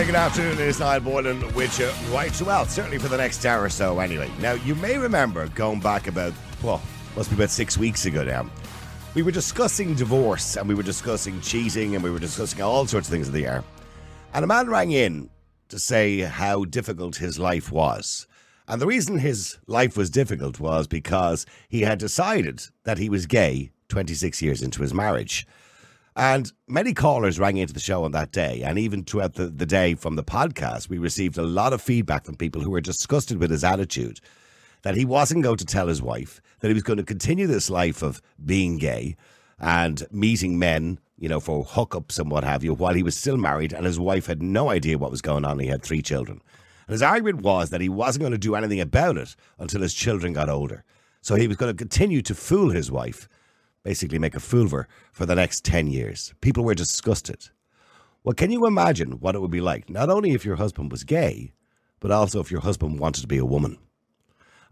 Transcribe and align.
very 0.00 0.12
good 0.12 0.18
afternoon. 0.18 0.52
It 0.52 0.60
is 0.60 0.80
Niall 0.80 1.00
Boylan 1.00 1.52
with 1.52 1.78
you 1.78 1.90
right 2.10 2.40
well, 2.40 2.64
certainly 2.64 2.96
for 2.96 3.08
the 3.08 3.18
next 3.18 3.44
hour 3.44 3.64
or 3.64 3.68
so 3.68 4.00
anyway. 4.00 4.30
Now, 4.40 4.52
you 4.52 4.74
may 4.76 4.96
remember 4.96 5.46
going 5.48 5.78
back 5.78 6.06
about, 6.06 6.32
well, 6.62 6.80
must 7.14 7.28
be 7.28 7.36
about 7.36 7.50
six 7.50 7.76
weeks 7.76 8.06
ago 8.06 8.24
now. 8.24 8.48
We 9.12 9.20
were 9.20 9.30
discussing 9.30 9.94
divorce 9.94 10.56
and 10.56 10.66
we 10.66 10.74
were 10.74 10.82
discussing 10.82 11.38
cheating 11.42 11.96
and 11.96 12.02
we 12.02 12.10
were 12.10 12.18
discussing 12.18 12.62
all 12.62 12.86
sorts 12.86 13.08
of 13.08 13.12
things 13.12 13.28
in 13.28 13.34
the 13.34 13.44
air. 13.44 13.62
And 14.32 14.42
a 14.42 14.48
man 14.48 14.70
rang 14.70 14.90
in 14.90 15.28
to 15.68 15.78
say 15.78 16.20
how 16.20 16.64
difficult 16.64 17.16
his 17.16 17.38
life 17.38 17.70
was. 17.70 18.26
And 18.68 18.80
the 18.80 18.86
reason 18.86 19.18
his 19.18 19.58
life 19.66 19.98
was 19.98 20.08
difficult 20.08 20.58
was 20.60 20.86
because 20.86 21.44
he 21.68 21.82
had 21.82 21.98
decided 21.98 22.62
that 22.84 22.96
he 22.96 23.10
was 23.10 23.26
gay 23.26 23.70
26 23.90 24.40
years 24.40 24.62
into 24.62 24.80
his 24.80 24.94
marriage. 24.94 25.46
And 26.20 26.52
many 26.68 26.92
callers 26.92 27.40
rang 27.40 27.56
into 27.56 27.72
the 27.72 27.80
show 27.80 28.04
on 28.04 28.12
that 28.12 28.30
day. 28.30 28.60
And 28.62 28.78
even 28.78 29.04
throughout 29.04 29.36
the, 29.36 29.46
the 29.46 29.64
day 29.64 29.94
from 29.94 30.16
the 30.16 30.22
podcast, 30.22 30.90
we 30.90 30.98
received 30.98 31.38
a 31.38 31.42
lot 31.42 31.72
of 31.72 31.80
feedback 31.80 32.26
from 32.26 32.34
people 32.34 32.60
who 32.60 32.72
were 32.72 32.82
disgusted 32.82 33.38
with 33.38 33.50
his 33.50 33.64
attitude 33.64 34.20
that 34.82 34.98
he 34.98 35.06
wasn't 35.06 35.42
going 35.42 35.56
to 35.56 35.64
tell 35.64 35.86
his 35.86 36.02
wife, 36.02 36.42
that 36.58 36.68
he 36.68 36.74
was 36.74 36.82
going 36.82 36.98
to 36.98 37.04
continue 37.04 37.46
this 37.46 37.70
life 37.70 38.02
of 38.02 38.20
being 38.44 38.76
gay 38.76 39.16
and 39.58 40.06
meeting 40.10 40.58
men, 40.58 40.98
you 41.16 41.26
know, 41.26 41.40
for 41.40 41.64
hookups 41.64 42.18
and 42.18 42.30
what 42.30 42.44
have 42.44 42.62
you, 42.62 42.74
while 42.74 42.92
he 42.92 43.02
was 43.02 43.16
still 43.16 43.38
married 43.38 43.72
and 43.72 43.86
his 43.86 43.98
wife 43.98 44.26
had 44.26 44.42
no 44.42 44.68
idea 44.68 44.98
what 44.98 45.10
was 45.10 45.22
going 45.22 45.46
on. 45.46 45.58
He 45.58 45.68
had 45.68 45.82
three 45.82 46.02
children. 46.02 46.42
And 46.86 46.92
his 46.92 47.02
argument 47.02 47.40
was 47.40 47.70
that 47.70 47.80
he 47.80 47.88
wasn't 47.88 48.24
going 48.24 48.32
to 48.32 48.38
do 48.38 48.54
anything 48.54 48.82
about 48.82 49.16
it 49.16 49.34
until 49.58 49.80
his 49.80 49.94
children 49.94 50.34
got 50.34 50.50
older. 50.50 50.84
So 51.22 51.36
he 51.36 51.48
was 51.48 51.56
going 51.56 51.74
to 51.74 51.78
continue 51.78 52.20
to 52.20 52.34
fool 52.34 52.68
his 52.68 52.90
wife 52.90 53.26
basically 53.82 54.18
make 54.18 54.34
a 54.34 54.40
fool 54.40 54.66
of 54.66 54.70
her 54.72 54.88
for 55.12 55.26
the 55.26 55.34
next 55.34 55.64
10 55.64 55.88
years. 55.88 56.34
People 56.40 56.64
were 56.64 56.74
disgusted. 56.74 57.48
Well, 58.22 58.34
can 58.34 58.50
you 58.50 58.66
imagine 58.66 59.12
what 59.12 59.34
it 59.34 59.40
would 59.40 59.50
be 59.50 59.62
like, 59.62 59.88
not 59.88 60.10
only 60.10 60.32
if 60.32 60.44
your 60.44 60.56
husband 60.56 60.90
was 60.90 61.04
gay, 61.04 61.52
but 62.00 62.10
also 62.10 62.40
if 62.40 62.50
your 62.50 62.60
husband 62.60 62.98
wanted 62.98 63.22
to 63.22 63.26
be 63.26 63.38
a 63.38 63.46
woman? 63.46 63.78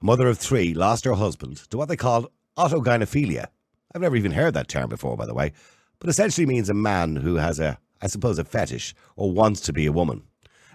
A 0.00 0.04
mother 0.04 0.28
of 0.28 0.38
three 0.38 0.74
lost 0.74 1.04
her 1.04 1.14
husband 1.14 1.56
to 1.70 1.78
what 1.78 1.88
they 1.88 1.96
called 1.96 2.30
autogynephilia. 2.56 3.46
I've 3.94 4.02
never 4.02 4.16
even 4.16 4.32
heard 4.32 4.54
that 4.54 4.68
term 4.68 4.88
before, 4.88 5.16
by 5.16 5.26
the 5.26 5.34
way, 5.34 5.52
but 5.98 6.10
essentially 6.10 6.46
means 6.46 6.68
a 6.68 6.74
man 6.74 7.16
who 7.16 7.36
has 7.36 7.58
a, 7.58 7.78
I 8.02 8.06
suppose, 8.06 8.38
a 8.38 8.44
fetish 8.44 8.94
or 9.16 9.32
wants 9.32 9.60
to 9.62 9.72
be 9.72 9.86
a 9.86 9.92
woman. 9.92 10.22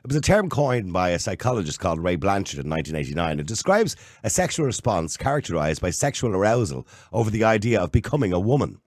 It 0.04 0.10
was 0.10 0.18
a 0.18 0.22
term 0.22 0.50
coined 0.50 0.92
by 0.92 1.12
a 1.12 1.20
psychologist 1.20 1.80
called 1.80 2.04
Ray 2.04 2.18
Blanchard 2.18 2.60
in 2.60 2.70
1989. 2.70 3.40
It 3.40 3.48
describes 3.48 3.96
a 4.22 4.30
sexual 4.30 4.66
response 4.66 5.16
characterized 5.16 5.82
by 5.82 5.92
sexual 5.92 6.36
arousal 6.36 6.86
over 7.14 7.30
the 7.30 7.46
idea 7.46 7.80
of 7.80 7.94
becoming 7.94 8.34
a 8.34 8.40
woman. 8.40 8.82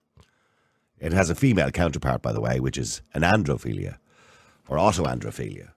It 0.99 1.13
has 1.13 1.31
a 1.31 1.35
female 1.35 1.71
counterpart, 1.71 2.21
by 2.21 2.33
the 2.33 2.39
way, 2.39 2.59
which 2.59 2.77
is 2.77 3.01
an 3.15 3.23
androphilia 3.23 3.97
or 4.67 4.77
autoandrophilia. 4.77 5.69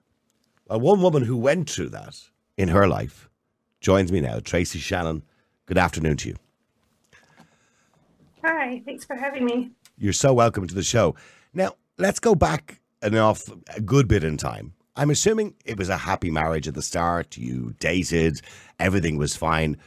Well, 0.67 0.79
one 0.79 1.01
woman 1.01 1.23
who 1.23 1.37
went 1.37 1.71
through 1.71 1.89
that 1.89 2.19
in 2.55 2.67
her 2.67 2.87
life 2.87 3.27
joins 3.79 4.11
me 4.11 4.21
now, 4.21 4.41
Tracy 4.41 4.77
Shannon. 4.77 5.23
Good 5.65 5.79
afternoon 5.79 6.17
to 6.17 6.29
you. 6.29 6.35
Hi, 8.45 8.83
thanks 8.85 9.05
for 9.05 9.15
having 9.15 9.45
me. 9.45 9.71
You're 9.97 10.13
so 10.13 10.35
welcome 10.35 10.67
to 10.67 10.75
the 10.75 10.83
show. 10.83 11.15
Now, 11.51 11.73
let's 11.97 12.19
go 12.19 12.35
back 12.35 12.79
an 13.01 13.17
off 13.17 13.49
a 13.75 13.81
good 13.81 14.07
bit 14.07 14.23
in 14.23 14.37
time. 14.37 14.73
I'm 14.95 15.09
assuming 15.09 15.55
it 15.65 15.77
was 15.77 15.89
a 15.89 15.97
happy 15.97 16.31
marriage 16.31 16.67
at 16.67 16.73
the 16.73 16.81
start. 16.81 17.37
You 17.37 17.73
dated, 17.79 18.41
everything 18.79 19.17
was 19.17 19.35
fine. 19.35 19.77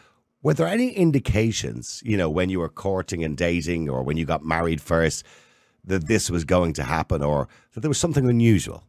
Were 0.42 0.54
there 0.54 0.66
any 0.66 0.91
indications, 0.91 2.03
you 2.04 2.16
know, 2.16 2.31
when 2.31 2.50
you 2.50 2.60
were 2.60 2.69
courting 2.69 3.22
and 3.25 3.37
dating 3.37 3.88
or 3.88 4.03
when 4.03 4.16
you 4.16 4.25
got 4.25 4.44
married 4.44 4.81
first, 4.81 5.25
that 5.84 6.06
this 6.06 6.31
was 6.31 6.44
going 6.44 6.72
to 6.75 6.84
happen 6.84 7.22
or 7.22 7.48
that 7.72 7.81
there 7.81 7.91
was 7.91 7.98
something 7.98 8.28
unusual? 8.28 8.84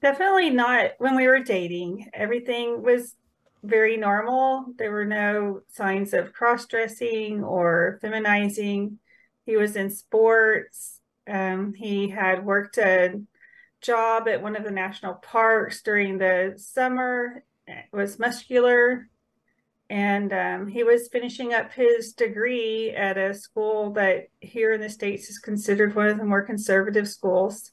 Definitely 0.00 0.50
not 0.50 0.92
when 0.98 1.16
we 1.16 1.26
were 1.26 1.40
dating. 1.40 2.10
Everything 2.12 2.82
was 2.82 3.16
very 3.62 3.96
normal. 3.96 4.66
There 4.76 4.92
were 4.92 5.06
no 5.06 5.62
signs 5.72 6.12
of 6.12 6.32
cross 6.32 6.66
dressing 6.66 7.42
or 7.42 7.98
feminizing. 8.02 8.98
He 9.46 9.56
was 9.56 9.76
in 9.76 9.90
sports. 9.90 11.00
Um, 11.26 11.74
he 11.74 12.08
had 12.08 12.44
worked 12.44 12.76
a 12.78 13.20
job 13.84 14.26
at 14.28 14.42
one 14.42 14.56
of 14.56 14.64
the 14.64 14.70
national 14.70 15.14
parks 15.14 15.82
during 15.82 16.18
the 16.18 16.54
summer. 16.56 17.44
It 17.66 17.84
was 17.92 18.18
muscular. 18.18 19.08
And 19.90 20.32
um, 20.32 20.66
he 20.66 20.82
was 20.82 21.08
finishing 21.08 21.52
up 21.52 21.72
his 21.72 22.14
degree 22.14 22.90
at 22.90 23.18
a 23.18 23.34
school 23.34 23.92
that 23.92 24.28
here 24.40 24.72
in 24.72 24.80
the 24.80 24.88
States 24.88 25.28
is 25.28 25.38
considered 25.38 25.94
one 25.94 26.08
of 26.08 26.16
the 26.16 26.24
more 26.24 26.42
conservative 26.42 27.08
schools. 27.08 27.70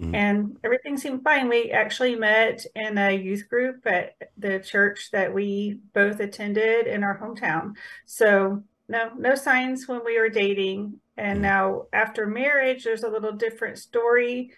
Mm-hmm. 0.00 0.14
And 0.14 0.56
everything 0.64 0.96
seemed 0.96 1.22
fine. 1.22 1.48
We 1.48 1.70
actually 1.70 2.16
met 2.16 2.66
in 2.74 2.98
a 2.98 3.16
youth 3.16 3.48
group 3.48 3.86
at 3.86 4.16
the 4.36 4.58
church 4.58 5.10
that 5.12 5.32
we 5.32 5.78
both 5.94 6.18
attended 6.18 6.88
in 6.88 7.04
our 7.04 7.16
hometown. 7.16 7.74
So, 8.04 8.64
no, 8.88 9.12
no 9.16 9.36
signs 9.36 9.86
when 9.86 10.04
we 10.04 10.18
were 10.18 10.28
dating. 10.28 11.00
And 11.16 11.36
mm-hmm. 11.36 11.42
now, 11.42 11.82
after 11.92 12.26
marriage, 12.26 12.82
there's 12.82 13.04
a 13.04 13.08
little 13.08 13.32
different 13.32 13.78
story 13.78 14.50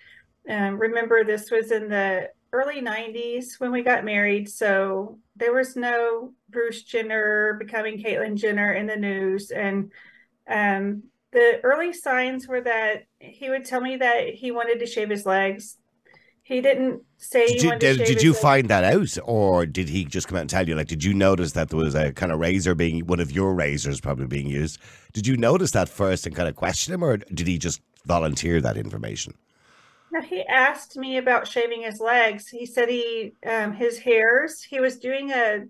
um, 0.48 0.78
remember, 0.78 1.24
this 1.24 1.50
was 1.50 1.70
in 1.70 1.88
the 1.88 2.30
early 2.52 2.80
90s 2.80 3.58
when 3.58 3.72
we 3.72 3.82
got 3.82 4.04
married. 4.04 4.48
So 4.48 5.18
there 5.34 5.52
was 5.52 5.76
no 5.76 6.32
Bruce 6.48 6.82
Jenner 6.82 7.54
becoming 7.54 8.02
Caitlyn 8.02 8.36
Jenner 8.36 8.72
in 8.72 8.86
the 8.86 8.96
news. 8.96 9.50
And 9.50 9.92
um, 10.48 11.02
the 11.32 11.60
early 11.62 11.92
signs 11.92 12.48
were 12.48 12.62
that 12.62 13.04
he 13.18 13.50
would 13.50 13.64
tell 13.64 13.80
me 13.80 13.96
that 13.96 14.34
he 14.34 14.50
wanted 14.50 14.78
to 14.80 14.86
shave 14.86 15.10
his 15.10 15.26
legs. 15.26 15.76
He 16.42 16.60
didn't 16.60 17.02
say. 17.16 17.48
Did 17.48 17.62
you, 17.62 17.78
did, 17.78 17.98
did 18.06 18.22
you 18.22 18.32
find 18.32 18.68
that 18.68 18.84
out, 18.84 19.18
or 19.24 19.66
did 19.66 19.88
he 19.88 20.04
just 20.04 20.28
come 20.28 20.36
out 20.36 20.42
and 20.42 20.50
tell 20.50 20.66
you? 20.66 20.76
Like, 20.76 20.86
did 20.86 21.02
you 21.02 21.12
notice 21.12 21.52
that 21.52 21.70
there 21.70 21.78
was 21.80 21.96
a 21.96 22.12
kind 22.12 22.30
of 22.30 22.38
razor 22.38 22.76
being 22.76 23.04
one 23.06 23.18
of 23.18 23.32
your 23.32 23.52
razors 23.52 24.00
probably 24.00 24.28
being 24.28 24.46
used? 24.46 24.78
Did 25.12 25.26
you 25.26 25.36
notice 25.36 25.72
that 25.72 25.88
first 25.88 26.24
and 26.24 26.36
kind 26.36 26.48
of 26.48 26.54
question 26.54 26.94
him, 26.94 27.02
or 27.02 27.16
did 27.16 27.48
he 27.48 27.58
just 27.58 27.80
volunteer 28.06 28.60
that 28.60 28.76
information? 28.76 29.34
He 30.24 30.42
asked 30.42 30.96
me 30.96 31.18
about 31.18 31.48
shaving 31.48 31.82
his 31.82 32.00
legs. 32.00 32.48
He 32.48 32.66
said 32.66 32.88
he 32.88 33.32
um, 33.48 33.72
his 33.72 33.98
hairs. 33.98 34.62
He 34.62 34.80
was 34.80 34.98
doing 34.98 35.30
a 35.30 35.64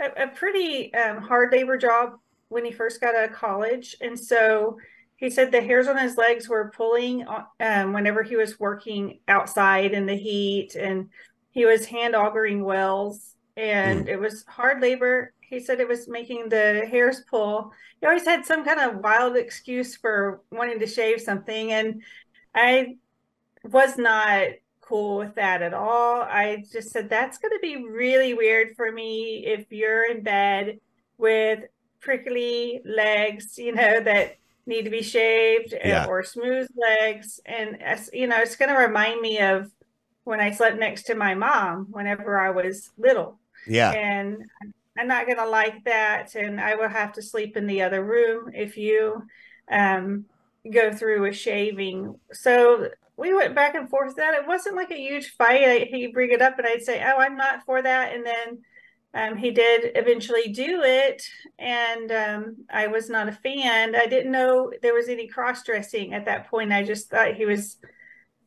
a, 0.00 0.24
a 0.24 0.28
pretty 0.28 0.92
um, 0.94 1.22
hard 1.22 1.52
labor 1.52 1.76
job 1.76 2.14
when 2.48 2.64
he 2.64 2.72
first 2.72 3.00
got 3.00 3.14
out 3.14 3.30
of 3.30 3.36
college, 3.36 3.96
and 4.00 4.18
so 4.18 4.78
he 5.16 5.28
said 5.28 5.50
the 5.50 5.60
hairs 5.60 5.88
on 5.88 5.98
his 5.98 6.16
legs 6.16 6.48
were 6.48 6.72
pulling 6.74 7.26
um, 7.60 7.92
whenever 7.92 8.22
he 8.22 8.36
was 8.36 8.60
working 8.60 9.18
outside 9.26 9.92
in 9.92 10.06
the 10.06 10.14
heat, 10.16 10.76
and 10.76 11.08
he 11.50 11.64
was 11.64 11.84
hand 11.86 12.14
augering 12.14 12.64
wells, 12.64 13.34
and 13.56 14.06
mm. 14.06 14.08
it 14.08 14.16
was 14.16 14.44
hard 14.46 14.80
labor. 14.80 15.32
He 15.40 15.60
said 15.60 15.80
it 15.80 15.88
was 15.88 16.08
making 16.08 16.48
the 16.48 16.86
hairs 16.90 17.22
pull. 17.28 17.72
He 18.00 18.06
always 18.06 18.24
had 18.24 18.46
some 18.46 18.64
kind 18.64 18.80
of 18.80 19.02
wild 19.02 19.36
excuse 19.36 19.96
for 19.96 20.40
wanting 20.52 20.78
to 20.78 20.86
shave 20.86 21.20
something, 21.20 21.72
and 21.72 22.02
I 22.54 22.96
was 23.64 23.96
not 23.98 24.48
cool 24.80 25.18
with 25.18 25.34
that 25.34 25.62
at 25.62 25.74
all. 25.74 26.22
I 26.22 26.64
just 26.72 26.90
said 26.90 27.10
that's 27.10 27.38
going 27.38 27.52
to 27.52 27.60
be 27.60 27.86
really 27.88 28.34
weird 28.34 28.74
for 28.76 28.90
me 28.90 29.44
if 29.46 29.70
you're 29.70 30.10
in 30.10 30.22
bed 30.22 30.80
with 31.18 31.60
prickly 32.00 32.80
legs, 32.84 33.58
you 33.58 33.74
know, 33.74 34.00
that 34.00 34.36
need 34.66 34.82
to 34.82 34.90
be 34.90 35.02
shaved 35.02 35.74
yeah. 35.84 36.06
or 36.06 36.22
smooth 36.22 36.68
legs. 36.76 37.40
And, 37.44 37.78
you 38.12 38.26
know, 38.26 38.38
it's 38.38 38.56
going 38.56 38.70
to 38.74 38.80
remind 38.80 39.20
me 39.20 39.40
of 39.40 39.70
when 40.24 40.40
I 40.40 40.52
slept 40.52 40.78
next 40.78 41.04
to 41.04 41.14
my 41.14 41.34
mom 41.34 41.88
whenever 41.90 42.38
I 42.38 42.50
was 42.50 42.90
little. 42.98 43.38
Yeah. 43.66 43.92
And 43.92 44.44
I'm 44.98 45.08
not 45.08 45.26
going 45.26 45.38
to 45.38 45.48
like 45.48 45.84
that. 45.84 46.34
And 46.34 46.60
I 46.60 46.74
will 46.76 46.88
have 46.88 47.12
to 47.14 47.22
sleep 47.22 47.56
in 47.56 47.66
the 47.66 47.82
other 47.82 48.04
room 48.04 48.50
if 48.54 48.76
you 48.76 49.22
um, 49.70 50.26
go 50.70 50.92
through 50.92 51.26
a 51.26 51.32
shaving. 51.32 52.18
So 52.32 52.90
we 53.18 53.34
went 53.34 53.54
back 53.54 53.74
and 53.74 53.90
forth 53.90 54.16
that. 54.16 54.34
It 54.34 54.46
wasn't 54.46 54.76
like 54.76 54.92
a 54.92 54.96
huge 54.96 55.34
fight. 55.36 55.88
He'd 55.88 56.12
bring 56.12 56.30
it 56.30 56.40
up 56.40 56.58
and 56.58 56.66
i'd 56.66 56.82
say 56.82 57.02
oh 57.04 57.18
i'm 57.18 57.36
not 57.36 57.64
for 57.66 57.82
that. 57.82 58.14
And 58.14 58.24
then 58.24 58.58
um, 59.14 59.36
he 59.36 59.50
did 59.50 59.92
eventually 59.96 60.48
do 60.48 60.82
it. 60.82 61.22
And 61.58 62.12
um, 62.12 62.56
i 62.70 62.86
was 62.86 63.10
not 63.10 63.28
a 63.28 63.32
fan. 63.32 63.94
I 63.96 64.06
didn't 64.06 64.32
know 64.32 64.72
there 64.82 64.94
was 64.94 65.08
any 65.08 65.26
cross-dressing 65.26 66.14
at 66.14 66.26
that 66.26 66.48
point. 66.48 66.72
I 66.72 66.84
just 66.84 67.10
thought 67.10 67.34
he 67.34 67.44
was 67.44 67.78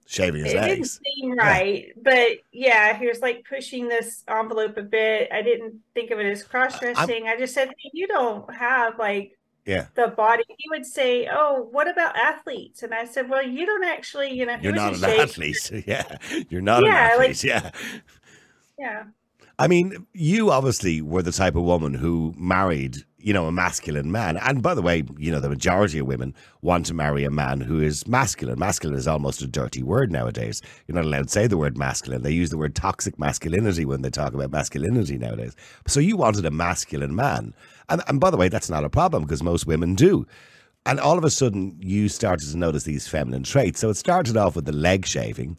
shaving 0.07 0.43
his 0.43 0.53
it 0.53 0.57
legs. 0.57 0.99
didn't 0.99 1.05
seem 1.15 1.37
right. 1.37 1.85
Yeah. 1.87 1.93
but 2.03 2.37
yeah 2.51 2.97
he 2.97 3.07
was 3.07 3.19
like 3.19 3.45
pushing 3.47 3.89
this 3.89 4.23
envelope 4.27 4.77
a 4.77 4.83
bit. 4.83 5.29
I 5.33 5.41
didn't 5.41 5.79
think 5.93 6.11
of 6.11 6.19
it 6.19 6.25
as 6.25 6.43
cross-dressing. 6.43 7.27
I 7.27 7.37
just 7.37 7.53
said 7.53 7.67
hey, 7.67 7.91
you 7.93 8.07
don't 8.07 8.53
have 8.53 8.97
like 8.97 9.37
yeah. 9.65 9.87
the 9.95 10.07
body 10.07 10.43
he 10.47 10.69
would 10.69 10.85
say 10.85 11.27
oh 11.31 11.67
what 11.71 11.87
about 11.87 12.15
athletes? 12.17 12.83
And 12.83 12.93
i 12.93 13.05
said 13.05 13.29
well 13.29 13.45
you 13.45 13.65
don't 13.65 13.83
actually 13.83 14.33
you 14.33 14.45
know 14.45 14.57
you're 14.61 14.73
not 14.73 14.95
an 14.95 15.03
athlete. 15.03 15.71
Yeah. 15.85 16.17
You're 16.49 16.61
not 16.61 16.83
yeah, 16.83 16.89
an 16.89 17.11
athlete. 17.11 17.29
Like, 17.29 17.43
yeah. 17.43 17.71
Yeah. 18.79 19.03
I 19.59 19.67
mean, 19.67 20.07
you 20.13 20.49
obviously 20.49 21.03
were 21.03 21.21
the 21.21 21.31
type 21.31 21.55
of 21.55 21.61
woman 21.61 21.93
who 21.93 22.33
married, 22.35 22.97
you 23.21 23.33
know, 23.33 23.47
a 23.47 23.51
masculine 23.51 24.11
man. 24.11 24.37
And 24.37 24.61
by 24.61 24.73
the 24.73 24.81
way, 24.81 25.03
you 25.17 25.31
know, 25.31 25.39
the 25.39 25.49
majority 25.49 25.99
of 25.99 26.07
women 26.07 26.33
want 26.61 26.85
to 26.87 26.93
marry 26.93 27.23
a 27.23 27.31
man 27.31 27.61
who 27.61 27.81
is 27.81 28.07
masculine. 28.07 28.59
Masculine 28.59 28.97
is 28.97 29.07
almost 29.07 29.41
a 29.41 29.47
dirty 29.47 29.83
word 29.83 30.11
nowadays. 30.11 30.61
You're 30.87 30.95
not 30.95 31.05
allowed 31.05 31.27
to 31.27 31.29
say 31.29 31.47
the 31.47 31.57
word 31.57 31.77
masculine. 31.77 32.23
They 32.23 32.31
use 32.31 32.49
the 32.49 32.57
word 32.57 32.75
toxic 32.75 33.17
masculinity 33.19 33.85
when 33.85 34.01
they 34.01 34.09
talk 34.09 34.33
about 34.33 34.51
masculinity 34.51 35.17
nowadays. 35.17 35.55
So 35.87 35.99
you 35.99 36.17
wanted 36.17 36.45
a 36.45 36.51
masculine 36.51 37.15
man. 37.15 37.53
And, 37.89 38.01
and 38.07 38.19
by 38.19 38.29
the 38.29 38.37
way, 38.37 38.49
that's 38.49 38.69
not 38.69 38.83
a 38.83 38.89
problem 38.89 39.23
because 39.23 39.43
most 39.43 39.67
women 39.67 39.95
do. 39.95 40.25
And 40.85 40.99
all 40.99 41.17
of 41.17 41.23
a 41.23 41.29
sudden, 41.29 41.77
you 41.79 42.09
started 42.09 42.49
to 42.49 42.57
notice 42.57 42.83
these 42.83 43.07
feminine 43.07 43.43
traits. 43.43 43.79
So 43.79 43.89
it 43.89 43.97
started 43.97 44.35
off 44.35 44.55
with 44.55 44.65
the 44.65 44.71
leg 44.71 45.05
shaving 45.05 45.57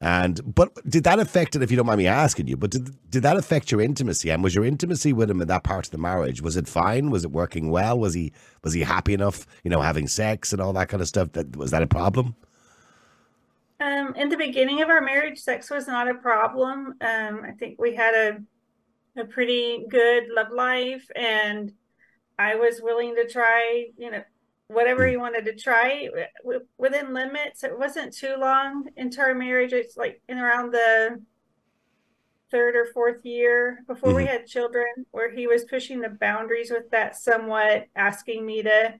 and 0.00 0.54
but 0.54 0.74
did 0.88 1.04
that 1.04 1.18
affect 1.18 1.56
it? 1.56 1.62
If 1.62 1.70
you 1.70 1.76
don't 1.76 1.86
mind 1.86 1.98
me 1.98 2.06
asking 2.06 2.48
you, 2.48 2.56
but 2.56 2.70
did 2.70 2.94
did 3.10 3.22
that 3.22 3.36
affect 3.36 3.70
your 3.70 3.80
intimacy? 3.80 4.30
And 4.30 4.42
was 4.42 4.54
your 4.54 4.64
intimacy 4.64 5.12
with 5.12 5.30
him 5.30 5.40
in 5.40 5.48
that 5.48 5.64
part 5.64 5.86
of 5.86 5.90
the 5.90 5.98
marriage? 5.98 6.42
Was 6.42 6.56
it 6.56 6.68
fine? 6.68 7.10
Was 7.10 7.24
it 7.24 7.30
working 7.30 7.70
well? 7.70 7.98
Was 7.98 8.12
he 8.12 8.32
was 8.62 8.74
he 8.74 8.82
happy 8.82 9.14
enough? 9.14 9.46
You 9.64 9.70
know, 9.70 9.80
having 9.80 10.06
sex 10.06 10.52
and 10.52 10.60
all 10.60 10.74
that 10.74 10.88
kind 10.88 11.00
of 11.00 11.08
stuff. 11.08 11.32
That 11.32 11.56
was 11.56 11.70
that 11.70 11.82
a 11.82 11.86
problem? 11.86 12.36
Um, 13.80 14.14
in 14.16 14.28
the 14.28 14.36
beginning 14.36 14.82
of 14.82 14.88
our 14.88 15.00
marriage, 15.00 15.38
sex 15.38 15.70
was 15.70 15.86
not 15.86 16.08
a 16.08 16.14
problem. 16.14 16.94
Um, 17.00 17.42
I 17.44 17.52
think 17.58 17.80
we 17.80 17.94
had 17.94 18.14
a 18.14 18.42
a 19.18 19.24
pretty 19.24 19.86
good 19.88 20.24
love 20.34 20.50
life, 20.52 21.10
and 21.16 21.72
I 22.38 22.56
was 22.56 22.82
willing 22.82 23.14
to 23.16 23.26
try, 23.26 23.86
you 23.96 24.10
know, 24.10 24.22
whatever 24.68 25.06
he 25.06 25.16
wanted 25.16 25.44
to 25.44 25.54
try 25.54 26.08
within 26.78 27.14
limits. 27.14 27.62
It 27.62 27.78
wasn't 27.78 28.12
too 28.12 28.34
long 28.38 28.88
into 28.96 29.20
our 29.20 29.34
marriage. 29.34 29.72
It's 29.72 29.96
like 29.96 30.20
in 30.28 30.38
around 30.38 30.72
the 30.72 31.22
third 32.50 32.76
or 32.76 32.86
fourth 32.92 33.24
year 33.24 33.84
before 33.86 34.10
mm-hmm. 34.10 34.18
we 34.18 34.26
had 34.26 34.46
children, 34.46 34.86
where 35.10 35.34
he 35.34 35.46
was 35.46 35.64
pushing 35.64 36.00
the 36.00 36.08
boundaries 36.08 36.70
with 36.70 36.90
that 36.90 37.16
somewhat, 37.16 37.86
asking 37.96 38.44
me 38.44 38.62
to, 38.62 38.94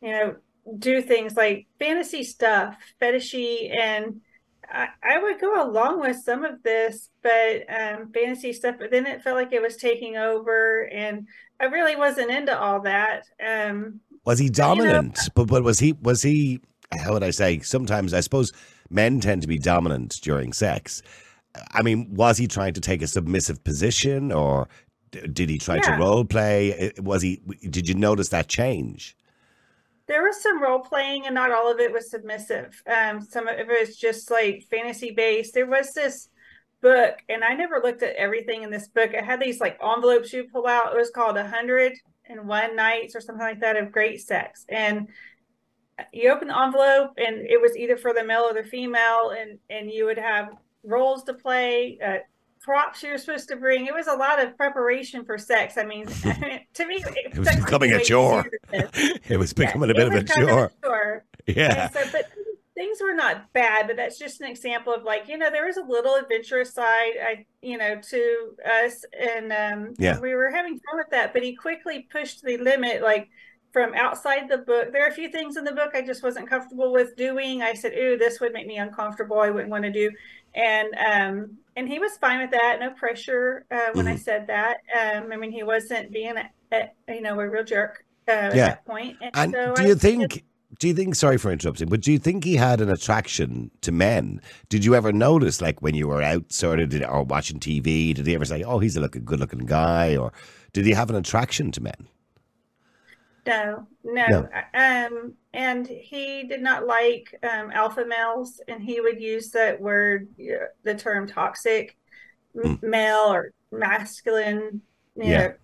you 0.00 0.10
know, 0.10 0.36
do 0.78 1.02
things 1.02 1.36
like 1.36 1.66
fantasy 1.78 2.24
stuff, 2.24 2.76
fetishy, 3.00 3.76
and 3.76 4.20
I, 4.70 4.88
I 5.02 5.18
would 5.18 5.40
go 5.40 5.62
along 5.62 6.00
with 6.00 6.16
some 6.16 6.44
of 6.44 6.62
this, 6.62 7.10
but 7.22 7.64
um, 7.68 8.10
fantasy 8.12 8.52
stuff. 8.52 8.76
But 8.78 8.90
then 8.90 9.06
it 9.06 9.22
felt 9.22 9.36
like 9.36 9.52
it 9.52 9.60
was 9.60 9.76
taking 9.76 10.16
over, 10.16 10.88
and 10.90 11.28
I 11.60 11.64
really 11.64 11.96
wasn't 11.96 12.30
into 12.30 12.58
all 12.58 12.80
that. 12.82 13.26
Um, 13.44 14.00
was 14.24 14.38
he 14.38 14.48
dominant? 14.48 15.16
You 15.16 15.22
know, 15.22 15.30
but 15.34 15.46
but 15.46 15.62
was 15.62 15.78
he 15.78 15.92
was 16.02 16.22
he? 16.22 16.60
How 16.92 17.12
would 17.12 17.24
I 17.24 17.30
say? 17.30 17.60
Sometimes 17.60 18.14
I 18.14 18.20
suppose 18.20 18.52
men 18.90 19.20
tend 19.20 19.42
to 19.42 19.48
be 19.48 19.58
dominant 19.58 20.20
during 20.22 20.52
sex. 20.52 21.02
I 21.72 21.82
mean, 21.82 22.12
was 22.14 22.36
he 22.36 22.46
trying 22.46 22.74
to 22.74 22.80
take 22.80 23.02
a 23.02 23.06
submissive 23.06 23.62
position, 23.62 24.32
or 24.32 24.68
did 25.10 25.48
he 25.48 25.58
try 25.58 25.76
yeah. 25.76 25.96
to 25.96 26.02
role 26.02 26.24
play? 26.24 26.92
Was 26.98 27.22
he? 27.22 27.40
Did 27.70 27.88
you 27.88 27.94
notice 27.94 28.30
that 28.30 28.48
change? 28.48 29.16
There 30.06 30.22
was 30.22 30.42
some 30.42 30.62
role 30.62 30.80
playing, 30.80 31.26
and 31.26 31.34
not 31.34 31.50
all 31.50 31.70
of 31.70 31.80
it 31.80 31.92
was 31.92 32.10
submissive. 32.10 32.82
Um, 32.86 33.20
some 33.22 33.48
of 33.48 33.58
it 33.58 33.66
was 33.66 33.96
just 33.96 34.30
like 34.30 34.66
fantasy 34.70 35.12
based. 35.12 35.54
There 35.54 35.66
was 35.66 35.92
this 35.94 36.28
book, 36.82 37.18
and 37.28 37.42
I 37.42 37.54
never 37.54 37.80
looked 37.82 38.02
at 38.02 38.16
everything 38.16 38.62
in 38.62 38.70
this 38.70 38.88
book. 38.88 39.12
It 39.12 39.24
had 39.24 39.40
these 39.40 39.60
like 39.60 39.78
envelopes 39.82 40.32
you 40.32 40.44
pull 40.44 40.66
out. 40.66 40.94
It 40.94 40.98
was 40.98 41.10
called 41.10 41.36
a 41.36 41.48
hundred 41.48 41.94
and 42.28 42.48
one 42.48 42.76
nights 42.76 43.14
or 43.14 43.20
something 43.20 43.44
like 43.44 43.60
that 43.60 43.76
of 43.76 43.92
great 43.92 44.20
sex. 44.20 44.64
And 44.68 45.08
you 46.12 46.30
open 46.30 46.48
the 46.48 46.58
envelope 46.58 47.12
and 47.18 47.46
it 47.46 47.60
was 47.60 47.76
either 47.76 47.96
for 47.96 48.12
the 48.12 48.24
male 48.24 48.42
or 48.42 48.54
the 48.54 48.68
female 48.68 49.30
and 49.30 49.58
and 49.70 49.90
you 49.90 50.06
would 50.06 50.18
have 50.18 50.50
roles 50.82 51.22
to 51.24 51.34
play 51.34 51.98
uh, 52.04 52.18
props 52.60 53.02
you 53.02 53.10
were 53.10 53.18
supposed 53.18 53.48
to 53.48 53.56
bring. 53.56 53.86
It 53.86 53.94
was 53.94 54.06
a 54.06 54.14
lot 54.14 54.42
of 54.42 54.56
preparation 54.56 55.24
for 55.24 55.38
sex. 55.38 55.78
I 55.78 55.84
mean 55.84 56.06
to 56.74 56.86
me 56.86 56.96
it, 56.96 57.32
it 57.32 57.38
was 57.38 57.54
becoming 57.64 57.92
a 57.92 58.02
chore. 58.02 58.44
it 58.72 59.38
was 59.38 59.52
becoming 59.52 59.90
yeah, 59.90 60.02
a 60.02 60.10
bit 60.10 60.14
of 60.14 60.14
a 60.14 60.24
chore. 60.24 60.64
a 60.64 60.86
chore. 60.86 61.24
yeah. 61.46 61.90
So, 61.90 62.00
but 62.10 62.30
things 62.74 62.98
were 63.00 63.14
not 63.14 63.52
bad, 63.52 63.86
but 63.86 63.96
that's 63.96 64.18
just 64.18 64.40
an 64.40 64.48
example 64.48 64.92
of 64.92 65.04
like, 65.04 65.28
you 65.28 65.38
know, 65.38 65.50
there 65.50 65.66
was 65.66 65.76
a 65.76 65.82
little 65.82 66.16
adventurous 66.16 66.74
side, 66.74 67.12
I, 67.22 67.46
you 67.62 67.78
know, 67.78 68.00
to 68.00 68.56
us. 68.82 69.04
And 69.18 69.52
um, 69.52 69.94
yeah. 69.98 70.18
we 70.18 70.34
were 70.34 70.50
having 70.50 70.80
fun 70.80 70.98
with 70.98 71.10
that, 71.10 71.32
but 71.32 71.42
he 71.42 71.54
quickly 71.54 72.08
pushed 72.10 72.42
the 72.42 72.56
limit, 72.56 73.00
like 73.02 73.28
from 73.72 73.94
outside 73.94 74.48
the 74.48 74.58
book. 74.58 74.92
There 74.92 75.04
are 75.04 75.08
a 75.08 75.14
few 75.14 75.30
things 75.30 75.56
in 75.56 75.64
the 75.64 75.72
book 75.72 75.92
I 75.94 76.02
just 76.02 76.22
wasn't 76.22 76.48
comfortable 76.48 76.92
with 76.92 77.16
doing. 77.16 77.62
I 77.62 77.74
said, 77.74 77.92
ooh, 77.96 78.16
this 78.16 78.40
would 78.40 78.52
make 78.52 78.66
me 78.66 78.78
uncomfortable. 78.78 79.38
I 79.38 79.50
wouldn't 79.50 79.70
want 79.70 79.84
to 79.84 79.92
do. 79.92 80.10
And, 80.54 80.94
um, 80.94 81.58
and 81.76 81.88
he 81.88 81.98
was 81.98 82.16
fine 82.18 82.40
with 82.40 82.52
that. 82.52 82.78
No 82.80 82.90
pressure 82.90 83.66
uh, 83.70 83.90
when 83.92 84.06
mm-hmm. 84.06 84.14
I 84.14 84.16
said 84.16 84.46
that. 84.48 84.78
Um, 84.96 85.32
I 85.32 85.36
mean, 85.36 85.50
he 85.50 85.64
wasn't 85.64 86.12
being, 86.12 86.34
a, 86.36 86.50
a, 86.72 86.88
you 87.08 87.20
know, 87.20 87.38
a 87.38 87.48
real 87.48 87.64
jerk 87.64 88.04
uh, 88.28 88.32
yeah. 88.32 88.46
at 88.46 88.54
that 88.54 88.86
point. 88.86 89.16
And, 89.20 89.30
and 89.34 89.52
so 89.52 89.74
do 89.74 89.82
I 89.82 89.86
you 89.86 89.94
think, 89.96 90.44
do 90.78 90.88
you 90.88 90.94
think 90.94 91.14
sorry 91.14 91.38
for 91.38 91.50
interrupting 91.50 91.88
but 91.88 92.00
do 92.00 92.12
you 92.12 92.18
think 92.18 92.44
he 92.44 92.56
had 92.56 92.80
an 92.80 92.90
attraction 92.90 93.70
to 93.80 93.92
men 93.92 94.40
did 94.68 94.84
you 94.84 94.94
ever 94.94 95.12
notice 95.12 95.60
like 95.60 95.80
when 95.82 95.94
you 95.94 96.08
were 96.08 96.22
out 96.22 96.52
sort 96.52 96.80
of 96.80 96.88
did, 96.88 97.04
or 97.04 97.22
watching 97.22 97.58
tv 97.58 98.14
did 98.14 98.26
he 98.26 98.34
ever 98.34 98.44
say 98.44 98.62
oh 98.62 98.78
he's 98.78 98.96
a 98.96 99.00
looking 99.00 99.24
good 99.24 99.40
looking 99.40 99.66
guy 99.66 100.16
or 100.16 100.32
did 100.72 100.84
he 100.84 100.92
have 100.92 101.10
an 101.10 101.16
attraction 101.16 101.70
to 101.70 101.82
men 101.82 102.08
no 103.46 103.86
no, 104.04 104.26
no. 104.28 104.48
um 104.74 105.34
and 105.52 105.86
he 105.86 106.44
did 106.44 106.62
not 106.62 106.86
like 106.86 107.34
um, 107.42 107.70
alpha 107.70 108.04
males 108.04 108.60
and 108.68 108.82
he 108.82 109.00
would 109.00 109.20
use 109.20 109.50
that 109.50 109.80
word 109.80 110.28
the 110.82 110.94
term 110.94 111.26
toxic 111.26 111.96
mm. 112.56 112.82
male 112.82 113.32
or 113.32 113.52
masculine 113.70 114.80
you 115.16 115.30
yeah. 115.30 115.38
know 115.38 115.54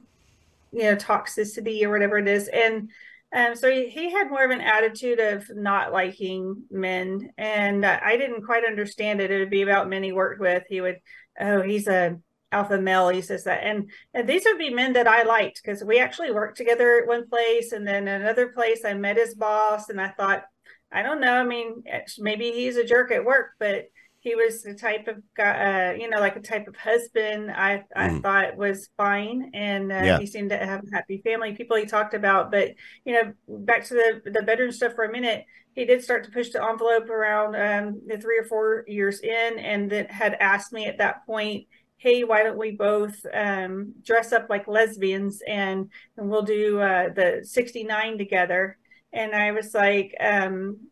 you 0.72 0.82
know 0.84 0.96
toxicity 0.96 1.82
or 1.82 1.90
whatever 1.90 2.18
it 2.18 2.28
is 2.28 2.48
and 2.48 2.90
um, 3.32 3.54
so 3.54 3.70
he, 3.70 3.88
he, 3.88 4.10
had 4.10 4.28
more 4.28 4.44
of 4.44 4.50
an 4.50 4.60
attitude 4.60 5.20
of 5.20 5.48
not 5.54 5.92
liking 5.92 6.64
men, 6.70 7.30
and 7.38 7.86
I 7.86 8.16
didn't 8.16 8.44
quite 8.44 8.64
understand 8.64 9.20
it. 9.20 9.30
It 9.30 9.38
would 9.38 9.50
be 9.50 9.62
about 9.62 9.88
men 9.88 10.02
he 10.02 10.12
worked 10.12 10.40
with. 10.40 10.64
He 10.68 10.80
would, 10.80 10.96
oh, 11.38 11.62
he's 11.62 11.86
a 11.86 12.18
alpha 12.50 12.80
male. 12.80 13.08
He 13.08 13.22
says 13.22 13.44
that, 13.44 13.62
and, 13.62 13.90
and 14.14 14.28
these 14.28 14.44
would 14.44 14.58
be 14.58 14.74
men 14.74 14.94
that 14.94 15.06
I 15.06 15.22
liked 15.22 15.60
because 15.62 15.84
we 15.84 16.00
actually 16.00 16.32
worked 16.32 16.56
together 16.56 16.98
at 16.98 17.06
one 17.06 17.28
place, 17.28 17.70
and 17.70 17.86
then 17.86 18.08
another 18.08 18.48
place 18.48 18.84
I 18.84 18.94
met 18.94 19.16
his 19.16 19.34
boss, 19.36 19.90
and 19.90 20.00
I 20.00 20.08
thought, 20.08 20.44
I 20.90 21.02
don't 21.02 21.20
know. 21.20 21.34
I 21.34 21.44
mean, 21.44 21.84
maybe 22.18 22.50
he's 22.50 22.76
a 22.76 22.84
jerk 22.84 23.12
at 23.12 23.24
work, 23.24 23.52
but 23.60 23.90
he 24.20 24.34
was 24.34 24.62
the 24.62 24.74
type 24.74 25.08
of 25.08 25.16
guy, 25.34 25.92
uh, 25.92 25.92
you 25.94 26.08
know, 26.08 26.20
like 26.20 26.36
a 26.36 26.40
type 26.40 26.68
of 26.68 26.76
husband 26.76 27.50
I, 27.50 27.84
I 27.96 28.08
mm. 28.08 28.22
thought 28.22 28.56
was 28.56 28.90
fine. 28.98 29.50
And 29.54 29.90
uh, 29.90 30.02
yeah. 30.04 30.18
he 30.18 30.26
seemed 30.26 30.50
to 30.50 30.58
have 30.58 30.82
a 30.84 30.94
happy 30.94 31.22
family, 31.24 31.54
people 31.54 31.78
he 31.78 31.86
talked 31.86 32.12
about. 32.12 32.50
But, 32.50 32.72
you 33.06 33.14
know, 33.14 33.32
back 33.48 33.84
to 33.86 33.94
the, 33.94 34.30
the 34.30 34.42
bedroom 34.42 34.72
stuff 34.72 34.92
for 34.92 35.04
a 35.04 35.12
minute, 35.12 35.46
he 35.74 35.86
did 35.86 36.04
start 36.04 36.24
to 36.24 36.30
push 36.30 36.50
the 36.50 36.62
envelope 36.62 37.08
around 37.08 37.56
um, 37.56 38.02
the 38.06 38.18
three 38.18 38.38
or 38.38 38.44
four 38.44 38.84
years 38.86 39.20
in 39.20 39.58
and 39.58 39.90
then 39.90 40.04
had 40.06 40.34
asked 40.34 40.72
me 40.72 40.84
at 40.84 40.98
that 40.98 41.24
point, 41.24 41.66
hey, 41.96 42.22
why 42.22 42.42
don't 42.42 42.58
we 42.58 42.72
both 42.72 43.24
um, 43.32 43.94
dress 44.04 44.32
up 44.32 44.50
like 44.50 44.68
lesbians 44.68 45.40
and, 45.48 45.90
and 46.18 46.28
we'll 46.28 46.42
do 46.42 46.78
uh, 46.78 47.08
the 47.14 47.40
69 47.42 48.18
together. 48.18 48.76
And 49.14 49.34
I 49.34 49.52
was 49.52 49.72
like, 49.72 50.14
um, 50.20 50.89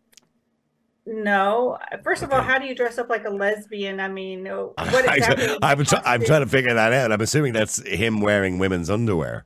no. 1.08 1.78
First 2.02 2.22
of 2.22 2.28
okay. 2.28 2.38
all, 2.38 2.42
how 2.42 2.58
do 2.58 2.66
you 2.66 2.74
dress 2.74 2.98
up 2.98 3.08
like 3.08 3.24
a 3.24 3.30
lesbian? 3.30 4.00
I 4.00 4.08
mean, 4.08 4.44
what 4.46 5.16
exactly? 5.16 5.48
I, 5.62 5.72
am 5.72 5.84
I'm 6.04 6.22
trying 6.24 6.42
to 6.42 6.46
figure 6.46 6.74
that 6.74 6.92
out. 6.92 7.12
I'm 7.12 7.20
assuming 7.20 7.52
that's 7.52 7.82
him 7.86 8.20
wearing 8.20 8.58
women's 8.58 8.90
underwear. 8.90 9.44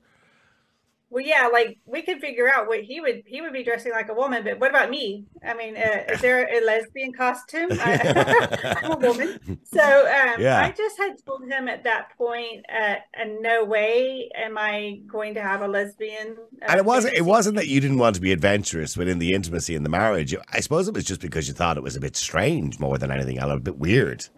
Well, 1.12 1.23
yeah, 1.23 1.50
like 1.52 1.78
we 1.85 2.00
could 2.00 2.23
figure 2.23 2.50
out 2.50 2.69
what 2.69 2.85
he 2.85 2.99
would 2.99 3.25
he 3.26 3.42
would 3.42 3.52
be 3.52 3.62
dressing 3.62 3.92
like 3.92 4.09
a 4.09 4.14
woman, 4.14 4.45
but 4.45 4.59
what 4.59 4.71
about 4.71 4.88
me? 4.88 5.26
I 5.47 5.52
mean, 5.52 5.76
uh, 5.76 6.04
is 6.11 6.23
there 6.23 6.49
a 6.50 6.64
lesbian 6.64 7.12
costume? 7.12 7.69
I'm 7.85 8.92
a 8.92 8.97
woman, 8.97 9.61
so 9.62 9.83
um, 9.83 10.40
yeah. 10.40 10.62
I 10.62 10.71
just 10.71 10.97
had 10.97 11.23
told 11.26 11.47
him 11.47 11.69
at 11.69 11.85
that 11.85 12.16
point, 12.16 12.64
uh, 12.75 12.95
no 13.40 13.62
way 13.62 14.31
am 14.35 14.57
I 14.57 15.02
going 15.07 15.35
to 15.35 15.42
have 15.42 15.61
a 15.61 15.69
lesbian. 15.69 16.38
Uh, 16.62 16.69
and 16.69 16.78
it 16.78 16.87
wasn't 16.87 17.14
it 17.14 17.26
wasn't 17.26 17.57
that 17.57 17.69
you 17.69 17.78
didn't 17.78 17.99
want 17.99 18.14
to 18.14 18.23
be 18.23 18.33
adventurous 18.33 18.97
within 18.97 19.19
the 19.19 19.35
intimacy 19.35 19.75
in 19.75 19.83
the 19.83 19.90
marriage. 19.90 20.35
I 20.50 20.61
suppose 20.61 20.88
it 20.88 20.95
was 20.95 21.04
just 21.04 21.21
because 21.21 21.47
you 21.47 21.52
thought 21.52 21.76
it 21.76 21.83
was 21.83 21.95
a 21.95 22.00
bit 22.00 22.16
strange 22.16 22.81
more 22.81 22.97
than 22.97 23.11
anything 23.11 23.37
else, 23.37 23.52
a 23.52 23.59
bit 23.59 23.78
weird. 23.78 24.28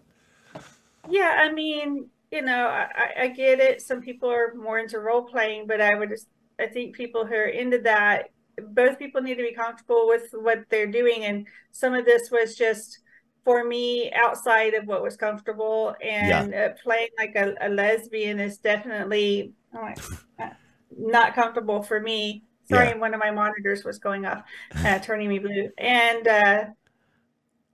Yeah, 1.09 1.39
I 1.41 1.53
mean, 1.53 2.09
you 2.31 2.41
know, 2.41 2.67
I, 2.67 2.87
I, 3.21 3.27
get 3.27 3.61
it. 3.61 3.81
Some 3.81 4.01
people 4.01 4.29
are 4.29 4.53
more 4.55 4.79
into 4.79 4.99
role 4.99 5.23
playing, 5.23 5.67
but 5.67 5.79
I 5.79 5.95
would 5.95 6.09
just 6.09 6.27
I 6.59 6.67
think 6.67 6.95
people 6.95 7.25
who 7.25 7.35
are 7.35 7.45
into 7.45 7.79
that, 7.79 8.29
both 8.69 8.99
people 8.99 9.21
need 9.21 9.35
to 9.35 9.43
be 9.43 9.53
comfortable 9.53 10.07
with 10.07 10.29
what 10.33 10.65
they're 10.69 10.91
doing. 10.91 11.25
And 11.25 11.47
some 11.71 11.93
of 11.93 12.05
this 12.05 12.31
was 12.31 12.55
just 12.55 12.99
for 13.43 13.63
me 13.63 14.11
outside 14.13 14.73
of 14.73 14.87
what 14.87 15.03
was 15.03 15.17
comfortable. 15.17 15.95
And 16.01 16.51
yeah. 16.51 16.65
uh, 16.65 16.69
playing 16.81 17.09
like 17.17 17.35
a, 17.35 17.55
a, 17.61 17.69
lesbian 17.69 18.39
is 18.39 18.57
definitely 18.57 19.53
oh, 19.73 19.93
not 20.97 21.35
comfortable 21.35 21.83
for 21.83 21.99
me. 21.99 22.43
Sorry, 22.67 22.89
yeah. 22.89 22.97
one 22.97 23.13
of 23.13 23.19
my 23.19 23.29
monitors 23.29 23.83
was 23.83 23.99
going 23.99 24.25
off, 24.25 24.43
uh, 24.83 24.97
turning 24.99 25.29
me 25.29 25.37
blue. 25.37 25.69
And 25.77 26.27
uh, 26.27 26.65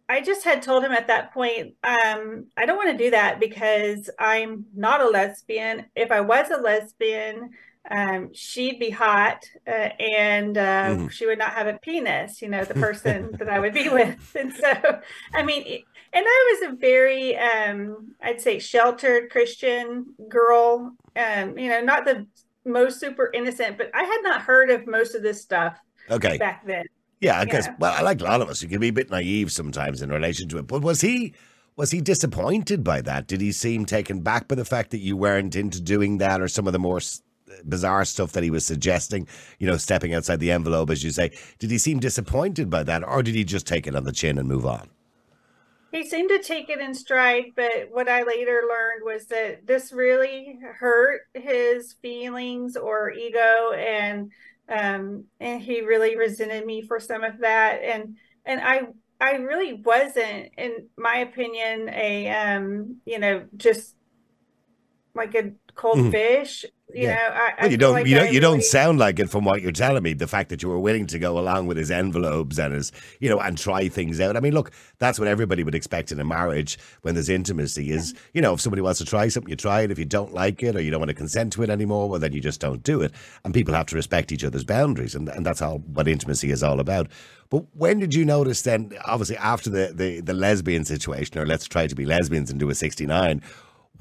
I 0.09 0.19
just 0.19 0.43
had 0.43 0.61
told 0.61 0.83
him 0.83 0.91
at 0.91 1.07
that 1.07 1.33
point, 1.33 1.75
um, 1.85 2.47
I 2.57 2.65
don't 2.65 2.75
want 2.75 2.91
to 2.91 3.01
do 3.01 3.11
that 3.11 3.39
because 3.39 4.09
I'm 4.19 4.65
not 4.75 4.99
a 4.99 5.07
lesbian. 5.07 5.85
If 5.95 6.11
I 6.11 6.19
was 6.19 6.49
a 6.49 6.57
lesbian, 6.57 7.51
um, 7.89 8.33
she'd 8.33 8.79
be 8.79 8.89
hot 8.89 9.43
uh, 9.67 9.89
and 9.99 10.57
uh, 10.57 10.61
mm-hmm. 10.61 11.07
she 11.07 11.25
would 11.25 11.39
not 11.39 11.53
have 11.53 11.67
a 11.67 11.79
penis, 11.79 12.41
you 12.41 12.49
know, 12.49 12.63
the 12.63 12.73
person 12.85 13.31
that 13.39 13.49
I 13.49 13.59
would 13.59 13.73
be 13.73 13.89
with. 13.89 14.17
And 14.39 14.53
so, 14.53 15.01
I 15.33 15.43
mean, 15.43 15.83
and 16.13 16.25
I 16.27 16.59
was 16.61 16.71
a 16.71 16.75
very, 16.75 17.37
um, 17.37 18.13
I'd 18.21 18.41
say, 18.41 18.59
sheltered 18.59 19.29
Christian 19.29 20.05
girl, 20.29 20.95
um, 21.15 21.57
you 21.57 21.69
know, 21.69 21.81
not 21.81 22.05
the 22.05 22.27
most 22.65 22.99
super 22.99 23.31
innocent, 23.33 23.77
but 23.77 23.89
I 23.93 24.03
had 24.03 24.19
not 24.21 24.41
heard 24.41 24.69
of 24.69 24.87
most 24.87 25.15
of 25.15 25.23
this 25.23 25.41
stuff 25.41 25.77
okay. 26.09 26.37
back 26.37 26.65
then. 26.65 26.85
Yeah, 27.19 27.39
I 27.39 27.45
guess. 27.45 27.69
Well, 27.79 27.93
I 27.95 28.01
like 28.01 28.19
a 28.19 28.23
lot 28.23 28.41
of 28.41 28.49
us. 28.49 28.63
You 28.63 28.67
can 28.67 28.79
be 28.79 28.87
a 28.87 28.93
bit 28.93 29.11
naive 29.11 29.51
sometimes 29.51 30.01
in 30.01 30.09
relation 30.09 30.49
to 30.49 30.57
it. 30.57 30.65
But 30.65 30.81
was 30.81 31.01
he 31.01 31.33
was 31.75 31.91
he 31.91 32.01
disappointed 32.01 32.83
by 32.83 33.01
that? 33.01 33.27
Did 33.27 33.41
he 33.41 33.51
seem 33.51 33.85
taken 33.85 34.21
back 34.21 34.47
by 34.47 34.55
the 34.55 34.65
fact 34.65 34.89
that 34.91 34.99
you 34.99 35.15
weren't 35.15 35.55
into 35.55 35.79
doing 35.79 36.17
that, 36.17 36.41
or 36.41 36.47
some 36.47 36.65
of 36.65 36.73
the 36.73 36.79
more 36.79 36.99
bizarre 37.67 38.05
stuff 38.05 38.31
that 38.33 38.43
he 38.43 38.49
was 38.49 38.65
suggesting? 38.65 39.27
You 39.59 39.67
know, 39.67 39.77
stepping 39.77 40.13
outside 40.13 40.39
the 40.39 40.51
envelope, 40.51 40.89
as 40.89 41.03
you 41.03 41.11
say. 41.11 41.31
Did 41.59 41.71
he 41.71 41.77
seem 41.77 41.99
disappointed 41.99 42.69
by 42.69 42.83
that, 42.83 43.07
or 43.07 43.23
did 43.23 43.35
he 43.35 43.43
just 43.43 43.67
take 43.67 43.87
it 43.87 43.95
on 43.95 44.03
the 44.03 44.11
chin 44.11 44.37
and 44.37 44.47
move 44.47 44.65
on? 44.65 44.89
He 45.91 46.07
seemed 46.07 46.29
to 46.29 46.41
take 46.41 46.69
it 46.69 46.79
in 46.79 46.93
stride, 46.93 47.51
but 47.55 47.89
what 47.91 48.07
I 48.07 48.23
later 48.23 48.63
learned 48.67 49.03
was 49.03 49.25
that 49.27 49.67
this 49.67 49.91
really 49.91 50.57
hurt 50.79 51.23
his 51.33 51.95
feelings 52.01 52.77
or 52.77 53.11
ego, 53.11 53.73
and 53.73 54.31
um, 54.69 55.25
and 55.41 55.61
he 55.61 55.81
really 55.81 56.15
resented 56.15 56.65
me 56.65 56.81
for 56.81 56.99
some 56.99 57.23
of 57.25 57.39
that. 57.39 57.81
And 57.83 58.15
and 58.45 58.61
I 58.61 58.87
I 59.19 59.33
really 59.33 59.73
wasn't, 59.73 60.51
in 60.57 60.87
my 60.97 61.17
opinion, 61.17 61.89
a 61.89 62.29
um, 62.29 63.01
you 63.05 63.19
know, 63.19 63.45
just 63.57 63.95
like 65.13 65.35
a 65.35 65.51
cold 65.75 65.97
mm. 65.97 66.11
fish. 66.11 66.65
You 66.93 67.03
yeah. 67.03 67.15
know, 67.15 67.21
I, 67.33 67.53
well, 67.61 67.71
you 67.71 67.77
don't, 67.77 67.93
like 67.93 68.07
you 68.07 68.15
don't, 68.15 68.25
you 68.25 68.39
really... 68.39 68.39
don't 68.39 68.63
sound 68.63 68.99
like 68.99 69.19
it 69.19 69.29
from 69.29 69.45
what 69.45 69.61
you're 69.61 69.71
telling 69.71 70.03
me. 70.03 70.13
The 70.13 70.27
fact 70.27 70.49
that 70.49 70.61
you 70.61 70.69
were 70.69 70.79
willing 70.79 71.07
to 71.07 71.19
go 71.19 71.39
along 71.39 71.67
with 71.67 71.77
his 71.77 71.91
envelopes 71.91 72.59
and 72.59 72.73
his, 72.73 72.91
you 73.19 73.29
know, 73.29 73.39
and 73.39 73.57
try 73.57 73.87
things 73.87 74.19
out. 74.19 74.35
I 74.35 74.39
mean, 74.39 74.53
look, 74.53 74.71
that's 74.99 75.19
what 75.19 75.27
everybody 75.27 75.63
would 75.63 75.75
expect 75.75 76.11
in 76.11 76.19
a 76.19 76.23
marriage 76.23 76.77
when 77.01 77.13
there's 77.13 77.29
intimacy. 77.29 77.91
Is 77.91 78.13
you 78.33 78.41
know, 78.41 78.53
if 78.53 78.61
somebody 78.61 78.81
wants 78.81 78.99
to 78.99 79.05
try 79.05 79.27
something, 79.27 79.49
you 79.49 79.55
try 79.55 79.81
it. 79.81 79.91
If 79.91 79.99
you 79.99 80.05
don't 80.05 80.33
like 80.33 80.63
it 80.63 80.75
or 80.75 80.81
you 80.81 80.91
don't 80.91 80.99
want 80.99 81.09
to 81.09 81.15
consent 81.15 81.53
to 81.53 81.63
it 81.63 81.69
anymore, 81.69 82.09
well, 82.09 82.19
then 82.19 82.33
you 82.33 82.41
just 82.41 82.59
don't 82.59 82.83
do 82.83 83.01
it. 83.01 83.11
And 83.43 83.53
people 83.53 83.73
have 83.73 83.87
to 83.87 83.95
respect 83.95 84.31
each 84.31 84.43
other's 84.43 84.63
boundaries, 84.63 85.15
and 85.15 85.29
and 85.29 85.45
that's 85.45 85.61
all 85.61 85.79
what 85.79 86.07
intimacy 86.07 86.51
is 86.51 86.63
all 86.63 86.79
about. 86.79 87.07
But 87.49 87.65
when 87.73 87.99
did 87.99 88.13
you 88.13 88.23
notice 88.25 88.61
then? 88.61 88.93
Obviously, 89.05 89.37
after 89.37 89.69
the 89.69 89.91
the, 89.93 90.21
the 90.21 90.33
lesbian 90.33 90.85
situation, 90.85 91.37
or 91.37 91.45
let's 91.45 91.67
try 91.67 91.87
to 91.87 91.95
be 91.95 92.05
lesbians 92.05 92.49
and 92.49 92.59
do 92.59 92.69
a 92.69 92.75
sixty 92.75 93.05
nine 93.05 93.41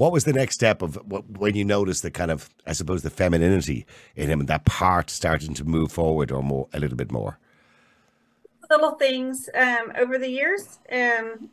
what 0.01 0.13
was 0.13 0.25
the 0.25 0.33
next 0.33 0.55
step 0.55 0.81
of 0.81 0.99
when 1.37 1.55
you 1.55 1.63
noticed 1.63 2.03
the 2.03 2.11
kind 2.11 2.31
of, 2.31 2.49
I 2.67 2.73
suppose, 2.73 3.03
the 3.03 3.11
femininity 3.11 3.85
in 4.17 4.31
him 4.31 4.41
and 4.41 4.49
that 4.49 4.65
part 4.65 5.11
starting 5.11 5.53
to 5.53 5.65
move 5.65 5.93
forward 5.93 6.33
or 6.33 6.43
more, 6.43 6.69
a 6.73 6.81
little 6.81 6.97
bit 6.97 7.13
more? 7.13 7.39
Little 8.71 8.93
things 8.93 9.51
um, 9.55 9.93
over 9.99 10.17
the 10.17 10.31
years, 10.31 10.79
um, 10.91 11.51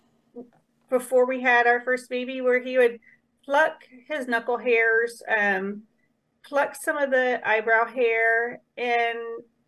before 0.89 1.25
we 1.25 1.41
had 1.41 1.67
our 1.67 1.81
first 1.81 2.09
baby, 2.09 2.39
where 2.39 2.63
he 2.63 2.77
would 2.77 3.01
pluck 3.43 3.83
his 4.07 4.29
knuckle 4.29 4.57
hairs, 4.57 5.21
um, 5.27 5.81
pluck 6.41 6.73
some 6.73 6.95
of 6.95 7.11
the 7.11 7.41
eyebrow 7.45 7.85
hair, 7.85 8.61
and 8.77 9.19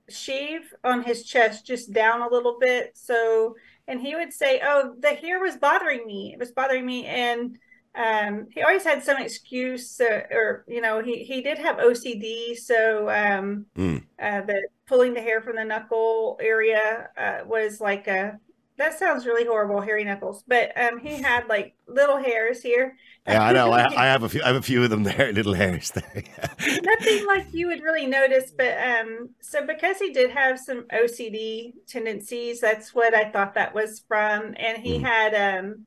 shave 0.08 0.74
on 0.86 1.04
his 1.04 1.26
chest 1.26 1.68
just 1.68 1.92
down 1.92 2.22
a 2.22 2.30
little 2.30 2.58
bit. 2.58 2.92
So, 2.94 3.58
and 3.90 4.00
he 4.00 4.16
would 4.16 4.32
say, 4.32 4.62
"Oh, 4.64 4.96
the 4.98 5.16
hair 5.16 5.42
was 5.42 5.58
bothering 5.58 6.08
me. 6.08 6.32
It 6.32 6.40
was 6.40 6.54
bothering 6.54 6.86
me," 6.86 7.08
and 7.08 7.60
um, 7.96 8.48
he 8.52 8.62
always 8.62 8.84
had 8.84 9.04
some 9.04 9.18
excuse, 9.18 10.00
uh, 10.00 10.22
or 10.32 10.64
you 10.68 10.82
know, 10.82 11.02
he 11.02 11.24
he 11.24 11.42
did 11.42 11.58
have 11.58 11.78
OCD, 11.78 12.56
so 12.56 13.10
um, 13.10 13.66
mm. 13.76 14.04
uh, 14.22 14.42
the 14.42 14.68
pulling 14.88 15.14
the 15.14 15.22
hair 15.22 15.42
from 15.42 15.56
the 15.56 15.66
knuckle 15.66 16.38
area 16.42 17.10
uh, 17.18 17.40
was 17.46 17.82
like 17.82 18.08
a. 18.08 18.40
That 18.78 18.98
sounds 18.98 19.26
really 19.26 19.46
horrible, 19.46 19.82
hairy 19.82 20.06
knuckles. 20.06 20.46
But 20.48 20.72
um, 20.80 21.00
he 21.00 21.22
had 21.22 21.48
like 21.50 21.76
little 21.86 22.18
hairs 22.18 22.62
here. 22.62 22.96
Yeah, 23.28 23.44
I 23.44 23.52
know. 23.52 23.72
I, 23.72 23.86
I, 23.94 24.06
have 24.06 24.24
a 24.24 24.30
few. 24.30 24.42
I 24.42 24.48
have 24.48 24.56
a 24.56 24.62
few 24.62 24.82
of 24.82 24.90
them 24.90 25.04
there, 25.04 25.34
little 25.34 25.54
hairs 25.54 25.92
there. 25.92 26.24
Nothing 26.82 27.26
like 27.28 27.48
you 27.52 27.68
would 27.68 27.82
really 27.82 28.06
notice, 28.06 28.54
but 28.58 28.78
um, 28.82 29.32
so 29.42 29.66
because 29.66 29.98
he 29.98 30.14
did 30.14 30.32
have 30.32 30.58
some 30.58 30.84
OCD 30.94 31.74
tendencies, 31.88 32.62
that's 32.62 32.96
what 32.96 33.14
I 33.14 33.30
thought 33.30 33.56
that 33.56 33.74
was 33.74 34.04
from, 34.08 34.54
and 34.58 34.78
he 34.78 35.00
mm. 35.00 35.02
had 35.02 35.34
um 35.60 35.86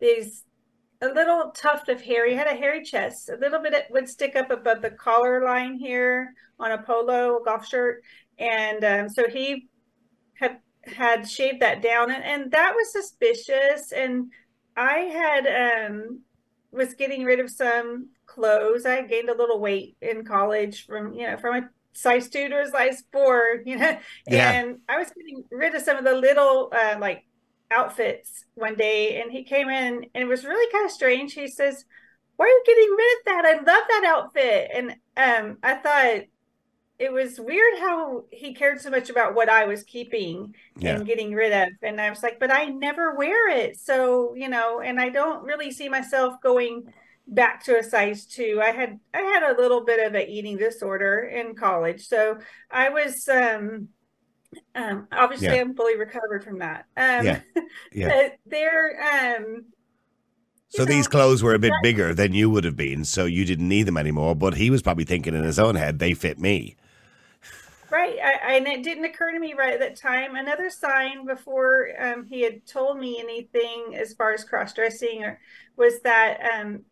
these 0.00 0.42
a 1.02 1.08
little 1.08 1.50
tuft 1.50 1.88
of 1.88 2.00
hair. 2.00 2.28
He 2.28 2.34
had 2.34 2.46
a 2.46 2.54
hairy 2.54 2.82
chest. 2.84 3.28
A 3.28 3.36
little 3.36 3.60
bit 3.60 3.74
it 3.74 3.86
would 3.90 4.08
stick 4.08 4.36
up 4.36 4.50
above 4.50 4.80
the 4.80 4.90
collar 4.90 5.44
line 5.44 5.78
here 5.78 6.32
on 6.58 6.70
a 6.70 6.82
polo 6.82 7.40
golf 7.44 7.66
shirt, 7.66 8.02
and 8.38 8.84
um, 8.84 9.08
so 9.08 9.28
he 9.28 9.68
had 10.34 10.60
had 10.84 11.28
shaved 11.28 11.60
that 11.60 11.82
down, 11.82 12.10
and, 12.10 12.24
and 12.24 12.52
that 12.52 12.72
was 12.74 12.92
suspicious. 12.92 13.92
And 13.92 14.30
I 14.76 14.98
had 15.00 15.88
um, 15.88 16.20
was 16.70 16.94
getting 16.94 17.24
rid 17.24 17.40
of 17.40 17.50
some 17.50 18.10
clothes. 18.26 18.86
I 18.86 19.02
gained 19.02 19.28
a 19.28 19.36
little 19.36 19.60
weight 19.60 19.96
in 20.00 20.24
college 20.24 20.86
from 20.86 21.12
you 21.14 21.26
know 21.26 21.36
from 21.36 21.64
a 21.64 21.68
size 21.94 22.28
two 22.28 22.48
to 22.48 22.60
a 22.60 22.70
size 22.70 23.02
four, 23.12 23.60
you 23.66 23.76
know, 23.76 23.98
yeah. 24.28 24.52
and 24.52 24.78
I 24.88 24.98
was 24.98 25.08
getting 25.08 25.44
rid 25.50 25.74
of 25.74 25.82
some 25.82 25.96
of 25.96 26.04
the 26.04 26.14
little 26.14 26.72
uh, 26.72 26.96
like 27.00 27.24
outfits 27.72 28.44
one 28.54 28.74
day 28.74 29.20
and 29.20 29.30
he 29.30 29.44
came 29.44 29.68
in 29.68 30.06
and 30.14 30.24
it 30.24 30.26
was 30.26 30.44
really 30.44 30.70
kind 30.72 30.84
of 30.84 30.90
strange. 30.90 31.32
He 31.32 31.48
says, 31.48 31.84
Why 32.36 32.46
are 32.46 32.48
you 32.48 32.62
getting 32.66 32.90
rid 32.90 33.18
of 33.18 33.24
that? 33.26 33.44
I 33.44 33.54
love 33.56 33.64
that 33.88 34.04
outfit. 34.06 34.70
And 34.74 34.90
um, 35.16 35.58
I 35.62 35.74
thought 35.74 36.26
it 36.98 37.12
was 37.12 37.40
weird 37.40 37.78
how 37.80 38.24
he 38.30 38.54
cared 38.54 38.80
so 38.80 38.90
much 38.90 39.10
about 39.10 39.34
what 39.34 39.48
I 39.48 39.64
was 39.64 39.82
keeping 39.82 40.54
yeah. 40.78 40.96
and 40.96 41.06
getting 41.06 41.34
rid 41.34 41.52
of. 41.52 41.70
And 41.82 42.00
I 42.00 42.10
was 42.10 42.22
like, 42.22 42.38
But 42.38 42.52
I 42.52 42.66
never 42.66 43.14
wear 43.14 43.48
it. 43.48 43.78
So, 43.78 44.34
you 44.34 44.48
know, 44.48 44.80
and 44.80 45.00
I 45.00 45.08
don't 45.08 45.44
really 45.44 45.70
see 45.70 45.88
myself 45.88 46.34
going 46.42 46.92
back 47.26 47.64
to 47.64 47.78
a 47.78 47.82
size 47.82 48.26
two. 48.26 48.60
I 48.62 48.70
had 48.70 48.98
I 49.14 49.20
had 49.20 49.42
a 49.42 49.60
little 49.60 49.84
bit 49.84 50.04
of 50.06 50.14
an 50.14 50.28
eating 50.28 50.56
disorder 50.56 51.20
in 51.20 51.54
college. 51.54 52.06
So 52.06 52.38
I 52.70 52.88
was 52.88 53.28
um 53.28 53.88
um, 54.74 55.08
obviously, 55.12 55.48
yeah. 55.48 55.60
I'm 55.60 55.74
fully 55.74 55.96
recovered 55.96 56.44
from 56.44 56.58
that. 56.58 56.86
Um, 56.96 57.26
yeah, 57.26 57.40
yeah. 57.92 58.28
they're 58.46 59.36
um, 59.36 59.64
so 60.68 60.86
these 60.86 61.06
clothes 61.06 61.42
were 61.42 61.52
a 61.52 61.58
bit 61.58 61.72
bigger 61.82 62.14
than 62.14 62.32
you 62.32 62.48
would 62.48 62.64
have 62.64 62.76
been, 62.76 63.04
so 63.04 63.26
you 63.26 63.44
didn't 63.44 63.68
need 63.68 63.82
them 63.82 63.98
anymore. 63.98 64.34
But 64.34 64.54
he 64.54 64.70
was 64.70 64.80
probably 64.80 65.04
thinking 65.04 65.34
in 65.34 65.44
his 65.44 65.58
own 65.58 65.74
head, 65.74 65.98
they 65.98 66.14
fit 66.14 66.38
me. 66.38 66.76
Right, 67.90 68.16
I, 68.18 68.54
and 68.56 68.66
it 68.66 68.82
didn't 68.82 69.04
occur 69.04 69.32
to 69.32 69.38
me 69.38 69.52
right 69.52 69.74
at 69.74 69.80
that 69.80 70.00
time. 70.00 70.34
Another 70.34 70.70
sign 70.70 71.26
before 71.26 71.90
um, 72.00 72.24
he 72.24 72.40
had 72.40 72.66
told 72.66 72.98
me 72.98 73.20
anything 73.20 73.94
as 73.94 74.14
far 74.14 74.32
as 74.32 74.44
cross 74.44 74.72
dressing, 74.72 75.22
or 75.22 75.38
was 75.76 76.00
that 76.00 76.40
um, 76.54 76.84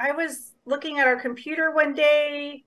I 0.00 0.10
was 0.10 0.52
looking 0.66 0.98
at 0.98 1.06
our 1.06 1.20
computer 1.20 1.70
one 1.70 1.94
day 1.94 2.64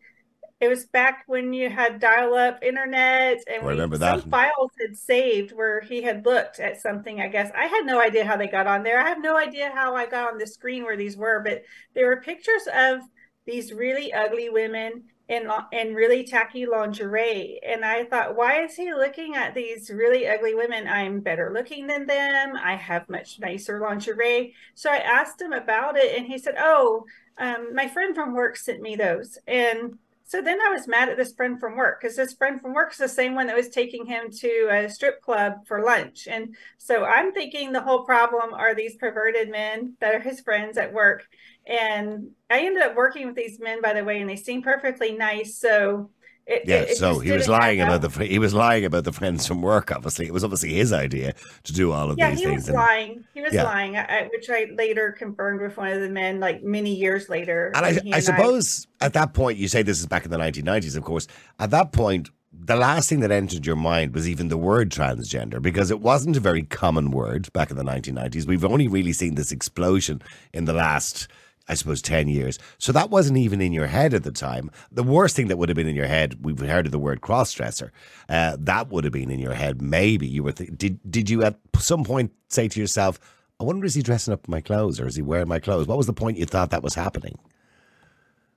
it 0.63 0.69
was 0.69 0.85
back 0.85 1.23
when 1.27 1.51
you 1.51 1.69
had 1.69 1.99
dial-up 1.99 2.63
internet, 2.63 3.43
and 3.47 3.65
I 3.65 3.67
remember 3.67 3.95
we, 3.95 3.99
that. 3.99 4.21
some 4.21 4.29
files 4.29 4.71
had 4.79 4.95
saved 4.95 5.51
where 5.51 5.81
he 5.81 6.01
had 6.01 6.25
looked 6.25 6.61
at 6.61 6.79
something. 6.79 7.19
I 7.19 7.27
guess 7.27 7.51
I 7.53 7.65
had 7.65 7.85
no 7.85 7.99
idea 7.99 8.23
how 8.23 8.37
they 8.37 8.47
got 8.47 8.65
on 8.65 8.81
there. 8.81 8.97
I 8.97 9.09
have 9.09 9.21
no 9.21 9.35
idea 9.35 9.73
how 9.75 9.93
I 9.93 10.05
got 10.05 10.31
on 10.31 10.37
the 10.37 10.47
screen 10.47 10.83
where 10.83 10.95
these 10.95 11.17
were, 11.17 11.41
but 11.43 11.63
there 11.93 12.07
were 12.07 12.21
pictures 12.21 12.61
of 12.73 13.01
these 13.45 13.73
really 13.73 14.13
ugly 14.13 14.49
women 14.49 15.03
in 15.27 15.51
in 15.73 15.95
really 15.95 16.23
tacky 16.23 16.65
lingerie, 16.65 17.59
and 17.67 17.83
I 17.83 18.05
thought, 18.05 18.37
why 18.37 18.63
is 18.63 18.73
he 18.77 18.93
looking 18.93 19.35
at 19.35 19.53
these 19.53 19.89
really 19.89 20.29
ugly 20.29 20.55
women? 20.55 20.87
I'm 20.87 21.19
better 21.19 21.51
looking 21.53 21.87
than 21.87 22.05
them. 22.05 22.55
I 22.55 22.75
have 22.77 23.09
much 23.09 23.37
nicer 23.37 23.81
lingerie. 23.81 24.53
So 24.75 24.89
I 24.89 24.99
asked 24.99 25.41
him 25.41 25.51
about 25.51 25.97
it, 25.97 26.17
and 26.17 26.25
he 26.25 26.37
said, 26.37 26.55
"Oh." 26.57 27.03
Um, 27.35 27.73
my 27.73 27.87
friend 27.87 28.13
from 28.13 28.35
work 28.35 28.55
sent 28.55 28.79
me 28.79 28.95
those 28.95 29.39
and 29.47 29.97
so 30.25 30.41
then 30.41 30.59
I 30.61 30.69
was 30.69 30.87
mad 30.87 31.09
at 31.09 31.17
this 31.17 31.33
friend 31.33 31.59
from 31.59 31.75
work 31.75 32.01
because 32.01 32.15
this 32.15 32.33
friend 32.33 32.61
from 32.61 32.73
work 32.73 32.91
is 32.91 32.97
the 32.97 33.09
same 33.09 33.35
one 33.35 33.47
that 33.47 33.55
was 33.55 33.69
taking 33.69 34.05
him 34.05 34.31
to 34.39 34.69
a 34.71 34.89
strip 34.89 35.21
club 35.21 35.65
for 35.67 35.83
lunch. 35.83 36.27
And 36.29 36.55
so 36.77 37.03
I'm 37.03 37.33
thinking 37.33 37.71
the 37.71 37.81
whole 37.81 38.03
problem 38.05 38.53
are 38.53 38.73
these 38.73 38.95
perverted 38.95 39.49
men 39.49 39.95
that 39.99 40.15
are 40.15 40.19
his 40.19 40.39
friends 40.41 40.77
at 40.77 40.93
work. 40.93 41.23
And 41.67 42.31
I 42.49 42.65
ended 42.65 42.83
up 42.83 42.95
working 42.95 43.27
with 43.27 43.35
these 43.35 43.59
men, 43.59 43.81
by 43.81 43.93
the 43.93 44.03
way, 44.03 44.21
and 44.21 44.29
they 44.29 44.35
seem 44.35 44.61
perfectly 44.61 45.11
nice. 45.11 45.57
So 45.57 46.09
it, 46.45 46.63
yeah, 46.65 46.81
it, 46.81 46.97
so 46.97 47.19
he 47.19 47.31
was 47.31 47.47
lying 47.47 47.79
about 47.79 48.01
the 48.01 48.25
he 48.25 48.37
was 48.37 48.53
lying 48.53 48.83
about 48.83 49.05
the 49.05 49.13
friends 49.13 49.47
from 49.47 49.61
work. 49.61 49.91
Obviously, 49.91 50.25
it 50.25 50.33
was 50.33 50.43
obviously 50.43 50.73
his 50.73 50.91
idea 50.91 51.33
to 51.63 51.73
do 51.73 51.93
all 51.93 52.11
of 52.11 52.17
yeah, 52.17 52.31
these 52.31 52.43
things. 52.43 52.45
Yeah, 52.45 52.49
he 52.49 52.55
was 52.55 52.69
lying. 52.69 53.23
He 53.33 53.41
was 53.41 53.53
yeah. 53.53 53.63
lying, 53.63 53.95
I, 53.95 54.29
which 54.29 54.49
I 54.49 54.67
later 54.75 55.13
confirmed 55.13 55.61
with 55.61 55.77
one 55.77 55.93
of 55.93 56.01
the 56.01 56.09
men, 56.09 56.41
like 56.41 56.61
many 56.61 56.93
years 56.93 57.29
later. 57.29 57.71
And 57.73 57.85
I, 57.85 58.17
I 58.17 58.19
suppose 58.19 58.87
I, 58.99 59.05
at 59.05 59.13
that 59.13 59.33
point, 59.33 59.57
you 59.57 59.69
say 59.69 59.83
this 59.83 60.01
is 60.01 60.05
back 60.05 60.25
in 60.25 60.31
the 60.31 60.37
1990s, 60.37 60.97
of 60.97 61.03
course. 61.03 61.27
At 61.59 61.71
that 61.71 61.93
point, 61.93 62.29
the 62.51 62.75
last 62.75 63.09
thing 63.09 63.21
that 63.21 63.31
entered 63.31 63.65
your 63.65 63.75
mind 63.77 64.13
was 64.13 64.27
even 64.27 64.49
the 64.49 64.57
word 64.57 64.89
transgender 64.89 65.61
because 65.61 65.91
it 65.91 66.01
wasn't 66.01 66.37
a 66.37 66.41
very 66.41 66.63
common 66.63 67.11
word 67.11 67.51
back 67.53 67.71
in 67.71 67.77
the 67.77 67.83
1990s. 67.83 68.45
We've 68.45 68.65
only 68.65 68.87
really 68.87 69.13
seen 69.13 69.35
this 69.35 69.51
explosion 69.51 70.21
in 70.53 70.65
the 70.65 70.73
last 70.73 71.27
I 71.67 71.75
suppose, 71.75 72.01
10 72.01 72.27
years. 72.27 72.59
So 72.77 72.91
that 72.91 73.09
wasn't 73.09 73.37
even 73.37 73.61
in 73.61 73.71
your 73.71 73.87
head 73.87 74.13
at 74.13 74.23
the 74.23 74.31
time. 74.31 74.69
The 74.91 75.03
worst 75.03 75.35
thing 75.35 75.47
that 75.47 75.57
would 75.57 75.69
have 75.69 75.75
been 75.75 75.87
in 75.87 75.95
your 75.95 76.07
head, 76.07 76.43
we've 76.43 76.59
heard 76.59 76.85
of 76.85 76.91
the 76.91 76.99
word 76.99 77.21
cross 77.21 77.53
dresser. 77.53 77.93
Uh, 78.27 78.57
that 78.59 78.89
would 78.89 79.05
have 79.05 79.13
been 79.13 79.31
in 79.31 79.39
your 79.39 79.53
head. 79.53 79.81
Maybe 79.81 80.27
you 80.27 80.43
were, 80.43 80.51
th- 80.51 80.71
did, 80.75 80.99
did 81.09 81.29
you 81.29 81.43
at 81.43 81.57
some 81.77 82.03
point 82.03 82.33
say 82.49 82.67
to 82.67 82.79
yourself, 82.79 83.19
I 83.59 83.63
wonder, 83.63 83.85
is 83.85 83.95
he 83.95 84.01
dressing 84.01 84.33
up 84.33 84.47
my 84.47 84.59
clothes 84.59 84.99
or 84.99 85.07
is 85.07 85.15
he 85.15 85.21
wearing 85.21 85.47
my 85.47 85.59
clothes? 85.59 85.87
What 85.87 85.97
was 85.97 86.07
the 86.07 86.13
point 86.13 86.37
you 86.37 86.45
thought 86.45 86.71
that 86.71 86.83
was 86.83 86.95
happening? 86.95 87.39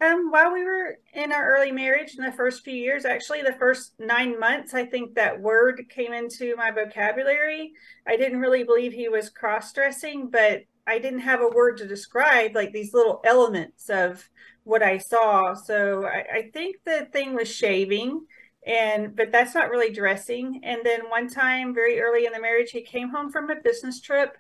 Um, 0.01 0.31
while 0.31 0.53
we 0.53 0.63
were 0.63 0.99
in 1.15 1.33
our 1.33 1.57
early 1.57 1.73
marriage 1.73 2.17
in 2.19 2.25
the 2.25 2.33
first 2.33 2.65
few 2.65 2.75
years, 2.75 3.05
actually 3.07 3.43
the 3.43 3.53
first 3.53 3.93
nine 3.99 4.39
months, 4.39 4.75
I 4.75 4.85
think 4.85 5.15
that 5.15 5.41
word 5.41 5.87
came 5.89 6.13
into 6.13 6.55
my 6.57 6.71
vocabulary. 6.71 7.73
I 8.07 8.17
didn't 8.17 8.41
really 8.41 8.63
believe 8.63 8.93
he 8.93 9.09
was 9.09 9.31
cross 9.31 9.73
dressing, 9.73 10.29
but 10.29 10.65
I 10.87 10.99
didn't 10.99 11.21
have 11.21 11.41
a 11.41 11.49
word 11.49 11.79
to 11.79 11.89
describe 11.89 12.55
like 12.55 12.73
these 12.73 12.95
little 12.95 13.21
elements 13.25 13.91
of 13.91 14.29
what 14.65 14.83
I 14.83 14.99
saw. 14.99 15.55
So 15.55 16.07
I, 16.07 16.39
I 16.39 16.51
think 16.53 16.77
the 16.85 17.09
thing 17.13 17.35
was 17.35 17.49
shaving 17.49 18.21
and 18.67 19.15
but 19.15 19.31
that's 19.31 19.55
not 19.55 19.71
really 19.71 19.93
dressing. 19.93 20.61
And 20.65 20.81
then 20.85 21.09
one 21.09 21.29
time 21.29 21.73
very 21.73 22.01
early 22.01 22.27
in 22.27 22.33
the 22.33 22.41
marriage, 22.41 22.71
he 22.71 22.83
came 22.83 23.11
home 23.11 23.31
from 23.31 23.49
a 23.49 23.61
business 23.63 24.01
trip 24.01 24.37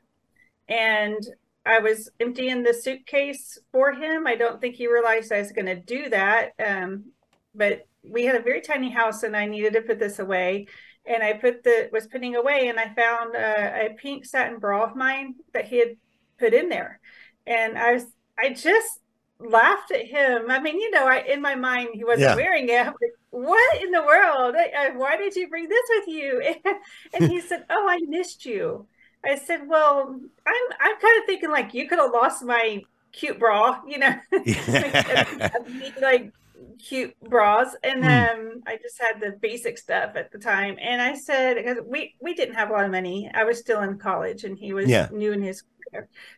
and 0.68 1.24
I 1.64 1.78
was 1.78 2.10
emptying 2.20 2.62
the 2.62 2.74
suitcase 2.74 3.58
for 3.72 3.92
him. 3.92 4.26
I 4.26 4.36
don't 4.36 4.60
think 4.60 4.74
he 4.74 4.88
realized 4.88 5.32
I 5.32 5.38
was 5.38 5.52
going 5.52 5.66
to 5.66 5.76
do 5.76 6.08
that. 6.10 6.52
Um, 6.64 7.12
but 7.54 7.86
we 8.08 8.24
had 8.24 8.36
a 8.36 8.42
very 8.42 8.60
tiny 8.60 8.90
house 8.90 9.22
and 9.22 9.36
I 9.36 9.46
needed 9.46 9.72
to 9.74 9.82
put 9.82 9.98
this 9.98 10.18
away. 10.18 10.66
And 11.06 11.22
I 11.22 11.34
put 11.34 11.62
the 11.62 11.88
was 11.92 12.08
putting 12.08 12.34
away 12.34 12.68
and 12.68 12.80
I 12.80 12.92
found 12.94 13.36
a, 13.36 13.86
a 13.86 13.94
pink 13.94 14.24
satin 14.24 14.58
bra 14.58 14.84
of 14.84 14.96
mine 14.96 15.36
that 15.54 15.66
he 15.66 15.78
had 15.78 15.96
put 16.38 16.54
in 16.54 16.68
there. 16.68 17.00
And 17.46 17.78
I 17.78 17.94
was, 17.94 18.04
I 18.38 18.50
just 18.50 19.00
laughed 19.38 19.90
at 19.90 20.06
him. 20.06 20.50
I 20.50 20.60
mean, 20.60 20.80
you 20.80 20.90
know, 20.90 21.06
I 21.06 21.18
in 21.18 21.40
my 21.42 21.54
mind 21.54 21.90
he 21.94 22.04
wasn't 22.04 22.30
yeah. 22.30 22.36
wearing 22.36 22.68
it. 22.68 22.86
Like, 22.86 23.42
what 23.42 23.82
in 23.82 23.90
the 23.90 24.02
world? 24.02 24.54
I, 24.56 24.70
I, 24.78 24.96
why 24.96 25.18
did 25.18 25.36
you 25.36 25.48
bring 25.48 25.68
this 25.68 25.82
with 25.90 26.08
you? 26.08 26.54
and 27.12 27.30
he 27.30 27.42
said, 27.42 27.66
"Oh, 27.68 27.86
I 27.86 27.98
missed 28.08 28.46
you." 28.46 28.86
I 29.22 29.36
said, 29.36 29.68
"Well, 29.68 30.18
I'm 30.46 30.62
I'm 30.80 30.98
kind 30.98 31.18
of 31.18 31.26
thinking 31.26 31.50
like 31.50 31.74
you 31.74 31.86
could 31.86 31.98
have 31.98 32.12
lost 32.12 32.42
my 32.42 32.82
cute 33.12 33.38
bra, 33.38 33.80
you 33.86 33.98
know, 33.98 34.14
like 36.00 36.32
cute 36.78 37.14
bras 37.20 37.74
and 37.82 38.02
mm. 38.02 38.30
um 38.30 38.62
i 38.66 38.76
just 38.76 39.00
had 39.00 39.20
the 39.20 39.36
basic 39.40 39.78
stuff 39.78 40.14
at 40.14 40.30
the 40.30 40.38
time 40.38 40.76
and 40.80 41.00
i 41.00 41.14
said 41.14 41.78
we 41.86 42.14
we 42.20 42.34
didn't 42.34 42.54
have 42.54 42.70
a 42.70 42.72
lot 42.72 42.84
of 42.84 42.90
money 42.90 43.30
i 43.34 43.44
was 43.44 43.58
still 43.58 43.80
in 43.82 43.98
college 43.98 44.44
and 44.44 44.58
he 44.58 44.74
was 44.74 44.88
yeah. 44.88 45.08
new 45.10 45.32
in 45.32 45.42
his 45.42 45.62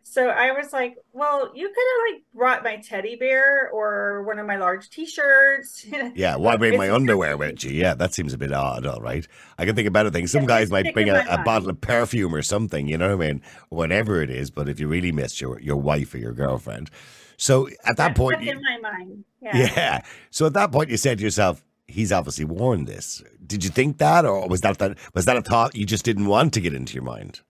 so 0.02 0.28
i 0.28 0.52
was 0.52 0.72
like 0.72 0.96
well 1.12 1.50
you 1.54 1.66
could 1.68 1.76
have 1.76 2.14
like 2.14 2.22
brought 2.34 2.62
my 2.62 2.76
teddy 2.76 3.16
bear 3.16 3.70
or 3.70 4.22
one 4.24 4.38
of 4.38 4.46
my 4.46 4.56
large 4.56 4.88
t-shirts 4.90 5.86
yeah 6.14 6.36
why 6.36 6.56
bring 6.56 6.76
my 6.76 6.90
underwear 6.90 7.36
with 7.36 7.64
you 7.64 7.70
yeah 7.70 7.94
that 7.94 8.14
seems 8.14 8.32
a 8.32 8.38
bit 8.38 8.52
odd 8.52 8.86
all 8.86 9.00
right 9.00 9.26
i 9.58 9.64
can 9.64 9.74
think 9.74 9.86
of 9.86 9.92
better 9.92 10.10
things. 10.10 10.30
some 10.30 10.42
yeah, 10.42 10.48
guys 10.48 10.70
might 10.70 10.92
bring 10.94 11.08
a, 11.08 11.24
a 11.28 11.42
bottle 11.42 11.70
of 11.70 11.80
perfume 11.80 12.34
or 12.34 12.42
something 12.42 12.88
you 12.88 12.98
know 12.98 13.16
what 13.16 13.24
i 13.24 13.28
mean 13.28 13.42
whatever 13.70 14.22
it 14.22 14.30
is 14.30 14.50
but 14.50 14.68
if 14.68 14.78
you 14.78 14.86
really 14.86 15.12
missed 15.12 15.40
your 15.40 15.58
your 15.60 15.76
wife 15.76 16.14
or 16.14 16.18
your 16.18 16.32
girlfriend 16.32 16.90
so 17.38 17.68
at 17.84 17.96
that 17.96 18.16
point, 18.16 18.46
in 18.46 18.60
my 18.60 18.78
mind, 18.78 19.24
yeah. 19.40 19.56
yeah. 19.56 20.00
So 20.30 20.46
at 20.46 20.54
that 20.54 20.72
point, 20.72 20.90
you 20.90 20.96
said 20.96 21.18
to 21.18 21.24
yourself, 21.24 21.64
"He's 21.86 22.10
obviously 22.10 22.44
worn 22.44 22.84
this." 22.84 23.22
Did 23.46 23.62
you 23.62 23.70
think 23.70 23.98
that, 23.98 24.26
or 24.26 24.46
was 24.48 24.60
that 24.62 24.78
that 24.78 24.98
was 25.14 25.24
that 25.24 25.36
a 25.36 25.42
thought 25.42 25.76
you 25.76 25.86
just 25.86 26.04
didn't 26.04 26.26
want 26.26 26.52
to 26.54 26.60
get 26.60 26.74
into 26.74 26.94
your 26.94 27.04
mind? 27.04 27.40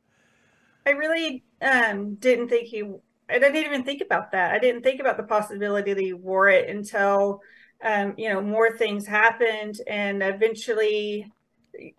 I 0.89 0.93
really 0.93 1.45
um, 1.61 2.15
didn't 2.15 2.49
think 2.49 2.69
he. 2.69 2.83
I 3.31 3.39
didn't 3.39 3.57
even 3.57 3.85
think 3.85 4.01
about 4.01 4.33
that. 4.33 4.55
I 4.55 4.59
didn't 4.59 4.83
think 4.83 5.01
about 5.01 5.19
the 5.19 5.23
possibility 5.23 5.93
that 5.93 6.03
he 6.03 6.15
wore 6.15 6.49
it 6.49 6.71
until 6.75 7.41
um, 7.85 8.15
you 8.17 8.31
know 8.31 8.41
more 8.41 8.77
things 8.77 9.07
happened, 9.07 9.81
and 9.87 10.23
eventually, 10.23 11.31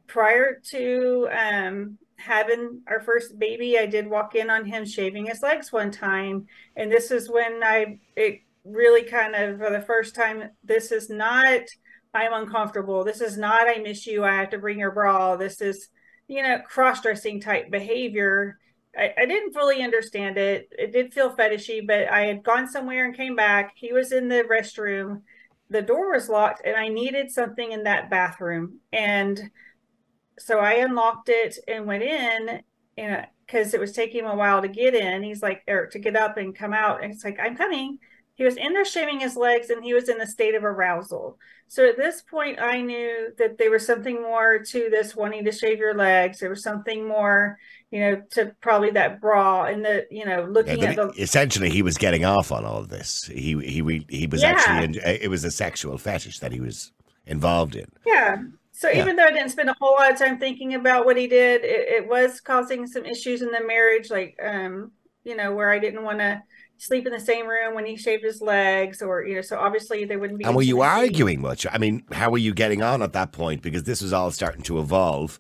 prior 0.08 0.60
to 0.72 1.28
um, 1.32 1.98
having 2.20 2.82
our 2.88 3.00
first 3.00 3.38
baby, 3.40 3.78
I 3.78 3.86
did 3.86 4.08
walk 4.08 4.36
in 4.36 4.50
on 4.50 4.66
him 4.66 4.86
shaving 4.86 5.28
his 5.28 5.42
legs 5.42 5.72
one 5.72 5.92
time. 5.92 6.48
And 6.76 6.92
this 6.92 7.12
is 7.12 7.30
when 7.30 7.64
I, 7.64 8.00
it 8.16 8.42
really 8.66 9.04
kind 9.04 9.36
of, 9.36 9.60
for 9.60 9.70
the 9.70 9.82
first 9.82 10.16
time, 10.16 10.50
this 10.64 10.92
is 10.92 11.10
not, 11.10 11.62
I'm 12.14 12.34
uncomfortable. 12.34 13.04
This 13.04 13.22
is 13.22 13.38
not, 13.38 13.68
I 13.68 13.80
miss 13.80 14.06
you. 14.06 14.24
I 14.24 14.36
have 14.36 14.50
to 14.50 14.58
bring 14.58 14.80
your 14.80 14.92
bra. 14.92 15.36
This 15.38 15.62
is, 15.62 15.90
you 16.28 16.44
know, 16.44 16.60
cross 16.68 17.02
dressing 17.02 17.40
type 17.40 17.72
behavior. 17.72 18.60
I, 19.00 19.14
I 19.18 19.26
didn't 19.26 19.54
fully 19.54 19.82
understand 19.82 20.38
it. 20.38 20.70
It 20.78 20.92
did 20.92 21.14
feel 21.14 21.36
fetishy, 21.36 21.86
but 21.86 22.12
I 22.12 22.26
had 22.26 22.44
gone 22.44 22.68
somewhere 22.68 23.06
and 23.06 23.16
came 23.16 23.36
back. 23.36 23.72
He 23.76 23.94
was 23.94 24.12
in 24.12 24.28
the 24.28 24.44
restroom. 24.44 25.22
The 25.70 25.82
door 25.82 26.12
was 26.12 26.30
locked, 26.30 26.62
and 26.66 26.76
I 26.76 26.90
needed 26.90 27.32
something 27.32 27.72
in 27.72 27.84
that 27.84 28.10
bathroom. 28.10 28.80
And 28.92 29.52
so 30.38 30.60
I 30.60 30.74
unlocked 30.74 31.30
it 31.30 31.58
and 31.68 31.86
went 31.86 32.04
in 32.04 32.62
and 32.98 33.28
because 33.46 33.74
it 33.74 33.80
was 33.80 33.94
taking 33.94 34.22
him 34.22 34.30
a 34.30 34.36
while 34.36 34.62
to 34.62 34.68
get 34.68 34.94
in. 34.94 35.24
He's 35.24 35.42
like, 35.42 35.64
or 35.68 35.88
to 35.88 36.00
get 36.00 36.16
up 36.16 36.38
and 36.38 36.56
come 36.56 36.74
out. 36.74 37.04
And 37.04 37.12
it's 37.12 37.24
like, 37.24 37.40
I'm 37.40 37.58
coming. 37.58 37.98
He 38.36 38.44
was 38.44 38.58
in 38.58 38.74
there 38.74 38.86
shaving 38.86 39.20
his 39.20 39.36
legs 39.36 39.70
and 39.70 39.84
he 39.84 39.94
was 39.94 40.08
in 40.08 40.22
a 40.22 40.28
state 40.28 40.56
of 40.56 40.64
arousal. 40.64 41.38
So 41.68 41.88
at 41.88 41.98
this 41.98 42.22
point, 42.22 42.60
I 42.60 42.82
knew 42.82 43.30
that 43.38 43.58
there 43.58 43.72
was 43.72 43.86
something 43.86 44.22
more 44.22 44.60
to 44.60 44.90
this 44.90 45.16
wanting 45.16 45.46
to 45.46 45.52
shave 45.52 45.80
your 45.80 45.96
legs. 45.96 46.40
There 46.40 46.50
was 46.50 46.64
something 46.64 47.08
more, 47.08 47.58
you 47.92 48.00
know, 48.00 48.22
to 48.32 48.56
probably 48.62 48.92
that 48.92 49.20
bra 49.20 49.66
and 49.66 49.84
the, 49.84 50.06
you 50.12 50.26
know, 50.26 50.44
looking 50.44 50.80
yeah, 50.80 50.92
at 50.92 50.96
the. 50.96 51.12
Essentially, 51.18 51.70
he 51.70 51.82
was 51.82 51.98
getting 51.98 52.24
off 52.24 52.52
on 52.52 52.66
all 52.66 52.78
of 52.78 52.90
this. 52.90 53.24
He 53.26 53.58
he 53.60 54.06
he 54.10 54.28
was 54.28 54.42
yeah. 54.42 54.50
actually, 54.50 55.00
it 55.04 55.30
was 55.30 55.44
a 55.44 55.52
sexual 55.52 55.98
fetish 55.98 56.40
that 56.40 56.52
he 56.52 56.60
was 56.60 56.92
involved 57.26 57.76
in. 57.76 57.86
Yeah. 58.06 58.44
So 58.72 58.90
yeah. 58.90 59.02
even 59.02 59.16
though 59.16 59.26
I 59.26 59.32
didn't 59.32 59.50
spend 59.50 59.70
a 59.70 59.76
whole 59.80 59.94
lot 59.94 60.12
of 60.12 60.18
time 60.18 60.40
thinking 60.40 60.76
about 60.76 61.06
what 61.06 61.18
he 61.18 61.28
did, 61.28 61.66
it, 61.66 62.04
it 62.04 62.08
was 62.08 62.40
causing 62.40 62.88
some 62.88 63.06
issues 63.06 63.42
in 63.42 63.52
the 63.52 63.64
marriage, 63.66 64.10
like 64.10 64.40
um, 64.42 64.92
you 65.24 65.36
know, 65.36 65.54
where 65.54 65.72
I 65.72 65.80
didn't 65.80 66.04
want 66.04 66.20
to 66.20 66.42
sleep 66.78 67.06
in 67.06 67.12
the 67.12 67.20
same 67.20 67.46
room 67.46 67.76
when 67.76 67.86
he 67.86 67.98
shaved 67.98 68.24
his 68.24 68.42
legs, 68.42 69.02
or 69.02 69.24
you 69.24 69.36
know, 69.36 69.42
so 69.42 69.60
obviously 69.60 70.06
they 70.06 70.16
wouldn't 70.16 70.40
be. 70.40 70.46
And 70.46 70.56
were 70.56 70.62
you 70.62 70.82
arguing 70.82 71.42
much? 71.42 71.68
I 71.70 71.78
mean, 71.78 72.04
how 72.12 72.30
were 72.30 72.38
you 72.38 72.54
getting 72.54 72.82
on 72.82 73.02
at 73.02 73.14
that 73.14 73.32
point? 73.32 73.62
Because 73.62 73.84
this 73.84 74.02
was 74.02 74.14
all 74.14 74.32
starting 74.32 74.62
to 74.64 74.80
evolve 74.80 75.40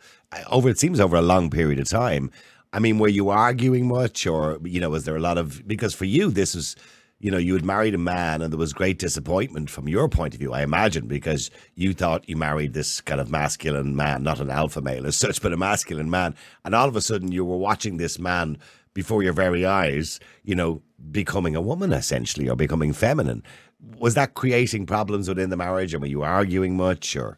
over. 0.49 0.69
It 0.69 0.79
seems 0.79 0.99
over 0.99 1.15
a 1.15 1.21
long 1.21 1.49
period 1.49 1.79
of 1.79 1.89
time. 1.89 2.31
I 2.71 2.79
mean, 2.79 2.99
were 2.99 3.07
you 3.07 3.29
arguing 3.29 3.87
much, 3.87 4.27
or 4.27 4.59
you 4.63 4.79
know, 4.79 4.91
was 4.91 5.05
there 5.05 5.15
a 5.15 5.21
lot 5.21 5.37
of 5.37 5.67
because 5.67 5.93
for 5.93 6.05
you 6.05 6.29
this 6.29 6.55
is 6.55 6.75
you 7.19 7.29
know, 7.29 7.37
you 7.37 7.53
had 7.53 7.65
married 7.65 7.93
a 7.93 7.97
man 7.97 8.41
and 8.41 8.51
there 8.51 8.57
was 8.57 8.71
great 8.71 8.97
disappointment 8.97 9.69
from 9.69 9.89
your 9.89 10.07
point 10.07 10.33
of 10.33 10.39
view, 10.39 10.53
I 10.53 10.61
imagine, 10.63 11.05
because 11.05 11.51
you 11.75 11.93
thought 11.93 12.27
you 12.29 12.37
married 12.37 12.73
this 12.73 13.01
kind 13.01 13.19
of 13.19 13.29
masculine 13.29 13.93
man, 13.95 14.23
not 14.23 14.39
an 14.39 14.49
alpha 14.49 14.81
male 14.81 15.05
as 15.05 15.17
such, 15.17 15.41
but 15.41 15.51
a 15.51 15.57
masculine 15.57 16.09
man. 16.09 16.33
And 16.63 16.73
all 16.73 16.87
of 16.87 16.95
a 16.95 17.01
sudden 17.01 17.31
you 17.31 17.43
were 17.43 17.57
watching 17.57 17.97
this 17.97 18.19
man 18.19 18.57
before 18.93 19.21
your 19.21 19.33
very 19.33 19.65
eyes, 19.65 20.19
you 20.43 20.55
know, 20.55 20.81
becoming 21.11 21.57
a 21.57 21.61
woman 21.61 21.91
essentially 21.91 22.47
or 22.47 22.55
becoming 22.55 22.93
feminine. 22.93 23.43
Was 23.97 24.13
that 24.13 24.33
creating 24.33 24.85
problems 24.85 25.27
within 25.27 25.49
the 25.49 25.57
marriage 25.57 25.93
and 25.93 26.01
were 26.01 26.07
you 26.07 26.23
arguing 26.23 26.77
much 26.77 27.15
or? 27.17 27.37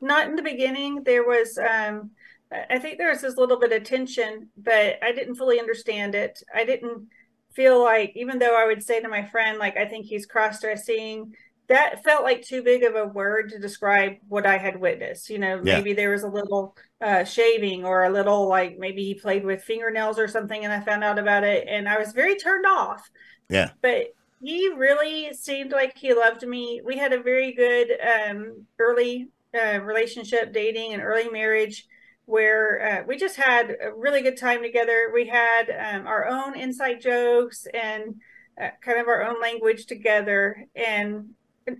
Not 0.00 0.28
in 0.28 0.36
the 0.36 0.42
beginning. 0.42 1.02
There 1.04 1.24
was, 1.24 1.58
um, 1.58 2.10
I 2.52 2.78
think 2.78 2.98
there 2.98 3.10
was 3.10 3.20
this 3.20 3.36
little 3.36 3.58
bit 3.58 3.72
of 3.72 3.84
tension, 3.84 4.48
but 4.56 4.98
I 5.02 5.12
didn't 5.12 5.36
fully 5.36 5.60
understand 5.60 6.14
it. 6.14 6.42
I 6.54 6.64
didn't 6.64 7.08
feel 7.52 7.82
like 7.82 8.12
even 8.14 8.38
though 8.38 8.56
I 8.56 8.66
would 8.66 8.82
say 8.82 9.00
to 9.00 9.08
my 9.08 9.26
friend, 9.26 9.58
like, 9.58 9.76
I 9.76 9.86
think 9.86 10.06
he's 10.06 10.26
cross 10.26 10.60
dressing, 10.60 11.34
that 11.70 12.02
felt 12.02 12.24
like 12.24 12.42
too 12.42 12.64
big 12.64 12.82
of 12.82 12.96
a 12.96 13.06
word 13.06 13.48
to 13.50 13.58
describe 13.60 14.14
what 14.28 14.44
I 14.44 14.58
had 14.58 14.80
witnessed. 14.80 15.30
You 15.30 15.38
know, 15.38 15.60
yeah. 15.62 15.76
maybe 15.76 15.92
there 15.92 16.10
was 16.10 16.24
a 16.24 16.28
little 16.28 16.76
uh, 17.00 17.22
shaving 17.22 17.84
or 17.84 18.04
a 18.04 18.10
little 18.10 18.48
like 18.48 18.76
maybe 18.78 19.04
he 19.04 19.14
played 19.14 19.44
with 19.44 19.62
fingernails 19.62 20.18
or 20.18 20.26
something, 20.26 20.64
and 20.64 20.72
I 20.72 20.80
found 20.80 21.04
out 21.04 21.18
about 21.18 21.44
it, 21.44 21.68
and 21.68 21.88
I 21.88 21.96
was 21.96 22.12
very 22.12 22.34
turned 22.34 22.66
off. 22.66 23.08
Yeah, 23.48 23.70
but 23.82 24.08
he 24.42 24.68
really 24.76 25.32
seemed 25.32 25.70
like 25.70 25.96
he 25.96 26.12
loved 26.12 26.44
me. 26.44 26.80
We 26.84 26.96
had 26.96 27.12
a 27.12 27.22
very 27.22 27.52
good 27.52 27.90
um, 28.00 28.66
early 28.80 29.28
uh, 29.54 29.80
relationship, 29.80 30.52
dating, 30.52 30.92
and 30.92 31.02
early 31.02 31.28
marriage 31.28 31.86
where 32.26 32.80
uh, 32.80 33.04
we 33.06 33.16
just 33.16 33.36
had 33.36 33.76
a 33.82 33.92
really 33.92 34.22
good 34.22 34.36
time 34.36 34.62
together. 34.62 35.10
We 35.12 35.26
had 35.26 35.64
um, 35.70 36.06
our 36.06 36.26
own 36.26 36.56
inside 36.56 37.00
jokes 37.00 37.66
and 37.74 38.16
uh, 38.60 38.68
kind 38.80 39.00
of 39.00 39.08
our 39.08 39.24
own 39.24 39.40
language 39.40 39.86
together. 39.86 40.64
And 40.76 41.30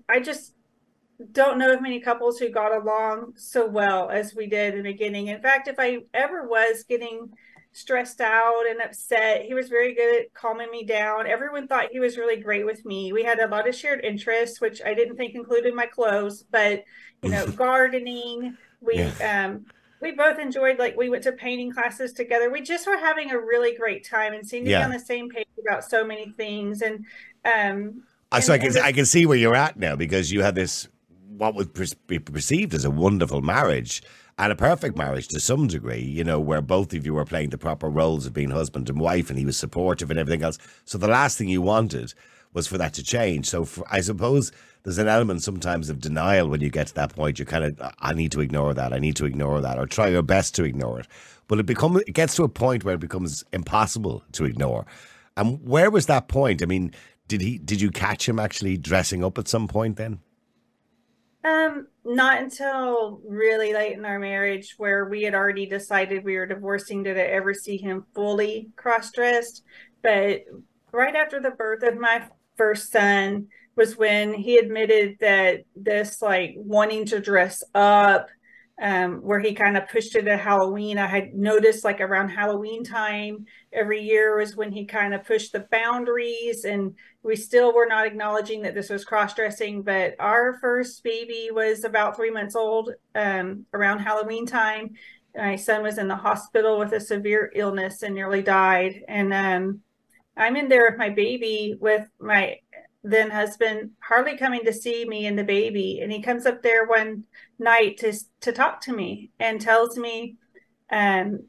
I 0.09 0.21
just 0.21 0.55
don't 1.33 1.59
know 1.59 1.73
of 1.73 1.83
many 1.83 2.01
couples 2.01 2.39
who 2.39 2.49
got 2.49 2.75
along 2.75 3.35
so 3.37 3.67
well 3.67 4.11
as 4.11 4.35
we 4.35 4.47
did 4.47 4.75
in 4.75 4.83
the 4.83 4.93
beginning. 4.93 5.29
In 5.29 5.41
fact, 5.41 5.69
if 5.69 5.77
I 5.79 5.99
ever 6.15 6.49
was 6.49 6.85
getting 6.89 7.31
stressed 7.73 8.21
out 8.21 8.65
and 8.69 8.81
upset, 8.81 9.43
he 9.45 9.55
was 9.55 9.69
very 9.69 9.95
good 9.95 10.23
at 10.23 10.35
calming 10.35 10.71
me 10.71 10.85
down. 10.85 11.27
Everyone 11.27 11.69
thought 11.69 11.91
he 11.93 12.01
was 12.01 12.17
really 12.19 12.41
great 12.41 12.67
with 12.67 12.85
me. 12.85 13.13
We 13.13 13.23
had 13.23 13.39
a 13.39 13.49
lot 13.49 13.69
of 13.69 13.75
shared 13.75 14.05
interests, 14.05 14.61
which 14.61 14.83
I 14.85 14.95
didn't 14.95 15.17
think 15.17 15.35
included 15.35 15.75
my 15.75 15.87
clothes, 15.87 16.45
but 16.51 16.85
you 17.23 17.31
know, 17.31 17.47
gardening. 17.55 18.57
We 18.81 18.99
yeah. 18.99 19.13
um 19.21 19.67
we 20.01 20.13
both 20.13 20.39
enjoyed 20.39 20.79
like 20.79 20.97
we 20.97 21.11
went 21.11 21.25
to 21.25 21.33
painting 21.33 21.73
classes 21.73 22.13
together. 22.13 22.51
We 22.51 22.63
just 22.63 22.87
were 22.87 22.97
having 22.99 23.31
a 23.31 23.39
really 23.39 23.77
great 23.77 24.09
time 24.09 24.33
and 24.33 24.47
seemed 24.49 24.67
to 24.67 24.71
Yeah. 24.71 24.79
be 24.79 24.83
on 24.83 24.91
the 24.91 24.99
same 25.01 25.29
page 25.31 25.47
about 25.67 25.85
so 25.85 26.05
many 26.05 26.33
things. 26.37 26.83
And 26.83 27.05
um 27.45 28.03
Uh, 28.33 28.41
so 28.41 28.53
I 28.53 28.59
can 28.59 28.77
I 28.79 28.93
can 28.93 29.07
see 29.07 29.27
where 29.27 29.37
you're 29.37 29.57
at 29.57 29.77
now 29.77 29.97
because 29.97 30.31
you 30.31 30.43
had 30.43 30.55
this 30.55 30.89
what 31.37 31.55
would 31.55 31.71
be 32.07 32.19
perceived 32.19 32.75
as 32.75 32.85
a 32.85 32.91
wonderful 32.91 33.41
marriage 33.41 34.03
and 34.41 34.51
a 34.51 34.57
perfect 34.57 34.97
marriage 34.97 35.29
to 35.29 35.39
some 35.39 35.67
degree, 35.67 36.01
you 36.01 36.25
know, 36.25 36.41
where 36.41 36.63
both 36.63 36.95
of 36.95 37.05
you 37.05 37.13
were 37.13 37.27
playing 37.27 37.51
the 37.51 37.59
proper 37.59 37.91
roles 37.91 38.25
of 38.25 38.33
being 38.33 38.49
husband 38.49 38.89
and 38.89 38.99
wife, 38.99 39.29
and 39.29 39.39
he 39.39 39.45
was 39.45 39.59
supportive 39.59 40.11
and 40.11 40.19
everything 40.19 40.43
else. 40.43 40.57
So 40.87 40.97
the 40.97 41.09
last 41.09 41.37
thing 41.37 41.49
you 41.49 41.61
wanted 41.61 42.15
was 42.55 42.67
for 42.67 42.79
that 42.79 42.95
to 42.95 43.03
change. 43.03 43.51
So 43.51 43.67
for, 43.67 43.85
I 43.91 44.01
suppose 44.01 44.51
there's 44.83 44.97
an 44.97 45.09
element 45.09 45.43
sometimes 45.43 45.91
of 45.91 46.01
denial 46.01 46.49
when 46.49 46.63
you 46.63 46.71
get 46.71 46.87
to 46.87 46.95
that 46.95 47.15
point. 47.15 47.39
You're 47.39 47.45
kind 47.45 47.65
of 47.65 47.93
I 47.99 48.15
need 48.15 48.33
to 48.33 48.41
ignore 48.41 48.73
that. 48.73 48.95
I 48.95 48.99
need 48.99 49.15
to 49.17 49.27
ignore 49.27 49.61
that, 49.61 49.79
or 49.79 49.85
try 49.85 50.09
your 50.09 50.23
best 50.23 50.55
to 50.55 50.65
ignore 50.65 51.01
it. 51.01 51.07
But 51.47 51.61
it 51.61 51.67
becomes 51.67 52.01
it 52.07 52.13
gets 52.13 52.35
to 52.37 52.45
a 52.45 52.49
point 52.49 52.83
where 52.83 52.95
it 52.95 53.01
becomes 53.01 53.45
impossible 53.53 54.25
to 54.33 54.47
ignore. 54.47 54.87
And 55.37 55.61
where 55.63 55.91
was 55.91 56.07
that 56.07 56.29
point? 56.29 56.63
I 56.63 56.67
mean, 56.67 56.93
did 57.29 57.43
he 57.43 57.59
did 57.59 57.83
you 57.83 57.91
catch 57.91 58.27
him 58.27 58.39
actually 58.39 58.79
dressing 58.79 59.23
up 59.23 59.37
at 59.37 59.49
some 59.49 59.69
point 59.69 59.97
then? 59.97 60.21
Um, 61.43 61.87
not 62.05 62.43
until 62.43 63.21
really 63.27 63.73
late 63.73 63.97
in 63.97 64.05
our 64.05 64.19
marriage 64.19 64.75
where 64.77 65.07
we 65.07 65.23
had 65.23 65.35
already 65.35 65.65
decided 65.65 66.23
we 66.23 66.37
were 66.37 66.47
divorcing 66.47 67.03
did 67.03 67.17
I 67.17 67.23
ever 67.23 67.55
see 67.55 67.79
him 67.79 68.05
fully 68.15 68.69
cross-dressed. 68.77 69.63
But 70.03 70.43
right 70.93 71.17
after 71.17 71.41
the 71.41 71.53
birth 71.53 71.83
of 71.83 71.99
my 71.99 72.29
first 72.57 72.93
son 72.93 73.49
was 73.75 73.97
when 73.97 74.35
he 74.35 74.59
admitted 74.59 75.17
that 75.21 75.65
this 75.75 76.21
like 76.21 76.55
wanting 76.57 77.07
to 77.07 77.21
dress 77.21 77.65
up, 77.75 78.29
um, 78.81 79.17
where 79.17 79.41
he 79.41 79.55
kind 79.55 79.77
of 79.77 79.89
pushed 79.89 80.15
it 80.17 80.27
at 80.27 80.41
Halloween. 80.41 80.99
I 80.99 81.07
had 81.07 81.35
noticed 81.35 81.85
like 81.85 82.01
around 82.01 82.31
Halloween 82.31 82.83
time 82.83 83.45
every 83.73 84.01
year 84.01 84.37
was 84.37 84.57
when 84.57 84.73
he 84.73 84.85
kind 84.85 85.15
of 85.15 85.25
pushed 85.25 85.53
the 85.53 85.67
boundaries 85.71 86.65
and 86.65 86.95
we 87.23 87.37
still 87.37 87.75
were 87.75 87.87
not 87.87 88.07
acknowledging 88.07 88.63
that 88.63 88.75
this 88.75 88.91
was 88.91 89.05
cross-dressing 89.05 89.83
but 89.83 90.15
our 90.19 90.59
first 90.61 91.03
baby 91.05 91.51
was 91.53 91.85
about 91.85 92.17
three 92.17 92.31
months 92.31 92.57
old 92.57 92.91
um, 93.15 93.65
around 93.75 93.99
halloween 93.99 94.47
time 94.47 94.91
my 95.37 95.57
son 95.57 95.83
was 95.83 95.99
in 95.99 96.09
the 96.09 96.17
hospital 96.17 96.79
with 96.79 96.93
a 96.93 97.01
severe 97.01 97.53
illness 97.55 98.03
and 98.03 98.15
nearly 98.15 98.43
died 98.43 99.03
and 99.09 99.33
um, 99.33 99.81
i'm 100.37 100.57
in 100.57 100.69
there 100.69 100.89
with 100.91 100.99
my 100.99 101.11
baby 101.11 101.75
with 101.79 102.07
my 102.19 102.57
then 103.03 103.31
husband 103.31 103.91
hardly 104.03 104.37
coming 104.37 104.65
to 104.65 104.73
see 104.73 105.07
me 105.07 105.27
and 105.27 105.39
the 105.39 105.45
baby 105.45 106.01
and 106.03 106.13
he 106.13 106.21
comes 106.21 106.45
up 106.45 106.63
there 106.63 106.87
one 106.87 107.25
night 107.59 107.97
to 107.97 108.13
to 108.41 108.53
talk 108.53 108.81
to 108.81 108.93
me 108.93 109.31
and 109.41 109.61
tells 109.61 109.97
me 109.97 110.37
um, 110.93 111.41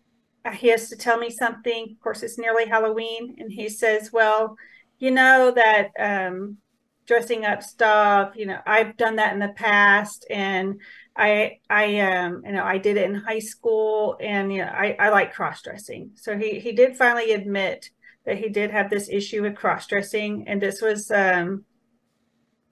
he 0.54 0.70
has 0.70 0.90
to 0.90 0.96
tell 0.96 1.18
me 1.18 1.30
something. 1.30 1.90
Of 1.92 2.00
course, 2.00 2.24
it's 2.24 2.38
nearly 2.40 2.66
Halloween, 2.66 3.36
and 3.40 3.52
he 3.52 3.70
says, 3.70 4.12
"Well, 4.12 4.56
you 5.00 5.12
know 5.12 5.52
that 5.52 5.92
um, 6.00 6.58
dressing 7.06 7.46
up 7.46 7.62
stuff. 7.64 8.34
You 8.36 8.48
know, 8.48 8.60
I've 8.66 8.98
done 8.98 9.18
that 9.18 9.34
in 9.34 9.40
the 9.40 9.50
past, 9.50 10.26
and 10.30 10.80
I, 11.16 11.60
I, 11.70 12.00
um, 12.00 12.42
you 12.46 12.54
know, 12.54 12.64
I 12.64 12.78
did 12.78 12.98
it 12.98 13.10
in 13.10 13.16
high 13.16 13.40
school, 13.40 14.18
and 14.20 14.52
you 14.52 14.60
know, 14.60 14.72
I, 14.72 14.96
I 15.00 15.10
like 15.10 15.34
cross 15.34 15.62
dressing. 15.62 16.12
So 16.16 16.38
he 16.38 16.60
he 16.60 16.72
did 16.72 16.98
finally 16.98 17.34
admit 17.34 17.90
that 18.26 18.38
he 18.38 18.50
did 18.50 18.72
have 18.72 18.90
this 18.90 19.10
issue 19.10 19.42
with 19.42 19.56
cross 19.56 19.88
dressing, 19.88 20.48
and 20.48 20.62
this 20.62 20.82
was 20.82 21.10
um, 21.12 21.66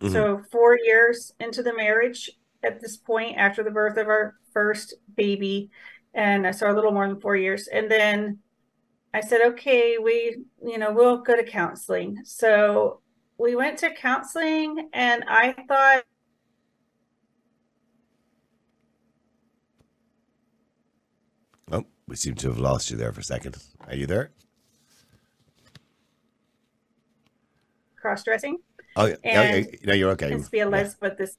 Mhm. 0.02 0.12
so 0.12 0.42
four 0.52 0.78
years 0.78 1.34
into 1.40 1.62
the 1.62 1.74
marriage 1.76 2.30
at 2.64 2.80
this 2.80 2.96
point 2.98 3.38
after 3.38 3.64
the 3.64 3.72
birth 3.72 3.98
of 3.98 4.08
our 4.08 4.36
first 4.54 4.94
baby 5.16 5.70
and 6.14 6.48
I 6.48 6.52
so 6.52 6.72
a 6.72 6.74
little 6.74 6.92
more 6.92 7.08
than 7.08 7.20
four 7.20 7.36
years 7.36 7.68
and 7.68 7.92
then 7.92 8.40
i 9.14 9.20
said 9.22 9.42
okay 9.42 9.98
we 9.98 10.38
you 10.66 10.78
know 10.78 10.92
we'll 10.94 11.18
go 11.18 11.36
to 11.36 11.44
counseling 11.44 12.18
so 12.24 13.02
we 13.38 13.56
went 13.56 13.78
to 13.80 13.94
counseling 13.94 14.90
and 14.94 15.24
i 15.28 15.54
thought 15.68 16.04
Oh, 21.72 21.86
we 22.08 22.16
seem 22.16 22.36
to 22.36 22.48
have 22.50 22.58
lost 22.58 22.90
you 22.90 22.98
there 22.98 23.14
for 23.14 23.20
a 23.20 23.24
second. 23.24 23.58
Are 23.88 23.96
you 23.96 24.08
there? 24.08 24.32
Cross-dressing 28.00 28.58
Oh, 28.96 29.06
yeah, 29.06 29.16
And 29.24 29.66
yeah, 29.66 29.72
no, 29.86 29.94
you're 29.94 30.12
okay. 30.12 30.32
and 30.32 30.50
be 30.52 30.60
a 30.60 30.70
Yeah. 30.70 30.90
but 31.00 31.18
this 31.18 31.38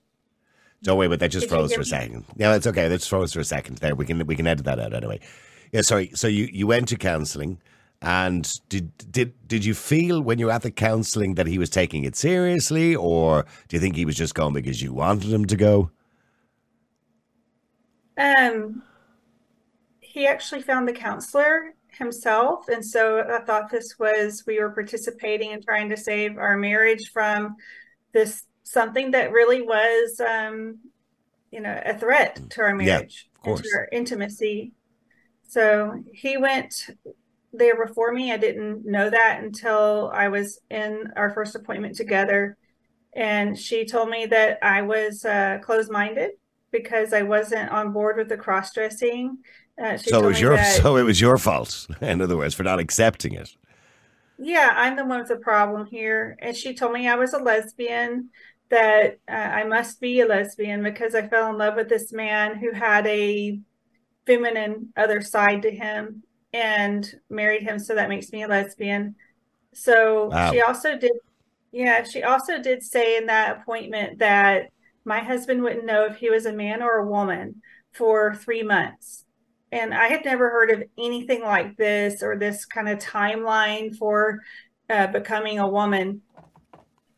Don't 0.83 0.97
worry, 0.99 1.09
but 1.09 1.21
that 1.21 1.31
just 1.31 1.49
froze 1.49 1.75
for 1.75 1.81
a 1.81 1.85
second. 1.85 2.25
No, 2.37 2.53
it's 2.55 2.67
okay. 2.67 2.89
That 2.89 2.99
just 2.99 3.09
froze 3.11 3.33
for 3.33 3.41
a 3.41 3.45
second. 3.45 3.79
There, 3.79 3.95
we 3.95 4.07
can 4.07 4.25
we 4.27 4.37
can 4.37 4.47
edit 4.47 4.65
that 4.65 4.79
out 4.79 4.95
anyway. 4.95 5.21
Yeah, 5.73 5.83
sorry. 5.83 6.11
So 6.15 6.27
you 6.27 6.49
you 6.53 6.67
went 6.67 6.89
to 6.89 6.97
counselling, 6.97 7.61
and 8.01 8.51
did 8.71 8.97
did 9.11 9.35
did 9.47 9.65
you 9.65 9.75
feel 9.75 10.23
when 10.23 10.39
you 10.39 10.47
were 10.47 10.53
at 10.53 10.63
the 10.63 10.71
counselling 10.71 11.35
that 11.35 11.47
he 11.47 11.59
was 11.59 11.69
taking 11.69 12.05
it 12.05 12.17
seriously, 12.17 12.97
or 12.97 13.45
do 13.69 13.77
you 13.77 13.81
think 13.81 13.97
he 13.97 14.05
was 14.07 14.17
just 14.17 14.35
going 14.35 14.55
because 14.55 14.81
you 14.81 14.95
wanted 14.95 15.31
him 15.31 15.45
to 15.47 15.57
go? 15.57 15.91
Um, 18.17 18.83
he 20.01 20.27
actually 20.27 20.63
found 20.63 20.87
the 20.89 20.93
counselor 20.93 21.75
himself, 22.01 22.69
and 22.69 22.85
so 22.85 23.21
I 23.21 23.45
thought 23.45 23.71
this 23.71 23.99
was 23.99 24.43
we 24.47 24.59
were 24.59 24.71
participating 24.71 25.53
in 25.53 25.63
trying 25.63 25.91
to 25.91 25.97
save 25.97 26.39
our 26.39 26.57
marriage 26.57 27.13
from 27.13 27.55
this 28.13 28.43
something 28.65 29.13
that 29.13 29.33
really 29.33 29.63
was, 29.63 30.21
um, 30.21 30.79
you 31.53 31.61
know, 31.61 31.81
a 31.85 31.97
threat 31.97 32.41
to 32.51 32.63
our 32.63 32.77
Yeah, 32.81 32.99
marriage 32.99 33.29
of 33.37 33.43
and 33.45 33.57
to 33.57 33.63
course. 33.63 33.75
our 33.77 33.89
intimacy. 33.93 34.73
So 35.49 36.03
he 36.13 36.37
went 36.37 36.75
there 37.53 37.87
before 37.87 38.13
me. 38.13 38.33
I 38.33 38.37
didn't 38.37 38.87
know 38.87 39.11
that 39.11 39.41
until 39.43 40.11
I 40.15 40.29
was 40.29 40.61
in 40.71 41.13
our 41.17 41.31
first 41.31 41.55
appointment 41.57 41.97
together, 41.97 42.57
and 43.15 43.59
she 43.59 43.85
told 43.85 44.09
me 44.09 44.27
that 44.27 44.59
I 44.63 44.83
was 44.83 45.25
uh, 45.25 45.59
closed-minded 45.63 46.31
because 46.71 47.13
I 47.13 47.23
wasn't 47.23 47.73
on 47.73 47.93
board 47.93 48.17
with 48.17 48.29
the 48.29 48.37
cross 48.37 48.73
dressing. 48.73 49.39
Uh, 49.83 49.97
So 49.97 50.23
it 50.25 50.27
was 50.27 50.41
your 50.41 50.57
that, 50.57 50.83
so 50.83 50.97
it 50.97 51.03
was 51.05 51.21
your 51.21 51.39
fault. 51.39 51.87
In 52.01 52.21
other 52.21 52.37
words, 52.37 52.55
for 52.55 52.63
not 52.63 52.79
accepting 52.81 53.33
it. 53.35 53.57
yeah, 54.39 54.73
I'm 54.75 54.97
the 54.97 55.05
one 55.05 55.19
with 55.21 55.29
the 55.29 55.37
problem 55.37 55.87
here. 55.87 56.37
And 56.41 56.57
she 56.57 56.75
told 56.75 56.93
me 56.93 57.09
I 57.09 57.17
was 57.17 57.35
a 57.35 57.39
lesbian, 57.39 58.31
that 58.71 59.19
uh, 59.29 59.33
I 59.33 59.65
must 59.65 60.01
be 60.01 60.21
a 60.21 60.27
lesbian 60.27 60.83
because 60.83 61.15
I 61.15 61.27
fell 61.29 61.51
in 61.51 61.59
love 61.59 61.75
with 61.77 61.89
this 61.89 62.13
man 62.13 62.57
who 62.57 62.73
had 62.73 63.07
a 63.07 63.59
feminine 64.27 64.93
other 64.97 65.21
side 65.23 65.63
to 65.63 65.71
him 65.71 66.25
and 66.53 67.11
married 67.31 67.63
him. 67.63 67.79
So 67.79 67.95
that 67.97 68.09
makes 68.09 68.33
me 68.33 68.43
a 68.45 68.49
lesbian. 68.49 69.17
So 69.75 70.29
Wow. 70.29 70.53
she 70.53 70.61
also 70.63 70.99
did, 70.99 71.13
yeah, 71.73 72.05
she 72.05 72.23
also 72.23 72.61
did 72.63 72.83
say 72.83 73.17
in 73.19 73.27
that 73.27 73.59
appointment 73.63 74.21
that 74.21 74.71
my 75.05 75.21
husband 75.21 75.63
wouldn't 75.63 75.87
know 75.87 76.07
if 76.07 76.17
he 76.19 76.31
was 76.31 76.47
a 76.47 76.53
man 76.53 76.83
or 76.83 76.99
a 76.99 77.07
woman 77.09 77.63
for 77.93 78.35
three 78.35 78.63
months. 78.63 79.25
And 79.73 79.95
I 79.95 80.09
had 80.09 80.25
never 80.25 80.51
heard 80.51 80.71
of 80.71 80.83
anything 80.99 81.43
like 81.43 81.77
this 81.77 82.23
or 82.23 82.37
this 82.37 82.65
kind 82.65 82.89
of 82.89 82.99
timeline 82.99 83.97
for 83.97 84.41
uh, 84.89 85.07
becoming 85.09 85.59
a 85.59 85.69
woman. 85.69 86.23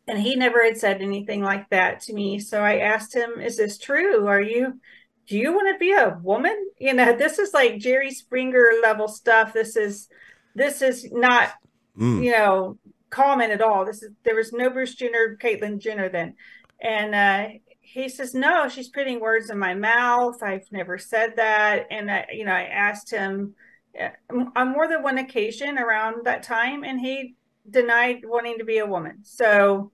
And 0.07 0.19
he 0.19 0.35
never 0.35 0.63
had 0.63 0.77
said 0.77 1.01
anything 1.01 1.41
like 1.41 1.69
that 1.69 2.01
to 2.01 2.13
me. 2.13 2.39
So 2.39 2.61
I 2.61 2.77
asked 2.79 3.15
him, 3.15 3.39
Is 3.39 3.57
this 3.57 3.77
true? 3.77 4.27
Are 4.27 4.41
you, 4.41 4.79
do 5.27 5.37
you 5.37 5.53
want 5.53 5.73
to 5.73 5.79
be 5.79 5.93
a 5.93 6.19
woman? 6.21 6.55
You 6.77 6.93
know, 6.93 7.13
this 7.17 7.39
is 7.39 7.53
like 7.53 7.79
Jerry 7.79 8.11
Springer 8.11 8.73
level 8.81 9.07
stuff. 9.07 9.53
This 9.53 9.75
is, 9.75 10.09
this 10.55 10.81
is 10.81 11.11
not 11.11 11.53
Mm. 11.97 12.23
you 12.23 12.31
know, 12.31 12.77
common 13.09 13.51
at 13.51 13.61
all. 13.61 13.85
This 13.85 14.01
is 14.01 14.11
there 14.23 14.35
was 14.35 14.51
no 14.51 14.69
Bruce 14.69 14.95
Jenner, 14.95 15.37
Caitlyn 15.39 15.79
Jenner 15.79 16.09
then. 16.09 16.35
And 16.81 17.13
uh 17.13 17.59
he 17.93 18.09
says, 18.09 18.33
No, 18.33 18.67
she's 18.69 18.89
putting 18.89 19.19
words 19.19 19.49
in 19.49 19.59
my 19.59 19.73
mouth. 19.75 20.41
I've 20.41 20.71
never 20.71 20.97
said 20.97 21.35
that. 21.37 21.87
And 21.91 22.09
I, 22.11 22.25
you 22.33 22.45
know, 22.45 22.53
I 22.53 22.63
asked 22.63 23.11
him 23.11 23.55
uh, 23.99 24.09
on 24.55 24.71
more 24.71 24.87
than 24.87 25.03
one 25.03 25.17
occasion 25.19 25.77
around 25.77 26.25
that 26.25 26.43
time, 26.43 26.83
and 26.83 26.99
he 26.99 27.35
denied 27.69 28.21
wanting 28.25 28.57
to 28.57 28.65
be 28.65 28.79
a 28.79 28.85
woman. 28.85 29.19
So 29.23 29.91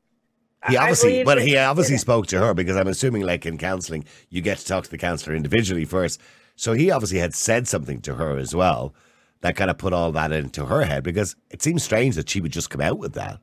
He 0.68 0.76
obviously, 0.78 1.24
but 1.24 1.42
he 1.42 1.58
obviously 1.58 1.98
spoke 1.98 2.28
to 2.28 2.40
her 2.40 2.54
because 2.54 2.76
I'm 2.76 2.88
assuming, 2.88 3.24
like 3.24 3.46
in 3.46 3.58
counselling, 3.58 4.06
you 4.30 4.42
get 4.42 4.58
to 4.60 4.66
talk 4.66 4.84
to 4.84 4.90
the 4.90 4.98
counsellor 4.98 5.36
individually 5.36 5.86
first. 5.86 6.20
So 6.56 6.74
he 6.74 6.92
obviously 6.92 7.20
had 7.20 7.34
said 7.34 7.68
something 7.68 8.02
to 8.02 8.16
her 8.16 8.38
as 8.38 8.54
well 8.54 8.94
that 9.42 9.56
kind 9.56 9.72
of 9.72 9.78
put 9.78 9.94
all 9.94 10.12
that 10.12 10.34
into 10.34 10.66
her 10.66 10.84
head 10.84 11.02
because 11.04 11.36
it 11.50 11.62
seems 11.62 11.82
strange 11.84 12.16
that 12.16 12.30
she 12.30 12.42
would 12.42 12.52
just 12.52 12.70
come 12.70 12.82
out 12.82 13.00
with 13.00 13.14
that. 13.14 13.40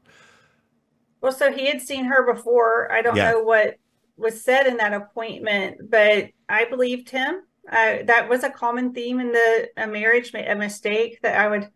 Well, 1.21 1.33
so 1.33 1.53
he 1.53 1.67
had 1.67 1.81
seen 1.81 2.07
her 2.07 2.33
before. 2.33 2.93
I 2.93 3.03
don't 3.03 3.17
Yeah. 3.17 3.23
know 3.23 3.41
what 3.41 3.77
was 4.17 4.43
said 4.43 4.67
in 4.67 4.79
that 4.79 4.93
appointment, 4.93 5.91
but 5.91 6.31
I 6.49 6.65
believed 6.65 7.11
him. 7.11 7.43
Uh, 7.71 7.99
that 8.05 8.29
was 8.29 8.45
a 8.45 8.51
common 8.51 8.93
theme 8.95 9.21
in 9.21 9.33
the 9.33 9.69
a 9.77 9.87
marriage 9.87 10.33
a 10.35 10.55
mistake 10.55 11.21
that 11.23 11.39
I 11.41 11.49
would 11.49 11.69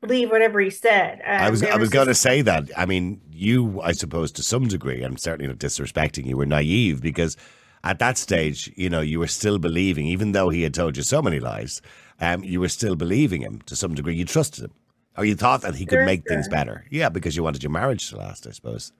believe 0.00 0.30
whatever 0.30 0.60
he 0.60 0.70
said. 0.70 1.20
I 1.26 1.46
Um, 1.46 1.50
was 1.50 1.62
I 1.62 1.76
was 1.76 1.90
going 1.90 2.08
to 2.08 2.14
say 2.14 2.42
that. 2.42 2.70
I 2.76 2.86
mean, 2.86 3.20
you, 3.30 3.80
I 3.82 3.92
suppose, 3.92 4.32
to 4.32 4.42
some 4.42 4.68
degree, 4.68 5.02
I'm 5.02 5.16
certainly 5.16 5.48
not 5.48 5.58
disrespecting 5.58 6.26
you, 6.26 6.36
were 6.36 6.46
naive 6.46 7.00
because 7.00 7.36
at 7.84 7.98
that 7.98 8.18
stage, 8.18 8.72
you 8.76 8.90
know, 8.90 9.00
you 9.00 9.18
were 9.18 9.26
still 9.26 9.58
believing, 9.58 10.06
even 10.06 10.32
though 10.32 10.50
he 10.50 10.62
had 10.62 10.74
told 10.74 10.96
you 10.96 11.02
so 11.02 11.22
many 11.22 11.40
lies, 11.40 11.80
um, 12.20 12.44
you 12.44 12.60
were 12.60 12.68
still 12.68 12.96
believing 12.96 13.40
him 13.42 13.60
to 13.66 13.74
some 13.76 13.94
degree. 13.94 14.14
You 14.14 14.26
trusted 14.26 14.64
him, 14.64 14.72
or 15.16 15.24
you 15.24 15.34
thought 15.34 15.62
that 15.62 15.76
he 15.76 15.86
could 15.86 15.98
Sure, 15.98 16.04
make 16.04 16.22
sure. 16.28 16.36
things 16.36 16.48
better. 16.48 16.86
Yeah, 16.90 17.08
because 17.08 17.36
you 17.36 17.42
wanted 17.42 17.62
your 17.62 17.72
marriage 17.72 18.08
to 18.10 18.16
last, 18.16 18.46
I 18.46 18.50
suppose. 18.52 18.92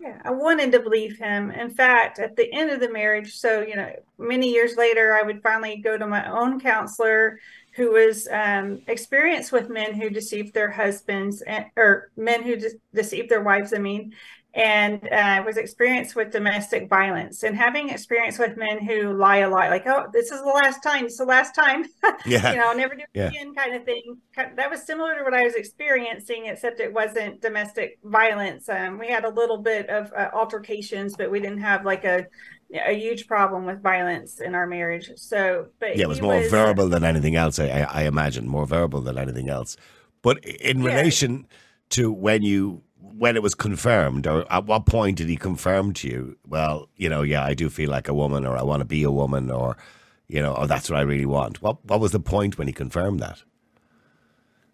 Yeah, 0.00 0.18
I 0.24 0.30
wanted 0.30 0.72
to 0.72 0.80
believe 0.80 1.18
him. 1.18 1.50
In 1.50 1.68
fact, 1.68 2.18
at 2.18 2.34
the 2.34 2.50
end 2.54 2.70
of 2.70 2.80
the 2.80 2.90
marriage, 2.90 3.36
so 3.36 3.60
you 3.60 3.76
know, 3.76 3.92
many 4.16 4.50
years 4.50 4.76
later, 4.76 5.12
I 5.12 5.22
would 5.22 5.42
finally 5.42 5.76
go 5.76 5.98
to 5.98 6.06
my 6.06 6.26
own 6.26 6.58
counselor, 6.58 7.38
who 7.76 7.92
was 7.92 8.26
um, 8.28 8.80
experienced 8.86 9.52
with 9.52 9.68
men 9.68 9.92
who 9.92 10.08
deceived 10.08 10.54
their 10.54 10.70
husbands, 10.70 11.42
and, 11.42 11.66
or 11.76 12.10
men 12.16 12.42
who 12.42 12.56
de- 12.56 12.80
deceived 12.94 13.28
their 13.28 13.42
wives. 13.42 13.74
I 13.74 13.78
mean, 13.78 14.14
and 14.54 15.06
uh, 15.12 15.42
was 15.46 15.56
experienced 15.56 16.16
with 16.16 16.32
domestic 16.32 16.88
violence, 16.88 17.42
and 17.44 17.56
having 17.56 17.88
experience 17.90 18.38
with 18.38 18.56
men 18.56 18.84
who 18.84 19.12
lie 19.12 19.38
a 19.38 19.48
lot, 19.48 19.70
like, 19.70 19.86
"Oh, 19.86 20.06
this 20.12 20.32
is 20.32 20.40
the 20.40 20.48
last 20.48 20.82
time. 20.82 21.04
It's 21.06 21.18
the 21.18 21.24
last 21.24 21.54
time." 21.54 21.84
Yeah. 22.26 22.50
you 22.52 22.58
know, 22.58 22.68
I'll 22.68 22.76
never 22.76 22.94
do 22.94 23.02
it 23.02 23.08
Yeah. 23.14 23.28
again 23.28 23.54
kind 23.54 23.74
of 23.74 23.84
thing. 23.84 24.18
That 24.36 24.70
was 24.70 24.82
similar 24.84 25.14
to 25.16 25.22
what 25.22 25.34
I 25.34 25.44
was 25.44 25.54
experiencing, 25.54 26.46
except 26.46 26.80
it 26.80 26.92
wasn't 26.92 27.40
domestic 27.40 27.98
violence. 28.04 28.68
Um, 28.68 28.98
we 28.98 29.08
had 29.08 29.24
a 29.24 29.30
little 29.30 29.58
bit 29.58 29.88
of 29.88 30.12
uh, 30.12 30.30
altercations, 30.34 31.14
but 31.16 31.30
we 31.30 31.40
didn't 31.40 31.60
have 31.60 31.84
like 31.84 32.04
a 32.04 32.26
a 32.86 32.92
huge 32.94 33.26
problem 33.26 33.66
with 33.66 33.82
violence 33.82 34.40
in 34.40 34.54
our 34.54 34.66
marriage. 34.66 35.10
So, 35.16 35.66
but 35.80 35.96
Yeah, 35.96 36.04
it 36.04 36.08
was 36.08 36.20
more 36.22 36.40
verbal 36.48 36.88
than 36.88 37.02
anything 37.04 37.34
else. 37.36 37.58
I, 37.58 37.68
I, 37.68 37.80
I 37.82 38.02
imagine 38.04 38.46
more 38.48 38.66
verbal 38.66 39.00
than 39.00 39.18
anything 39.18 39.48
else. 39.48 39.76
But 40.22 40.44
in 40.44 40.82
Yeah. 40.82 40.86
relation 40.94 41.46
to 41.90 42.12
when 42.12 42.42
you 42.42 42.82
when 43.02 43.36
it 43.36 43.42
was 43.42 43.54
confirmed, 43.54 44.26
or 44.26 44.50
at 44.52 44.66
what 44.66 44.86
point 44.86 45.18
did 45.18 45.28
he 45.28 45.36
confirm 45.36 45.92
to 45.94 46.08
you? 46.08 46.36
Well, 46.46 46.88
you 46.96 47.08
know, 47.08 47.22
yeah, 47.22 47.44
I 47.44 47.54
do 47.54 47.70
feel 47.70 47.90
like 47.90 48.08
a 48.08 48.14
woman, 48.14 48.46
or 48.46 48.56
I 48.56 48.62
want 48.62 48.80
to 48.80 48.84
be 48.86 49.02
a 49.02 49.10
woman, 49.10 49.50
or 49.50 49.76
you 50.28 50.40
know, 50.42 50.54
or 50.54 50.66
that's 50.66 50.90
what 50.90 50.98
I 50.98 51.02
really 51.02 51.26
want. 51.26 51.62
What 51.62 51.84
what 51.84 52.00
was 52.00 52.12
the 52.12 52.20
point 52.20 52.58
when 52.58 52.68
he 52.68 52.72
confirmed 52.72 53.20
that? 53.20 53.42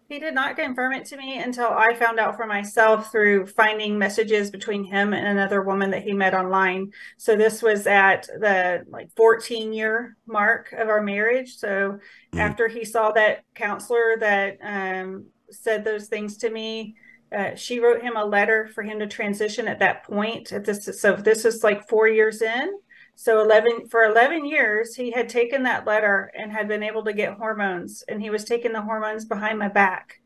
He 0.09 0.19
did 0.19 0.33
not 0.33 0.55
confirm 0.55 0.93
it 0.93 1.03
to 1.07 1.17
me 1.17 1.37
until 1.37 1.67
I 1.67 1.93
found 1.93 2.17
out 2.17 2.37
for 2.37 2.45
myself 2.45 3.11
through 3.11 3.47
finding 3.47 3.99
messages 3.99 4.49
between 4.49 4.85
him 4.85 5.13
and 5.13 5.27
another 5.27 5.61
woman 5.61 5.91
that 5.91 6.03
he 6.03 6.13
met 6.13 6.33
online. 6.33 6.91
So 7.17 7.35
this 7.35 7.61
was 7.61 7.85
at 7.87 8.25
the 8.27 8.85
like 8.87 9.09
14 9.17 9.73
year 9.73 10.15
mark 10.25 10.71
of 10.71 10.87
our 10.87 11.01
marriage. 11.01 11.57
So 11.57 11.99
Mhm. 12.33 12.53
after 12.53 12.69
he 12.69 12.85
saw 12.85 13.11
that 13.11 13.43
counselor 13.53 14.15
that 14.21 14.57
um, 14.63 15.25
said 15.51 15.83
those 15.83 16.07
things 16.07 16.37
to 16.37 16.49
me, 16.49 16.95
uh, 17.35 17.55
she 17.55 17.79
wrote 17.79 18.01
him 18.01 18.15
a 18.15 18.25
letter 18.25 18.69
for 18.73 18.83
him 18.83 18.99
to 18.99 19.07
transition 19.07 19.67
at 19.67 19.79
that 19.79 20.03
point. 20.03 20.51
At 20.51 20.65
this, 20.65 20.89
so 20.99 21.15
this 21.15 21.45
is 21.45 21.63
like 21.63 21.87
four 21.89 22.07
years 22.07 22.41
in. 22.41 22.69
So 23.15 23.41
11 23.41 23.87
for 23.89 24.03
11 24.03 24.45
years, 24.45 24.93
he 24.93 25.11
had 25.11 25.27
taken 25.27 25.63
that 25.63 25.87
letter 25.87 26.31
and 26.37 26.51
had 26.51 26.67
been 26.67 26.83
able 26.83 27.03
to 27.05 27.13
get 27.13 27.33
hormones, 27.33 28.03
and 28.07 28.21
he 28.21 28.29
was 28.29 28.43
taking 28.43 28.73
the 28.73 28.81
hormones 28.81 29.25
behind 29.25 29.57
my 29.57 29.67
back, 29.69 30.21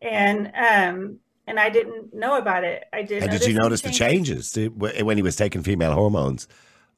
and 0.00 0.52
um, 0.54 1.18
and 1.48 1.58
I 1.58 1.70
didn't 1.70 2.14
know 2.14 2.38
about 2.38 2.64
it. 2.64 2.84
I 2.92 3.02
did. 3.02 3.22
And 3.22 3.32
did 3.32 3.46
you 3.46 3.54
notice 3.54 3.80
the 3.80 3.90
changes 3.90 4.52
Did- 4.52 4.80
when 4.80 5.16
he 5.16 5.22
was 5.22 5.36
taking 5.36 5.62
female 5.62 5.92
hormones? 5.92 6.46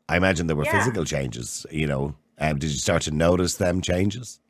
I 0.09 0.17
imagine 0.17 0.47
there 0.47 0.57
were 0.57 0.65
Yeah. 0.65 0.79
physical 0.79 1.05
changes. 1.05 1.67
You 1.71 1.87
know, 1.87 2.15
um, 2.39 2.59
did 2.59 2.71
you 2.71 2.79
start 2.79 3.03
to 3.03 3.11
notice 3.11 3.57
them 3.57 3.81
changes? 3.81 4.41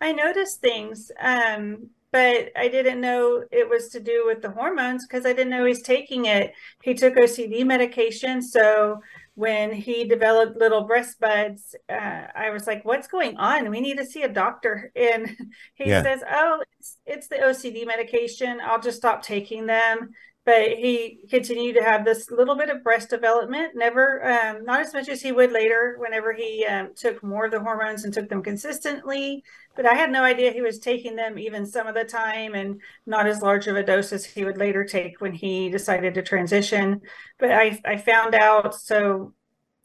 I 0.00 0.12
noticed 0.12 0.60
things, 0.60 1.10
um, 1.20 1.90
but 2.12 2.50
I 2.56 2.68
didn't 2.68 3.00
know 3.00 3.44
it 3.50 3.68
was 3.68 3.88
to 3.90 4.00
do 4.00 4.24
with 4.26 4.40
the 4.42 4.50
hormones 4.50 5.06
because 5.06 5.26
I 5.26 5.32
didn't 5.32 5.50
know 5.50 5.64
he's 5.64 5.82
taking 5.82 6.24
it. 6.26 6.52
He 6.82 6.94
took 6.94 7.16
OCD 7.16 7.64
medication, 7.64 8.42
so 8.42 9.00
when 9.34 9.72
he 9.72 10.04
developed 10.04 10.56
little 10.58 10.84
breast 10.86 11.20
buds, 11.20 11.74
uh, 11.88 12.26
I 12.34 12.50
was 12.50 12.66
like, 12.66 12.84
"What's 12.84 13.06
going 13.08 13.36
on? 13.36 13.70
We 13.70 13.80
need 13.80 13.98
to 13.98 14.06
see 14.06 14.22
a 14.22 14.28
doctor." 14.28 14.90
And 14.96 15.36
he 15.74 15.90
Yeah. 15.90 16.02
says, 16.02 16.22
"Oh, 16.28 16.62
it's, 16.78 16.96
it's 17.06 17.28
the 17.28 17.42
OCD 17.42 17.84
medication. 17.84 18.60
I'll 18.62 18.80
just 18.80 18.98
stop 18.98 19.22
taking 19.22 19.66
them." 19.66 20.10
But 20.44 20.78
he 20.78 21.20
continued 21.28 21.74
to 21.76 21.82
have 21.82 22.06
this 22.06 22.30
little 22.30 22.56
bit 22.56 22.70
of 22.70 22.82
breast 22.82 23.10
development, 23.10 23.72
never, 23.74 24.26
um, 24.26 24.64
not 24.64 24.80
as 24.80 24.94
much 24.94 25.08
as 25.10 25.20
he 25.20 25.30
would 25.30 25.52
later 25.52 25.96
whenever 25.98 26.32
he 26.32 26.64
um, 26.64 26.92
took 26.96 27.22
more 27.22 27.44
of 27.44 27.50
the 27.50 27.60
hormones 27.60 28.04
and 28.04 28.14
took 28.14 28.30
them 28.30 28.42
consistently 28.42 29.44
but 29.78 29.86
I 29.86 29.94
had 29.94 30.10
no 30.10 30.24
idea 30.24 30.50
he 30.50 30.60
was 30.60 30.80
taking 30.80 31.14
them 31.14 31.38
even 31.38 31.64
some 31.64 31.86
of 31.86 31.94
the 31.94 32.02
time 32.02 32.56
and 32.56 32.80
not 33.06 33.28
as 33.28 33.42
large 33.42 33.68
of 33.68 33.76
a 33.76 33.82
dose 33.84 34.12
as 34.12 34.24
he 34.24 34.44
would 34.44 34.58
later 34.58 34.82
take 34.82 35.20
when 35.20 35.32
he 35.32 35.70
decided 35.70 36.14
to 36.14 36.22
transition. 36.22 37.00
But 37.38 37.52
I, 37.52 37.80
I 37.84 37.96
found 37.96 38.34
out 38.34 38.74
so 38.74 39.34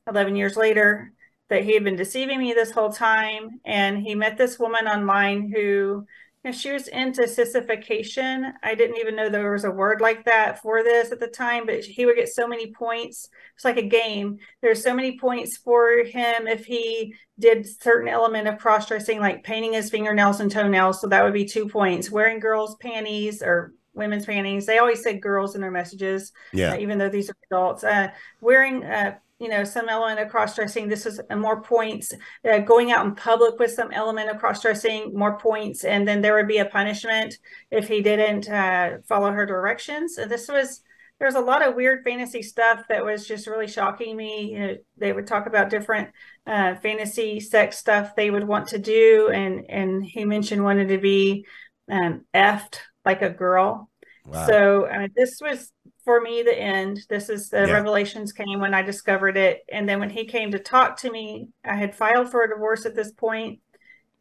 11 0.08 0.36
years 0.36 0.58
later 0.58 1.14
that 1.50 1.64
he 1.64 1.76
had 1.76 1.84
been 1.84 1.96
deceiving 1.96 2.40
me 2.40 2.54
this 2.54 2.72
whole 2.72 2.92
time. 2.92 3.62
And 3.66 4.00
he 4.00 4.16
met 4.16 4.36
this 4.36 4.58
woman 4.58 4.88
online 4.88 5.54
who, 5.56 6.08
know, 6.44 6.52
she 6.52 6.72
was 6.72 6.88
into 6.88 7.28
sissification. 7.28 8.54
I 8.64 8.76
didn't 8.76 8.98
even 8.98 9.16
know 9.16 9.30
there 9.30 9.52
was 9.52 9.64
a 9.64 9.72
word 9.72 10.02
like 10.02 10.26
that 10.26 10.62
for 10.62 10.84
this 10.84 11.12
at 11.12 11.20
the 11.20 11.28
time, 11.28 11.66
but 11.66 11.84
he 11.84 12.06
would 12.06 12.16
get 12.16 12.30
so 12.30 12.48
many 12.48 12.72
points. 12.74 13.30
It's 13.56 13.66
like 13.66 13.78
a 13.78 13.88
game. 13.88 14.40
There's 14.62 14.84
so 14.84 14.94
many 14.94 15.18
points 15.18 15.58
for 15.58 16.04
him 16.04 16.48
if 16.48 16.66
he 16.66 17.16
did 17.40 17.68
certain 17.82 18.08
element 18.08 18.48
of 18.48 18.60
cross 18.60 18.88
dressing, 18.88 19.20
like 19.20 19.44
painting 19.44 19.74
his 19.74 19.90
fingernails 19.90 20.40
and 20.40 20.52
toenails. 20.52 21.02
So 21.02 21.08
that 21.08 21.24
would 21.24 21.34
be 21.34 21.46
two 21.46 21.68
points. 21.68 22.12
Wearing 22.12 22.40
girls' 22.40 22.76
panties 22.76 23.42
or 23.42 23.74
women's 23.94 24.26
panties. 24.26 24.66
They 24.66 24.80
always 24.80 25.04
said 25.04 25.22
girls 25.22 25.56
in 25.56 25.62
their 25.62 25.72
messages, 25.72 26.32
Yeah. 26.52 26.74
uh, 26.74 26.78
even 26.78 26.98
though 26.98 27.10
these 27.10 27.30
are 27.30 27.36
adults. 27.52 27.84
Uh, 27.84 28.10
wearing, 28.42 28.84
uh, 28.84 29.16
you 29.44 29.50
know, 29.50 29.66
some 29.66 29.90
element 29.90 30.22
of 30.22 30.30
cross 30.30 30.56
dressing. 30.56 30.88
This 30.88 31.06
is 31.06 31.20
uh, 31.30 31.36
more 31.36 31.62
points. 31.62 32.14
Uh, 32.50 32.60
going 32.60 32.92
out 32.94 33.06
in 33.06 33.14
public 33.14 33.60
with 33.60 33.72
some 33.72 33.92
element 33.92 34.30
of 34.30 34.40
cross 34.40 34.62
dressing, 34.62 35.14
more 35.14 35.38
points. 35.38 35.84
And 35.84 36.08
then 36.08 36.22
there 36.22 36.36
would 36.36 36.48
be 36.48 36.60
a 36.60 36.66
punishment 36.66 37.38
if 37.70 37.90
he 37.90 38.02
didn't 38.02 38.50
uh, 38.50 39.00
follow 39.08 39.32
her 39.32 39.46
directions. 39.46 40.18
And 40.18 40.32
this 40.32 40.48
was 40.48 40.82
there's 41.20 41.36
a 41.36 41.42
lot 41.42 41.66
of 41.66 41.76
weird 41.76 42.04
fantasy 42.04 42.42
stuff 42.42 42.84
that 42.90 43.04
was 43.04 43.28
just 43.28 43.48
really 43.48 43.68
shocking 43.68 44.16
me. 44.16 44.54
You 44.54 44.60
know, 44.60 44.76
they 44.98 45.14
would 45.14 45.28
talk 45.28 45.46
about 45.46 45.70
different 45.70 46.10
uh, 46.48 46.76
fantasy 46.76 47.40
sex 47.40 47.78
stuff 47.78 48.16
they 48.16 48.30
would 48.30 48.46
want 48.46 48.70
to 48.70 48.80
do, 48.80 49.30
and 49.34 49.66
and 49.70 50.06
he 50.06 50.26
mentioned 50.26 50.64
wanted 50.64 50.88
to 50.90 50.98
be 50.98 51.46
um, 51.92 52.26
effed 52.34 52.80
like 53.06 53.22
a 53.22 53.30
girl. 53.30 53.90
Wow. 54.26 54.48
So 54.48 54.88
mean, 54.88 55.12
this 55.16 55.40
was 55.42 55.72
for 56.06 56.22
me 56.22 56.44
the 56.44 56.58
end. 56.58 57.00
This 57.10 57.30
is 57.30 57.50
the 57.50 57.66
Yeah. 57.68 57.74
revelations 57.74 58.34
came 58.34 58.60
when 58.60 58.74
I 58.74 58.82
discovered 58.82 59.38
it, 59.38 59.62
and 59.72 59.88
then 59.88 60.00
when 60.00 60.10
he 60.10 60.26
came 60.26 60.52
to 60.52 60.60
talk 60.60 60.98
to 60.98 61.12
me, 61.12 61.50
I 61.63 61.76
had 61.76 61.96
filed 61.96 62.30
for 62.32 62.44
a 62.44 62.50
divorce 62.50 62.86
at 62.86 62.96
this 62.96 63.12
point. 63.12 63.60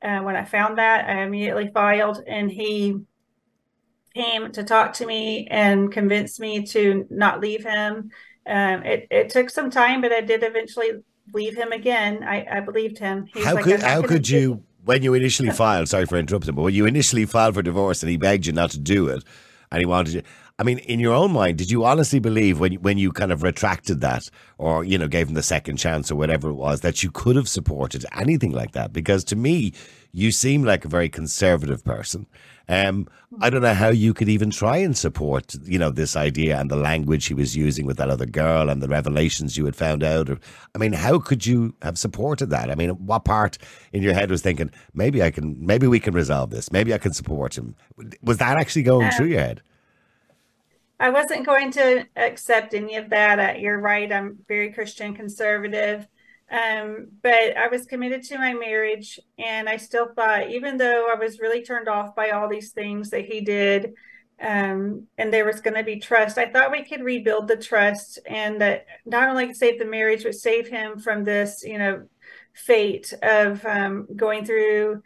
Uh, 0.03 0.21
when 0.21 0.37
I 0.37 0.45
found 0.45 0.79
that, 0.79 1.09
I 1.09 1.23
immediately 1.23 1.71
filed, 1.73 2.23
and 2.27 2.51
he 2.51 2.97
came 4.15 4.53
to 4.53 4.63
talk 4.63 4.93
to 4.95 5.07
me 5.07 5.47
and 5.51 5.91
convinced 5.91 6.39
me 6.41 6.67
to 6.67 7.07
not 7.11 7.41
leave 7.41 7.65
him. 7.65 8.11
Um, 8.47 8.83
it, 8.83 9.07
it 9.11 9.31
took 9.31 9.49
some 9.51 9.71
time, 9.71 10.01
but 10.01 10.13
I 10.13 10.21
did 10.21 10.43
eventually 10.43 10.91
leave 11.33 11.57
him 11.57 11.73
again. 11.73 12.23
I, 12.23 12.45
I 12.51 12.61
believed 12.61 12.99
him. 12.99 13.27
How 13.35 13.55
like, 13.55 13.65
could 13.65 13.81
how 13.81 14.03
could 14.03 14.29
you 14.29 14.63
when 14.85 15.03
you 15.03 15.15
initially 15.15 15.51
filed? 15.51 15.89
Sorry 15.89 16.07
for 16.07 16.19
interrupting, 16.19 16.55
but 16.55 16.63
when 16.63 16.75
you 16.75 16.87
initially 16.87 17.25
filed 17.25 17.55
for 17.55 17.63
divorce 17.63 18.03
and 18.03 18.11
he 18.11 18.17
begged 18.17 18.47
you 18.47 18.53
not 18.53 18.71
to 18.73 18.79
do 18.79 19.09
it, 19.09 19.25
and 19.71 19.81
he 19.81 19.87
wanted 19.87 20.15
you. 20.15 20.23
I 20.59 20.65
mean, 20.65 20.79
in 20.79 21.01
your 21.01 21.15
own 21.15 21.33
mind, 21.33 21.59
did 21.59 21.71
you 21.71 21.85
honestly 21.85 22.21
believe 22.21 22.61
when 22.61 22.75
when 22.75 22.99
you 22.99 23.11
kind 23.13 23.33
of 23.33 23.43
retracted 23.43 24.01
that, 24.01 24.29
or 24.59 24.85
you 24.85 24.99
know, 24.99 25.09
gave 25.09 25.29
him 25.29 25.35
the 25.35 25.43
second 25.43 25.77
chance 25.77 26.11
or 26.11 26.17
whatever 26.17 26.51
it 26.51 26.55
was, 26.55 26.81
that 26.81 27.03
you 27.03 27.11
could 27.11 27.37
have 27.37 27.49
supported 27.49 28.05
anything 28.13 28.53
like 28.53 28.73
that? 28.73 28.93
Because 28.93 29.25
to 29.25 29.37
me, 29.37 29.73
you 30.13 30.31
seem 30.31 30.63
like 30.63 30.85
a 30.85 30.89
very 30.89 31.09
conservative 31.09 31.85
person. 31.85 32.27
Um, 32.69 33.09
I 33.41 33.51
don't 33.51 33.63
know 33.63 33.75
how 33.75 33.89
you 33.89 34.15
could 34.15 34.29
even 34.29 34.51
try 34.51 34.77
and 34.77 34.97
support, 34.97 35.57
you 35.65 35.79
know, 35.79 35.91
this 35.91 36.15
idea 36.15 36.61
and 36.61 36.71
the 36.71 36.77
language 36.77 37.27
he 37.27 37.35
was 37.35 37.57
using 37.57 37.87
with 37.87 37.97
that 37.97 38.09
other 38.09 38.25
girl 38.27 38.71
and 38.71 38.81
the 38.81 38.89
revelations 38.89 39.57
you 39.57 39.65
had 39.65 39.75
found 39.75 40.05
out. 40.05 40.31
Or, 40.31 40.39
I 40.75 40.79
mean, 40.79 40.93
how 40.93 41.19
could 41.19 41.45
you 41.45 41.75
have 41.83 41.99
supported 41.99 42.51
that? 42.51 42.71
I 42.71 42.77
mean, 42.77 42.91
what 42.91 43.25
part 43.25 43.59
in 43.93 44.03
your 44.03 44.15
head 44.15 44.31
was 44.31 44.43
thinking 44.43 44.71
maybe 44.95 45.23
I 45.23 45.31
can, 45.33 45.57
maybe 45.61 45.89
we 45.89 45.99
can 45.99 46.15
resolve 46.15 46.51
this, 46.51 46.71
maybe 46.71 46.95
I 46.95 46.99
can 46.99 47.13
support 47.13 47.59
him? 47.59 47.75
Was 48.23 48.39
that 48.39 48.59
actually 48.59 48.85
going 48.85 49.07
Um, 49.07 49.13
through 49.13 49.27
your 49.29 49.41
head? 49.41 49.61
I 51.03 51.11
wasn't 51.11 51.45
going 51.45 51.73
to 51.73 52.07
accept 52.15 52.75
any 52.75 52.95
of 52.95 53.11
that. 53.11 53.41
Uh, 53.41 53.59
you're 53.59 53.81
right. 53.81 54.11
I'm 54.13 54.39
very 54.47 54.73
Christian 54.73 55.17
conservative. 55.17 56.07
Um, 56.49 57.09
but 57.23 57.57
I 57.57 57.67
was 57.67 57.87
committed 57.87 58.23
to 58.25 58.39
my 58.39 58.55
marriage, 58.55 59.19
and 59.37 59.69
I 59.69 59.79
still 59.79 60.15
thought, 60.15 60.51
even 60.51 60.77
though 60.77 61.09
I 61.13 61.19
was 61.19 61.41
really 61.41 61.65
turned 61.65 61.89
off 61.89 62.15
by 62.15 62.31
all 62.31 62.49
these 62.49 62.71
things 62.71 63.11
that 63.11 63.25
he 63.25 63.41
did, 63.41 63.95
um, 64.41 65.09
and 65.19 65.33
there 65.33 65.45
was 65.45 65.61
going 65.61 65.75
to 65.75 65.83
be 65.83 65.99
trust, 65.99 66.39
I 66.39 66.49
thought 66.49 66.71
we 66.71 66.85
could 66.85 67.03
rebuild 67.03 67.49
the 67.49 67.57
trust 67.57 68.21
and 68.25 68.61
that 68.61 68.87
not 69.05 69.29
only 69.29 69.55
save 69.55 69.81
the 69.81 69.85
marriage, 69.85 70.23
but 70.23 70.37
save 70.37 70.69
him 70.69 71.01
from 71.01 71.25
this, 71.25 71.65
you 71.65 71.79
know, 71.79 72.07
fate 72.53 73.13
of 73.23 73.65
um, 73.67 74.07
going 74.15 74.45
through 74.45 75.03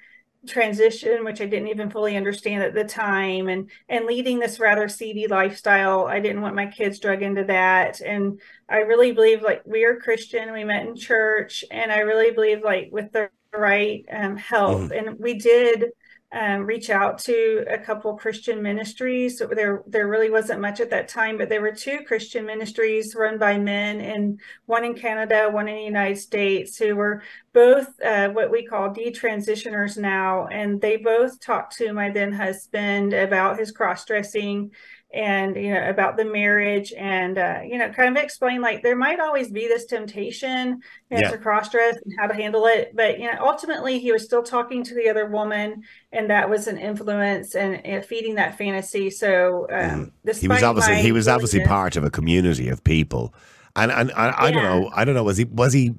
transition 0.47 1.25
which 1.25 1.41
i 1.41 1.47
didn't 1.47 1.69
even 1.69 1.91
fully 1.91 2.17
understand 2.17 2.63
at 2.63 2.75
the 2.75 2.85
time 2.85 3.49
and 3.49 3.71
and 3.89 4.07
leading 4.07 4.39
this 4.39 4.61
rather 4.61 4.89
seedy 4.89 5.27
lifestyle 5.27 6.07
i 6.07 6.21
didn't 6.21 6.43
want 6.43 6.55
my 6.55 6.67
kids 6.67 6.99
drug 6.99 7.23
into 7.23 7.45
that 7.45 8.01
and 8.01 8.41
i 8.69 8.79
really 8.79 9.13
believe 9.13 9.43
like 9.43 9.63
we 9.67 9.85
are 9.85 9.97
christian 9.97 10.53
we 10.53 10.65
met 10.65 10.87
in 10.87 10.97
church 10.97 11.65
and 11.71 11.93
i 11.93 11.99
really 11.99 12.31
believe 12.31 12.63
like 12.63 12.89
with 12.93 13.11
the 13.13 13.29
right 13.53 14.05
um, 14.13 14.37
help 14.37 14.79
mm. 14.79 14.99
and 14.99 15.19
we 15.19 15.35
did 15.35 15.87
um, 16.37 16.67
reach 16.67 16.91
out 16.91 17.19
to 17.21 17.65
a 17.71 17.79
couple 17.79 18.15
Christian 18.15 18.63
ministries. 18.63 19.41
There, 19.55 19.83
there 19.87 20.07
really 20.07 20.29
wasn't 20.29 20.61
much 20.61 20.81
at 20.81 20.91
that 20.91 21.09
time, 21.09 21.39
but 21.39 21.49
there 21.49 21.63
were 21.63 21.73
two 21.73 22.01
Christian 22.07 22.45
ministries 22.45 23.15
run 23.17 23.39
by 23.39 23.57
men, 23.59 24.03
and 24.03 24.39
one 24.67 24.85
in 24.85 24.95
Canada, 24.95 25.49
one 25.51 25.67
in 25.67 25.77
the 25.77 25.83
United 25.83 26.19
States, 26.19 26.77
who 26.77 26.95
were 26.95 27.23
both 27.55 27.89
uh, 28.03 28.29
what 28.29 28.51
we 28.51 28.67
call 28.67 28.91
detransitioners 28.91 29.97
now, 29.97 30.47
and 30.49 30.79
they 30.79 30.99
both 30.99 31.41
talked 31.41 31.75
to 31.79 31.95
my 31.95 32.11
then 32.11 32.33
husband 32.33 33.15
about 33.15 33.59
his 33.59 33.71
cross 33.71 34.05
dressing 34.05 34.73
and 35.15 35.55
you 35.57 35.73
know 35.73 35.89
about 35.89 36.17
the 36.17 36.25
marriage 36.25 36.93
and 36.97 37.39
uh, 37.39 37.61
you 37.65 37.79
know 37.79 37.89
kind 37.91 38.17
of 38.17 38.23
explain 38.23 38.61
like 38.61 38.83
there 38.83 38.97
might 38.97 39.21
always 39.21 39.51
be 39.51 39.69
this 39.69 39.87
temptation 39.87 40.81
you 41.11 41.17
know, 41.17 41.23
yeah. 41.23 41.31
to 41.31 41.39
cross 41.39 41.69
dress 41.71 41.97
and 42.05 42.13
how 42.19 42.27
to 42.27 42.35
handle 42.35 42.67
it 42.67 42.91
but 42.95 43.21
you 43.21 43.31
know 43.31 43.39
ultimately 43.41 44.01
he 44.01 44.11
was 44.11 44.25
still 44.25 44.43
talking 44.43 44.83
to 44.83 44.95
the 44.95 45.09
other 45.09 45.27
woman 45.27 45.83
and 46.13 46.29
that 46.29 46.51
was 46.51 46.67
an 46.67 46.77
influence 46.77 47.55
and, 47.55 47.85
and 47.87 48.05
feeding 48.05 48.35
that 48.35 48.59
fantasy 48.59 49.09
so 49.09 49.67
um, 49.71 50.13
mm. 50.27 50.39
he 50.39 50.49
was 50.49 50.63
obviously 50.63 50.97
he 50.97 51.13
was 51.13 51.29
obviously 51.29 51.65
part 51.65 51.97
of 51.97 52.03
a 52.03 52.11
community 52.11 52.69
of 52.69 52.83
people 52.83 53.33
and 53.77 53.93
and, 53.93 54.11
and 54.11 54.19
I, 54.19 54.47
I 54.47 54.51
don't 54.51 54.63
know 54.63 54.91
I 54.93 55.05
don't 55.05 55.15
know 55.15 55.23
was 55.23 55.37
he 55.37 55.45
was 55.45 55.73
he 55.73 55.95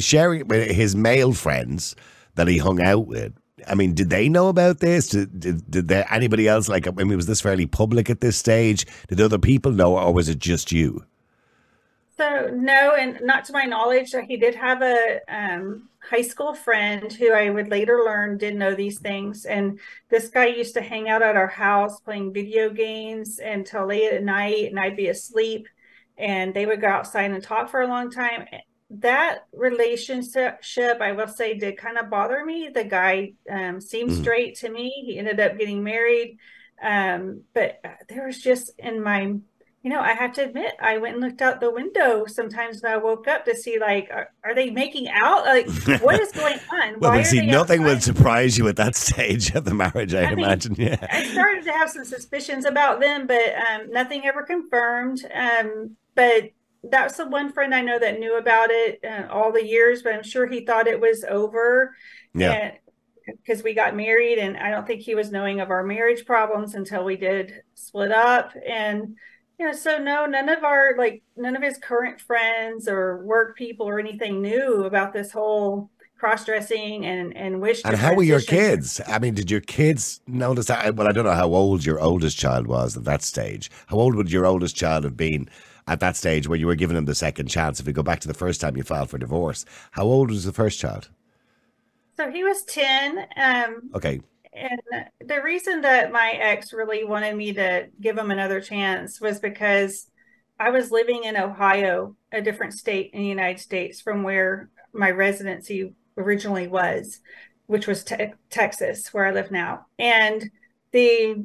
sharing 0.00 0.48
with 0.48 0.68
his 0.68 0.96
male 0.96 1.32
friends 1.32 1.94
that 2.34 2.48
he 2.48 2.58
hung 2.58 2.82
out 2.82 3.06
with 3.06 3.37
I 3.66 3.74
mean, 3.74 3.94
did 3.94 4.10
they 4.10 4.28
know 4.28 4.48
about 4.48 4.80
this? 4.80 5.08
Did, 5.08 5.40
did, 5.40 5.70
did 5.70 5.88
there, 5.88 6.06
anybody 6.10 6.46
else, 6.46 6.68
like, 6.68 6.86
I 6.86 6.90
mean, 6.90 7.16
was 7.16 7.26
this 7.26 7.40
fairly 7.40 7.66
public 7.66 8.08
at 8.08 8.20
this 8.20 8.36
stage? 8.36 8.86
Did 9.08 9.20
other 9.20 9.38
people 9.38 9.72
know, 9.72 9.98
or 9.98 10.12
was 10.12 10.28
it 10.28 10.38
just 10.38 10.70
you? 10.70 11.04
So, 12.16 12.50
no, 12.52 12.94
and 12.96 13.20
not 13.22 13.44
to 13.44 13.52
my 13.52 13.64
knowledge. 13.64 14.12
He 14.26 14.36
did 14.36 14.54
have 14.56 14.82
a 14.82 15.20
um, 15.28 15.88
high 16.00 16.22
school 16.22 16.52
friend 16.52 17.12
who 17.12 17.32
I 17.32 17.48
would 17.48 17.68
later 17.68 18.02
learn 18.04 18.38
did 18.38 18.56
know 18.56 18.74
these 18.74 18.98
things. 18.98 19.44
And 19.44 19.78
this 20.08 20.28
guy 20.28 20.46
used 20.46 20.74
to 20.74 20.80
hang 20.80 21.08
out 21.08 21.22
at 21.22 21.36
our 21.36 21.46
house 21.46 22.00
playing 22.00 22.32
video 22.32 22.70
games 22.70 23.38
until 23.38 23.86
late 23.86 24.12
at 24.12 24.24
night, 24.24 24.64
and 24.64 24.80
I'd 24.80 24.96
be 24.96 25.08
asleep. 25.08 25.68
And 26.16 26.52
they 26.52 26.66
would 26.66 26.80
go 26.80 26.88
outside 26.88 27.30
and 27.30 27.42
talk 27.42 27.70
for 27.70 27.82
a 27.82 27.86
long 27.86 28.10
time 28.10 28.46
that 28.90 29.46
relationship 29.52 30.62
i 31.00 31.12
will 31.12 31.28
say 31.28 31.58
did 31.58 31.76
kind 31.76 31.98
of 31.98 32.08
bother 32.10 32.44
me. 32.44 32.70
The 32.72 32.84
guy 32.84 33.32
um, 33.50 33.80
seemed 33.80 34.10
mm. 34.10 34.20
straight 34.20 34.56
to 34.56 34.70
me. 34.70 34.92
He 35.06 35.18
ended 35.18 35.40
up 35.40 35.58
getting 35.58 35.82
married. 35.82 36.38
Um, 36.82 37.42
but 37.54 37.80
uh, 37.84 37.88
there 38.08 38.26
was 38.26 38.40
just 38.40 38.70
in 38.78 39.02
my 39.02 39.34
you 39.82 39.90
know 39.90 40.00
i 40.00 40.12
have 40.12 40.32
to 40.32 40.44
admit 40.44 40.72
i 40.80 40.98
went 40.98 41.14
and 41.14 41.24
looked 41.24 41.40
out 41.40 41.60
the 41.60 41.70
window 41.70 42.26
sometimes 42.26 42.82
when 42.82 42.92
i 42.92 42.96
woke 42.96 43.28
up 43.28 43.44
to 43.44 43.54
see 43.54 43.78
like 43.78 44.08
are, 44.12 44.28
are 44.42 44.54
they 44.54 44.70
making 44.70 45.08
out? 45.08 45.44
Like 45.44 45.68
what 46.02 46.20
is 46.20 46.32
going 46.34 46.58
on? 46.72 46.98
Well 46.98 47.24
see 47.24 47.46
nothing 47.46 47.82
outside? 47.82 47.94
would 47.94 48.02
surprise 48.02 48.58
you 48.58 48.66
at 48.68 48.76
that 48.76 48.96
stage 49.06 49.54
of 49.54 49.64
the 49.64 49.74
marriage 49.74 50.14
i, 50.14 50.24
I 50.24 50.32
imagine 50.32 50.74
mean, 50.76 50.88
yeah. 50.88 51.06
I 51.10 51.24
started 51.24 51.64
to 51.64 51.72
have 51.72 51.90
some 51.90 52.04
suspicions 52.04 52.64
about 52.64 53.00
them 53.00 53.26
but 53.26 53.54
um, 53.54 53.90
nothing 53.90 54.26
ever 54.26 54.42
confirmed. 54.42 55.24
Um, 55.32 55.96
but 56.14 56.50
that's 56.82 57.16
the 57.16 57.26
one 57.26 57.52
friend 57.52 57.74
I 57.74 57.82
know 57.82 57.98
that 57.98 58.20
knew 58.20 58.38
about 58.38 58.70
it 58.70 59.00
uh, 59.04 59.26
all 59.30 59.52
the 59.52 59.66
years, 59.66 60.02
but 60.02 60.14
I'm 60.14 60.22
sure 60.22 60.46
he 60.46 60.64
thought 60.64 60.86
it 60.86 61.00
was 61.00 61.24
over. 61.28 61.94
Yeah. 62.34 62.72
Because 63.26 63.62
we 63.62 63.74
got 63.74 63.94
married, 63.94 64.38
and 64.38 64.56
I 64.56 64.70
don't 64.70 64.86
think 64.86 65.02
he 65.02 65.14
was 65.14 65.30
knowing 65.30 65.60
of 65.60 65.70
our 65.70 65.82
marriage 65.82 66.24
problems 66.24 66.74
until 66.74 67.04
we 67.04 67.16
did 67.16 67.52
split 67.74 68.10
up. 68.10 68.54
And, 68.66 69.16
you 69.58 69.66
know, 69.66 69.72
so 69.72 69.98
no, 69.98 70.24
none 70.24 70.48
of 70.48 70.64
our, 70.64 70.94
like, 70.96 71.22
none 71.36 71.54
of 71.54 71.62
his 71.62 71.76
current 71.76 72.22
friends 72.22 72.88
or 72.88 73.22
work 73.24 73.54
people 73.54 73.86
or 73.86 73.98
anything 73.98 74.40
knew 74.40 74.84
about 74.84 75.12
this 75.12 75.30
whole 75.30 75.90
cross 76.18 76.44
dressing 76.44 77.06
and 77.06 77.36
and 77.36 77.60
wish. 77.60 77.82
And 77.84 77.94
how 77.96 78.14
were 78.14 78.22
your 78.22 78.40
kids? 78.40 79.00
I 79.06 79.18
mean, 79.18 79.34
did 79.34 79.50
your 79.50 79.60
kids 79.60 80.20
notice 80.26 80.66
that? 80.66 80.96
Well, 80.96 81.06
I 81.06 81.12
don't 81.12 81.24
know 81.24 81.32
how 81.32 81.54
old 81.54 81.84
your 81.84 82.00
oldest 82.00 82.38
child 82.38 82.66
was 82.66 82.96
at 82.96 83.04
that 83.04 83.22
stage. 83.22 83.70
How 83.86 83.98
old 83.98 84.14
would 84.14 84.32
your 84.32 84.46
oldest 84.46 84.74
child 84.74 85.04
have 85.04 85.16
been 85.16 85.48
at 85.88 86.00
that 86.00 86.16
stage 86.16 86.46
where 86.46 86.58
you 86.58 86.66
were 86.66 86.74
giving 86.74 86.96
him 86.96 87.06
the 87.06 87.14
second 87.14 87.48
chance. 87.48 87.80
If 87.80 87.86
we 87.86 87.92
go 87.92 88.02
back 88.02 88.20
to 88.20 88.28
the 88.28 88.34
first 88.34 88.60
time 88.60 88.76
you 88.76 88.82
filed 88.82 89.10
for 89.10 89.18
divorce, 89.18 89.64
how 89.92 90.04
old 90.04 90.30
was 90.30 90.44
the 90.44 90.52
first 90.52 90.78
child? 90.78 91.08
So 92.16 92.30
he 92.30 92.44
was 92.44 92.62
10. 92.64 93.26
Um, 93.36 93.90
okay. 93.94 94.20
And 94.52 94.80
the 95.24 95.42
reason 95.42 95.82
that 95.82 96.12
my 96.12 96.30
ex 96.32 96.72
really 96.72 97.04
wanted 97.04 97.36
me 97.36 97.52
to 97.54 97.88
give 98.00 98.18
him 98.18 98.30
another 98.30 98.60
chance 98.60 99.20
was 99.20 99.38
because 99.40 100.10
I 100.58 100.70
was 100.70 100.90
living 100.90 101.24
in 101.24 101.36
Ohio, 101.36 102.16
a 102.32 102.42
different 102.42 102.74
state 102.74 103.10
in 103.12 103.22
the 103.22 103.28
United 103.28 103.60
States 103.60 104.00
from 104.00 104.22
where 104.24 104.70
my 104.92 105.10
residency 105.10 105.94
originally 106.16 106.66
was, 106.66 107.20
which 107.66 107.86
was 107.86 108.02
te- 108.02 108.34
Texas, 108.50 109.14
where 109.14 109.26
I 109.26 109.32
live 109.32 109.50
now. 109.50 109.86
And 109.98 110.50
the 110.90 111.44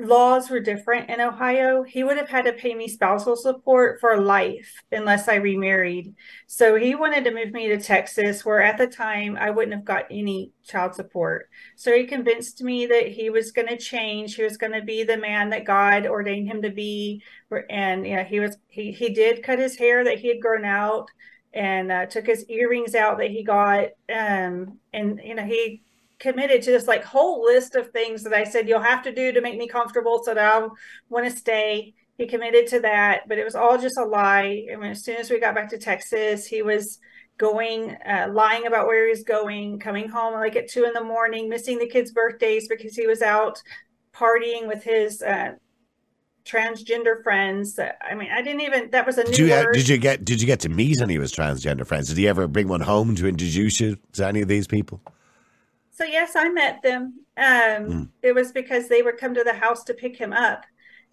laws 0.00 0.50
were 0.50 0.60
different 0.60 1.10
in 1.10 1.20
Ohio, 1.20 1.82
he 1.82 2.02
would 2.02 2.16
have 2.16 2.28
had 2.28 2.46
to 2.46 2.52
pay 2.52 2.74
me 2.74 2.88
spousal 2.88 3.36
support 3.36 4.00
for 4.00 4.20
life 4.20 4.82
unless 4.90 5.28
I 5.28 5.36
remarried. 5.36 6.14
So 6.46 6.76
he 6.76 6.94
wanted 6.94 7.24
to 7.24 7.34
move 7.34 7.52
me 7.52 7.68
to 7.68 7.78
Texas, 7.78 8.44
where 8.44 8.62
at 8.62 8.78
the 8.78 8.86
time 8.86 9.36
I 9.36 9.50
wouldn't 9.50 9.74
have 9.74 9.84
got 9.84 10.06
any 10.10 10.52
child 10.64 10.94
support. 10.94 11.48
So 11.76 11.94
he 11.94 12.06
convinced 12.06 12.62
me 12.62 12.86
that 12.86 13.08
he 13.08 13.30
was 13.30 13.52
going 13.52 13.68
to 13.68 13.76
change. 13.76 14.34
He 14.34 14.42
was 14.42 14.56
going 14.56 14.72
to 14.72 14.82
be 14.82 15.04
the 15.04 15.18
man 15.18 15.50
that 15.50 15.64
God 15.64 16.06
ordained 16.06 16.48
him 16.48 16.62
to 16.62 16.70
be. 16.70 17.22
And 17.68 18.06
you 18.06 18.16
know, 18.16 18.24
he 18.24 18.40
was 18.40 18.56
he 18.68 18.92
he 18.92 19.10
did 19.10 19.42
cut 19.42 19.58
his 19.58 19.76
hair 19.76 20.04
that 20.04 20.18
he 20.18 20.28
had 20.28 20.40
grown 20.40 20.64
out 20.64 21.08
and 21.52 21.90
uh, 21.90 22.06
took 22.06 22.26
his 22.26 22.44
earrings 22.48 22.94
out 22.94 23.18
that 23.18 23.30
he 23.30 23.44
got. 23.44 23.88
Um, 24.14 24.78
and 24.92 25.20
you 25.22 25.34
know, 25.34 25.44
he 25.44 25.82
committed 26.20 26.62
to 26.62 26.70
this 26.70 26.86
like 26.86 27.02
whole 27.02 27.42
list 27.42 27.74
of 27.74 27.90
things 27.90 28.22
that 28.22 28.34
I 28.34 28.44
said 28.44 28.68
you'll 28.68 28.80
have 28.80 29.02
to 29.02 29.12
do 29.12 29.32
to 29.32 29.40
make 29.40 29.56
me 29.58 29.66
comfortable 29.66 30.22
so 30.22 30.34
that 30.34 30.52
I'll 30.52 30.76
want 31.08 31.28
to 31.28 31.36
stay. 31.36 31.94
He 32.18 32.26
committed 32.26 32.66
to 32.68 32.80
that, 32.80 33.26
but 33.26 33.38
it 33.38 33.44
was 33.44 33.54
all 33.54 33.78
just 33.78 33.96
a 33.98 34.04
lie. 34.04 34.66
I 34.70 34.76
mean, 34.76 34.90
as 34.90 35.02
soon 35.02 35.16
as 35.16 35.30
we 35.30 35.40
got 35.40 35.54
back 35.54 35.70
to 35.70 35.78
Texas, 35.78 36.46
he 36.46 36.60
was 36.60 36.98
going, 37.38 37.96
uh, 38.06 38.28
lying 38.30 38.66
about 38.66 38.86
where 38.86 39.06
he 39.06 39.10
was 39.10 39.24
going, 39.24 39.78
coming 39.78 40.06
home 40.10 40.34
like 40.34 40.54
at 40.54 40.68
two 40.68 40.84
in 40.84 40.92
the 40.92 41.02
morning, 41.02 41.48
missing 41.48 41.78
the 41.78 41.88
kids' 41.88 42.12
birthdays 42.12 42.68
because 42.68 42.94
he 42.94 43.06
was 43.06 43.22
out 43.22 43.58
partying 44.14 44.68
with 44.68 44.84
his 44.84 45.22
uh, 45.22 45.52
transgender 46.44 47.22
friends. 47.22 47.78
I 47.78 48.14
mean, 48.14 48.28
I 48.30 48.42
didn't 48.42 48.60
even. 48.60 48.90
That 48.90 49.06
was 49.06 49.16
a 49.16 49.24
did 49.24 49.38
new 49.38 49.46
you, 49.46 49.52
word. 49.52 49.72
Did 49.72 49.88
you 49.88 49.96
get? 49.96 50.22
Did 50.22 50.42
you 50.42 50.46
get 50.46 50.60
to 50.60 50.68
meet 50.68 51.00
any 51.00 51.16
of 51.16 51.22
his 51.22 51.32
transgender 51.32 51.86
friends? 51.86 52.08
Did 52.08 52.18
he 52.18 52.28
ever 52.28 52.46
bring 52.46 52.68
one 52.68 52.82
home 52.82 53.16
to 53.16 53.26
introduce 53.26 53.80
you 53.80 53.96
to 54.12 54.26
any 54.26 54.42
of 54.42 54.48
these 54.48 54.66
people? 54.66 55.00
So 55.90 56.04
yes, 56.04 56.36
I 56.36 56.48
met 56.48 56.82
them. 56.82 57.20
Um, 57.36 57.44
mm. 57.44 58.08
It 58.22 58.34
was 58.34 58.52
because 58.52 58.88
they 58.88 59.02
would 59.02 59.18
come 59.18 59.34
to 59.34 59.44
the 59.44 59.52
house 59.52 59.84
to 59.84 59.94
pick 59.94 60.16
him 60.16 60.32
up, 60.32 60.64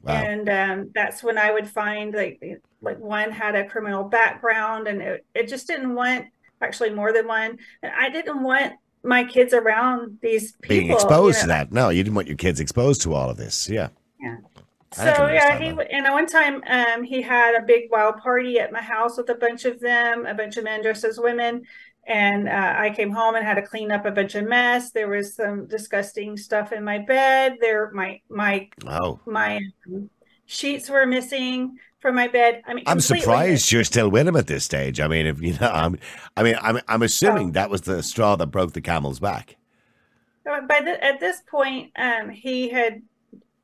wow. 0.01 0.13
and 0.13 0.49
um, 0.49 0.91
that's 0.93 1.23
when 1.23 1.37
I 1.37 1.51
would 1.51 1.67
find 1.67 2.13
like 2.13 2.61
like 2.81 2.99
one 2.99 3.31
had 3.31 3.55
a 3.55 3.67
criminal 3.67 4.03
background, 4.03 4.87
and 4.87 5.01
it, 5.01 5.25
it 5.33 5.47
just 5.47 5.67
didn't 5.67 5.93
want 5.93 6.27
actually 6.61 6.91
more 6.91 7.11
than 7.11 7.27
one, 7.27 7.57
and 7.81 7.91
I 7.97 8.09
didn't 8.09 8.43
want 8.43 8.73
my 9.03 9.23
kids 9.23 9.53
around 9.53 10.17
these 10.21 10.53
people 10.61 10.77
being 10.77 10.91
exposed 10.91 11.41
you 11.41 11.47
know? 11.47 11.53
to 11.53 11.65
that. 11.65 11.71
No, 11.71 11.89
you 11.89 12.03
didn't 12.03 12.15
want 12.15 12.27
your 12.27 12.37
kids 12.37 12.59
exposed 12.59 13.01
to 13.03 13.13
all 13.13 13.29
of 13.29 13.37
this. 13.37 13.69
Yeah. 13.69 13.89
Yeah. 14.19 14.37
So 14.93 15.27
yeah, 15.27 15.59
he 15.59 15.71
that. 15.71 15.91
and 15.91 16.05
one 16.11 16.25
time 16.25 16.63
um, 16.65 17.03
he 17.03 17.21
had 17.21 17.55
a 17.55 17.61
big 17.61 17.91
wild 17.91 18.17
party 18.17 18.59
at 18.59 18.71
my 18.71 18.81
house 18.81 19.17
with 19.17 19.29
a 19.29 19.35
bunch 19.35 19.65
of 19.65 19.79
them, 19.79 20.25
a 20.25 20.33
bunch 20.33 20.57
of 20.57 20.63
men 20.63 20.81
dressed 20.81 21.03
as 21.03 21.19
women, 21.19 21.63
and 22.07 22.47
uh, 22.47 22.75
I 22.77 22.89
came 22.91 23.11
home 23.11 23.35
and 23.35 23.45
had 23.45 23.55
to 23.55 23.61
clean 23.61 23.91
up 23.91 24.05
a 24.05 24.11
bunch 24.11 24.35
of 24.35 24.47
mess. 24.47 24.91
There 24.91 25.09
was 25.09 25.35
some 25.35 25.67
disgusting 25.67 26.37
stuff 26.37 26.71
in 26.71 26.83
my 26.83 26.99
bed. 26.99 27.57
There, 27.59 27.91
my 27.91 28.21
my 28.29 28.69
oh. 28.87 29.19
my 29.25 29.61
um, 29.87 30.09
sheets 30.45 30.89
were 30.89 31.05
missing 31.05 31.77
from 31.99 32.15
my 32.15 32.27
bed. 32.29 32.63
I 32.65 32.73
mean, 32.73 32.85
I'm 32.87 33.01
surprised 33.01 33.71
you're 33.71 33.83
still 33.83 34.09
with 34.09 34.27
him 34.27 34.37
at 34.37 34.47
this 34.47 34.63
stage. 34.63 35.01
I 35.01 35.07
mean, 35.07 35.25
if 35.25 35.41
you 35.41 35.53
know, 35.59 35.69
I'm, 35.69 35.99
I 36.37 36.43
mean, 36.43 36.55
I'm 36.61 36.79
I'm 36.87 37.03
assuming 37.03 37.49
oh. 37.49 37.51
that 37.51 37.69
was 37.69 37.81
the 37.81 38.01
straw 38.01 38.35
that 38.37 38.47
broke 38.47 38.73
the 38.73 38.81
camel's 38.81 39.19
back. 39.19 39.57
By 40.45 40.79
the, 40.79 41.03
at 41.03 41.19
this 41.19 41.41
point, 41.51 41.91
um, 41.97 42.29
he 42.29 42.69
had 42.69 43.01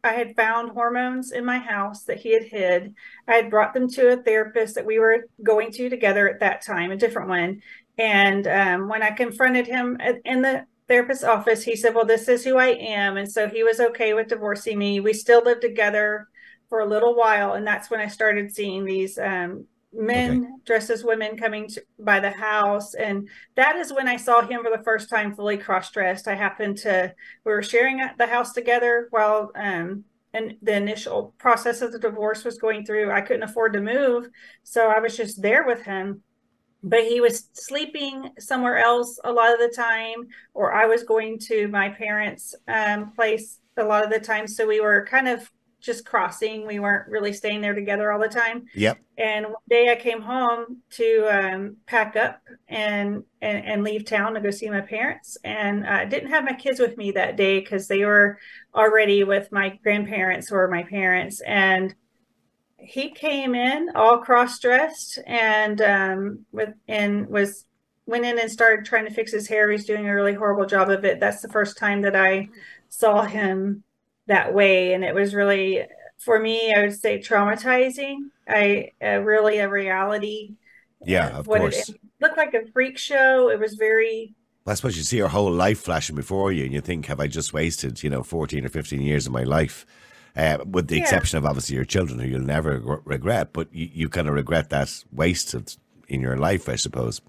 I 0.04 0.12
had 0.12 0.36
found 0.36 0.72
hormones 0.72 1.32
in 1.32 1.46
my 1.46 1.60
house 1.60 2.04
that 2.04 2.18
he 2.18 2.34
had 2.34 2.44
hid. 2.44 2.94
I 3.26 3.36
had 3.36 3.50
brought 3.50 3.74
them 3.74 3.90
to 3.92 4.12
a 4.12 4.18
therapist 4.18 4.76
that 4.76 4.86
we 4.86 5.00
were 5.00 5.28
going 5.42 5.72
to 5.72 5.90
together 5.90 6.28
at 6.28 6.42
that 6.42 6.62
time, 6.62 6.92
a 6.92 6.98
different 6.98 7.30
one. 7.30 7.62
And 7.98 8.48
um, 8.48 8.88
when 8.88 9.04
I 9.04 9.12
confronted 9.12 9.68
him 9.68 10.00
in 10.26 10.42
the 10.42 10.66
therapist's 10.88 11.24
office, 11.24 11.64
he 11.64 11.76
said, 11.76 11.94
Well, 11.94 12.06
this 12.06 12.28
is 12.28 12.44
who 12.44 12.58
I 12.58 12.70
am. 12.70 13.18
And 13.18 13.32
so 13.32 13.48
he 13.48 13.64
was 13.64 13.80
okay 13.80 14.14
with 14.14 14.28
divorcing 14.28 14.78
me. 14.78 15.00
We 15.00 15.14
still 15.14 15.44
lived 15.44 15.62
together 15.62 16.28
for 16.70 16.80
a 16.80 16.88
little 16.88 17.16
while. 17.16 17.54
And 17.54 17.66
that's 17.66 17.92
when 17.92 18.00
I 18.00 18.08
started 18.08 18.54
seeing 18.54 18.84
these 18.84 19.18
um, 19.20 19.66
men 19.94 20.40
okay. 20.40 20.50
dressed 20.66 20.90
as 20.90 21.04
women 21.04 21.38
coming 21.38 21.68
to, 21.70 21.84
by 22.00 22.20
the 22.20 22.32
house. 22.32 22.96
And 22.96 23.30
that 23.56 23.76
is 23.76 23.94
when 23.94 24.08
I 24.08 24.18
saw 24.18 24.42
him 24.42 24.64
for 24.64 24.76
the 24.76 24.84
first 24.84 25.10
time 25.10 25.36
fully 25.36 25.58
cross 25.58 25.92
dressed. 25.92 26.28
I 26.28 26.36
happened 26.36 26.78
to, 26.80 27.14
we 27.46 27.52
were 27.52 27.64
sharing 27.64 28.02
the 28.18 28.28
house 28.28 28.54
together 28.54 29.08
while, 29.12 29.52
um, 29.56 30.04
and 30.34 30.56
the 30.64 30.76
initial 30.76 31.36
process 31.38 31.82
of 31.82 31.92
the 31.92 32.00
divorce 32.00 32.44
was 32.44 32.58
going 32.58 32.86
through. 32.86 33.12
I 33.12 33.22
couldn't 33.22 33.44
afford 33.44 33.74
to 33.74 33.82
move. 33.82 34.30
So 34.64 34.88
I 34.88 35.00
was 35.00 35.16
just 35.16 35.42
there 35.44 35.66
with 35.68 35.84
him. 35.84 36.24
But 36.84 37.06
he 37.06 37.22
was 37.22 37.50
sleeping 37.54 38.30
somewhere 38.40 38.78
else 38.78 39.20
a 39.24 39.32
lot 39.32 39.54
of 39.54 39.60
the 39.60 39.74
time, 39.76 40.28
or 40.54 40.74
I 40.74 40.86
was 40.86 41.04
going 41.04 41.40
to 41.48 41.68
my 41.70 41.90
parents' 41.90 42.54
um, 42.68 43.12
place 43.14 43.60
a 43.78 43.84
lot 43.84 44.04
of 44.04 44.12
the 44.12 44.20
time. 44.20 44.48
So 44.48 44.68
we 44.68 44.82
were 44.82 45.06
kind 45.10 45.28
of 45.28 45.50
just 45.84 46.06
crossing. 46.06 46.66
We 46.66 46.80
weren't 46.80 47.10
really 47.10 47.34
staying 47.34 47.62
there 47.62 47.76
together 47.76 48.12
all 48.12 48.20
the 48.20 48.30
time. 48.30 48.66
Yep. 48.74 49.00
And 49.18 49.46
one 49.46 49.56
day 49.70 49.92
I 49.92 49.96
came 49.96 50.22
home 50.22 50.82
to 50.92 51.28
um, 51.30 51.78
pack 51.86 52.16
up 52.16 52.42
and, 52.70 53.24
and, 53.42 53.66
and 53.66 53.84
leave 53.84 54.06
town 54.06 54.34
to 54.34 54.40
go 54.40 54.50
see 54.50 54.70
my 54.70 54.82
parents, 54.82 55.38
and 55.44 55.86
I 55.86 56.04
uh, 56.04 56.06
didn't 56.06 56.30
have 56.30 56.46
my 56.46 56.54
kids 56.54 56.80
with 56.80 56.98
me 56.98 57.12
that 57.12 57.36
day 57.36 57.60
because 57.60 57.88
they 57.88 58.06
were 58.06 58.40
already 58.74 59.24
with 59.24 59.52
my 59.52 59.78
grandparents 59.84 60.52
or 60.52 60.68
my 60.70 60.84
parents. 60.84 61.42
And 61.42 61.94
he 62.86 63.10
came 63.10 63.56
in 63.56 63.90
all 63.96 64.18
cross 64.18 64.60
dressed 64.60 65.20
and 65.26 65.82
um, 65.82 66.46
with 66.52 66.74
and 66.88 67.28
was 67.28 67.66
went 68.06 68.26
in 68.26 68.38
and 68.38 68.52
started 68.52 68.86
trying 68.86 69.06
to 69.06 69.14
fix 69.14 69.32
his 69.32 69.48
hair. 69.48 69.72
He's 69.72 69.86
doing 69.86 70.08
a 70.08 70.14
really 70.14 70.34
horrible 70.34 70.66
job 70.66 70.90
of 70.90 71.06
it. 71.06 71.20
That's 71.20 71.42
the 71.42 71.50
first 71.50 71.78
time 71.78 72.02
that 72.02 72.16
I 72.16 72.50
saw 72.90 73.24
him 73.24 73.84
that 74.28 74.54
way 74.54 74.94
and 74.94 75.04
it 75.04 75.14
was 75.14 75.36
really 75.36 75.82
for 76.18 76.40
me 76.40 76.74
i 76.74 76.82
would 76.82 76.98
say 76.98 77.20
traumatizing 77.20 78.18
i 78.48 78.90
uh, 79.04 79.18
really 79.20 79.58
a 79.58 79.68
reality 79.68 80.56
yeah 81.06 81.38
of 81.38 81.46
course 81.46 81.90
it, 81.90 81.96
it, 81.96 82.02
looked 82.22 82.38
like 82.38 82.54
a 82.54 82.66
freak 82.72 82.98
show 82.98 83.50
it 83.50 83.60
was 83.60 83.74
very 83.76 84.34
I 84.66 84.76
suppose 84.76 84.96
you 84.96 85.04
see 85.04 85.18
your 85.18 85.28
whole 85.28 85.52
life 85.52 85.82
flashing 85.82 86.16
before 86.16 86.54
you, 86.54 86.64
and 86.64 86.74
you 86.74 86.80
think, 86.80 87.08
"Have 87.08 87.20
I 87.20 87.28
just 87.28 87.52
wasted, 87.52 88.02
you 88.02 88.10
know, 88.10 88.24
fourteen 88.24 88.66
or 88.66 88.70
fifteen 88.70 89.02
years 89.02 89.28
of 89.28 89.34
my 89.34 89.44
life?" 89.44 89.86
Uh, 90.36 90.58
with 90.66 90.88
the 90.88 90.96
yeah. 90.96 91.04
exception 91.04 91.38
of 91.38 91.46
obviously 91.46 91.76
your 91.76 91.86
children, 91.86 92.18
who 92.18 92.28
you'll 92.28 92.42
never 92.42 92.80
regret, 93.06 93.54
but 93.54 93.68
you, 93.72 93.88
you 93.94 94.10
kind 94.10 94.28
of 94.28 94.34
regret 94.34 94.72
that 94.72 95.04
waste 95.12 95.54
in 96.08 96.22
your 96.22 96.38
life, 96.38 96.68
I 96.68 96.76
suppose. 96.76 97.22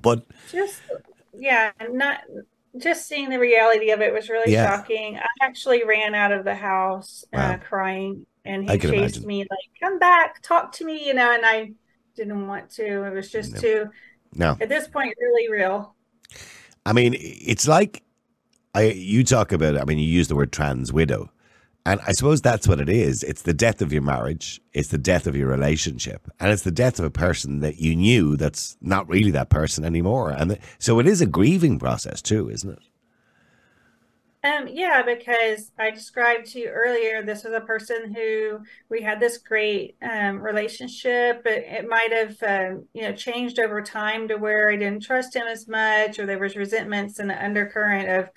But 0.00 0.24
just 0.50 0.80
yeah, 1.36 1.72
not 1.90 2.20
just 2.78 3.06
seeing 3.06 3.30
the 3.30 3.38
reality 3.38 3.90
of 3.90 4.00
it 4.00 4.12
was 4.12 4.28
really 4.28 4.52
yeah. 4.52 4.66
shocking. 4.66 5.16
I 5.16 5.28
actually 5.44 5.84
ran 5.84 6.14
out 6.14 6.32
of 6.32 6.44
the 6.44 6.54
house 6.54 7.24
uh, 7.32 7.36
wow. 7.36 7.52
uh, 7.52 7.56
crying, 7.58 8.26
and 8.44 8.68
he 8.68 8.78
chased 8.78 8.94
imagine. 8.94 9.26
me 9.26 9.38
like, 9.40 9.80
"Come 9.80 9.98
back, 9.98 10.42
talk 10.42 10.72
to 10.72 10.84
me," 10.84 11.06
you 11.06 11.14
know. 11.14 11.32
And 11.32 11.44
I 11.44 11.72
didn't 12.16 12.46
want 12.46 12.70
to. 12.70 13.04
It 13.04 13.14
was 13.14 13.30
just 13.30 13.54
no. 13.54 13.60
too. 13.60 13.90
No. 14.34 14.56
At 14.60 14.68
this 14.68 14.88
point, 14.88 15.14
really 15.20 15.50
real. 15.50 15.94
I 16.86 16.92
mean, 16.92 17.14
it's 17.18 17.68
like 17.68 18.02
I. 18.74 18.84
You 18.84 19.24
talk 19.24 19.52
about. 19.52 19.78
I 19.78 19.84
mean, 19.84 19.98
you 19.98 20.06
use 20.06 20.28
the 20.28 20.36
word 20.36 20.52
trans 20.52 20.92
widow. 20.92 21.30
And 21.86 22.00
I 22.06 22.12
suppose 22.12 22.40
that's 22.40 22.66
what 22.66 22.80
it 22.80 22.88
is. 22.88 23.22
It's 23.22 23.42
the 23.42 23.52
death 23.52 23.82
of 23.82 23.92
your 23.92 24.00
marriage. 24.00 24.60
It's 24.72 24.88
the 24.88 24.98
death 24.98 25.26
of 25.26 25.36
your 25.36 25.48
relationship. 25.48 26.30
And 26.40 26.50
it's 26.50 26.62
the 26.62 26.70
death 26.70 26.98
of 26.98 27.04
a 27.04 27.10
person 27.10 27.60
that 27.60 27.76
you 27.76 27.94
knew 27.94 28.36
that's 28.36 28.78
not 28.80 29.08
really 29.08 29.30
that 29.32 29.50
person 29.50 29.84
anymore. 29.84 30.30
And 30.30 30.58
so 30.78 30.98
it 30.98 31.06
is 31.06 31.20
a 31.20 31.26
grieving 31.26 31.78
process 31.78 32.22
too, 32.22 32.48
isn't 32.48 32.70
it? 32.70 32.78
Um, 34.44 34.68
yeah, 34.68 35.02
because 35.02 35.72
I 35.78 35.90
described 35.90 36.46
to 36.48 36.60
you 36.60 36.68
earlier, 36.68 37.22
this 37.22 37.44
was 37.44 37.54
a 37.54 37.62
person 37.62 38.14
who 38.14 38.60
we 38.90 39.00
had 39.00 39.18
this 39.18 39.38
great 39.38 39.96
um, 40.02 40.38
relationship, 40.38 41.42
but 41.42 41.54
it 41.54 41.88
might 41.88 42.12
have, 42.12 42.42
um, 42.42 42.84
you 42.92 43.02
know, 43.02 43.12
changed 43.12 43.58
over 43.58 43.80
time 43.80 44.28
to 44.28 44.36
where 44.36 44.70
I 44.70 44.76
didn't 44.76 45.02
trust 45.02 45.34
him 45.34 45.46
as 45.46 45.66
much, 45.66 46.18
or 46.18 46.26
there 46.26 46.38
was 46.38 46.56
resentments 46.56 47.18
and 47.18 47.30
the 47.30 47.42
undercurrent 47.42 48.10
of 48.10 48.30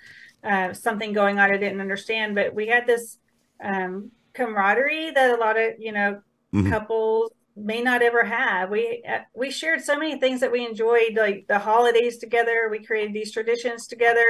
uh, 0.50 0.72
something 0.72 1.12
going 1.12 1.38
on 1.38 1.52
I 1.52 1.58
didn't 1.58 1.82
understand. 1.82 2.34
But 2.34 2.54
we 2.54 2.68
had 2.68 2.86
this 2.86 3.18
um, 3.62 4.10
camaraderie 4.34 5.10
that 5.10 5.30
a 5.30 5.40
lot 5.40 5.58
of 5.58 5.72
you 5.78 5.92
know 5.92 6.20
mm-hmm. 6.54 6.70
couples 6.70 7.30
may 7.56 7.82
not 7.82 8.02
ever 8.02 8.24
have. 8.24 8.70
We 8.70 9.02
uh, 9.08 9.20
we 9.34 9.50
shared 9.50 9.82
so 9.82 9.98
many 9.98 10.18
things 10.18 10.40
that 10.40 10.52
we 10.52 10.66
enjoyed, 10.66 11.16
like 11.16 11.46
the 11.48 11.58
holidays 11.58 12.18
together. 12.18 12.68
We 12.70 12.84
created 12.84 13.14
these 13.14 13.32
traditions 13.32 13.86
together, 13.86 14.26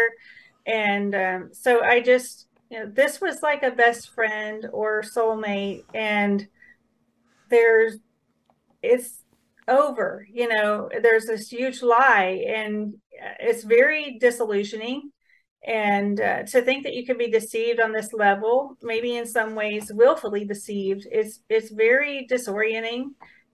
and 0.66 1.14
um, 1.14 1.50
so 1.52 1.82
I 1.82 2.00
just 2.00 2.46
you 2.70 2.80
know 2.80 2.90
this 2.90 3.20
was 3.20 3.42
like 3.42 3.62
a 3.62 3.70
best 3.70 4.10
friend 4.14 4.66
or 4.72 5.02
soulmate, 5.02 5.84
and 5.94 6.46
there's 7.50 7.96
it's 8.82 9.22
over. 9.66 10.26
You 10.32 10.48
know, 10.48 10.88
there's 11.02 11.26
this 11.26 11.50
huge 11.50 11.82
lie, 11.82 12.44
and 12.48 12.94
it's 13.40 13.64
very 13.64 14.18
disillusioning 14.18 15.12
and 15.66 16.20
uh, 16.20 16.42
to 16.44 16.62
think 16.62 16.84
that 16.84 16.94
you 16.94 17.04
can 17.04 17.18
be 17.18 17.30
deceived 17.30 17.80
on 17.80 17.92
this 17.92 18.12
level 18.12 18.76
maybe 18.80 19.16
in 19.16 19.26
some 19.26 19.54
ways 19.54 19.92
willfully 19.92 20.44
deceived 20.44 21.06
it's 21.10 21.40
it's 21.48 21.70
very 21.70 22.26
disorienting. 22.30 23.10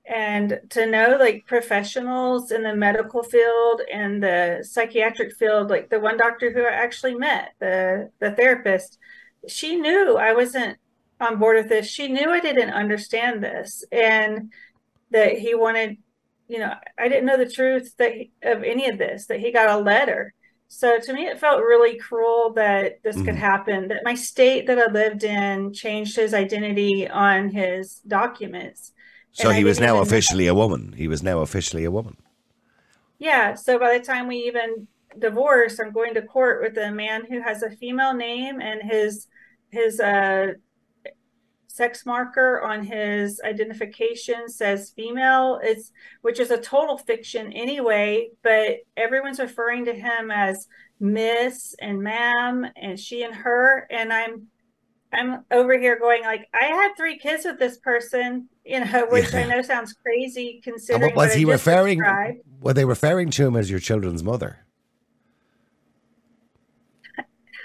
And 0.07 0.61
to 0.69 0.85
know 0.85 1.17
like 1.19 1.47
professionals 1.47 2.51
in 2.51 2.63
the 2.63 2.77
medical 2.77 3.23
field 3.23 3.81
and 3.91 4.23
the 4.23 4.63
psychiatric 4.63 5.35
field 5.35 5.71
like 5.71 5.89
the 5.89 5.99
one 5.99 6.19
doctor 6.19 6.53
who 6.53 6.63
i 6.63 6.71
actually 6.71 7.15
met 7.15 7.55
the 7.59 8.11
the 8.21 8.33
therapist 8.33 8.99
she 9.49 9.77
knew 9.77 10.19
i 10.19 10.35
wasn't 10.35 10.77
on 11.21 11.39
board 11.39 11.57
with 11.57 11.69
this. 11.69 11.87
She 11.87 12.09
knew 12.09 12.29
i 12.31 12.41
didn't 12.41 12.71
understand 12.71 13.43
this 13.43 13.83
and 13.91 14.53
that 15.11 15.39
he 15.39 15.55
wanted 15.55 15.97
you 16.49 16.59
know 16.59 16.75
i 16.99 17.09
didn't 17.09 17.25
know 17.25 17.39
the 17.39 17.51
truth 17.51 17.97
that 17.97 18.13
he, 18.13 18.31
of 18.43 18.63
any 18.63 18.89
of 18.89 18.99
this 18.99 19.27
that 19.27 19.41
he 19.41 19.53
got 19.53 19.71
a 19.71 19.83
letter 19.83 20.35
so 20.69 20.99
to 20.99 21.13
me, 21.13 21.27
it 21.27 21.39
felt 21.39 21.63
really 21.63 21.97
cruel 21.99 22.53
that 22.55 23.03
this 23.03 23.17
mm. 23.17 23.25
could 23.25 23.37
happen, 23.37 23.89
that 23.89 24.05
my 24.05 24.15
state 24.15 24.67
that 24.67 24.79
I 24.79 24.91
lived 24.91 25.25
in 25.25 25.73
changed 25.73 26.17
his 26.17 26.35
identity 26.35 27.09
on 27.09 27.51
his 27.51 28.01
documents. 28.07 28.93
So 29.33 29.51
he 29.51 29.65
was 29.65 29.81
now 29.81 30.01
officially 30.01 30.47
a 30.47 30.55
woman. 30.55 30.95
He 30.97 31.09
was 31.09 31.23
now 31.23 31.41
officially 31.41 31.85
a 31.85 31.91
woman. 31.91 32.17
Yeah. 33.19 33.55
So 33.55 33.79
by 33.79 33.99
the 33.99 34.05
time 34.05 34.29
we 34.29 34.37
even 34.39 34.87
divorced, 35.19 35.81
I'm 35.81 35.93
going 35.93 36.15
to 36.15 36.23
court 36.23 36.63
with 36.63 36.77
a 36.79 36.93
man 36.93 37.25
who 37.27 37.41
has 37.41 37.63
a 37.63 37.71
female 37.71 38.15
name 38.15 38.61
and 38.61 38.83
his 38.83 39.27
his 39.71 39.99
uh 39.99 40.53
sex 41.75 42.07
marker 42.07 42.63
on 42.63 42.85
his 42.85 43.41
identification 43.45 44.49
says 44.49 44.93
female 44.95 45.59
it's 45.61 45.91
which 46.23 46.39
is 46.39 46.53
a 46.53 46.57
total 46.57 46.97
fiction 46.97 47.53
anyway 47.53 48.29
but 48.45 48.77
everyone's 48.97 49.41
referring 49.41 49.85
to 49.85 49.93
him 49.93 50.31
as 50.31 50.69
miss 51.01 51.75
and 51.81 52.01
ma'am 52.01 52.65
and 52.77 53.01
she 53.01 53.25
and 53.25 53.35
her 53.35 53.89
and 53.91 54.13
i'm 54.13 54.47
i'm 55.13 55.45
over 55.51 55.77
here 55.77 55.99
going 55.99 56.23
like 56.23 56.47
i 56.55 56.67
had 56.67 56.93
three 56.97 57.19
kids 57.19 57.45
with 57.45 57.59
this 57.59 57.77
person 57.79 58.49
you 58.65 58.79
know 58.79 59.07
which 59.11 59.33
yeah. 59.33 59.41
i 59.41 59.45
know 59.45 59.61
sounds 59.61 59.95
crazy 59.95 60.61
considering 60.63 61.03
and 61.03 61.17
what 61.17 61.27
was 61.27 61.35
he 61.35 61.45
referring 61.45 61.99
described. 61.99 62.39
were 62.61 62.73
they 62.73 62.85
referring 62.85 63.31
to 63.31 63.45
him 63.45 63.57
as 63.57 63.69
your 63.69 63.81
children's 63.81 64.23
mother 64.23 64.61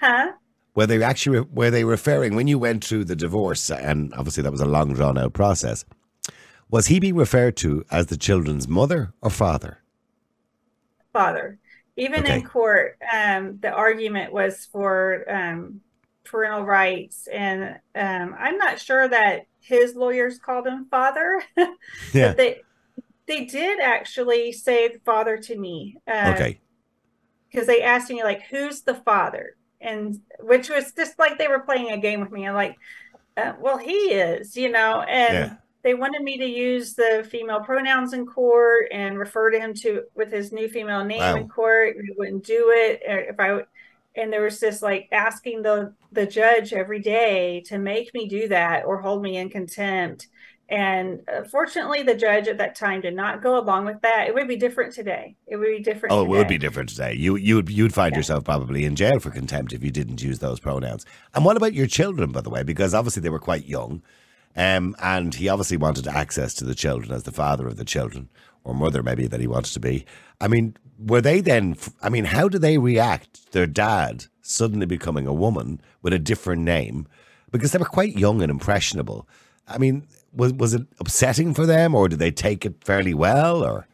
huh 0.02 0.32
were 0.80 0.88
they 0.88 1.04
actually 1.04 1.42
were 1.42 1.70
they 1.70 1.84
referring 1.84 2.36
when 2.36 2.48
you 2.48 2.58
went 2.58 2.86
through 2.86 3.04
the 3.04 3.16
divorce 3.16 3.70
and 3.70 4.14
obviously 4.14 4.42
that 4.42 4.52
was 4.52 4.62
a 4.62 4.66
long 4.66 4.94
drawn 4.94 5.18
out 5.18 5.34
process 5.34 5.84
was 6.70 6.88
he 6.88 7.02
being 7.02 7.18
referred 7.18 7.58
to 7.58 7.84
as 7.92 8.06
the 8.06 8.16
children's 8.16 8.66
mother 8.66 9.12
or 9.22 9.30
father 9.30 9.80
father 11.12 11.60
even 11.98 12.22
okay. 12.22 12.36
in 12.36 12.46
court 12.46 12.98
um, 13.14 13.60
the 13.62 13.70
argument 13.70 14.32
was 14.32 14.70
for 14.72 15.26
um, 15.30 15.82
parental 16.24 16.64
rights 16.64 17.28
and 17.28 17.78
um, 17.96 18.34
i'm 18.40 18.58
not 18.58 18.80
sure 18.80 19.06
that 19.06 19.48
his 19.60 19.96
lawyers 19.96 20.40
called 20.40 20.66
him 20.66 20.88
father 20.90 21.44
yeah. 22.14 22.32
they 22.32 22.62
they 23.28 23.44
did 23.44 23.82
actually 23.82 24.54
say 24.54 24.96
father 25.04 25.36
to 25.36 25.58
me 25.58 25.98
uh, 26.08 26.32
okay 26.34 26.62
because 27.52 27.68
they 27.68 27.82
asked 27.82 28.10
me 28.10 28.24
like 28.24 28.44
who's 28.44 28.84
the 28.84 28.96
father 28.96 29.58
and 29.82 30.20
which 30.40 30.70
was 30.70 30.92
just 30.92 31.18
like 31.20 31.38
they 31.38 31.48
were 31.48 31.60
playing 31.60 31.92
a 31.92 31.98
game 31.98 32.20
with 32.20 32.32
me. 32.32 32.48
I'm 32.48 32.56
like, 32.56 32.78
uh, 33.38 33.54
well, 33.60 33.78
he 33.78 33.92
is, 33.92 34.58
you 34.58 34.70
know, 34.70 35.02
and 35.02 35.34
yeah. 35.34 35.56
they 35.84 35.94
wanted 35.94 36.22
me 36.22 36.38
to 36.38 36.46
use 36.46 36.94
the 36.94 37.26
female 37.30 37.62
pronouns 37.62 38.14
in 38.14 38.26
court 38.26 38.88
and 38.92 39.18
refer 39.18 39.52
to 39.52 39.60
him 39.60 39.74
to 39.76 40.04
with 40.16 40.32
his 40.32 40.52
new 40.52 40.68
female 40.68 41.06
name 41.06 41.20
wow. 41.20 41.36
in 41.36 41.48
court. 41.48 41.96
He 41.96 42.14
wouldn't 42.18 42.46
do 42.46 42.72
it 42.76 43.02
if 43.06 43.40
I. 43.40 43.54
would. 43.54 43.66
And 44.16 44.34
there 44.34 44.42
was 44.42 44.60
this 44.60 44.82
like 44.82 45.08
asking 45.12 45.62
the 45.62 45.94
the 46.12 46.26
judge 46.26 46.74
every 46.74 47.00
day 47.00 47.62
to 47.68 47.78
make 47.78 48.14
me 48.14 48.28
do 48.28 48.48
that 48.50 48.84
or 48.86 49.00
hold 49.00 49.22
me 49.22 49.38
in 49.38 49.50
contempt. 49.50 50.28
And 50.70 51.22
uh, 51.28 51.44
fortunately, 51.46 52.04
the 52.04 52.14
judge 52.14 52.48
at 52.48 52.60
that 52.60 52.76
time 52.76 53.02
did 53.02 53.16
not 53.16 53.42
go 53.42 53.58
along 53.58 53.86
with 53.86 54.02
that. 54.02 54.28
It 54.28 54.36
would 54.36 54.48
be 54.48 54.56
different 54.56 54.94
today. 54.94 55.36
It 55.48 55.56
would 55.58 55.68
be 55.68 55.80
different. 55.82 56.14
Oh, 56.14 56.24
today. 56.24 56.36
it 56.36 56.38
would 56.38 56.48
be 56.48 56.58
different 56.60 56.90
today. 56.90 57.14
You 57.14 57.36
you'd 57.36 57.70
you'd 57.70 57.94
find 57.94 58.12
yeah. 58.12 58.20
yourself 58.20 58.44
probably 58.44 58.86
in 58.86 58.96
jail 58.96 59.20
for 59.20 59.32
contempt 59.32 59.74
if 59.74 59.84
you 59.84 59.90
didn't 59.90 60.22
use 60.22 60.40
those 60.40 60.60
pronouns. 60.60 61.08
And 61.34 61.44
what 61.44 61.58
about 61.58 61.74
your 61.74 61.88
children, 61.88 62.32
by 62.32 62.42
the 62.42 62.52
way? 62.52 62.62
Because 62.62 62.94
obviously 62.94 63.22
they 63.22 63.30
were 63.30 63.40
quite 63.40 63.66
young. 63.66 64.04
Um, 64.56 64.96
and 65.02 65.34
he 65.36 65.50
obviously 65.50 65.78
wanted 65.78 66.08
access 66.08 66.54
to 66.56 66.66
the 66.66 66.76
children 66.76 67.12
as 67.12 67.24
the 67.24 67.32
father 67.32 67.68
of 67.68 67.78
the 67.78 67.86
children, 67.86 68.30
or 68.64 68.74
mother 68.74 69.02
maybe 69.02 69.26
that 69.28 69.40
he 69.40 69.48
wanted 69.48 69.74
to 69.74 69.80
be. 69.80 70.06
I 70.42 70.48
mean, 70.48 70.76
were 71.00 71.22
they 71.22 71.42
then? 71.42 71.78
I 72.02 72.10
mean, 72.10 72.26
how 72.26 72.48
do 72.48 72.60
they 72.60 72.78
react? 72.78 73.52
Their 73.54 73.68
dad 73.68 74.26
suddenly 74.42 74.86
becoming 74.86 75.28
a 75.28 75.34
woman 75.34 75.82
with 76.02 76.14
a 76.14 76.20
different 76.20 76.62
name, 76.64 77.08
because 77.52 77.72
they 77.72 77.80
were 77.80 77.86
quite 77.86 78.18
young 78.18 78.42
and 78.42 78.52
impressionable. 78.52 79.28
I 79.68 79.78
mean, 79.78 80.08
was 80.34 80.54
was 80.54 80.74
it 80.74 80.88
upsetting 81.00 81.54
for 81.54 81.66
them, 81.66 81.96
or 81.96 82.08
did 82.08 82.20
they 82.20 82.32
take 82.32 82.66
it 82.66 82.84
fairly 82.84 83.14
well, 83.14 83.64
or? 83.64 83.88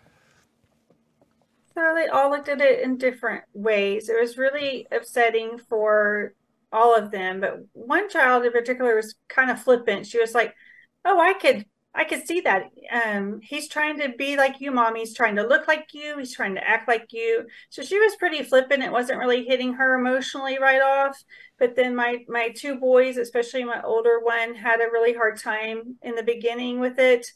So 1.74 1.94
they 1.96 2.08
all 2.08 2.30
looked 2.30 2.50
at 2.50 2.62
it 2.62 2.82
in 2.82 2.98
different 2.98 3.44
ways. 3.54 4.08
It 4.10 4.20
was 4.20 4.38
really 4.38 4.88
upsetting 4.92 5.58
for 5.58 6.34
all 6.72 6.96
of 6.96 7.12
them, 7.12 7.42
but 7.42 7.60
one 7.74 8.10
child 8.10 8.46
in 8.46 8.52
particular 8.52 8.96
was 8.96 9.16
kind 9.28 9.52
of 9.52 9.62
flippant. 9.62 10.08
She 10.08 10.20
was 10.20 10.34
like, 10.34 10.56
"Oh, 11.04 11.20
I 11.20 11.34
could 11.34 11.66
I 11.96 12.04
could 12.04 12.28
see 12.28 12.42
that. 12.42 12.72
Um, 12.92 13.40
he's 13.42 13.70
trying 13.70 14.00
to 14.00 14.10
be 14.10 14.36
like 14.36 14.60
you, 14.60 14.72
mom. 14.72 14.96
He's 14.96 15.14
trying 15.16 15.38
to 15.38 15.48
look 15.48 15.68
like 15.68 15.94
you. 15.94 16.18
He's 16.18 16.36
trying 16.36 16.56
to 16.56 16.68
act 16.68 16.90
like 16.90 17.14
you. 17.14 17.46
So 17.70 17.84
she 17.84 17.98
was 17.98 18.18
pretty 18.18 18.44
flippant. 18.44 18.84
It 18.84 18.92
wasn't 18.92 19.20
really 19.20 19.46
hitting 19.46 19.74
her 19.74 19.96
emotionally 19.96 20.58
right 20.60 20.82
off. 20.82 21.24
But 21.58 21.76
then 21.76 21.96
my 21.96 22.26
my 22.28 22.50
two 22.50 22.76
boys, 22.76 23.18
especially 23.18 23.64
my 23.64 23.82
older 23.82 24.20
one, 24.20 24.56
had 24.56 24.82
a 24.82 24.92
really 24.92 25.14
hard 25.14 25.40
time 25.40 25.96
in 26.02 26.16
the 26.16 26.24
beginning 26.24 26.80
with 26.80 27.00
it, 27.00 27.28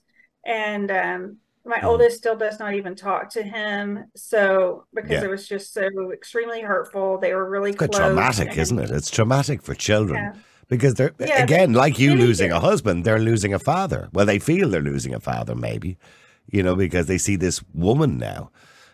and 0.46 0.92
um, 0.92 1.38
my 1.66 1.78
mm. 1.78 1.84
oldest 1.84 2.18
still 2.18 2.36
does 2.36 2.60
not 2.60 2.74
even 2.74 2.96
talk 2.96 3.30
to 3.32 3.44
him. 3.44 4.06
So 4.16 4.86
because 4.94 5.12
yeah. 5.12 5.24
it 5.24 5.30
was 5.30 5.48
just 5.48 5.74
so 5.74 6.12
extremely 6.12 6.62
hurtful, 6.62 7.18
they 7.18 7.34
were 7.34 7.50
really 7.50 7.72
it's 7.72 7.98
traumatic, 7.98 8.50
and, 8.50 8.58
isn't 8.58 8.80
it? 8.80 8.92
It's 8.92 9.10
traumatic 9.10 9.62
for 9.62 9.74
children. 9.74 10.24
Yeah 10.34 10.42
because 10.70 10.94
they're 10.94 11.14
yeah, 11.20 11.44
again 11.44 11.74
like 11.74 12.00
you 12.00 12.16
losing 12.16 12.52
a 12.52 12.60
husband 12.60 13.04
they're 13.04 13.20
losing 13.20 13.54
a 13.54 13.60
father 13.60 14.08
well 14.14 14.26
they 14.26 14.40
feel 14.40 14.70
they're 14.70 14.82
losing 14.82 15.14
a 15.14 15.20
father 15.20 15.56
maybe 15.56 15.98
you 16.48 16.64
know 16.64 16.76
because 16.76 17.08
they 17.08 17.18
see 17.18 17.36
this 17.36 17.62
woman 17.74 18.18
now 18.18 18.50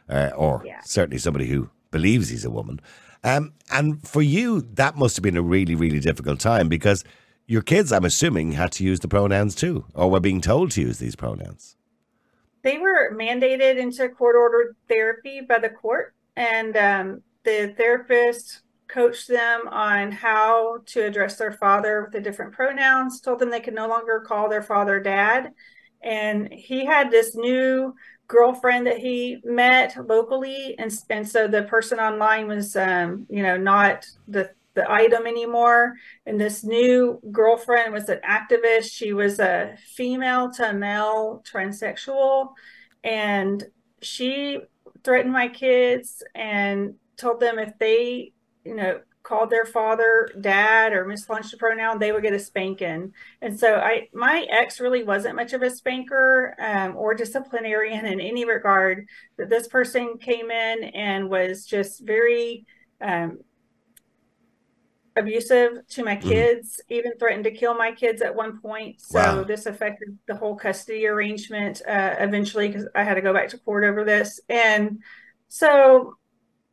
uh, 0.10 0.32
or 0.36 0.66
certainly 0.84 1.18
somebody 1.18 1.46
who 1.46 1.70
believes 1.92 2.30
he's 2.30 2.46
a 2.46 2.50
woman 2.50 2.80
um, 3.26 3.54
and 3.72 4.08
for 4.08 4.22
you 4.22 4.62
that 4.62 4.96
must 4.96 5.18
have 5.18 5.24
been 5.24 5.38
a 5.38 5.42
really 5.42 5.76
really 5.76 6.00
difficult 6.00 6.40
time 6.40 6.70
because 6.70 7.04
your 7.48 7.62
kids 7.62 7.92
i'm 7.92 8.06
assuming 8.06 8.54
had 8.54 8.72
to 8.72 8.84
use 8.84 9.02
the 9.02 9.08
pronouns 9.08 9.56
too 9.56 9.86
or 9.94 10.10
were 10.10 10.20
being 10.20 10.40
told 10.40 10.72
to 10.72 10.82
use 10.82 11.00
these 11.00 11.16
pronouns 11.16 11.76
they 12.64 12.78
were 12.78 13.14
mandated 13.14 13.78
into 13.78 14.08
court 14.10 14.36
ordered 14.36 14.76
therapy 14.88 15.42
by 15.42 15.60
the 15.60 15.70
court 15.70 16.14
and 16.36 16.78
um, 16.78 17.22
the 17.44 17.74
therapist 17.78 18.62
coached 18.88 19.28
them 19.28 19.68
on 19.68 20.12
how 20.12 20.80
to 20.86 21.02
address 21.04 21.38
their 21.38 21.52
father 21.52 22.04
with 22.04 22.12
the 22.12 22.22
different 22.22 22.54
pronouns, 22.54 23.20
told 23.20 23.40
them 23.40 23.50
they 23.50 23.60
could 23.60 23.74
no 23.74 23.88
longer 23.88 24.24
call 24.26 24.50
their 24.50 24.62
father 24.62 25.00
dad. 25.00 25.52
And 26.04 26.52
he 26.52 26.86
had 26.86 27.10
this 27.10 27.36
new 27.36 27.96
girlfriend 28.28 28.88
that 28.88 28.98
he 28.98 29.40
met 29.44 29.96
locally. 30.08 30.76
And, 30.80 30.92
and 31.10 31.28
so 31.28 31.48
the 31.48 31.64
person 31.64 32.00
online 32.00 32.48
was, 32.48 32.76
um, 32.76 33.26
you 33.30 33.44
know, 33.44 33.58
not 33.58 34.06
the, 34.28 34.52
the 34.74 34.90
item 34.92 35.26
anymore. 35.26 35.94
And 36.26 36.40
this 36.40 36.64
new 36.64 37.22
girlfriend 37.32 37.94
was 37.94 38.10
an 38.10 38.20
activist. 38.28 38.92
She 38.92 39.14
was 39.14 39.40
a 39.40 39.76
female 39.96 40.52
to 40.54 40.74
male 40.74 41.44
transsexual. 41.50 42.50
And 43.04 43.64
she 44.02 44.60
threatened 45.04 45.34
my 45.34 45.48
kids 45.48 46.24
and 46.34 46.96
told 47.18 47.40
them 47.40 47.60
if 47.60 47.78
they 47.80 48.34
you 48.66 48.76
know, 48.76 49.00
called 49.26 49.50
their 49.50 49.66
father 49.66 50.30
dad 50.40 50.94
or 50.94 51.06
mislaunched 51.06 51.54
a 51.54 51.58
pronoun, 51.58 52.00
they 52.00 52.12
would 52.12 52.24
get 52.24 52.34
a 52.34 52.40
spanking. 52.40 53.12
And 53.42 53.60
so 53.60 53.76
I, 53.76 54.08
my 54.14 54.46
ex 54.50 54.80
really 54.80 55.04
wasn't 55.04 55.36
much 55.36 55.54
of 55.54 55.62
a 55.62 55.70
spanker 55.70 56.56
um, 56.60 56.96
or 56.96 57.14
disciplinarian 57.14 58.06
in 58.06 58.22
any 58.22 58.46
regard. 58.46 59.08
But 59.38 59.50
this 59.50 59.68
person 59.68 60.18
came 60.20 60.52
in 60.52 60.86
and 60.86 61.30
was 61.30 61.66
just 61.66 62.06
very 62.06 62.66
um, 63.02 63.40
abusive 65.16 65.88
to 65.88 66.04
my 66.04 66.16
mm-hmm. 66.16 66.30
kids, 66.30 66.82
mm. 66.90 66.96
even 66.96 67.18
threatened 67.18 67.46
to 67.46 67.52
kill 67.52 67.74
my 67.74 67.92
kids 67.92 68.22
at 68.22 68.36
one 68.36 68.62
point. 68.62 69.02
So 69.02 69.20
wow. 69.20 69.44
this 69.44 69.66
affected 69.66 70.18
the 70.28 70.36
whole 70.36 70.56
custody 70.56 71.08
arrangement 71.08 71.82
uh, 71.88 72.16
eventually 72.20 72.68
because 72.68 72.88
I 72.96 73.04
had 73.04 73.16
to 73.16 73.22
go 73.22 73.34
back 73.34 73.50
to 73.50 73.58
court 73.58 73.84
over 73.84 74.04
this. 74.04 74.40
And 74.50 75.00
so 75.50 76.18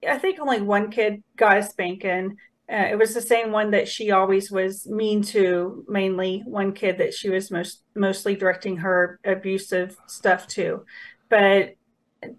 I 0.09 0.19
think 0.19 0.41
only 0.41 0.61
one 0.61 0.91
kid 0.91 1.23
got 1.37 1.59
a 1.59 1.63
spanking. 1.63 2.37
Uh, 2.73 2.87
it 2.91 2.99
was 2.99 3.15
the 3.15 3.21
same 3.21 3.53
one 3.53 3.73
that 3.73 3.89
she 3.89 4.11
always 4.11 4.51
was 4.51 4.87
mean 4.87 5.23
to, 5.23 5.85
mainly 5.89 6.43
one 6.47 6.73
kid 6.73 6.99
that 6.99 7.13
she 7.13 7.29
was 7.29 7.51
most 7.51 7.83
mostly 7.95 8.35
directing 8.35 8.79
her 8.79 9.19
abusive 9.25 9.97
stuff 10.07 10.47
to. 10.49 10.85
But 11.29 11.75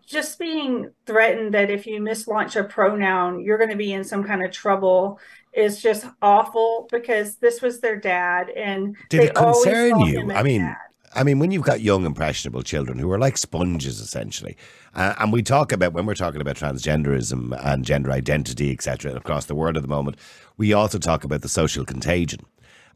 just 0.05 0.39
being 0.39 0.91
threatened 1.05 1.53
that 1.53 1.69
if 1.69 1.85
you 1.85 1.99
mislaunch 1.99 2.55
a 2.55 2.63
pronoun, 2.63 3.43
you're 3.43 3.57
going 3.57 3.69
to 3.69 3.75
be 3.75 3.93
in 3.93 4.03
some 4.03 4.23
kind 4.23 4.43
of 4.43 4.51
trouble 4.51 5.19
is 5.53 5.81
just 5.81 6.05
awful 6.21 6.87
because 6.91 7.37
this 7.37 7.61
was 7.61 7.79
their 7.79 7.99
dad 7.99 8.49
and 8.49 8.95
did 9.09 9.23
it 9.23 9.35
concern 9.35 9.99
you? 9.99 10.31
I 10.31 10.41
mean, 10.41 10.61
dad. 10.61 10.77
I 11.15 11.23
mean, 11.23 11.39
when 11.39 11.51
you've 11.51 11.63
got 11.63 11.81
young, 11.81 12.05
impressionable 12.05 12.63
children 12.63 12.97
who 12.97 13.11
are 13.11 13.19
like 13.19 13.37
sponges, 13.37 13.99
essentially, 13.99 14.57
uh, 14.95 15.13
and 15.19 15.31
we 15.31 15.43
talk 15.43 15.71
about 15.71 15.93
when 15.93 16.05
we're 16.05 16.15
talking 16.15 16.41
about 16.41 16.55
transgenderism 16.55 17.57
and 17.63 17.85
gender 17.85 18.11
identity, 18.11 18.71
etc., 18.71 19.15
across 19.15 19.45
the 19.45 19.55
world 19.55 19.77
at 19.77 19.83
the 19.83 19.89
moment, 19.89 20.17
we 20.57 20.73
also 20.73 20.97
talk 20.97 21.23
about 21.23 21.41
the 21.41 21.49
social 21.49 21.85
contagion. 21.85 22.39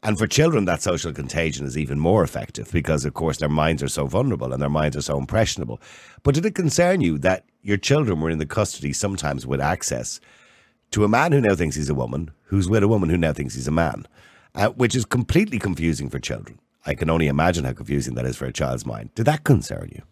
And 0.02 0.16
for 0.16 0.26
children, 0.26 0.64
that 0.64 0.82
social 0.82 1.12
contagion 1.12 1.66
is 1.66 1.76
even 1.76 1.98
more 1.98 2.22
effective 2.22 2.70
because, 2.72 3.04
of 3.04 3.14
course, 3.14 3.38
their 3.38 3.48
minds 3.48 3.82
are 3.82 3.88
so 3.88 4.06
vulnerable 4.06 4.52
and 4.52 4.62
their 4.62 4.68
minds 4.68 4.96
are 4.96 5.02
so 5.02 5.18
impressionable. 5.18 5.80
But 6.22 6.34
did 6.34 6.46
it 6.46 6.54
concern 6.54 7.00
you 7.00 7.18
that 7.18 7.44
your 7.62 7.78
children 7.78 8.20
were 8.20 8.30
in 8.30 8.38
the 8.38 8.46
custody 8.46 8.92
sometimes 8.92 9.46
with 9.46 9.60
access 9.60 10.20
to 10.92 11.04
a 11.04 11.08
man 11.08 11.32
who 11.32 11.40
now 11.40 11.54
thinks 11.54 11.76
he's 11.76 11.90
a 11.90 11.94
woman, 11.94 12.30
who's 12.44 12.68
with 12.68 12.82
a 12.82 12.88
woman 12.88 13.10
who 13.10 13.18
now 13.18 13.32
thinks 13.32 13.54
he's 13.54 13.68
a 13.68 13.72
man, 13.72 14.06
uh, 14.54 14.68
which 14.70 14.94
is 14.94 15.04
completely 15.04 15.58
confusing 15.58 16.08
for 16.08 16.20
children? 16.20 16.60
I 16.86 16.94
can 16.94 17.10
only 17.10 17.28
imagine 17.28 17.64
how 17.64 17.72
confusing 17.72 18.14
that 18.14 18.24
is 18.24 18.36
for 18.36 18.46
a 18.46 18.52
child's 18.52 18.86
mind. 18.86 19.14
Did 19.14 19.26
that 19.26 19.44
concern 19.44 19.90
you? 19.94 20.02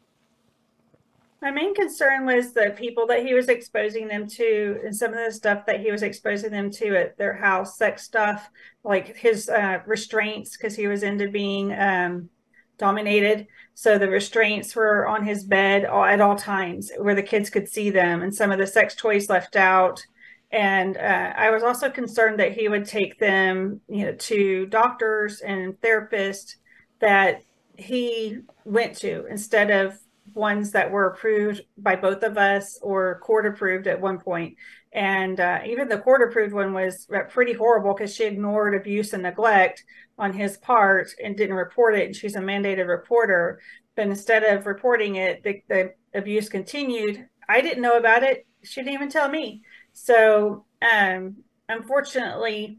My 1.43 1.51
main 1.51 1.75
concern 1.75 2.27
was 2.27 2.53
the 2.53 2.75
people 2.77 3.07
that 3.07 3.25
he 3.25 3.35
was 3.35 3.49
exposing 3.49 4.09
them 4.09 4.27
to 4.31 4.81
and 4.85 4.97
some 4.97 5.12
of 5.12 5.25
the 5.25 5.31
stuff 5.31 5.64
that 5.67 5.81
he 5.81 5.93
was 5.93 6.03
exposing 6.03 6.51
them 6.51 6.71
to 6.73 6.97
at 6.97 7.17
their 7.19 7.35
house, 7.35 7.79
sex 7.79 8.03
stuff, 8.03 8.51
like 8.83 9.17
his 9.17 9.49
uh, 9.49 9.81
restraints, 9.87 10.57
because 10.57 10.75
he 10.75 10.87
was 10.87 11.03
into 11.03 11.29
being 11.29 11.73
um, 11.79 12.31
dominated. 12.79 13.47
So 13.75 13.99
the 13.99 14.09
restraints 14.09 14.75
were 14.75 15.07
on 15.07 15.25
his 15.25 15.45
bed 15.45 15.85
at 15.85 16.21
all 16.21 16.37
times 16.37 16.91
where 16.99 17.14
the 17.14 17.23
kids 17.23 17.51
could 17.51 17.69
see 17.69 17.91
them, 17.91 18.23
and 18.23 18.35
some 18.35 18.51
of 18.51 18.59
the 18.59 18.67
sex 18.67 18.95
toys 18.95 19.29
left 19.29 19.55
out. 19.55 20.05
And 20.53 20.97
uh, 20.97 21.32
I 21.36 21.51
was 21.51 21.62
also 21.62 21.90
concerned 21.90 22.38
that 22.38 22.53
he 22.53 22.68
would 22.68 22.86
take 22.86 23.18
them, 23.18 23.80
you 23.88 24.07
know, 24.07 24.12
to 24.12 24.66
doctors 24.66 25.40
and 25.40 25.74
therapists 25.80 26.57
that 27.01 27.42
he 27.76 28.38
went 28.64 28.97
to 28.99 29.26
instead 29.26 29.70
of 29.70 29.99
ones 30.34 30.70
that 30.72 30.90
were 30.90 31.07
approved 31.07 31.62
by 31.78 31.97
both 31.97 32.22
of 32.22 32.36
us 32.36 32.78
or 32.82 33.20
court 33.20 33.47
approved 33.47 33.86
at 33.86 34.01
one 34.01 34.18
point. 34.18 34.57
And 34.92 35.40
uh, 35.40 35.61
even 35.66 35.88
the 35.88 35.99
court 35.99 36.22
approved 36.22 36.55
one 36.55 36.72
was 36.72 37.09
pretty 37.30 37.53
horrible 37.53 37.94
because 37.94 38.14
she 38.14 38.24
ignored 38.24 38.74
abuse 38.74 39.12
and 39.12 39.22
neglect 39.22 39.84
on 40.18 40.32
his 40.32 40.57
part 40.59 41.11
and 41.22 41.36
didn't 41.36 41.57
report 41.57 41.97
it. 41.99 42.07
And 42.07 42.16
she's 42.16 42.36
a 42.36 42.40
mandated 42.40 42.88
reporter. 42.88 43.61
But 43.94 44.07
instead 44.07 44.42
of 44.42 44.66
reporting 44.66 45.16
it, 45.16 45.42
the, 45.42 45.62
the 45.68 45.94
abuse 46.14 46.49
continued. 46.49 47.26
I 47.49 47.61
didn't 47.61 47.82
know 47.82 47.97
about 47.97 48.22
it. 48.22 48.47
She 48.62 48.80
didn't 48.80 48.94
even 48.94 49.11
tell 49.11 49.28
me. 49.28 49.62
So, 49.99 50.66
um, 50.82 51.36
unfortunately, 51.70 52.78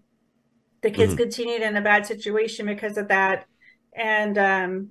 the 0.81 0.91
kids 0.91 1.13
mm-hmm. 1.13 1.23
continued 1.23 1.63
in 1.63 1.75
a 1.75 1.81
bad 1.81 2.05
situation 2.05 2.67
because 2.67 2.95
of 2.95 3.07
that. 3.07 3.47
And 3.95 4.37
um, 4.37 4.89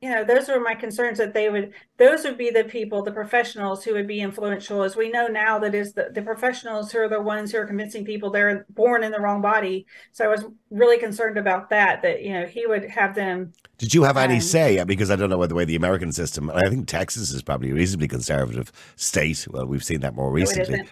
you 0.00 0.10
know 0.10 0.24
those 0.24 0.48
were 0.48 0.58
my 0.58 0.74
concerns 0.74 1.18
that 1.18 1.34
they 1.34 1.48
would 1.48 1.72
those 1.96 2.24
would 2.24 2.36
be 2.36 2.50
the 2.50 2.64
people 2.64 3.02
the 3.04 3.12
professionals 3.12 3.84
who 3.84 3.92
would 3.94 4.08
be 4.08 4.20
influential. 4.20 4.82
As 4.82 4.96
we 4.96 5.08
know 5.08 5.28
now 5.28 5.60
that 5.60 5.72
is 5.72 5.92
the, 5.92 6.10
the 6.12 6.22
professionals 6.22 6.90
who 6.90 6.98
are 6.98 7.08
the 7.08 7.22
ones 7.22 7.52
who 7.52 7.58
are 7.58 7.64
convincing 7.64 8.04
people 8.04 8.30
they're 8.30 8.66
born 8.70 9.04
in 9.04 9.12
the 9.12 9.20
wrong 9.20 9.40
body. 9.40 9.86
So 10.10 10.24
i 10.24 10.28
was 10.28 10.44
really 10.70 10.98
concerned 10.98 11.38
about 11.38 11.70
that 11.70 12.02
that 12.02 12.22
you 12.22 12.32
know 12.32 12.44
he 12.44 12.66
would 12.66 12.90
have 12.90 13.14
them 13.14 13.52
did 13.78 13.94
you 13.94 14.02
have 14.02 14.16
um, 14.16 14.24
any 14.24 14.40
say 14.40 14.82
because 14.84 15.10
i 15.12 15.16
don't 15.16 15.30
know 15.30 15.46
the 15.46 15.54
way 15.54 15.64
the 15.64 15.76
american 15.76 16.12
system 16.12 16.50
i 16.50 16.68
think 16.68 16.88
texas 16.88 17.30
is 17.30 17.42
probably 17.42 17.70
a 17.70 17.74
reasonably 17.74 18.08
conservative 18.08 18.72
state. 18.96 19.46
Well 19.50 19.66
we've 19.66 19.84
seen 19.84 20.00
that 20.00 20.14
more 20.14 20.30
recently 20.30 20.82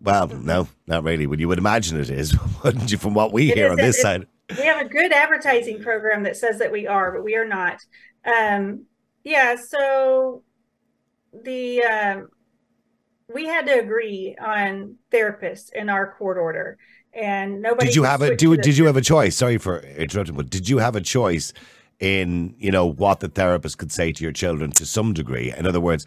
well, 0.00 0.28
no, 0.28 0.68
not 0.86 1.04
really. 1.04 1.26
Well, 1.26 1.38
you 1.38 1.48
would 1.48 1.58
imagine 1.58 1.98
it 1.98 2.10
is, 2.10 2.36
wouldn't 2.64 2.90
you? 2.90 2.98
From 2.98 3.14
what 3.14 3.32
we 3.32 3.50
it 3.50 3.56
hear 3.56 3.70
on 3.70 3.76
this 3.76 4.00
side, 4.00 4.26
we 4.50 4.64
have 4.64 4.84
a 4.84 4.88
good 4.88 5.12
advertising 5.12 5.82
program 5.82 6.22
that 6.24 6.36
says 6.36 6.58
that 6.58 6.72
we 6.72 6.86
are, 6.86 7.12
but 7.12 7.24
we 7.24 7.36
are 7.36 7.46
not. 7.46 7.78
Um, 8.24 8.86
yeah, 9.24 9.56
so 9.56 10.42
the 11.44 11.82
um, 11.82 12.28
we 13.32 13.46
had 13.46 13.66
to 13.66 13.78
agree 13.78 14.36
on 14.40 14.96
therapists 15.12 15.72
in 15.72 15.88
our 15.88 16.14
court 16.14 16.38
order, 16.38 16.78
and 17.12 17.62
nobody. 17.62 17.86
Did 17.86 17.96
you 17.96 18.04
have 18.04 18.22
a 18.22 18.36
do? 18.36 18.56
Did 18.56 18.76
you 18.76 18.86
have 18.86 18.96
a 18.96 19.02
choice? 19.02 19.36
Sorry 19.36 19.58
for 19.58 19.80
interrupting, 19.80 20.36
but 20.36 20.50
did 20.50 20.68
you 20.68 20.78
have 20.78 20.96
a 20.96 21.00
choice 21.00 21.52
in 22.00 22.54
you 22.58 22.70
know 22.70 22.86
what 22.86 23.20
the 23.20 23.28
therapist 23.28 23.78
could 23.78 23.92
say 23.92 24.12
to 24.12 24.22
your 24.22 24.32
children 24.32 24.70
to 24.72 24.86
some 24.86 25.12
degree. 25.12 25.52
In 25.56 25.66
other 25.66 25.80
words, 25.80 26.04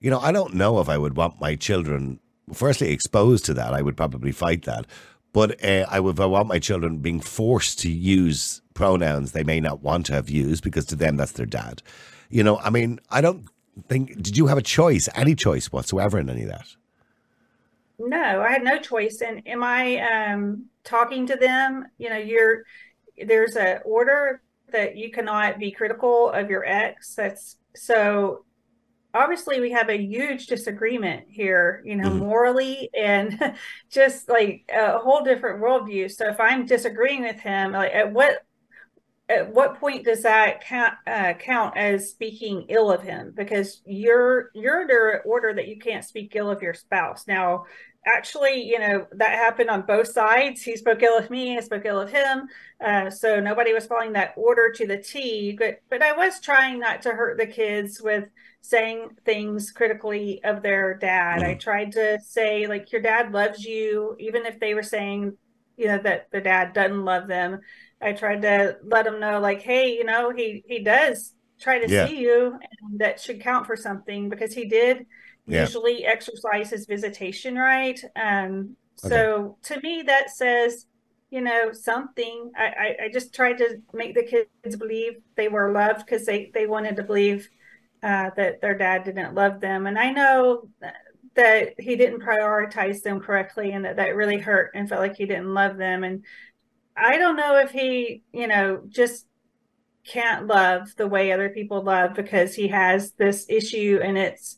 you 0.00 0.10
know, 0.10 0.20
I 0.20 0.32
don't 0.32 0.54
know 0.54 0.80
if 0.80 0.88
I 0.88 0.98
would 0.98 1.16
want 1.16 1.40
my 1.40 1.56
children 1.56 2.20
firstly 2.52 2.90
exposed 2.90 3.44
to 3.46 3.54
that. 3.54 3.74
I 3.74 3.82
would 3.82 3.96
probably 3.96 4.32
fight 4.32 4.62
that, 4.64 4.86
but 5.32 5.62
uh, 5.64 5.86
I 5.88 6.00
would 6.00 6.18
I 6.20 6.26
want 6.26 6.48
my 6.48 6.58
children 6.58 6.98
being 6.98 7.20
forced 7.20 7.78
to 7.80 7.90
use 7.90 8.62
pronouns 8.74 9.32
they 9.32 9.44
may 9.44 9.60
not 9.60 9.82
want 9.82 10.06
to 10.06 10.14
have 10.14 10.30
used 10.30 10.64
because 10.64 10.86
to 10.86 10.96
them 10.96 11.16
that's 11.16 11.32
their 11.32 11.46
dad. 11.46 11.82
You 12.30 12.42
know, 12.42 12.58
I 12.58 12.70
mean, 12.70 13.00
I 13.10 13.20
don't 13.20 13.46
think. 13.88 14.22
Did 14.22 14.36
you 14.36 14.46
have 14.46 14.58
a 14.58 14.62
choice, 14.62 15.08
any 15.14 15.34
choice 15.34 15.70
whatsoever 15.70 16.18
in 16.18 16.30
any 16.30 16.42
of 16.42 16.48
that? 16.48 16.68
No, 17.98 18.42
I 18.42 18.50
had 18.52 18.64
no 18.64 18.78
choice. 18.78 19.22
And 19.24 19.46
am 19.46 19.62
I 19.62 19.98
um, 19.98 20.66
talking 20.84 21.26
to 21.26 21.36
them? 21.36 21.86
You 21.98 22.10
know, 22.10 22.16
you're 22.16 22.64
there's 23.26 23.56
a 23.56 23.80
order 23.84 24.42
that 24.70 24.96
you 24.96 25.10
cannot 25.10 25.58
be 25.58 25.70
critical 25.70 26.30
of 26.30 26.50
your 26.50 26.64
ex. 26.64 27.14
That's 27.14 27.56
so 27.76 28.44
obviously 29.14 29.60
we 29.60 29.70
have 29.72 29.88
a 29.88 30.00
huge 30.00 30.46
disagreement 30.46 31.24
here, 31.28 31.82
you 31.84 31.96
know, 31.96 32.08
mm-hmm. 32.08 32.18
morally 32.18 32.90
and 32.96 33.54
just 33.90 34.28
like 34.28 34.64
a 34.72 34.98
whole 34.98 35.22
different 35.22 35.62
worldview. 35.62 36.10
So 36.10 36.28
if 36.28 36.40
I'm 36.40 36.66
disagreeing 36.66 37.22
with 37.22 37.40
him, 37.40 37.72
like 37.72 37.92
at 37.92 38.12
what 38.12 38.38
at 39.28 39.52
what 39.52 39.80
point 39.80 40.04
does 40.04 40.22
that 40.24 40.62
count, 40.64 40.94
uh, 41.06 41.32
count 41.34 41.76
as 41.76 42.10
speaking 42.10 42.66
ill 42.68 42.90
of 42.90 43.02
him? 43.02 43.32
Because 43.34 43.80
you're 43.86 44.50
you're 44.54 44.80
under 44.80 45.22
order 45.24 45.54
that 45.54 45.68
you 45.68 45.78
can't 45.78 46.04
speak 46.04 46.34
ill 46.34 46.50
of 46.50 46.60
your 46.60 46.74
spouse. 46.74 47.26
Now, 47.26 47.64
actually, 48.04 48.62
you 48.62 48.78
know, 48.78 49.06
that 49.12 49.30
happened 49.30 49.70
on 49.70 49.82
both 49.82 50.08
sides. 50.08 50.62
He 50.62 50.76
spoke 50.76 51.02
ill 51.02 51.16
of 51.16 51.30
me, 51.30 51.56
I 51.56 51.60
spoke 51.60 51.86
ill 51.86 52.00
of 52.00 52.10
him. 52.10 52.48
Uh, 52.84 53.10
so 53.10 53.40
nobody 53.40 53.72
was 53.72 53.86
following 53.86 54.12
that 54.14 54.34
order 54.36 54.72
to 54.72 54.86
the 54.86 54.98
T. 54.98 55.56
But 55.58 55.80
but 55.88 56.02
I 56.02 56.12
was 56.12 56.40
trying 56.40 56.80
not 56.80 57.02
to 57.02 57.10
hurt 57.10 57.38
the 57.38 57.46
kids 57.46 58.00
with 58.02 58.24
saying 58.62 59.10
things 59.24 59.70
critically 59.70 60.40
of 60.44 60.62
their 60.62 60.94
dad. 60.94 61.42
Mm. 61.42 61.48
I 61.48 61.54
tried 61.54 61.92
to 61.92 62.18
say 62.24 62.66
like 62.66 62.90
your 62.92 63.02
dad 63.02 63.32
loves 63.32 63.64
you, 63.64 64.16
even 64.18 64.46
if 64.46 64.58
they 64.58 64.72
were 64.72 64.82
saying, 64.82 65.36
you 65.76 65.88
know, 65.88 65.98
that 65.98 66.28
the 66.30 66.40
dad 66.40 66.72
doesn't 66.72 67.04
love 67.04 67.26
them. 67.28 67.60
I 68.00 68.12
tried 68.12 68.42
to 68.42 68.78
let 68.84 69.04
them 69.04 69.20
know 69.20 69.40
like, 69.40 69.62
hey, 69.62 69.92
you 69.92 70.04
know, 70.04 70.30
he 70.30 70.64
he 70.66 70.82
does 70.82 71.34
try 71.60 71.78
to 71.78 71.92
yeah. 71.92 72.06
see 72.06 72.18
you 72.18 72.58
and 72.82 72.98
that 72.98 73.20
should 73.20 73.40
count 73.40 73.66
for 73.66 73.76
something 73.76 74.28
because 74.28 74.52
he 74.52 74.64
did 74.64 75.06
yeah. 75.46 75.60
usually 75.60 76.04
exercise 76.04 76.70
his 76.70 76.86
visitation 76.86 77.56
right. 77.56 78.00
Um, 78.20 78.76
so 78.96 79.56
okay. 79.64 79.74
to 79.74 79.80
me, 79.80 80.02
that 80.02 80.30
says, 80.30 80.86
you 81.30 81.40
know, 81.40 81.72
something. 81.72 82.52
I, 82.56 82.64
I, 82.64 83.04
I, 83.04 83.08
just 83.12 83.34
tried 83.34 83.58
to 83.58 83.80
make 83.92 84.14
the 84.14 84.22
kids 84.22 84.76
believe 84.76 85.14
they 85.34 85.48
were 85.48 85.72
loved 85.72 86.04
because 86.04 86.26
they, 86.26 86.50
they 86.52 86.66
wanted 86.66 86.96
to 86.96 87.02
believe 87.02 87.48
uh, 88.02 88.30
that 88.36 88.60
their 88.60 88.76
dad 88.76 89.04
didn't 89.04 89.34
love 89.34 89.60
them. 89.60 89.86
And 89.86 89.98
I 89.98 90.10
know 90.10 90.68
that 91.34 91.74
he 91.78 91.96
didn't 91.96 92.22
prioritize 92.22 93.02
them 93.02 93.20
correctly 93.20 93.72
and 93.72 93.84
that 93.84 93.96
that 93.96 94.16
really 94.16 94.38
hurt 94.38 94.72
and 94.74 94.88
felt 94.88 95.00
like 95.00 95.16
he 95.16 95.26
didn't 95.26 95.54
love 95.54 95.76
them. 95.76 96.04
And 96.04 96.24
I 96.96 97.16
don't 97.16 97.36
know 97.36 97.58
if 97.58 97.70
he, 97.70 98.22
you 98.32 98.46
know, 98.46 98.82
just 98.88 99.26
can't 100.04 100.46
love 100.46 100.94
the 100.96 101.06
way 101.06 101.32
other 101.32 101.48
people 101.48 101.82
love 101.82 102.14
because 102.14 102.54
he 102.54 102.68
has 102.68 103.12
this 103.12 103.46
issue 103.48 104.00
and 104.02 104.18
it's 104.18 104.56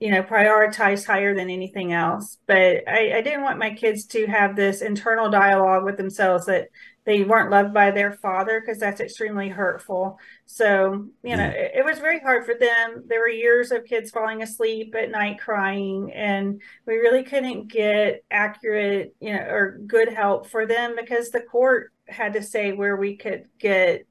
you 0.00 0.10
know 0.10 0.22
prioritized 0.22 1.06
higher 1.06 1.34
than 1.34 1.50
anything 1.50 1.92
else 1.92 2.38
but 2.46 2.88
I, 2.88 3.18
I, 3.18 3.20
didn't 3.20 3.42
want 3.42 3.58
my 3.58 3.74
kids 3.74 4.06
to 4.06 4.26
have 4.26 4.56
this 4.56 4.80
internal 4.80 5.28
dialogue 5.28 5.84
with 5.84 5.98
themselves 5.98 6.46
that 6.46 6.68
they 7.08 7.22
weren't 7.22 7.50
loved 7.50 7.72
by 7.72 7.90
their 7.90 8.12
father 8.12 8.60
because 8.60 8.78
that's 8.78 9.00
extremely 9.00 9.48
hurtful. 9.48 10.18
So 10.44 11.06
you 11.22 11.38
know 11.38 11.46
it, 11.46 11.72
it, 11.76 11.84
was 11.84 12.00
very 12.00 12.20
hard 12.20 12.44
for 12.44 12.54
them. 12.54 13.04
There 13.06 13.20
were 13.20 13.30
years 13.30 13.72
of 13.72 13.86
kids 13.86 14.10
falling 14.10 14.42
asleep 14.42 14.94
at 14.94 15.10
night 15.10 15.40
crying 15.40 16.12
and 16.12 16.60
we 16.86 16.96
really 16.96 17.22
couldn't 17.22 17.72
get 17.72 18.24
accurate 18.30 19.14
you 19.20 19.32
know 19.32 19.40
or 19.40 19.78
good 19.86 20.12
help 20.12 20.48
for 20.48 20.66
them 20.66 20.96
because 21.00 21.30
the 21.30 21.40
court 21.40 21.94
had 22.06 22.34
to 22.34 22.42
say 22.42 22.72
where 22.72 22.96
we 22.96 23.16
could 23.16 23.46
get 23.58 24.06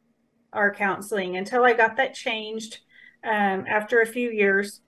our 0.52 0.74
counseling. 0.74 1.38
Until 1.38 1.64
i 1.64 1.74
got 1.74 1.98
that 1.98 2.16
changed 2.16 2.80
um, 3.24 3.66
after 3.68 4.02
a 4.02 4.08
few 4.08 4.32
years 4.32 4.82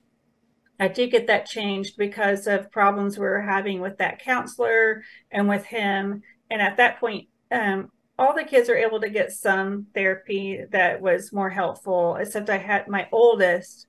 I 0.80 0.88
did 0.88 1.12
get 1.12 1.28
that 1.28 1.45
changed 1.45 1.95
because 1.95 2.47
of 2.47 2.72
problems 2.72 3.20
we 3.20 3.26
were 3.26 3.41
having 3.41 3.82
with 3.82 3.99
that 3.99 4.24
counselor 4.24 5.03
and 5.30 5.47
with 5.47 5.66
him. 5.66 6.24
And 6.49 6.62
at 6.62 6.78
that 6.78 7.01
point, 7.01 7.28
um, 7.51 7.91
all 8.20 8.36
the 8.36 8.43
kids 8.43 8.70
were 8.70 8.76
able 8.76 8.99
to 8.99 9.09
get 9.09 9.32
some 9.32 9.88
therapy 9.93 10.65
that 10.72 11.01
was 11.01 11.34
more 11.34 11.49
helpful, 11.49 12.17
except 12.17 12.49
I 12.49 12.57
had 12.57 12.88
my 12.88 13.07
oldest 13.11 13.88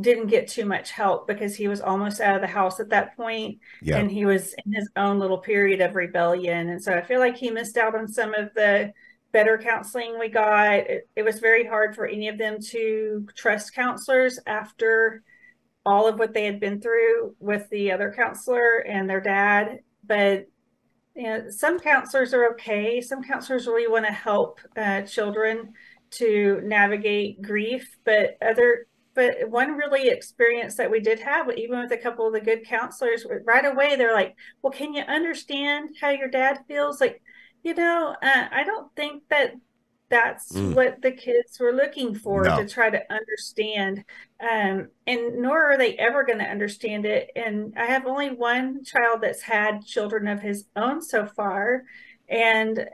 didn't 0.00 0.28
get 0.28 0.48
too 0.48 0.64
much 0.64 0.90
help 0.90 1.26
because 1.26 1.56
he 1.56 1.68
was 1.68 1.80
almost 1.80 2.20
out 2.20 2.36
of 2.36 2.40
the 2.40 2.46
house 2.46 2.78
at 2.80 2.88
that 2.90 3.16
point, 3.16 3.58
yeah. 3.82 3.96
and 3.96 4.10
he 4.10 4.24
was 4.24 4.54
in 4.64 4.72
his 4.72 4.88
own 4.96 5.18
little 5.18 5.38
period 5.38 5.80
of 5.80 5.96
rebellion. 5.96 6.68
And 6.68 6.82
so 6.82 6.94
I 6.94 7.02
feel 7.02 7.18
like 7.18 7.36
he 7.36 7.50
missed 7.50 7.76
out 7.76 7.94
on 7.94 8.06
some 8.08 8.32
of 8.34 8.54
the 8.54 8.92
better 9.32 9.58
counseling 9.58 10.18
we 10.18 10.28
got. 10.28 10.72
It, 10.72 11.08
it 11.16 11.22
was 11.22 11.40
very 11.40 11.66
hard 11.66 11.94
for 11.94 12.06
any 12.06 12.28
of 12.28 12.38
them 12.38 12.60
to 12.70 13.26
trust 13.36 13.74
counselors 13.74 14.38
after 14.46 15.22
all 15.84 16.06
of 16.06 16.18
what 16.18 16.32
they 16.32 16.44
had 16.44 16.60
been 16.60 16.80
through 16.80 17.34
with 17.40 17.68
the 17.70 17.92
other 17.92 18.12
counselor 18.16 18.78
and 18.78 19.10
their 19.10 19.20
dad. 19.20 19.80
But 20.04 20.46
know, 21.24 21.50
some 21.50 21.78
counselors 21.78 22.32
are 22.34 22.50
okay. 22.52 23.00
Some 23.00 23.22
counselors 23.22 23.66
really 23.66 23.88
want 23.88 24.06
to 24.06 24.12
help 24.12 24.60
uh, 24.76 25.02
children 25.02 25.72
to 26.10 26.60
navigate 26.64 27.42
grief, 27.42 27.96
but 28.04 28.36
other 28.40 28.86
but 29.14 29.50
one 29.50 29.72
really 29.72 30.08
experience 30.08 30.76
that 30.76 30.92
we 30.92 31.00
did 31.00 31.18
have, 31.18 31.50
even 31.56 31.80
with 31.80 31.90
a 31.90 31.96
couple 31.96 32.28
of 32.28 32.32
the 32.32 32.40
good 32.40 32.64
counselors, 32.64 33.26
right 33.44 33.64
away 33.64 33.96
they're 33.96 34.14
like, 34.14 34.36
"Well, 34.62 34.72
can 34.72 34.94
you 34.94 35.02
understand 35.02 35.96
how 36.00 36.10
your 36.10 36.28
dad 36.28 36.60
feels?" 36.68 37.00
Like, 37.00 37.20
you 37.64 37.74
know, 37.74 38.14
uh, 38.22 38.48
I 38.52 38.62
don't 38.64 38.94
think 38.94 39.24
that 39.30 39.54
that's 40.10 40.52
mm. 40.52 40.74
what 40.74 41.00
the 41.02 41.10
kids 41.10 41.58
were 41.58 41.72
looking 41.72 42.14
for 42.14 42.44
no. 42.44 42.56
to 42.56 42.68
try 42.68 42.88
to 42.90 43.12
understand 43.12 44.04
um, 44.40 44.88
and 45.06 45.38
nor 45.38 45.64
are 45.64 45.78
they 45.78 45.96
ever 45.96 46.24
going 46.24 46.38
to 46.38 46.44
understand 46.44 47.04
it 47.04 47.30
and 47.36 47.74
i 47.76 47.84
have 47.84 48.06
only 48.06 48.30
one 48.30 48.82
child 48.84 49.20
that's 49.20 49.42
had 49.42 49.84
children 49.84 50.26
of 50.28 50.40
his 50.40 50.64
own 50.76 51.02
so 51.02 51.26
far 51.26 51.82
and 52.28 52.88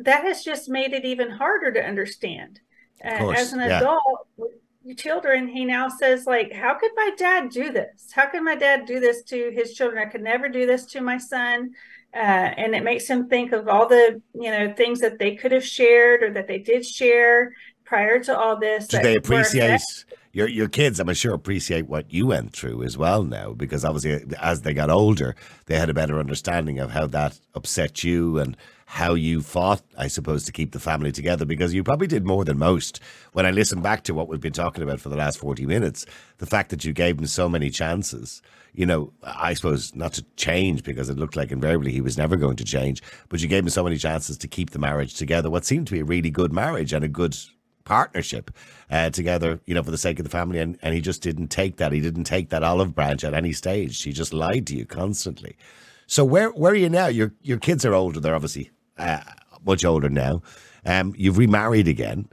that 0.00 0.24
has 0.24 0.42
just 0.42 0.68
made 0.68 0.92
it 0.92 1.04
even 1.04 1.30
harder 1.30 1.72
to 1.72 1.84
understand 1.84 2.60
uh, 3.04 3.28
as 3.30 3.52
an 3.52 3.60
yeah. 3.60 3.78
adult 3.78 4.28
children 4.96 5.46
he 5.46 5.64
now 5.64 5.88
says 5.88 6.24
like 6.24 6.52
how 6.52 6.72
could 6.72 6.90
my 6.96 7.10
dad 7.18 7.50
do 7.50 7.70
this 7.70 8.10
how 8.12 8.26
could 8.26 8.42
my 8.42 8.54
dad 8.54 8.86
do 8.86 9.00
this 9.00 9.22
to 9.22 9.50
his 9.50 9.74
children 9.74 10.02
i 10.02 10.10
could 10.10 10.22
never 10.22 10.48
do 10.48 10.66
this 10.66 10.86
to 10.86 11.02
my 11.02 11.18
son 11.18 11.70
uh, 12.14 12.18
and 12.56 12.74
it 12.74 12.82
makes 12.82 13.06
him 13.06 13.28
think 13.28 13.52
of 13.52 13.68
all 13.68 13.86
the 13.86 14.20
you 14.34 14.50
know 14.50 14.72
things 14.74 15.00
that 15.00 15.18
they 15.18 15.36
could 15.36 15.52
have 15.52 15.64
shared 15.64 16.22
or 16.22 16.32
that 16.32 16.48
they 16.48 16.58
did 16.58 16.84
share 16.84 17.52
prior 17.84 18.22
to 18.24 18.36
all 18.36 18.58
this. 18.58 18.86
Do 18.86 18.98
they 18.98 19.16
appreciate 19.16 19.80
your 20.32 20.48
your 20.48 20.68
kids? 20.68 21.00
I'm 21.00 21.12
sure 21.14 21.34
appreciate 21.34 21.88
what 21.88 22.12
you 22.12 22.26
went 22.26 22.52
through 22.52 22.82
as 22.82 22.96
well 22.96 23.24
now, 23.24 23.52
because 23.52 23.84
obviously 23.84 24.36
as 24.40 24.62
they 24.62 24.74
got 24.74 24.90
older, 24.90 25.36
they 25.66 25.78
had 25.78 25.90
a 25.90 25.94
better 25.94 26.18
understanding 26.18 26.78
of 26.78 26.90
how 26.92 27.06
that 27.08 27.38
upset 27.54 28.04
you 28.04 28.38
and 28.38 28.56
how 28.90 29.12
you 29.12 29.42
fought, 29.42 29.82
I 29.98 30.08
suppose, 30.08 30.44
to 30.44 30.52
keep 30.52 30.72
the 30.72 30.80
family 30.80 31.12
together. 31.12 31.44
Because 31.44 31.74
you 31.74 31.84
probably 31.84 32.06
did 32.06 32.24
more 32.24 32.44
than 32.44 32.58
most. 32.58 33.00
When 33.32 33.44
I 33.44 33.50
listen 33.50 33.82
back 33.82 34.02
to 34.04 34.14
what 34.14 34.28
we've 34.28 34.40
been 34.40 34.52
talking 34.52 34.82
about 34.82 34.98
for 34.98 35.10
the 35.10 35.16
last 35.16 35.38
40 35.38 35.66
minutes, 35.66 36.06
the 36.38 36.46
fact 36.46 36.70
that 36.70 36.84
you 36.84 36.92
gave 36.92 37.18
him 37.18 37.26
so 37.26 37.48
many 37.48 37.70
chances 37.70 38.42
you 38.74 38.86
know, 38.86 39.12
I 39.24 39.54
suppose 39.54 39.94
not 39.96 40.12
to 40.12 40.24
change 40.36 40.84
because 40.84 41.08
it 41.08 41.18
looked 41.18 41.34
like 41.34 41.50
invariably 41.50 41.90
he 41.90 42.00
was 42.00 42.16
never 42.18 42.36
going 42.36 42.56
to 42.56 42.64
change, 42.64 43.02
but 43.28 43.40
you 43.40 43.48
gave 43.48 43.64
him 43.64 43.70
so 43.70 43.82
many 43.82 43.96
chances 43.96 44.38
to 44.38 44.46
keep 44.46 44.70
the 44.70 44.78
marriage 44.78 45.14
together. 45.14 45.50
What 45.50 45.64
seemed 45.64 45.88
to 45.88 45.94
be 45.94 46.00
a 46.00 46.04
really 46.04 46.30
good 46.30 46.52
marriage 46.52 46.92
and 46.92 47.04
a 47.04 47.08
good 47.08 47.36
partnership 47.84 48.52
uh, 48.90 49.10
together, 49.10 49.60
you 49.64 49.74
know, 49.74 49.82
for 49.82 49.90
the 49.90 49.98
sake 49.98 50.20
of 50.20 50.24
the 50.24 50.30
family. 50.30 50.60
And, 50.60 50.78
and 50.82 50.94
he 50.94 51.00
just 51.00 51.22
didn't 51.22 51.48
take 51.48 51.78
that. 51.78 51.90
He 51.90 52.00
didn't 52.00 52.24
take 52.24 52.50
that 52.50 52.62
olive 52.62 52.94
branch 52.94 53.24
at 53.24 53.34
any 53.34 53.52
stage. 53.52 54.00
He 54.02 54.12
just 54.12 54.32
lied 54.32 54.66
to 54.68 54.76
you 54.76 54.84
constantly. 54.84 55.56
So 56.06 56.24
where 56.24 56.50
where 56.50 56.72
are 56.72 56.76
you 56.76 56.88
now? 56.88 57.08
Your 57.08 57.34
your 57.42 57.58
kids 57.58 57.84
are 57.84 57.94
older. 57.94 58.20
They're 58.20 58.34
obviously 58.34 58.70
uh, 58.98 59.20
much 59.64 59.84
older 59.84 60.08
now. 60.08 60.42
Um, 60.84 61.14
you've 61.16 61.38
remarried 61.38 61.88
again, 61.88 62.28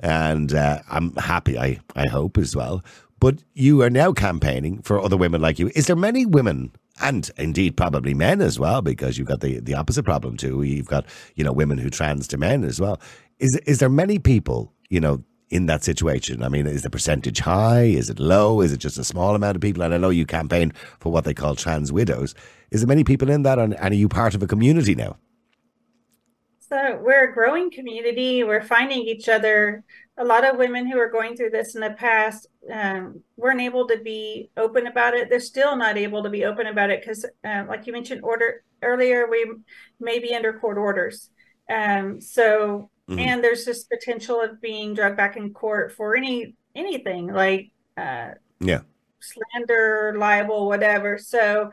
and 0.00 0.54
uh, 0.54 0.80
I'm 0.90 1.14
happy. 1.16 1.58
I 1.58 1.80
I 1.96 2.08
hope 2.08 2.38
as 2.38 2.54
well. 2.54 2.82
But 3.20 3.42
you 3.54 3.82
are 3.82 3.90
now 3.90 4.12
campaigning 4.12 4.80
for 4.82 5.00
other 5.00 5.16
women 5.16 5.40
like 5.40 5.58
you. 5.58 5.70
Is 5.74 5.88
there 5.88 5.96
many 5.96 6.24
women 6.24 6.70
and 7.00 7.30
indeed 7.36 7.76
probably 7.76 8.14
men 8.14 8.40
as 8.40 8.58
well, 8.58 8.82
because 8.82 9.18
you've 9.18 9.28
got 9.28 9.40
the, 9.40 9.60
the 9.60 9.74
opposite 9.74 10.04
problem 10.04 10.36
too. 10.36 10.62
You've 10.62 10.88
got, 10.88 11.06
you 11.34 11.44
know, 11.44 11.52
women 11.52 11.78
who 11.78 11.90
trans 11.90 12.26
to 12.28 12.36
men 12.36 12.64
as 12.64 12.80
well. 12.80 13.00
Is 13.38 13.56
is 13.66 13.78
there 13.78 13.88
many 13.88 14.18
people, 14.18 14.72
you 14.90 15.00
know, 15.00 15.22
in 15.48 15.66
that 15.66 15.84
situation? 15.84 16.42
I 16.42 16.48
mean, 16.48 16.66
is 16.66 16.82
the 16.82 16.90
percentage 16.90 17.40
high? 17.40 17.84
Is 17.84 18.10
it 18.10 18.18
low? 18.18 18.60
Is 18.60 18.72
it 18.72 18.78
just 18.78 18.98
a 18.98 19.04
small 19.04 19.34
amount 19.34 19.56
of 19.56 19.62
people? 19.62 19.82
And 19.82 19.94
I 19.94 19.98
know 19.98 20.10
you 20.10 20.26
campaign 20.26 20.72
for 21.00 21.12
what 21.12 21.24
they 21.24 21.34
call 21.34 21.54
trans 21.54 21.92
widows. 21.92 22.34
Is 22.70 22.80
there 22.80 22.88
many 22.88 23.04
people 23.04 23.30
in 23.30 23.42
that 23.44 23.58
and, 23.58 23.74
and 23.74 23.92
are 23.92 23.96
you 23.96 24.08
part 24.08 24.34
of 24.34 24.42
a 24.42 24.46
community 24.46 24.94
now? 24.94 25.16
So 26.68 27.00
we're 27.02 27.30
a 27.30 27.32
growing 27.32 27.70
community. 27.70 28.44
We're 28.44 28.62
finding 28.62 29.00
each 29.00 29.28
other 29.28 29.84
a 30.18 30.24
lot 30.24 30.44
of 30.44 30.58
women 30.58 30.86
who 30.86 30.98
are 30.98 31.10
going 31.10 31.36
through 31.36 31.50
this 31.50 31.74
in 31.74 31.80
the 31.80 31.90
past 31.90 32.48
um, 32.72 33.22
weren't 33.36 33.60
able 33.60 33.86
to 33.86 33.98
be 33.98 34.50
open 34.56 34.88
about 34.88 35.14
it. 35.14 35.30
They're 35.30 35.40
still 35.40 35.76
not 35.76 35.96
able 35.96 36.24
to 36.24 36.30
be 36.30 36.44
open 36.44 36.66
about 36.66 36.90
it 36.90 37.00
because, 37.00 37.24
uh, 37.44 37.64
like 37.68 37.86
you 37.86 37.92
mentioned, 37.92 38.22
order 38.24 38.64
earlier, 38.82 39.28
we 39.30 39.46
may 40.00 40.18
be 40.18 40.34
under 40.34 40.58
court 40.58 40.76
orders. 40.76 41.30
Um, 41.70 42.20
so, 42.20 42.90
mm-hmm. 43.08 43.18
and 43.18 43.44
there's 43.44 43.64
this 43.64 43.84
potential 43.84 44.40
of 44.40 44.60
being 44.60 44.92
dragged 44.92 45.16
back 45.16 45.36
in 45.36 45.54
court 45.54 45.92
for 45.92 46.16
any 46.16 46.56
anything 46.74 47.32
like, 47.32 47.70
uh, 47.96 48.30
yeah, 48.58 48.80
slander, 49.20 50.16
libel, 50.18 50.66
whatever. 50.66 51.16
So, 51.16 51.70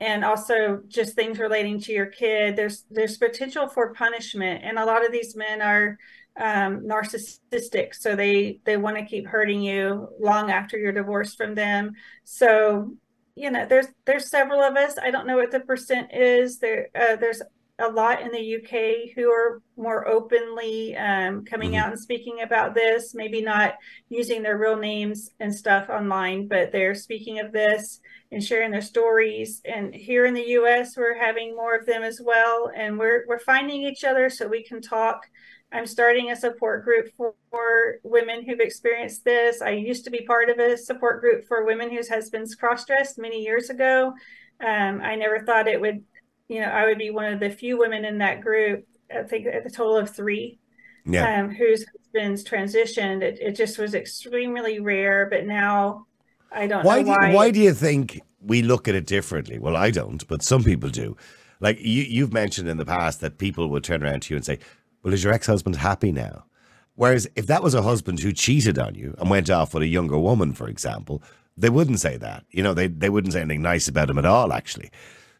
and 0.00 0.24
also 0.24 0.80
just 0.88 1.14
things 1.14 1.38
relating 1.38 1.80
to 1.80 1.92
your 1.92 2.06
kid. 2.06 2.56
There's 2.56 2.84
there's 2.90 3.18
potential 3.18 3.68
for 3.68 3.92
punishment, 3.94 4.62
and 4.64 4.78
a 4.78 4.84
lot 4.84 5.04
of 5.04 5.12
these 5.12 5.34
men 5.36 5.60
are 5.62 5.98
um, 6.40 6.82
narcissistic 6.82 7.94
so 7.94 8.14
they 8.14 8.60
they 8.64 8.76
want 8.76 8.96
to 8.96 9.04
keep 9.04 9.26
hurting 9.26 9.60
you 9.60 10.08
long 10.20 10.50
after 10.50 10.78
you're 10.78 10.92
divorced 10.92 11.36
from 11.36 11.54
them. 11.54 11.92
So 12.24 12.94
you 13.34 13.50
know 13.50 13.66
there's 13.66 13.86
there's 14.04 14.30
several 14.30 14.60
of 14.60 14.76
us. 14.76 14.94
I 15.02 15.10
don't 15.10 15.26
know 15.26 15.36
what 15.36 15.50
the 15.50 15.60
percent 15.60 16.12
is. 16.12 16.58
There 16.58 16.88
uh, 16.94 17.16
there's 17.16 17.42
a 17.80 17.88
lot 17.88 18.20
in 18.20 18.30
the 18.32 18.56
uk 18.56 19.14
who 19.14 19.30
are 19.30 19.62
more 19.76 20.08
openly 20.08 20.96
um, 20.96 21.44
coming 21.44 21.72
mm-hmm. 21.72 21.80
out 21.80 21.90
and 21.90 21.98
speaking 21.98 22.42
about 22.42 22.74
this 22.74 23.14
maybe 23.14 23.40
not 23.40 23.74
using 24.08 24.42
their 24.42 24.58
real 24.58 24.76
names 24.76 25.30
and 25.40 25.54
stuff 25.54 25.88
online 25.88 26.48
but 26.48 26.72
they're 26.72 26.94
speaking 26.94 27.38
of 27.38 27.52
this 27.52 28.00
and 28.32 28.42
sharing 28.42 28.70
their 28.70 28.80
stories 28.80 29.62
and 29.64 29.94
here 29.94 30.26
in 30.26 30.34
the 30.34 30.42
us 30.42 30.96
we're 30.96 31.18
having 31.18 31.54
more 31.54 31.76
of 31.76 31.86
them 31.86 32.02
as 32.02 32.20
well 32.22 32.70
and 32.74 32.98
we're 32.98 33.24
we're 33.28 33.38
finding 33.38 33.82
each 33.82 34.04
other 34.04 34.28
so 34.28 34.46
we 34.46 34.62
can 34.62 34.80
talk 34.80 35.22
I'm 35.70 35.86
starting 35.86 36.30
a 36.30 36.36
support 36.36 36.84
group 36.84 37.10
for, 37.16 37.34
for, 37.50 37.98
women 38.02 38.42
who've 38.42 38.60
experienced 38.60 39.24
this. 39.24 39.60
I 39.60 39.70
used 39.70 40.04
to 40.04 40.10
be 40.10 40.22
part 40.22 40.48
of 40.48 40.58
a 40.58 40.78
support 40.78 41.20
group 41.20 41.46
for 41.46 41.64
women 41.64 41.90
whose 41.90 42.08
husbands 42.08 42.54
cross 42.54 42.86
dressed 42.86 43.18
many 43.18 43.42
years 43.42 43.68
ago. 43.68 44.14
Um, 44.66 45.00
I 45.02 45.14
never 45.14 45.44
thought 45.44 45.68
it 45.68 45.80
would, 45.80 46.02
you 46.48 46.60
know, 46.60 46.66
I 46.66 46.86
would 46.86 46.98
be 46.98 47.10
one 47.10 47.32
of 47.32 47.40
the 47.40 47.50
few 47.50 47.78
women 47.78 48.04
in 48.04 48.18
that 48.18 48.40
group. 48.40 48.86
I 49.14 49.22
think 49.22 49.46
a 49.46 49.70
total 49.70 49.96
of 49.96 50.14
three, 50.14 50.58
yeah. 51.06 51.40
um, 51.40 51.50
whose 51.50 51.84
husbands 51.96 52.44
transitioned. 52.44 53.22
It, 53.22 53.38
it 53.40 53.52
just 53.52 53.78
was 53.78 53.94
extremely 53.94 54.80
rare, 54.80 55.28
but 55.30 55.46
now 55.46 56.06
I 56.52 56.66
don't 56.66 56.84
why 56.84 57.02
know 57.02 57.12
why. 57.12 57.30
Do, 57.30 57.36
why 57.36 57.50
do 57.50 57.60
you 57.60 57.74
think 57.74 58.20
we 58.40 58.62
look 58.62 58.88
at 58.88 58.94
it 58.94 59.06
differently? 59.06 59.58
Well, 59.58 59.76
I 59.76 59.90
don't, 59.90 60.26
but 60.28 60.42
some 60.42 60.64
people 60.64 60.90
do. 60.90 61.16
Like 61.60 61.78
you, 61.80 62.02
you've 62.02 62.32
mentioned 62.32 62.68
in 62.68 62.76
the 62.76 62.84
past 62.84 63.20
that 63.20 63.38
people 63.38 63.68
would 63.68 63.84
turn 63.84 64.02
around 64.02 64.22
to 64.22 64.34
you 64.34 64.36
and 64.36 64.44
say, 64.44 64.58
well, 65.02 65.14
is 65.14 65.24
your 65.24 65.32
ex 65.32 65.46
husband 65.46 65.76
happy 65.76 66.12
now? 66.12 66.44
Whereas 66.94 67.28
if 67.36 67.46
that 67.46 67.62
was 67.62 67.74
a 67.74 67.82
husband 67.82 68.20
who 68.20 68.32
cheated 68.32 68.78
on 68.78 68.94
you 68.94 69.14
and 69.18 69.30
went 69.30 69.50
off 69.50 69.72
with 69.72 69.84
a 69.84 69.86
younger 69.86 70.18
woman, 70.18 70.52
for 70.52 70.68
example, 70.68 71.22
they 71.56 71.70
wouldn't 71.70 72.00
say 72.00 72.16
that. 72.16 72.44
You 72.50 72.62
know, 72.62 72.74
they, 72.74 72.88
they 72.88 73.08
wouldn't 73.08 73.34
say 73.34 73.40
anything 73.40 73.62
nice 73.62 73.88
about 73.88 74.10
him 74.10 74.18
at 74.18 74.26
all, 74.26 74.52
actually. 74.52 74.90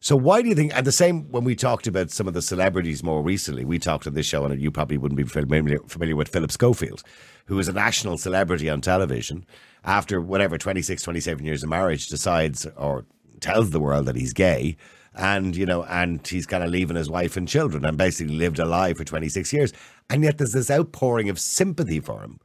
So 0.00 0.16
why 0.16 0.42
do 0.42 0.48
you 0.48 0.54
think? 0.54 0.76
And 0.76 0.86
the 0.86 0.92
same 0.92 1.30
when 1.30 1.44
we 1.44 1.56
talked 1.56 1.86
about 1.86 2.10
some 2.10 2.28
of 2.28 2.34
the 2.34 2.42
celebrities 2.42 3.02
more 3.02 3.22
recently, 3.22 3.64
we 3.64 3.78
talked 3.78 4.06
on 4.06 4.14
this 4.14 4.26
show, 4.26 4.44
and 4.44 4.60
you 4.60 4.70
probably 4.70 4.96
wouldn't 4.98 5.16
be 5.16 5.24
familiar, 5.24 5.80
familiar 5.86 6.14
with 6.14 6.28
Philip 6.28 6.52
Schofield, 6.52 7.02
who 7.46 7.58
is 7.58 7.68
a 7.68 7.72
national 7.72 8.16
celebrity 8.18 8.70
on 8.70 8.80
television. 8.80 9.44
After 9.84 10.20
whatever 10.20 10.58
26, 10.58 11.02
27 11.02 11.44
years 11.44 11.62
of 11.62 11.70
marriage, 11.70 12.08
decides 12.08 12.66
or 12.76 13.06
tells 13.40 13.70
the 13.70 13.80
world 13.80 14.06
that 14.06 14.16
he's 14.16 14.32
gay 14.32 14.76
and 15.18 15.56
you 15.56 15.66
know, 15.66 15.84
and 15.84 16.24
he's 16.26 16.46
kind 16.46 16.62
of 16.62 16.70
leaving 16.70 16.96
his 16.96 17.10
wife 17.10 17.36
and 17.36 17.48
children 17.48 17.84
and 17.84 17.98
basically 17.98 18.36
lived 18.36 18.58
a 18.60 18.64
lie 18.64 18.94
for 18.94 19.04
26 19.04 19.52
years. 19.52 19.72
And 20.08 20.22
yet 20.22 20.38
there's 20.38 20.52
this 20.52 20.70
outpouring 20.70 21.28
of 21.28 21.40
sympathy 21.40 21.98
for 21.98 22.22
him 22.22 22.38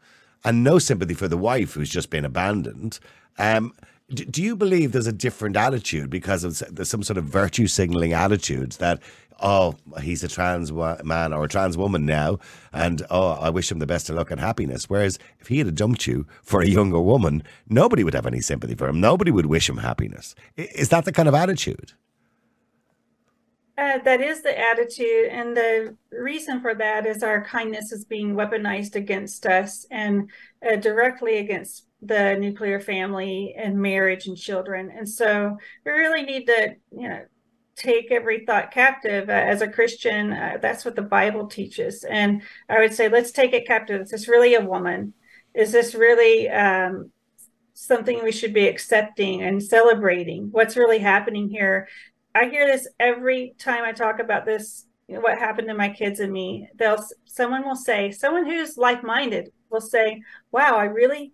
and 0.43 0.63
no 0.63 0.79
sympathy 0.79 1.13
for 1.13 1.27
the 1.27 1.37
wife 1.37 1.73
who's 1.73 1.89
just 1.89 2.09
been 2.09 2.25
abandoned. 2.25 2.99
Um, 3.37 3.73
do 4.09 4.43
you 4.43 4.55
believe 4.55 4.91
there's 4.91 5.07
a 5.07 5.13
different 5.13 5.55
attitude 5.55 6.09
because 6.09 6.43
of 6.43 6.61
there's 6.75 6.89
some 6.89 7.03
sort 7.03 7.17
of 7.17 7.25
virtue 7.25 7.67
signaling 7.67 8.13
attitudes 8.13 8.77
that 8.77 9.01
oh 9.39 9.75
he's 10.01 10.23
a 10.23 10.27
trans 10.27 10.71
man 10.71 11.33
or 11.33 11.45
a 11.45 11.47
trans 11.47 11.77
woman 11.77 12.05
now 12.05 12.37
and 12.73 13.01
oh 13.09 13.31
I 13.31 13.49
wish 13.49 13.71
him 13.71 13.79
the 13.79 13.87
best 13.87 14.09
of 14.09 14.15
luck 14.15 14.29
and 14.29 14.39
happiness. 14.39 14.89
Whereas 14.89 15.19
if 15.39 15.47
he 15.47 15.59
had 15.59 15.73
dumped 15.75 16.05
you 16.05 16.27
for 16.41 16.61
a 16.61 16.67
younger 16.67 16.99
woman 16.99 17.43
nobody 17.69 18.03
would 18.03 18.13
have 18.13 18.27
any 18.27 18.41
sympathy 18.41 18.75
for 18.75 18.87
him. 18.87 18.99
Nobody 18.99 19.31
would 19.31 19.45
wish 19.45 19.69
him 19.69 19.77
happiness. 19.77 20.35
Is 20.57 20.89
that 20.89 21.05
the 21.05 21.11
kind 21.11 21.29
of 21.29 21.35
attitude? 21.35 21.93
Uh, 23.75 23.97
that 23.99 24.21
is 24.21 24.43
the 24.43 24.57
attitude. 24.57 25.29
And 25.31 25.57
the 25.57 25.95
reason 26.11 26.61
for 26.61 26.75
that 26.75 27.07
is 27.07 27.23
our 27.23 27.43
kindness 27.43 27.91
is 27.91 28.05
being 28.05 28.35
weaponized 28.35 28.95
against 28.95 29.47
us 29.47 29.87
and 29.89 30.29
uh, 30.67 30.75
directly 30.75 31.37
against 31.37 31.87
the 32.05 32.35
nuclear 32.39 32.79
family 32.79 33.55
and 33.57 33.81
marriage 33.81 34.27
and 34.27 34.37
children. 34.37 34.91
And 34.95 35.07
so 35.07 35.57
we 35.85 35.91
really 35.91 36.23
need 36.23 36.45
to, 36.45 36.75
you 36.91 37.09
know, 37.09 37.25
take 37.75 38.11
every 38.11 38.45
thought 38.45 38.71
captive. 38.71 39.29
Uh, 39.29 39.33
as 39.33 39.61
a 39.61 39.67
Christian, 39.67 40.33
uh, 40.33 40.57
that's 40.61 40.85
what 40.85 40.95
the 40.95 41.01
Bible 41.01 41.47
teaches. 41.47 42.03
And 42.03 42.41
I 42.69 42.79
would 42.79 42.93
say, 42.93 43.09
let's 43.09 43.31
take 43.31 43.53
it 43.53 43.67
captive. 43.67 44.01
Is 44.01 44.11
this 44.11 44.27
really 44.27 44.55
a 44.55 44.65
woman? 44.65 45.13
Is 45.53 45.71
this 45.71 45.95
really 45.95 46.49
um, 46.49 47.11
something 47.73 48.23
we 48.23 48.31
should 48.31 48.53
be 48.53 48.67
accepting 48.67 49.41
and 49.41 49.61
celebrating? 49.61 50.49
What's 50.51 50.77
really 50.77 50.99
happening 50.99 51.49
here? 51.49 51.87
I 52.35 52.49
hear 52.49 52.65
this 52.65 52.87
every 52.99 53.55
time 53.59 53.83
I 53.83 53.91
talk 53.91 54.19
about 54.19 54.45
this, 54.45 54.85
what 55.07 55.37
happened 55.37 55.67
to 55.67 55.75
my 55.75 55.89
kids 55.89 56.19
and 56.19 56.31
me. 56.31 56.67
They'll 56.75 57.03
someone 57.25 57.63
will 57.65 57.75
say, 57.75 58.11
someone 58.11 58.45
who's 58.45 58.77
like-minded 58.77 59.51
will 59.69 59.81
say, 59.81 60.21
"Wow, 60.51 60.77
I 60.77 60.85
really 60.85 61.33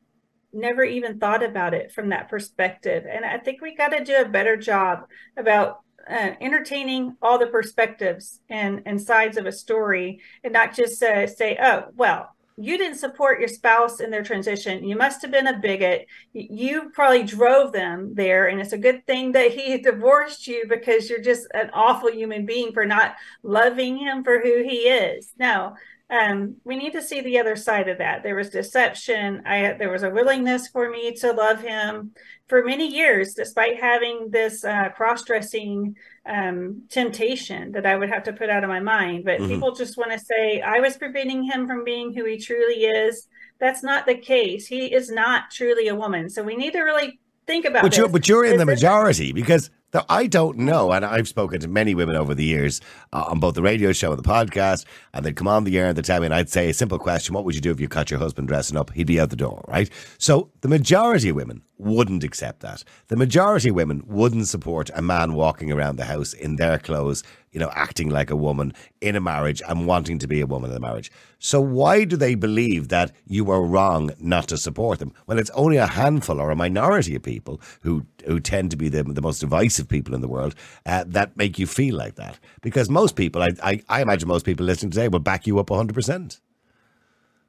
never 0.53 0.83
even 0.83 1.19
thought 1.19 1.43
about 1.43 1.73
it 1.73 1.91
from 1.91 2.09
that 2.09 2.29
perspective." 2.29 3.05
And 3.09 3.25
I 3.25 3.37
think 3.37 3.61
we 3.61 3.75
got 3.75 3.89
to 3.89 4.03
do 4.03 4.15
a 4.17 4.27
better 4.29 4.57
job 4.57 5.07
about 5.37 5.81
uh, 6.09 6.31
entertaining 6.41 7.15
all 7.21 7.37
the 7.37 7.47
perspectives 7.47 8.39
and 8.49 8.81
and 8.85 9.01
sides 9.01 9.37
of 9.37 9.45
a 9.45 9.51
story, 9.51 10.21
and 10.43 10.53
not 10.53 10.75
just 10.75 11.01
uh, 11.03 11.27
say, 11.27 11.57
"Oh, 11.61 11.85
well, 11.95 12.35
you 12.61 12.77
didn't 12.77 12.97
support 12.97 13.39
your 13.39 13.47
spouse 13.47 14.01
in 14.01 14.11
their 14.11 14.21
transition. 14.21 14.83
You 14.83 14.97
must 14.97 15.21
have 15.21 15.31
been 15.31 15.47
a 15.47 15.57
bigot. 15.57 16.07
You 16.33 16.91
probably 16.93 17.23
drove 17.23 17.71
them 17.71 18.15
there. 18.15 18.47
And 18.47 18.59
it's 18.59 18.73
a 18.73 18.77
good 18.77 19.07
thing 19.07 19.31
that 19.31 19.51
he 19.51 19.77
divorced 19.81 20.45
you 20.45 20.65
because 20.67 21.09
you're 21.09 21.21
just 21.21 21.47
an 21.53 21.69
awful 21.73 22.11
human 22.11 22.45
being 22.45 22.73
for 22.73 22.85
not 22.85 23.15
loving 23.43 23.97
him 23.97 24.25
for 24.25 24.41
who 24.41 24.61
he 24.61 24.89
is. 24.89 25.31
No, 25.39 25.75
um, 26.10 26.55
we 26.64 26.76
need 26.76 26.93
to 26.93 27.03
see 27.03 27.22
the 27.22 27.38
other 27.38 27.55
side 27.55 27.88
of 27.88 27.99
that. 27.99 28.24
There 28.24 28.36
was 28.36 28.49
deception. 28.49 29.43
I 29.45 29.74
there 29.74 29.91
was 29.91 30.01
a 30.01 30.10
willingness 30.10 30.68
for 30.68 30.89
me 30.89 31.14
to 31.18 31.32
love 31.32 31.62
him 31.62 32.14
for 32.47 32.64
many 32.64 32.88
years, 32.88 33.36
despite 33.36 33.80
having 33.80 34.32
this 34.32 34.64
uh, 34.64 34.89
cross-dressing 34.89 35.95
um, 36.26 36.84
temptation 36.89 37.72
that 37.74 37.86
I 37.86 37.95
would 37.95 38.10
have 38.10 38.24
to 38.24 38.34
put 38.34 38.49
out 38.49 38.64
of 38.64 38.70
my 38.70 38.80
mind. 38.80 39.24
But 39.24 39.39
mm-hmm. 39.39 39.49
people 39.49 39.76
just 39.76 39.97
want 39.97 40.12
to 40.12 40.20
say 40.20 40.62
I 40.62 40.80
was 40.80 40.97
preventing 40.97 41.43
him 41.43 41.68
from 41.68 41.84
being 41.84 42.12
who 42.12 42.26
he 42.26 42.38
truly 42.38 42.86
is. 42.86 43.28
That's 43.60 43.84
not 43.84 44.07
the 44.07 44.16
case. 44.16 44.66
He 44.66 44.88
is 44.88 45.12
not 45.12 45.51
truly 45.51 45.89
a 45.89 45.95
woman. 45.95 46.28
So 46.30 46.41
we 46.41 46.55
need 46.55 46.74
to 46.74 46.82
really 46.82 47.20
think 47.45 47.66
about. 47.66 47.84
But 47.84 47.91
this. 47.91 47.99
you're 47.99 48.10
but 48.10 48.28
you're 48.28 48.45
in 48.45 48.53
is 48.53 48.60
the 48.60 48.66
majority 48.66 49.32
because 49.32 49.70
I 50.09 50.27
don't 50.27 50.59
know, 50.59 50.91
and 50.91 51.03
I've 51.03 51.27
spoken 51.27 51.59
to 51.61 51.67
many 51.67 51.95
women 51.95 52.15
over 52.15 52.35
the 52.35 52.43
years 52.43 52.79
uh, 53.11 53.25
on 53.27 53.39
both 53.39 53.55
the 53.55 53.61
radio 53.61 53.91
show 53.91 54.11
and 54.11 54.23
the 54.23 54.27
podcast, 54.27 54.85
and 55.13 55.25
they'd 55.25 55.35
come 55.35 55.47
on 55.47 55.63
the 55.63 55.77
air 55.79 55.87
and 55.87 55.97
they'd 55.97 56.05
tell 56.05 56.19
me, 56.19 56.25
and 56.27 56.35
I'd 56.35 56.49
say 56.49 56.69
a 56.69 56.73
simple 56.73 56.99
question: 56.99 57.33
What 57.33 57.43
would 57.45 57.55
you 57.55 57.61
do 57.61 57.71
if 57.71 57.79
you 57.79 57.87
caught 57.87 58.11
your 58.11 58.19
husband 58.19 58.47
dressing 58.47 58.77
up? 58.77 58.91
He'd 58.91 59.07
be 59.07 59.19
out 59.19 59.31
the 59.31 59.35
door, 59.35 59.65
right? 59.67 59.89
So 60.17 60.51
the 60.61 60.67
majority 60.67 61.29
of 61.29 61.35
women 61.35 61.63
wouldn't 61.79 62.23
accept 62.23 62.59
that. 62.59 62.83
The 63.07 63.15
majority 63.15 63.69
of 63.69 63.75
women 63.75 64.03
wouldn't 64.05 64.47
support 64.47 64.89
a 64.93 65.01
man 65.01 65.33
walking 65.33 65.71
around 65.71 65.95
the 65.95 66.05
house 66.05 66.33
in 66.33 66.57
their 66.57 66.77
clothes, 66.77 67.23
you 67.51 67.59
know, 67.59 67.71
acting 67.73 68.09
like 68.09 68.29
a 68.29 68.35
woman 68.35 68.73
in 69.01 69.15
a 69.15 69.21
marriage 69.21 69.61
and 69.67 69.87
wanting 69.87 70.19
to 70.19 70.27
be 70.27 70.41
a 70.41 70.45
woman 70.45 70.71
in 70.71 70.77
a 70.77 70.79
marriage. 70.79 71.11
So 71.39 71.59
why 71.59 72.03
do 72.03 72.15
they 72.15 72.35
believe 72.35 72.89
that 72.89 73.11
you 73.25 73.49
are 73.51 73.61
wrong 73.61 74.11
not 74.19 74.47
to 74.49 74.57
support 74.57 74.99
them 74.99 75.13
when 75.25 75.39
it's 75.39 75.49
only 75.51 75.77
a 75.77 75.87
handful 75.87 76.39
or 76.39 76.51
a 76.51 76.55
minority 76.55 77.15
of 77.15 77.23
people 77.23 77.61
who 77.81 78.05
who 78.25 78.39
tend 78.39 78.69
to 78.71 78.77
be 78.77 78.89
the, 78.89 79.03
the 79.03 79.21
most 79.21 79.39
divisive 79.39 79.87
people 79.87 80.13
in 80.13 80.21
the 80.21 80.27
world 80.27 80.53
uh, 80.85 81.03
that 81.07 81.37
make 81.37 81.57
you 81.57 81.65
feel 81.65 81.95
like 81.95 82.15
that? 82.15 82.37
Because 82.61 82.89
most 82.89 83.15
people, 83.15 83.41
I, 83.41 83.49
I, 83.63 83.81
I 83.89 84.01
imagine 84.01 84.27
most 84.27 84.45
people 84.45 84.65
listening 84.65 84.91
today 84.91 85.07
will 85.07 85.19
back 85.19 85.47
you 85.47 85.59
up 85.59 85.67
100%. 85.67 86.39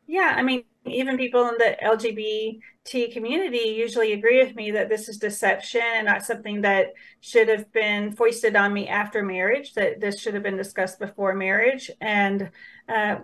Yeah, 0.06 0.34
I 0.36 0.42
mean, 0.42 0.64
even 0.86 1.18
people 1.18 1.48
in 1.48 1.58
the 1.58 1.76
LGBT 1.82 3.12
community 3.12 3.74
usually 3.76 4.12
agree 4.12 4.42
with 4.42 4.54
me 4.54 4.70
that 4.70 4.88
this 4.88 5.08
is 5.08 5.18
deception 5.18 5.82
and 5.82 6.06
not 6.06 6.24
something 6.24 6.62
that 6.62 6.94
should 7.20 7.48
have 7.48 7.70
been 7.72 8.12
foisted 8.12 8.56
on 8.56 8.72
me 8.72 8.88
after 8.88 9.22
marriage, 9.22 9.74
that 9.74 10.00
this 10.00 10.20
should 10.20 10.34
have 10.34 10.42
been 10.42 10.56
discussed 10.56 10.98
before 10.98 11.34
marriage. 11.34 11.90
And 12.00 12.50
uh, 12.88 13.16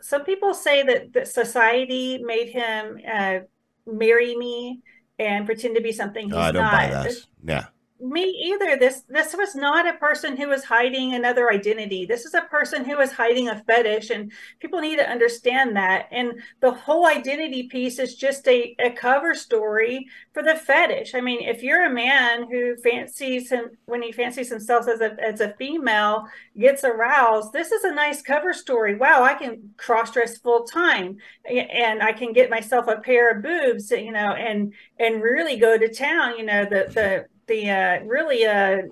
some 0.00 0.24
people 0.24 0.54
say 0.54 0.82
that, 0.82 1.12
that 1.12 1.28
society 1.28 2.18
made 2.22 2.48
him 2.48 2.98
uh, 3.10 3.38
marry 3.86 4.36
me 4.36 4.82
and 5.18 5.46
pretend 5.46 5.76
to 5.76 5.82
be 5.82 5.92
something 5.92 6.24
he's 6.24 6.34
no, 6.34 6.40
I 6.40 6.52
don't 6.52 6.62
not. 6.62 6.72
buy 6.72 6.88
that. 6.88 7.12
Yeah. 7.44 7.66
Me 8.00 8.22
either. 8.22 8.76
This 8.76 9.02
this 9.08 9.34
was 9.36 9.54
not 9.54 9.88
a 9.88 9.98
person 9.98 10.36
who 10.36 10.48
was 10.48 10.64
hiding 10.64 11.14
another 11.14 11.50
identity. 11.50 12.04
This 12.04 12.24
is 12.24 12.34
a 12.34 12.42
person 12.42 12.84
who 12.84 12.96
was 12.96 13.12
hiding 13.12 13.48
a 13.48 13.62
fetish, 13.62 14.10
and 14.10 14.32
people 14.58 14.80
need 14.80 14.96
to 14.96 15.08
understand 15.08 15.76
that. 15.76 16.08
And 16.10 16.40
the 16.60 16.72
whole 16.72 17.06
identity 17.06 17.68
piece 17.68 17.98
is 18.00 18.16
just 18.16 18.46
a, 18.48 18.74
a 18.80 18.90
cover 18.90 19.34
story 19.34 20.06
for 20.32 20.42
the 20.42 20.56
fetish. 20.56 21.14
I 21.14 21.20
mean, 21.20 21.48
if 21.48 21.62
you're 21.62 21.86
a 21.86 21.94
man 21.94 22.50
who 22.50 22.76
fancies 22.76 23.50
him 23.50 23.70
when 23.86 24.02
he 24.02 24.10
fancies 24.10 24.50
himself 24.50 24.88
as 24.88 25.00
a 25.00 25.16
as 25.24 25.40
a 25.40 25.54
female, 25.54 26.26
gets 26.58 26.82
aroused, 26.82 27.52
this 27.52 27.70
is 27.70 27.84
a 27.84 27.94
nice 27.94 28.22
cover 28.22 28.52
story. 28.52 28.96
Wow, 28.96 29.22
I 29.22 29.34
can 29.34 29.72
cross 29.76 30.10
dress 30.10 30.36
full 30.38 30.64
time, 30.64 31.18
and 31.48 32.02
I 32.02 32.12
can 32.12 32.32
get 32.32 32.50
myself 32.50 32.88
a 32.88 33.00
pair 33.00 33.30
of 33.30 33.42
boobs, 33.42 33.90
you 33.92 34.12
know, 34.12 34.32
and 34.32 34.74
and 34.98 35.22
really 35.22 35.56
go 35.58 35.78
to 35.78 35.88
town. 35.94 36.38
You 36.38 36.44
know, 36.44 36.64
the 36.64 36.90
the 36.92 37.26
the 37.46 37.70
uh, 37.70 38.04
really 38.04 38.44
uh, 38.44 38.82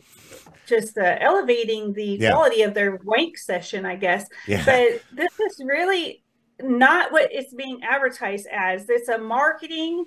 just 0.67 0.97
uh, 0.97 1.17
elevating 1.21 1.93
the 1.93 2.19
yeah. 2.21 2.31
quality 2.31 2.63
of 2.63 2.75
their 2.75 2.99
wank 3.05 3.37
session, 3.39 3.85
I 3.85 3.97
guess. 3.97 4.27
Yeah. 4.47 4.65
But 4.65 5.03
this 5.13 5.41
is 5.41 5.63
really 5.65 6.23
not 6.61 7.13
what 7.13 7.33
it's 7.33 7.55
being 7.55 7.81
advertised 7.83 8.47
as. 8.51 8.89
It's 8.89 9.09
a 9.09 9.19
marketing 9.19 10.05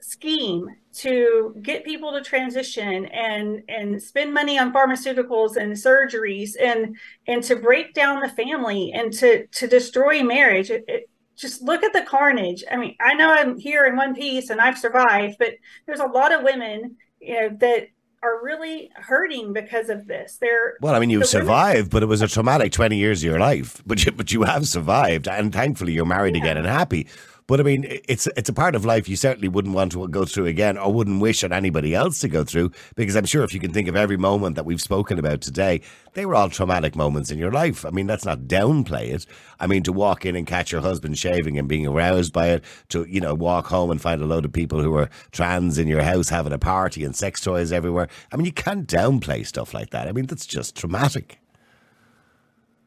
scheme 0.00 0.68
to 0.92 1.56
get 1.62 1.84
people 1.84 2.12
to 2.12 2.20
transition 2.20 3.06
and 3.06 3.62
and 3.68 4.02
spend 4.02 4.34
money 4.34 4.58
on 4.58 4.70
pharmaceuticals 4.70 5.56
and 5.56 5.72
surgeries 5.72 6.50
and 6.60 6.94
and 7.26 7.42
to 7.42 7.56
break 7.56 7.94
down 7.94 8.20
the 8.20 8.28
family 8.28 8.92
and 8.92 9.14
to 9.14 9.46
to 9.46 9.66
destroy 9.66 10.22
marriage 10.22 10.70
it, 10.70 10.84
it, 10.88 11.08
just 11.36 11.62
look 11.62 11.82
at 11.82 11.94
the 11.94 12.02
carnage 12.02 12.62
i 12.70 12.76
mean 12.76 12.94
i 13.00 13.14
know 13.14 13.32
i'm 13.32 13.58
here 13.58 13.86
in 13.86 13.96
one 13.96 14.14
piece 14.14 14.50
and 14.50 14.60
i've 14.60 14.78
survived 14.78 15.36
but 15.38 15.54
there's 15.86 16.00
a 16.00 16.06
lot 16.06 16.32
of 16.32 16.44
women 16.44 16.96
you 17.24 17.40
know 17.40 17.56
that 17.60 17.88
are 18.22 18.42
really 18.42 18.90
hurting 18.96 19.52
because 19.52 19.90
of 19.90 20.06
this. 20.06 20.38
They're 20.40 20.76
well, 20.80 20.94
I 20.94 20.98
mean, 20.98 21.10
you've 21.10 21.26
survived, 21.26 21.76
women- 21.76 21.88
but 21.90 22.02
it 22.02 22.06
was 22.06 22.22
a 22.22 22.28
traumatic 22.28 22.72
twenty 22.72 22.96
years 22.96 23.22
of 23.22 23.30
your 23.30 23.38
life. 23.38 23.82
But 23.86 24.04
you, 24.04 24.12
but 24.12 24.32
you 24.32 24.42
have 24.42 24.66
survived, 24.66 25.28
and 25.28 25.52
thankfully, 25.52 25.92
you're 25.92 26.06
married 26.06 26.36
yeah. 26.36 26.42
again 26.42 26.56
and 26.56 26.66
happy. 26.66 27.06
But 27.46 27.60
I 27.60 27.62
mean, 27.62 27.84
it's 27.86 28.26
it's 28.38 28.48
a 28.48 28.54
part 28.54 28.74
of 28.74 28.86
life 28.86 29.06
you 29.06 29.16
certainly 29.16 29.48
wouldn't 29.48 29.74
want 29.74 29.92
to 29.92 30.08
go 30.08 30.24
through 30.24 30.46
again, 30.46 30.78
or 30.78 30.90
wouldn't 30.92 31.20
wish 31.20 31.44
on 31.44 31.52
anybody 31.52 31.94
else 31.94 32.18
to 32.20 32.28
go 32.28 32.42
through. 32.42 32.70
Because 32.94 33.16
I'm 33.16 33.26
sure 33.26 33.44
if 33.44 33.52
you 33.52 33.60
can 33.60 33.72
think 33.72 33.86
of 33.86 33.96
every 33.96 34.16
moment 34.16 34.56
that 34.56 34.64
we've 34.64 34.80
spoken 34.80 35.18
about 35.18 35.42
today, 35.42 35.82
they 36.14 36.24
were 36.24 36.34
all 36.34 36.48
traumatic 36.48 36.96
moments 36.96 37.30
in 37.30 37.38
your 37.38 37.52
life. 37.52 37.84
I 37.84 37.90
mean, 37.90 38.06
let's 38.06 38.24
not 38.24 38.40
downplay 38.40 39.12
it. 39.12 39.26
I 39.60 39.66
mean, 39.66 39.82
to 39.82 39.92
walk 39.92 40.24
in 40.24 40.36
and 40.36 40.46
catch 40.46 40.72
your 40.72 40.80
husband 40.80 41.18
shaving 41.18 41.58
and 41.58 41.68
being 41.68 41.86
aroused 41.86 42.32
by 42.32 42.48
it, 42.48 42.64
to 42.88 43.04
you 43.04 43.20
know 43.20 43.34
walk 43.34 43.66
home 43.66 43.90
and 43.90 44.00
find 44.00 44.22
a 44.22 44.26
load 44.26 44.46
of 44.46 44.52
people 44.52 44.80
who 44.80 44.96
are 44.96 45.10
trans 45.30 45.76
in 45.76 45.86
your 45.86 46.02
house 46.02 46.30
having 46.30 46.52
a 46.52 46.58
party 46.58 47.04
and 47.04 47.14
sex 47.14 47.42
toys 47.42 47.72
everywhere. 47.72 48.08
I 48.32 48.36
mean, 48.36 48.46
you 48.46 48.52
can't 48.52 48.88
downplay 48.88 49.46
stuff 49.46 49.74
like 49.74 49.90
that. 49.90 50.08
I 50.08 50.12
mean, 50.12 50.26
that's 50.26 50.46
just 50.46 50.76
traumatic. 50.76 51.40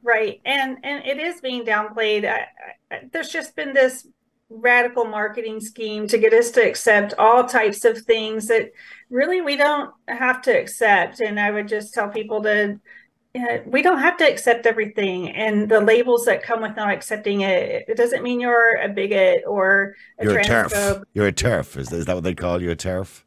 Right, 0.02 0.42
and 0.46 0.78
and 0.84 1.06
it 1.06 1.20
is 1.20 1.42
being 1.42 1.64
downplayed. 1.64 2.26
I, 2.26 2.48
I, 2.90 3.02
there's 3.12 3.30
just 3.30 3.56
been 3.56 3.74
this 3.74 4.08
radical 4.50 5.06
marketing 5.06 5.60
scheme 5.60 6.08
to 6.08 6.18
get 6.18 6.34
us 6.34 6.52
to 6.52 6.62
accept 6.66 7.14
all 7.18 7.46
types 7.46 7.84
of 7.84 8.00
things 8.00 8.48
that 8.48 8.72
really 9.10 9.42
we 9.42 9.58
don't 9.58 9.92
have 10.08 10.42
to 10.44 10.52
accept. 10.52 11.20
And 11.20 11.40
I 11.40 11.52
would 11.52 11.68
just 11.68 11.94
tell 11.94 12.10
people 12.10 12.42
to, 12.44 12.80
uh, 13.36 13.58
we 13.66 13.82
don't 13.82 14.00
have 14.00 14.18
to 14.18 14.30
accept 14.30 14.66
everything. 14.66 15.30
And 15.32 15.70
the 15.70 15.82
labels 15.82 16.26
that 16.26 16.44
come 16.44 16.62
with 16.62 16.76
not 16.76 16.92
accepting 16.92 17.42
it, 17.42 17.86
it 17.88 17.98
doesn't 17.98 18.24
mean 18.24 18.40
you're 18.40 18.78
a 18.78 18.90
bigot 18.90 19.44
or 19.46 19.96
a 20.18 20.24
you're 20.24 20.40
a 20.40 20.44
TERF. 20.44 21.04
You're 21.14 21.28
a 21.28 21.34
TERF. 21.34 21.78
Is, 21.78 21.92
is 21.92 22.06
that 22.06 22.16
what 22.16 22.24
they 22.24 22.36
call 22.36 22.62
you, 22.62 22.72
a 22.72 22.76
TERF? 22.76 23.24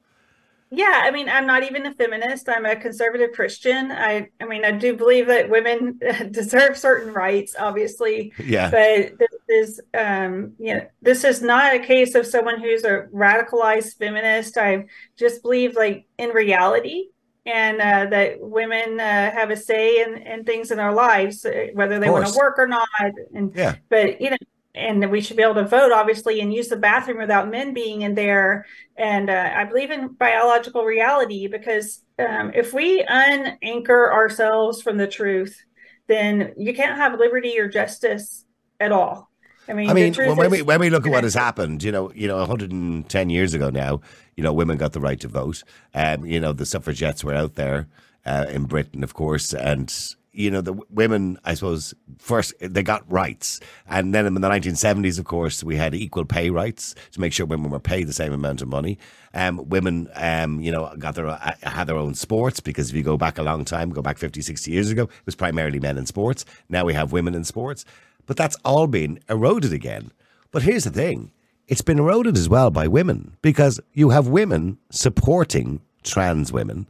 Yeah, 0.72 1.02
I 1.02 1.10
mean, 1.10 1.28
I'm 1.28 1.46
not 1.46 1.64
even 1.64 1.84
a 1.86 1.92
feminist. 1.92 2.48
I'm 2.48 2.64
a 2.64 2.76
conservative 2.76 3.32
Christian. 3.32 3.90
I, 3.90 4.28
I 4.40 4.44
mean, 4.44 4.64
I 4.64 4.70
do 4.70 4.96
believe 4.96 5.26
that 5.26 5.50
women 5.50 5.98
deserve 6.30 6.78
certain 6.78 7.12
rights, 7.12 7.56
obviously. 7.58 8.32
Yeah. 8.38 8.70
But 8.70 9.18
this 9.18 9.40
is, 9.48 9.80
um, 9.94 10.52
you 10.60 10.74
know, 10.74 10.86
this 11.02 11.24
is 11.24 11.42
not 11.42 11.74
a 11.74 11.80
case 11.80 12.14
of 12.14 12.24
someone 12.24 12.60
who's 12.60 12.84
a 12.84 13.08
radicalized 13.12 13.98
feminist. 13.98 14.56
I 14.56 14.86
just 15.18 15.42
believe, 15.42 15.74
like, 15.74 16.06
in 16.18 16.30
reality, 16.30 17.06
and 17.46 17.80
uh, 17.80 18.06
that 18.10 18.40
women 18.40 19.00
uh, 19.00 19.30
have 19.32 19.50
a 19.50 19.56
say 19.56 20.02
in, 20.02 20.18
in 20.18 20.44
things 20.44 20.70
in 20.70 20.76
their 20.76 20.92
lives, 20.92 21.44
uh, 21.44 21.66
whether 21.72 21.98
they 21.98 22.10
want 22.10 22.26
to 22.26 22.38
work 22.38 22.58
or 22.58 22.68
not. 22.68 22.86
And 23.34 23.52
yeah. 23.56 23.76
But 23.88 24.20
you 24.20 24.30
know, 24.30 24.36
and 24.74 25.10
we 25.10 25.20
should 25.20 25.36
be 25.36 25.42
able 25.42 25.54
to 25.54 25.66
vote 25.66 25.92
obviously 25.92 26.40
and 26.40 26.54
use 26.54 26.68
the 26.68 26.76
bathroom 26.76 27.18
without 27.18 27.50
men 27.50 27.74
being 27.74 28.02
in 28.02 28.14
there 28.14 28.66
and 28.96 29.28
uh, 29.28 29.50
i 29.54 29.64
believe 29.64 29.90
in 29.90 30.08
biological 30.08 30.84
reality 30.84 31.46
because 31.46 32.02
um, 32.18 32.52
if 32.54 32.72
we 32.72 33.02
unanchor 33.04 34.12
ourselves 34.12 34.80
from 34.82 34.96
the 34.96 35.08
truth 35.08 35.62
then 36.06 36.52
you 36.56 36.74
can't 36.74 36.96
have 36.96 37.18
liberty 37.18 37.58
or 37.58 37.68
justice 37.68 38.44
at 38.78 38.92
all 38.92 39.30
I 39.68 39.72
mean, 39.72 39.88
I 39.88 39.94
mean, 39.94 40.12
when, 40.14 40.46
is, 40.46 40.50
we 40.50 40.62
when 40.62 40.80
we 40.80 40.90
look 40.90 41.06
at 41.06 41.12
what 41.12 41.22
has 41.24 41.34
happened, 41.34 41.84
you 41.84 41.92
know, 41.92 42.10
you 42.12 42.26
know, 42.26 42.38
110 42.38 43.30
years 43.30 43.54
ago 43.54 43.70
now, 43.70 44.00
you 44.36 44.42
know, 44.42 44.52
women 44.52 44.76
got 44.76 44.94
the 44.94 45.00
right 45.00 45.20
to 45.20 45.28
vote. 45.28 45.62
Um, 45.94 46.26
you 46.26 46.40
know, 46.40 46.52
the 46.52 46.66
suffragettes 46.66 47.22
were 47.22 47.34
out 47.34 47.54
there 47.54 47.86
uh, 48.26 48.46
in 48.48 48.64
Britain, 48.64 49.04
of 49.04 49.14
course, 49.14 49.54
and 49.54 49.94
you 50.32 50.50
know, 50.50 50.60
the 50.60 50.74
women, 50.90 51.38
I 51.44 51.54
suppose, 51.54 51.92
first 52.18 52.54
they 52.60 52.82
got 52.82 53.10
rights, 53.10 53.60
and 53.86 54.14
then 54.14 54.26
in 54.26 54.34
the 54.34 54.40
1970s, 54.40 55.18
of 55.18 55.24
course, 55.24 55.64
we 55.64 55.76
had 55.76 55.94
equal 55.94 56.24
pay 56.24 56.50
rights 56.50 56.94
to 57.12 57.20
make 57.20 57.32
sure 57.32 57.46
women 57.46 57.70
were 57.70 57.80
paid 57.80 58.06
the 58.06 58.12
same 58.12 58.32
amount 58.32 58.62
of 58.62 58.68
money. 58.68 58.98
Um, 59.34 59.68
women, 59.68 60.08
um, 60.14 60.60
you 60.60 60.70
know, 60.70 60.94
got 60.98 61.16
their 61.16 61.26
uh, 61.26 61.54
had 61.62 61.88
their 61.88 61.96
own 61.96 62.14
sports 62.14 62.60
because 62.60 62.90
if 62.90 62.96
you 62.96 63.02
go 63.02 63.16
back 63.16 63.38
a 63.38 63.42
long 63.42 63.64
time, 63.64 63.90
go 63.90 64.02
back 64.02 64.18
50, 64.18 64.40
60 64.40 64.70
years 64.70 64.90
ago, 64.90 65.04
it 65.04 65.26
was 65.26 65.34
primarily 65.34 65.80
men 65.80 65.98
in 65.98 66.06
sports. 66.06 66.44
Now 66.68 66.84
we 66.84 66.94
have 66.94 67.12
women 67.12 67.34
in 67.34 67.44
sports, 67.44 67.84
but 68.26 68.36
that's 68.36 68.56
all 68.64 68.86
been 68.86 69.18
eroded 69.28 69.72
again. 69.72 70.12
But 70.52 70.62
here's 70.62 70.84
the 70.84 70.90
thing: 70.90 71.32
it's 71.66 71.82
been 71.82 71.98
eroded 71.98 72.36
as 72.36 72.48
well 72.48 72.70
by 72.70 72.86
women 72.86 73.36
because 73.42 73.80
you 73.94 74.10
have 74.10 74.28
women 74.28 74.78
supporting 74.90 75.80
trans 76.02 76.52
women 76.52 76.86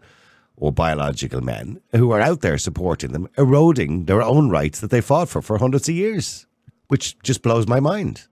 or 0.60 0.70
biological 0.70 1.40
men 1.40 1.80
who 1.92 2.12
are 2.12 2.20
out 2.20 2.42
there 2.42 2.58
supporting 2.58 3.12
them, 3.12 3.28
eroding 3.36 4.04
their 4.04 4.22
own 4.22 4.50
rights 4.50 4.78
that 4.80 4.90
they 4.90 5.00
fought 5.00 5.28
for 5.28 5.42
for 5.42 5.58
hundreds 5.58 5.88
of 5.88 5.94
years, 5.94 6.46
which 6.88 7.18
just 7.22 7.42
blows 7.42 7.66
my 7.66 7.80
mind. 7.80 8.28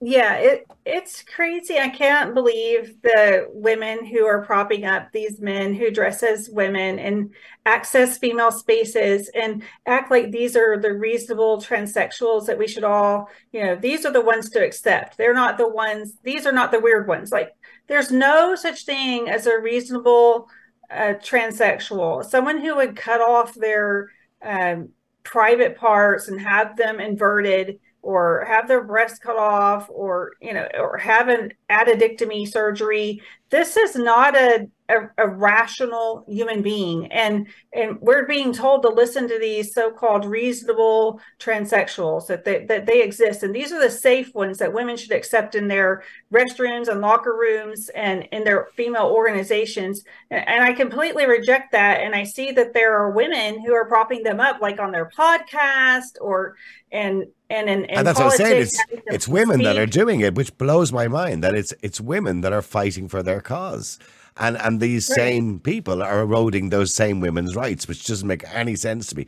Yeah, 0.00 0.34
it 0.34 0.66
it's 0.84 1.22
crazy. 1.22 1.78
I 1.78 1.88
can't 1.88 2.34
believe 2.34 3.00
the 3.02 3.48
women 3.50 4.04
who 4.04 4.26
are 4.26 4.44
propping 4.44 4.84
up 4.84 5.10
these 5.10 5.40
men 5.40 5.74
who 5.74 5.90
dress 5.90 6.22
as 6.22 6.50
women 6.50 6.98
and 6.98 7.30
access 7.64 8.18
female 8.18 8.52
spaces 8.52 9.30
and 9.34 9.62
act 9.86 10.10
like 10.10 10.30
these 10.30 10.54
are 10.54 10.78
the 10.78 10.92
reasonable 10.92 11.62
transsexuals 11.62 12.46
that 12.46 12.58
we 12.58 12.68
should 12.68 12.84
all, 12.84 13.30
you 13.52 13.64
know, 13.64 13.74
these 13.74 14.04
are 14.04 14.12
the 14.12 14.20
ones 14.20 14.50
to 14.50 14.64
accept. 14.64 15.16
They're 15.16 15.34
not 15.34 15.56
the 15.56 15.68
ones, 15.68 16.12
these 16.22 16.46
are 16.46 16.52
not 16.52 16.72
the 16.72 16.80
weird 16.80 17.08
ones. 17.08 17.32
Like 17.32 17.52
there's 17.88 18.12
no 18.12 18.54
such 18.54 18.84
thing 18.84 19.28
as 19.30 19.46
a 19.46 19.58
reasonable 19.58 20.48
a 20.90 21.14
transsexual, 21.14 22.24
someone 22.24 22.60
who 22.60 22.76
would 22.76 22.96
cut 22.96 23.20
off 23.20 23.54
their 23.54 24.08
um, 24.42 24.90
private 25.22 25.76
parts 25.76 26.28
and 26.28 26.40
have 26.40 26.76
them 26.76 27.00
inverted 27.00 27.80
or 28.02 28.44
have 28.46 28.68
their 28.68 28.84
breasts 28.84 29.18
cut 29.18 29.36
off 29.36 29.90
or 29.90 30.34
you 30.40 30.54
know 30.54 30.68
or 30.78 30.96
have 30.96 31.28
an 31.28 31.52
addictomy 31.68 32.46
surgery. 32.46 33.20
This 33.50 33.76
is 33.76 33.96
not 33.96 34.36
a 34.36 34.68
a, 34.88 35.08
a, 35.18 35.28
rational 35.28 36.24
human 36.28 36.62
being 36.62 37.10
and 37.12 37.46
and 37.72 38.00
we're 38.00 38.26
being 38.26 38.52
told 38.52 38.82
to 38.82 38.88
listen 38.88 39.28
to 39.28 39.38
these 39.38 39.74
so-called 39.74 40.24
reasonable 40.24 41.20
transsexuals 41.38 42.26
that 42.26 42.44
they 42.44 42.64
that 42.66 42.86
they 42.86 43.02
exist 43.02 43.42
and 43.42 43.54
these 43.54 43.72
are 43.72 43.80
the 43.80 43.90
safe 43.90 44.34
ones 44.34 44.58
that 44.58 44.72
women 44.72 44.96
should 44.96 45.12
accept 45.12 45.54
in 45.54 45.68
their 45.68 46.02
restrooms 46.32 46.88
and 46.88 47.00
locker 47.00 47.36
rooms 47.36 47.88
and 47.90 48.28
in 48.32 48.44
their 48.44 48.68
female 48.76 49.06
organizations 49.06 50.04
and, 50.30 50.48
and 50.48 50.62
i 50.62 50.72
completely 50.72 51.26
reject 51.26 51.72
that 51.72 52.00
and 52.00 52.14
i 52.14 52.22
see 52.22 52.52
that 52.52 52.72
there 52.72 52.96
are 52.96 53.10
women 53.10 53.60
who 53.64 53.74
are 53.74 53.86
propping 53.86 54.22
them 54.22 54.40
up 54.40 54.60
like 54.60 54.78
on 54.78 54.92
their 54.92 55.10
podcast 55.10 56.16
or 56.20 56.54
and 56.92 57.24
and 57.50 57.68
in, 57.68 57.84
in 57.84 57.90
and 57.90 58.06
that's 58.06 58.18
what 58.18 58.32
I'm 58.32 58.36
saying. 58.36 58.62
It's 58.62 58.78
it's 59.06 59.28
women 59.28 59.56
speak. 59.56 59.66
that 59.66 59.78
are 59.78 59.86
doing 60.00 60.20
it, 60.20 60.34
which 60.34 60.56
blows 60.58 60.92
my 60.92 61.06
mind. 61.08 61.44
That 61.44 61.54
it's 61.54 61.72
it's 61.82 62.00
women 62.00 62.40
that 62.40 62.52
are 62.52 62.62
fighting 62.62 63.08
for 63.08 63.22
their 63.22 63.40
cause 63.40 63.98
and 64.38 64.56
and 64.58 64.80
these 64.80 65.08
right. 65.10 65.16
same 65.16 65.60
people 65.60 66.02
are 66.02 66.20
eroding 66.20 66.70
those 66.70 66.94
same 66.94 67.20
women's 67.20 67.56
rights, 67.56 67.88
which 67.88 68.06
doesn't 68.06 68.28
make 68.28 68.44
any 68.52 68.76
sense 68.76 69.08
to 69.08 69.16
me. 69.16 69.26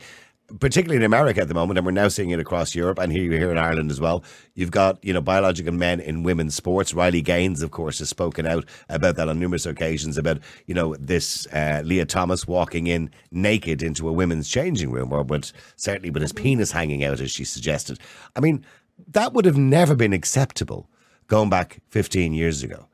Particularly 0.61 0.97
in 0.97 1.03
America 1.03 1.43
at 1.43 1.49
the 1.49 1.55
moment, 1.55 1.77
and 1.77 1.85
we're 1.85 1.93
now 1.93 2.09
seeing 2.09 2.31
it 2.31 2.41
across 2.41 2.75
Europe 2.75 2.99
and 2.99 3.13
here 3.13 3.31
here 3.33 3.51
in 3.51 3.59
Ireland 3.59 3.91
as 3.91 4.01
well. 4.01 4.25
You've 4.55 4.71
got 4.71 5.03
you 5.05 5.13
know 5.13 5.21
biological 5.21 5.75
men 5.75 6.01
in 6.01 6.23
women's 6.23 6.55
sports. 6.55 6.95
Riley 6.95 7.21
Gaines, 7.21 7.61
of 7.61 7.71
course, 7.71 7.99
has 7.99 8.09
spoken 8.09 8.47
out 8.47 8.65
about 8.89 9.17
that 9.17 9.29
on 9.29 9.39
numerous 9.39 9.67
occasions 9.67 10.17
about 10.17 10.39
you 10.67 10.75
know 10.75 10.97
this 10.99 11.47
uh, 11.49 11.83
Lia 11.85 12.07
Thomas 12.07 12.49
walking 12.49 12.87
in 12.87 13.11
naked 13.31 13.83
into 13.83 14.09
a 14.09 14.13
women's 14.13 14.49
changing 14.49 14.91
room, 14.91 15.13
or 15.13 15.23
with 15.23 15.53
certainly 15.77 16.09
with 16.09 16.23
his 16.23 16.33
mm-hmm. 16.33 16.45
penis 16.45 16.73
hanging 16.73 17.05
out, 17.05 17.21
as 17.21 17.31
she 17.31 17.45
suggested. 17.45 17.99
I 18.35 18.41
mean, 18.41 18.65
that 19.07 19.35
would 19.35 19.45
have 19.45 19.59
never 19.59 19.95
been 19.95 20.15
acceptable 20.15 20.89
going 21.27 21.51
back 21.51 21.83
15 21.91 22.33
years 22.33 22.63
ago 22.63 22.89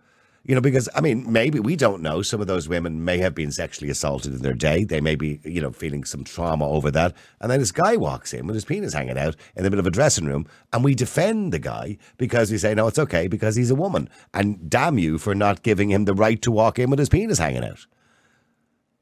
You 0.46 0.54
know, 0.54 0.60
because 0.60 0.90
I 0.94 1.00
mean, 1.00 1.30
maybe 1.32 1.58
we 1.58 1.74
don't 1.74 2.02
know. 2.02 2.20
Some 2.20 2.42
of 2.42 2.46
those 2.46 2.68
women 2.68 3.02
may 3.02 3.16
have 3.18 3.34
been 3.34 3.50
sexually 3.50 3.90
assaulted 3.90 4.34
in 4.34 4.42
their 4.42 4.52
day. 4.52 4.84
They 4.84 5.00
may 5.00 5.14
be, 5.14 5.40
you 5.42 5.60
know, 5.60 5.72
feeling 5.72 6.04
some 6.04 6.22
trauma 6.22 6.68
over 6.68 6.90
that. 6.90 7.16
And 7.40 7.50
then 7.50 7.60
this 7.60 7.72
guy 7.72 7.96
walks 7.96 8.34
in 8.34 8.46
with 8.46 8.54
his 8.54 8.66
penis 8.66 8.92
hanging 8.92 9.16
out 9.16 9.36
in 9.56 9.64
the 9.64 9.70
middle 9.70 9.80
of 9.80 9.86
a 9.86 9.90
dressing 9.90 10.26
room, 10.26 10.46
and 10.72 10.84
we 10.84 10.94
defend 10.94 11.52
the 11.52 11.58
guy 11.58 11.96
because 12.18 12.50
we 12.50 12.58
say, 12.58 12.74
no, 12.74 12.86
it's 12.88 12.98
okay 12.98 13.26
because 13.26 13.56
he's 13.56 13.70
a 13.70 13.74
woman. 13.74 14.10
And 14.34 14.68
damn 14.68 14.98
you 14.98 15.16
for 15.16 15.34
not 15.34 15.62
giving 15.62 15.90
him 15.90 16.04
the 16.04 16.14
right 16.14 16.40
to 16.42 16.50
walk 16.50 16.78
in 16.78 16.90
with 16.90 16.98
his 16.98 17.08
penis 17.08 17.38
hanging 17.38 17.64
out. 17.64 17.86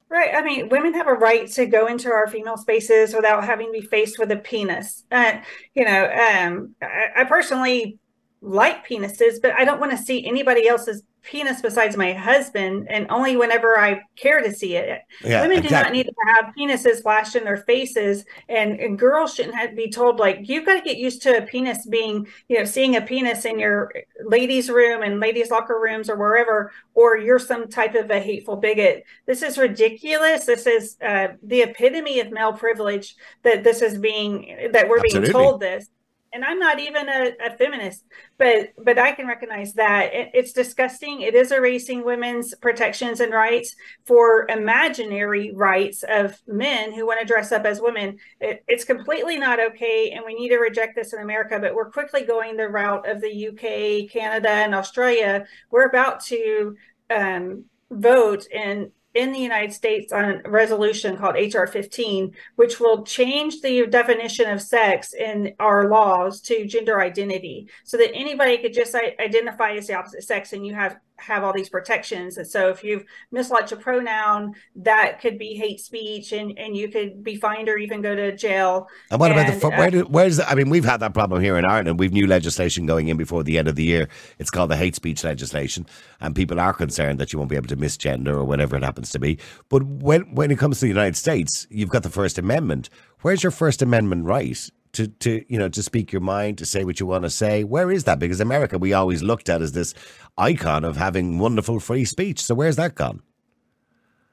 Right. 0.09 0.35
I 0.35 0.43
mean, 0.43 0.69
women 0.69 0.93
have 0.95 1.09
a 1.09 1.15
right 1.15 1.49
to 1.53 1.65
go 1.65 1.87
into 1.87 2.13
our 2.13 2.27
female 2.27 2.59
spaces 2.59 3.15
without 3.15 3.45
having 3.45 3.69
to 3.69 3.81
be 3.81 3.81
faced 3.81 4.19
with 4.19 4.31
a 4.31 4.37
penis. 4.37 5.05
Uh, 5.11 5.39
you 5.75 5.87
know, 5.87 6.05
um, 6.05 6.75
I, 6.83 7.09
I 7.17 7.25
personally 7.25 7.99
like 8.43 8.87
penises, 8.87 9.41
but 9.41 9.53
I 9.53 9.65
don't 9.65 9.81
want 9.81 9.93
to 9.93 9.97
see 9.97 10.27
anybody 10.27 10.69
else's 10.69 11.03
penis 11.23 11.63
besides 11.63 11.97
my 11.97 12.13
husband, 12.13 12.87
and 12.91 13.07
only 13.11 13.37
whenever 13.37 13.79
I 13.79 14.03
care 14.17 14.41
to 14.41 14.53
see 14.53 14.77
it. 14.77 15.01
Yeah, 15.25 15.43
Women 15.43 15.63
do 15.63 15.71
not 15.71 15.93
need 15.93 16.05
to 16.05 16.15
have 16.27 16.53
penises 16.59 17.03
flashed 17.03 17.37
in 17.37 17.45
their 17.45 17.59
faces, 17.59 18.25
and, 18.49 18.79
and 18.81 18.99
girls 18.99 19.35
shouldn't 19.35 19.55
have 19.55 19.71
to 19.71 19.77
be 19.77 19.91
told 19.91 20.19
like 20.19 20.41
you've 20.43 20.67
got 20.67 20.75
to 20.75 20.83
get 20.83 20.99
used 20.99 21.23
to 21.23 21.39
a 21.39 21.43
penis 21.43 21.87
being, 21.87 22.27
you 22.49 22.59
know, 22.59 22.65
seeing 22.65 22.97
a 22.97 23.01
penis 23.01 23.45
in 23.45 23.59
your 23.59 23.93
ladies' 24.25 24.71
room 24.71 25.03
and 25.03 25.21
ladies' 25.21 25.51
locker 25.51 25.81
rooms 25.81 26.11
or 26.11 26.17
wherever, 26.17 26.73
or 26.95 27.17
you're 27.17 27.39
some 27.39 27.69
type 27.69 27.95
of 27.95 28.11
a 28.11 28.21
hateful 28.21 28.57
bigot. 28.57 29.05
This 29.27 29.43
is 29.43 29.59
ridiculous. 29.59 30.45
This 30.45 30.67
is 30.67 30.97
uh, 31.05 31.29
the 31.43 31.63
epitome 31.63 32.21
of 32.21 32.31
male 32.31 32.53
privilege 32.53 33.15
that 33.43 33.65
this 33.65 33.83
is 33.83 33.99
being 33.99 34.71
that 34.73 34.89
we're 34.89 34.99
Absolutely. 34.99 35.21
being 35.21 35.33
told 35.33 35.61
this 35.61 35.89
and 36.33 36.45
I'm 36.45 36.59
not 36.59 36.79
even 36.79 37.09
a, 37.09 37.33
a, 37.45 37.57
feminist, 37.57 38.05
but 38.39 38.73
but 38.83 38.99
I 38.99 39.13
can 39.13 39.27
recognize 39.27 39.75
that 39.75 40.15
it, 40.15 40.31
it's 40.35 40.53
disgusting. 40.53 41.21
It 41.21 41.35
is 41.35 41.53
erasing 41.53 42.05
women's 42.05 42.55
protections 42.55 43.21
and 43.21 43.33
rights 43.33 43.75
for 44.07 44.47
imaginary 44.49 45.53
rights 45.55 46.05
of 46.09 46.41
men 46.47 46.93
who 46.93 47.07
want 47.07 47.21
to 47.21 47.27
dress 47.27 47.53
up 47.53 47.65
as 47.65 47.81
women. 47.81 48.19
It, 48.41 48.65
it's 48.67 48.85
completely 48.85 49.39
not 49.39 49.61
okay, 49.61 50.13
and 50.13 50.25
we 50.25 50.35
need 50.35 50.51
to 50.51 50.59
reject 50.59 50.95
this 50.95 51.13
in 51.13 51.21
America. 51.21 51.59
But 51.61 51.75
we're 51.75 51.91
quickly 51.91 52.23
going 52.23 52.57
the 52.57 52.69
route 52.69 53.09
of 53.09 53.21
the 53.21 53.49
UK, 53.49 54.11
Canada, 54.11 54.51
and 54.51 54.75
Australia. 54.75 55.45
We're 55.71 55.87
about 55.87 56.25
to 56.27 56.77
um, 57.11 57.65
vote 57.91 58.47
and 58.55 58.91
in 59.15 59.33
the 59.33 59.39
United 59.39 59.73
States 59.73 60.13
on 60.13 60.41
a 60.45 60.51
resolution 60.51 61.17
called 61.17 61.35
HR 61.35 61.67
15, 61.67 62.35
which 62.57 62.81
will 62.81 63.05
change 63.05 63.61
the 63.61 63.87
definition 63.87 64.49
of 64.51 64.63
sex 64.63 65.13
in 65.13 65.55
our 65.61 65.89
laws 65.89 66.41
to 66.43 66.67
gender 66.67 67.01
identity 67.01 67.69
so 67.85 67.97
that 67.97 68.15
anybody 68.15 68.59
could 68.59 68.73
just 68.73 68.95
identify 68.95 69.73
as 69.73 69.87
the 69.87 69.95
opposite 69.95 70.25
sex 70.25 70.53
and 70.53 70.67
you 70.67 70.75
have 70.75 70.97
have 71.23 71.45
all 71.45 71.53
these 71.53 71.69
protections. 71.69 72.37
And 72.37 72.47
so 72.47 72.69
if 72.69 72.85
you've 72.85 73.05
mislodged 73.33 73.73
a 73.73 73.77
pronoun, 73.77 74.55
that 74.77 75.21
could 75.21 75.39
be 75.39 75.55
hate 75.55 75.81
speech 75.81 76.33
and, 76.33 76.59
and 76.59 76.77
you 76.77 76.89
could 76.89 77.23
be 77.23 77.37
fined 77.37 77.69
or 77.69 77.79
even 77.79 78.03
go 78.03 78.15
to 78.15 78.37
jail. 78.37 78.89
And 79.11 79.21
what 79.21 79.31
and, 79.31 79.41
about 79.41 79.61
the, 79.61 79.67
uh, 79.67 79.79
where 79.79 79.91
do, 79.91 80.01
where's, 80.05 80.41
I 80.41 80.55
mean, 80.55 80.71
we've 80.71 80.85
had 80.85 81.01
that 81.01 81.15
problem 81.15 81.43
here 81.43 81.57
in 81.57 81.65
Ireland. 81.65 81.99
We've 81.99 82.13
new 82.13 82.27
legislation 82.27 82.87
going 82.87 83.09
in 83.09 83.17
before 83.17 83.43
the 83.43 83.59
end 83.59 83.69
of 83.69 83.77
the 83.77 83.85
year. 83.85 84.09
It's 84.39 84.51
called 84.51 84.71
the 84.71 84.77
hate 84.77 84.95
speech 84.95 85.25
legislation. 85.25 85.87
And 86.21 86.35
people 86.35 86.61
are 86.61 86.73
concerned 86.73 87.19
that 87.21 87.33
you 87.33 87.39
won't 87.39 87.51
be 87.51 87.57
able 87.57 87.69
to 87.69 87.77
misgender 87.77 88.35
or 88.35 88.45
whatever 88.45 88.77
it 88.77 88.83
happens 88.83 89.11
to 89.13 89.19
be. 89.19 89.39
But 89.69 89.83
when, 89.83 90.35
when 90.35 90.51
it 90.51 90.59
comes 90.59 90.79
to 90.79 90.85
the 90.85 90.89
United 90.89 91.17
States, 91.17 91.67
you've 91.71 91.89
got 91.89 92.03
the 92.03 92.11
First 92.11 92.39
Amendment. 92.39 92.91
Where's 93.23 93.43
your 93.43 93.53
First 93.53 93.83
Amendment 93.83 94.25
right? 94.25 94.71
To 94.93 95.09
to 95.09 95.45
you 95.49 95.59
know 95.59 95.69
to 95.69 95.83
speak 95.83 96.13
your 96.13 96.21
mind 96.21 96.59
to 96.59 96.67
say 96.67 96.85
what 96.85 97.01
you 97.01 97.07
want 97.07 97.25
to 97.25 97.31
say. 97.31 97.65
Where 97.65 97.91
is 97.91 98.05
that? 98.05 98.19
Because 98.19 98.41
america 98.41 98.79
we 98.79 98.93
always 98.93 99.23
looked 99.23 99.49
at 99.49 99.63
as 99.63 99.73
this 99.73 99.95
icon 100.37 100.85
of 100.85 100.97
having 100.97 101.39
wonderful 101.39 101.81
free 101.81 102.05
speech. 102.05 102.43
So 102.43 102.55
where's 102.55 102.77
that 102.77 102.95
gone? 102.95 103.23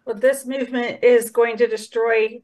Well 0.05 0.15
this 0.15 0.45
movement 0.45 1.03
is 1.03 1.29
going 1.29 1.57
to 1.57 1.67
destroy 1.67 2.41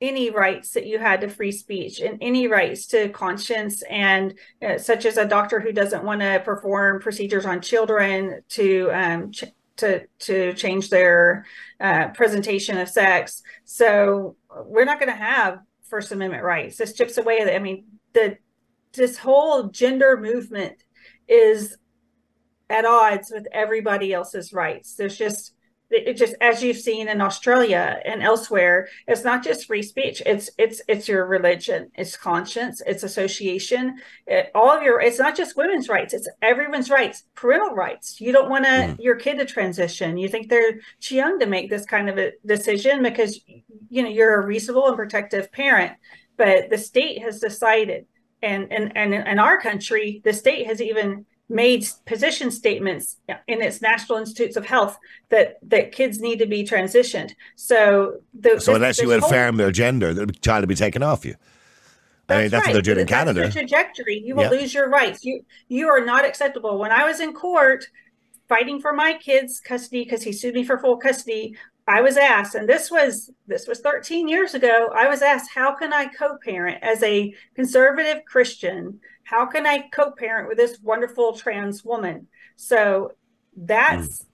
any 0.00 0.30
rights 0.30 0.70
that 0.70 0.86
you 0.86 0.98
had 0.98 1.20
to 1.20 1.28
free 1.28 1.52
speech 1.52 2.00
and 2.00 2.16
any 2.22 2.46
rights 2.46 2.86
to 2.86 3.10
conscience 3.10 3.82
and 3.82 4.34
uh, 4.66 4.78
such 4.78 5.04
as 5.04 5.18
a 5.18 5.26
doctor 5.26 5.60
who 5.60 5.72
doesn't 5.72 6.04
want 6.04 6.22
to 6.22 6.40
perform 6.42 7.00
procedures 7.00 7.44
on 7.44 7.60
children 7.60 8.40
to 8.48 8.90
um, 8.92 9.30
ch- 9.30 9.44
to 9.76 10.06
to 10.18 10.52
change 10.54 10.90
their 10.90 11.44
uh, 11.80 12.08
presentation 12.08 12.78
of 12.78 12.88
sex. 12.88 13.42
So 13.64 14.36
we're 14.64 14.84
not 14.84 15.00
going 15.00 15.10
to 15.10 15.22
have 15.22 15.60
First 15.90 16.12
Amendment 16.12 16.44
rights. 16.44 16.76
This 16.76 16.94
chips 16.94 17.18
away 17.18 17.40
at 17.40 17.54
I 17.54 17.58
mean, 17.58 17.84
the 18.14 18.38
this 18.92 19.18
whole 19.18 19.64
gender 19.64 20.16
movement 20.16 20.82
is 21.28 21.76
at 22.68 22.84
odds 22.84 23.30
with 23.34 23.46
everybody 23.52 24.12
else's 24.12 24.52
rights. 24.52 24.94
There's 24.94 25.18
just 25.18 25.52
it 25.90 26.16
just 26.16 26.34
as 26.40 26.62
you've 26.62 26.76
seen 26.76 27.08
in 27.08 27.20
Australia 27.20 28.00
and 28.04 28.22
elsewhere, 28.22 28.88
it's 29.08 29.24
not 29.24 29.42
just 29.42 29.66
free 29.66 29.82
speech. 29.82 30.22
It's 30.24 30.48
it's 30.56 30.80
it's 30.86 31.08
your 31.08 31.26
religion, 31.26 31.90
it's 31.96 32.16
conscience, 32.16 32.80
it's 32.86 33.02
association, 33.02 33.98
it, 34.26 34.50
all 34.54 34.70
of 34.70 34.82
your. 34.82 35.00
It's 35.00 35.18
not 35.18 35.36
just 35.36 35.56
women's 35.56 35.88
rights; 35.88 36.14
it's 36.14 36.28
everyone's 36.42 36.90
rights, 36.90 37.24
parental 37.34 37.74
rights. 37.74 38.20
You 38.20 38.30
don't 38.30 38.48
want 38.48 38.66
to 38.66 38.70
mm. 38.70 38.96
your 39.00 39.16
kid 39.16 39.38
to 39.38 39.44
transition. 39.44 40.16
You 40.16 40.28
think 40.28 40.48
they're 40.48 40.80
too 41.00 41.16
young 41.16 41.40
to 41.40 41.46
make 41.46 41.70
this 41.70 41.86
kind 41.86 42.08
of 42.08 42.18
a 42.18 42.32
decision 42.46 43.02
because 43.02 43.40
you 43.88 44.02
know 44.02 44.08
you're 44.08 44.40
a 44.40 44.46
reasonable 44.46 44.86
and 44.86 44.96
protective 44.96 45.50
parent, 45.50 45.92
but 46.36 46.70
the 46.70 46.78
state 46.78 47.20
has 47.22 47.40
decided, 47.40 48.06
and 48.42 48.72
and 48.72 48.96
and 48.96 49.12
in 49.12 49.38
our 49.40 49.60
country, 49.60 50.20
the 50.24 50.32
state 50.32 50.66
has 50.66 50.80
even 50.80 51.26
made 51.50 51.86
position 52.06 52.50
statements 52.50 53.16
in 53.48 53.60
its 53.60 53.82
national 53.82 54.18
institutes 54.18 54.56
of 54.56 54.64
health 54.64 54.98
that 55.28 55.58
that 55.62 55.92
kids 55.92 56.20
need 56.20 56.38
to 56.38 56.46
be 56.46 56.64
transitioned. 56.64 57.32
So 57.56 58.20
the, 58.32 58.60
so 58.60 58.74
unless 58.74 59.00
you 59.00 59.12
affirm 59.12 59.56
their 59.56 59.72
gender, 59.72 60.14
the 60.14 60.26
child 60.26 60.62
will 60.62 60.68
be 60.68 60.74
taken 60.74 61.02
off 61.02 61.24
you. 61.24 61.34
I 62.28 62.42
mean, 62.42 62.50
that's 62.50 62.66
right. 62.66 62.66
what 62.68 62.72
they're 62.74 62.94
doing 62.94 63.00
in 63.00 63.06
Canada. 63.08 63.40
That's 63.40 63.54
trajectory. 63.54 64.22
You 64.24 64.36
will 64.36 64.44
yeah. 64.44 64.50
lose 64.50 64.72
your 64.72 64.88
rights. 64.88 65.24
You 65.24 65.44
you 65.68 65.88
are 65.88 66.04
not 66.04 66.24
acceptable. 66.24 66.78
When 66.78 66.92
I 66.92 67.04
was 67.04 67.18
in 67.18 67.34
court 67.34 67.86
fighting 68.48 68.80
for 68.80 68.92
my 68.92 69.14
kids' 69.14 69.60
custody 69.60 70.04
because 70.04 70.22
he 70.22 70.32
sued 70.32 70.54
me 70.54 70.64
for 70.64 70.78
full 70.78 70.96
custody, 70.96 71.56
I 71.88 72.00
was 72.02 72.16
asked, 72.16 72.54
and 72.54 72.68
this 72.68 72.90
was 72.90 73.30
this 73.48 73.66
was 73.66 73.80
13 73.80 74.28
years 74.28 74.54
ago. 74.54 74.90
I 74.94 75.08
was 75.08 75.22
asked, 75.22 75.50
how 75.52 75.74
can 75.74 75.92
I 75.92 76.06
co-parent 76.06 76.78
as 76.82 77.02
a 77.02 77.34
conservative 77.56 78.24
Christian? 78.24 79.00
How 79.30 79.46
can 79.46 79.64
I 79.64 79.88
co-parent 79.92 80.48
with 80.48 80.58
this 80.58 80.80
wonderful 80.82 81.34
trans 81.34 81.84
woman? 81.84 82.26
So 82.56 83.12
that's 83.56 84.22
mm. 84.22 84.26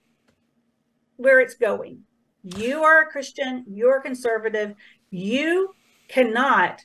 where 1.17 1.39
it's 1.39 1.53
going. 1.53 1.99
You 2.41 2.83
are 2.83 3.03
a 3.03 3.05
Christian. 3.05 3.63
You're 3.67 4.01
conservative. 4.01 4.73
You 5.11 5.75
cannot 6.07 6.83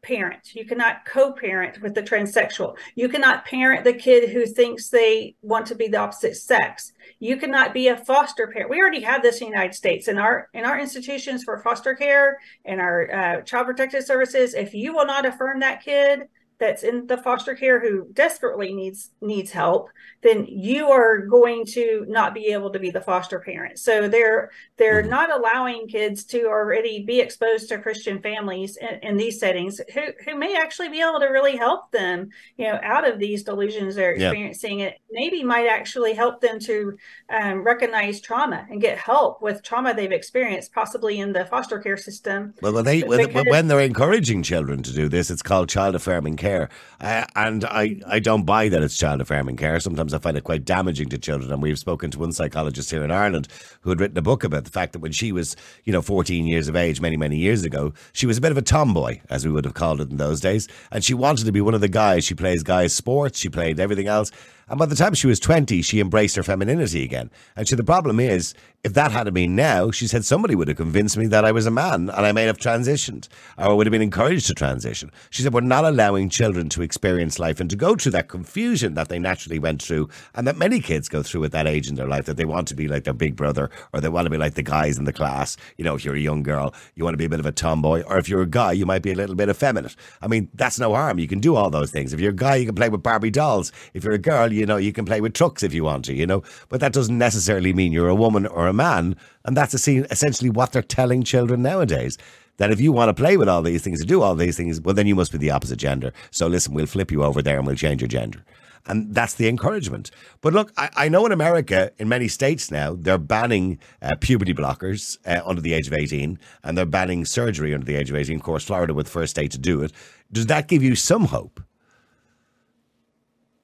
parent. 0.00 0.54
You 0.54 0.64
cannot 0.64 1.04
co-parent 1.04 1.82
with 1.82 1.94
the 1.94 2.02
transsexual. 2.02 2.78
You 2.94 3.10
cannot 3.10 3.44
parent 3.44 3.84
the 3.84 3.92
kid 3.92 4.30
who 4.30 4.46
thinks 4.46 4.88
they 4.88 5.36
want 5.42 5.66
to 5.66 5.74
be 5.74 5.88
the 5.88 5.98
opposite 5.98 6.36
sex. 6.36 6.94
You 7.20 7.36
cannot 7.36 7.74
be 7.74 7.88
a 7.88 7.98
foster 7.98 8.46
parent. 8.46 8.70
We 8.70 8.80
already 8.80 9.02
have 9.02 9.22
this 9.22 9.42
in 9.42 9.48
the 9.48 9.52
United 9.52 9.74
States 9.74 10.08
in 10.08 10.16
our 10.16 10.48
in 10.54 10.64
our 10.64 10.80
institutions 10.80 11.44
for 11.44 11.58
foster 11.58 11.94
care 11.94 12.38
and 12.64 12.80
our 12.80 13.14
uh, 13.14 13.40
child 13.42 13.66
protective 13.66 14.04
services. 14.04 14.54
If 14.54 14.72
you 14.72 14.94
will 14.94 15.06
not 15.06 15.26
affirm 15.26 15.60
that 15.60 15.84
kid, 15.84 16.28
that's 16.62 16.84
in 16.84 17.08
the 17.08 17.16
foster 17.16 17.56
care 17.56 17.80
who 17.80 18.06
desperately 18.12 18.72
needs 18.72 19.10
needs 19.20 19.50
help 19.50 19.90
then 20.22 20.46
you 20.46 20.88
are 20.88 21.18
going 21.18 21.66
to 21.66 22.04
not 22.08 22.32
be 22.32 22.46
able 22.46 22.70
to 22.70 22.78
be 22.78 22.90
the 22.90 23.00
foster 23.00 23.40
parent 23.40 23.78
so 23.78 24.08
they're 24.08 24.50
they're 24.76 25.02
mm-hmm. 25.02 25.10
not 25.10 25.32
allowing 25.32 25.86
kids 25.88 26.24
to 26.24 26.46
already 26.46 27.04
be 27.04 27.20
exposed 27.20 27.68
to 27.68 27.78
christian 27.78 28.20
families 28.20 28.76
in, 28.76 28.98
in, 29.02 29.16
these 29.16 29.38
settings 29.38 29.80
who 29.92 30.02
who 30.24 30.36
may 30.36 30.56
actually 30.56 30.88
be 30.88 31.00
able 31.00 31.20
to 31.20 31.26
really 31.26 31.56
help 31.56 31.90
them 31.90 32.28
you 32.56 32.66
know 32.66 32.78
out 32.82 33.08
of 33.08 33.18
these 33.18 33.42
delusions 33.42 33.94
they're 33.94 34.12
experiencing 34.12 34.80
it 34.80 35.00
maybe 35.10 35.42
might 35.42 35.66
actually 35.66 36.14
help 36.14 36.40
them 36.40 36.58
to 36.58 36.96
um, 37.30 37.62
recognize 37.64 38.20
trauma 38.20 38.66
and 38.70 38.80
get 38.80 38.96
help 38.98 39.42
with 39.42 39.62
trauma 39.62 39.92
they've 39.94 40.12
experienced 40.12 40.72
possibly 40.72 41.20
in 41.20 41.32
the 41.32 41.44
foster 41.46 41.78
care 41.78 41.96
system 41.96 42.54
well 42.62 42.72
when 42.72 42.84
they 42.84 43.00
when, 43.00 43.28
when 43.46 43.68
they're 43.68 43.80
encouraging 43.80 44.42
children 44.42 44.82
to 44.82 44.92
do 44.92 45.08
this 45.08 45.30
it's 45.30 45.42
called 45.42 45.68
child 45.68 45.94
affirming 45.94 46.36
care 46.36 46.52
care. 46.52 46.68
Uh, 47.00 47.26
and 47.36 47.64
I, 47.64 48.00
I 48.06 48.18
don't 48.18 48.44
buy 48.44 48.68
that 48.68 48.82
it's 48.82 48.96
child 48.96 49.20
affirming 49.20 49.56
care. 49.56 49.80
Sometimes 49.80 50.11
I 50.14 50.18
find 50.18 50.36
it 50.36 50.44
quite 50.44 50.64
damaging 50.64 51.08
to 51.10 51.18
children. 51.18 51.52
And 51.52 51.62
we've 51.62 51.78
spoken 51.78 52.10
to 52.10 52.18
one 52.18 52.32
psychologist 52.32 52.90
here 52.90 53.04
in 53.04 53.10
Ireland 53.10 53.48
who 53.82 53.90
had 53.90 54.00
written 54.00 54.18
a 54.18 54.22
book 54.22 54.44
about 54.44 54.64
the 54.64 54.70
fact 54.70 54.92
that 54.92 55.00
when 55.00 55.12
she 55.12 55.32
was, 55.32 55.56
you 55.84 55.92
know, 55.92 56.02
14 56.02 56.46
years 56.46 56.68
of 56.68 56.76
age, 56.76 57.00
many, 57.00 57.16
many 57.16 57.36
years 57.36 57.64
ago, 57.64 57.92
she 58.12 58.26
was 58.26 58.38
a 58.38 58.40
bit 58.40 58.52
of 58.52 58.58
a 58.58 58.62
tomboy, 58.62 59.20
as 59.30 59.44
we 59.44 59.52
would 59.52 59.64
have 59.64 59.74
called 59.74 60.00
it 60.00 60.10
in 60.10 60.16
those 60.16 60.40
days. 60.40 60.68
And 60.90 61.04
she 61.04 61.14
wanted 61.14 61.46
to 61.46 61.52
be 61.52 61.60
one 61.60 61.74
of 61.74 61.80
the 61.80 61.88
guys. 61.88 62.24
She 62.24 62.34
plays 62.34 62.62
guys' 62.62 62.94
sports, 62.94 63.38
she 63.38 63.48
played 63.48 63.80
everything 63.80 64.08
else. 64.08 64.30
And 64.72 64.78
by 64.78 64.86
the 64.86 64.96
time 64.96 65.12
she 65.12 65.26
was 65.26 65.38
20, 65.38 65.82
she 65.82 66.00
embraced 66.00 66.34
her 66.34 66.42
femininity 66.42 67.04
again. 67.04 67.30
And 67.56 67.68
she, 67.68 67.74
the 67.74 67.84
problem 67.84 68.18
is, 68.18 68.54
if 68.84 68.94
that 68.94 69.12
had 69.12 69.32
been 69.32 69.54
now, 69.54 69.90
she 69.90 70.08
said 70.08 70.24
somebody 70.24 70.54
would 70.56 70.66
have 70.66 70.78
convinced 70.78 71.16
me 71.16 71.26
that 71.26 71.44
I 71.44 71.52
was 71.52 71.66
a 71.66 71.70
man 71.70 72.08
and 72.08 72.26
I 72.26 72.32
may 72.32 72.44
have 72.44 72.56
transitioned 72.56 73.28
or 73.56 73.76
would 73.76 73.86
have 73.86 73.92
been 73.92 74.02
encouraged 74.02 74.46
to 74.48 74.54
transition. 74.54 75.12
She 75.30 75.42
said, 75.42 75.52
We're 75.52 75.60
not 75.60 75.84
allowing 75.84 76.30
children 76.30 76.68
to 76.70 76.82
experience 76.82 77.38
life 77.38 77.60
and 77.60 77.70
to 77.70 77.76
go 77.76 77.94
through 77.94 78.12
that 78.12 78.28
confusion 78.28 78.94
that 78.94 79.08
they 79.08 79.20
naturally 79.20 79.60
went 79.60 79.82
through 79.82 80.08
and 80.34 80.48
that 80.48 80.56
many 80.56 80.80
kids 80.80 81.08
go 81.08 81.22
through 81.22 81.44
at 81.44 81.52
that 81.52 81.68
age 81.68 81.88
in 81.88 81.94
their 81.94 82.08
life 82.08 82.24
that 82.24 82.38
they 82.38 82.44
want 82.44 82.66
to 82.68 82.74
be 82.74 82.88
like 82.88 83.04
their 83.04 83.14
big 83.14 83.36
brother 83.36 83.70
or 83.92 84.00
they 84.00 84.08
want 84.08 84.24
to 84.24 84.30
be 84.30 84.38
like 84.38 84.54
the 84.54 84.62
guys 84.62 84.98
in 84.98 85.04
the 85.04 85.12
class. 85.12 85.56
You 85.76 85.84
know, 85.84 85.94
if 85.94 86.04
you're 86.04 86.16
a 86.16 86.20
young 86.20 86.42
girl, 86.42 86.74
you 86.96 87.04
want 87.04 87.12
to 87.12 87.18
be 87.18 87.26
a 87.26 87.30
bit 87.30 87.40
of 87.40 87.46
a 87.46 87.52
tomboy, 87.52 88.02
or 88.02 88.18
if 88.18 88.28
you're 88.28 88.42
a 88.42 88.46
guy, 88.46 88.72
you 88.72 88.86
might 88.86 89.02
be 89.02 89.12
a 89.12 89.16
little 89.16 89.36
bit 89.36 89.48
effeminate. 89.48 89.94
I 90.22 90.28
mean, 90.28 90.48
that's 90.54 90.80
no 90.80 90.92
harm. 90.94 91.20
You 91.20 91.28
can 91.28 91.38
do 91.38 91.54
all 91.54 91.70
those 91.70 91.92
things. 91.92 92.12
If 92.12 92.18
you're 92.20 92.32
a 92.32 92.34
guy, 92.34 92.56
you 92.56 92.66
can 92.66 92.74
play 92.74 92.88
with 92.88 93.02
Barbie 93.02 93.30
dolls. 93.30 93.70
If 93.94 94.02
you're 94.02 94.14
a 94.14 94.18
girl, 94.18 94.52
you 94.52 94.61
know, 94.66 94.76
you 94.76 94.92
can 94.92 95.04
play 95.04 95.20
with 95.20 95.34
trucks 95.34 95.62
if 95.62 95.74
you 95.74 95.84
want 95.84 96.04
to, 96.06 96.14
you 96.14 96.26
know, 96.26 96.42
but 96.68 96.80
that 96.80 96.92
doesn't 96.92 97.18
necessarily 97.18 97.72
mean 97.72 97.92
you're 97.92 98.08
a 98.08 98.14
woman 98.14 98.46
or 98.46 98.66
a 98.66 98.72
man. 98.72 99.16
And 99.44 99.56
that's 99.56 99.74
essentially 99.74 100.50
what 100.50 100.72
they're 100.72 100.82
telling 100.82 101.22
children 101.22 101.62
nowadays. 101.62 102.18
That 102.58 102.70
if 102.70 102.80
you 102.80 102.92
want 102.92 103.08
to 103.08 103.20
play 103.20 103.36
with 103.36 103.48
all 103.48 103.62
these 103.62 103.82
things 103.82 104.00
and 104.00 104.08
do 104.08 104.22
all 104.22 104.34
these 104.34 104.56
things, 104.56 104.80
well, 104.80 104.94
then 104.94 105.06
you 105.06 105.14
must 105.14 105.32
be 105.32 105.38
the 105.38 105.50
opposite 105.50 105.78
gender. 105.78 106.12
So 106.30 106.46
listen, 106.46 106.74
we'll 106.74 106.86
flip 106.86 107.10
you 107.10 107.24
over 107.24 107.40
there 107.42 107.56
and 107.56 107.66
we'll 107.66 107.76
change 107.76 108.02
your 108.02 108.08
gender. 108.08 108.44
And 108.86 109.14
that's 109.14 109.34
the 109.34 109.48
encouragement. 109.48 110.10
But 110.40 110.52
look, 110.52 110.72
I, 110.76 110.90
I 110.96 111.08
know 111.08 111.24
in 111.24 111.32
America, 111.32 111.92
in 111.98 112.08
many 112.08 112.28
states 112.28 112.70
now, 112.70 112.96
they're 112.98 113.18
banning 113.18 113.78
uh, 114.02 114.10
puberty 114.20 114.52
blockers 114.52 115.18
uh, 115.24 115.40
under 115.46 115.62
the 115.62 115.72
age 115.72 115.86
of 115.86 115.94
18 115.94 116.38
and 116.64 116.78
they're 116.78 116.84
banning 116.84 117.24
surgery 117.24 117.72
under 117.74 117.86
the 117.86 117.94
age 117.94 118.10
of 118.10 118.16
18. 118.16 118.36
Of 118.36 118.42
course, 118.42 118.64
Florida 118.64 118.92
was 118.92 119.04
the 119.04 119.10
first 119.10 119.30
state 119.30 119.52
to 119.52 119.58
do 119.58 119.82
it. 119.82 119.92
Does 120.32 120.46
that 120.46 120.68
give 120.68 120.82
you 120.82 120.94
some 120.94 121.26
hope? 121.26 121.60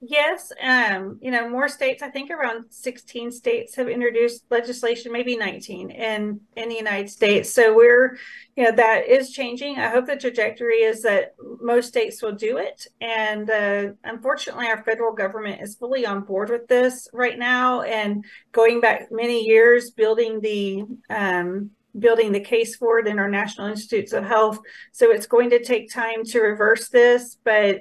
Yes, 0.01 0.53
um, 0.63 1.19
you 1.21 1.33
know, 1.33 1.49
more 1.49 1.69
states, 1.69 2.05
I 2.05 2.09
think 2.09 2.31
around 2.31 2.67
16 2.71 3.33
states 3.33 3.75
have 3.75 3.89
introduced 3.89 4.45
legislation, 4.49 5.11
maybe 5.11 5.37
19 5.37 5.91
in 5.91 6.41
in 6.55 6.69
the 6.69 6.77
United 6.77 7.11
States. 7.11 7.53
So 7.53 7.75
we're, 7.75 8.17
you 8.55 8.63
know, 8.63 8.71
that 8.71 9.09
is 9.09 9.33
changing. 9.33 9.77
I 9.79 9.89
hope 9.89 10.07
the 10.07 10.15
trajectory 10.17 10.83
is 10.83 11.03
that 11.03 11.35
most 11.61 11.89
states 11.89 12.23
will 12.23 12.37
do 12.37 12.59
it. 12.59 12.87
And 13.01 13.51
uh, 13.51 13.87
unfortunately, 14.05 14.69
our 14.69 14.85
federal 14.85 15.13
government 15.13 15.61
is 15.61 15.75
fully 15.75 16.07
on 16.07 16.21
board 16.21 16.51
with 16.51 16.69
this 16.69 17.09
right 17.13 17.37
now 17.39 17.83
and 17.83 18.25
going 18.53 18.81
back 18.81 19.09
many 19.11 19.47
years 19.47 19.91
building 19.91 20.41
the 20.41 20.85
um, 21.11 21.71
building 21.99 22.33
the 22.33 22.41
case 22.41 22.77
for 22.77 22.99
it 23.01 23.09
in 23.09 23.19
our 23.19 23.29
national 23.29 23.67
institutes 23.67 24.13
of 24.13 24.25
health. 24.25 24.59
So 24.93 25.11
it's 25.11 25.27
going 25.27 25.51
to 25.51 25.65
take 25.65 25.93
time 25.93 26.25
to 26.27 26.41
reverse 26.41 26.89
this, 26.89 27.37
but 27.45 27.81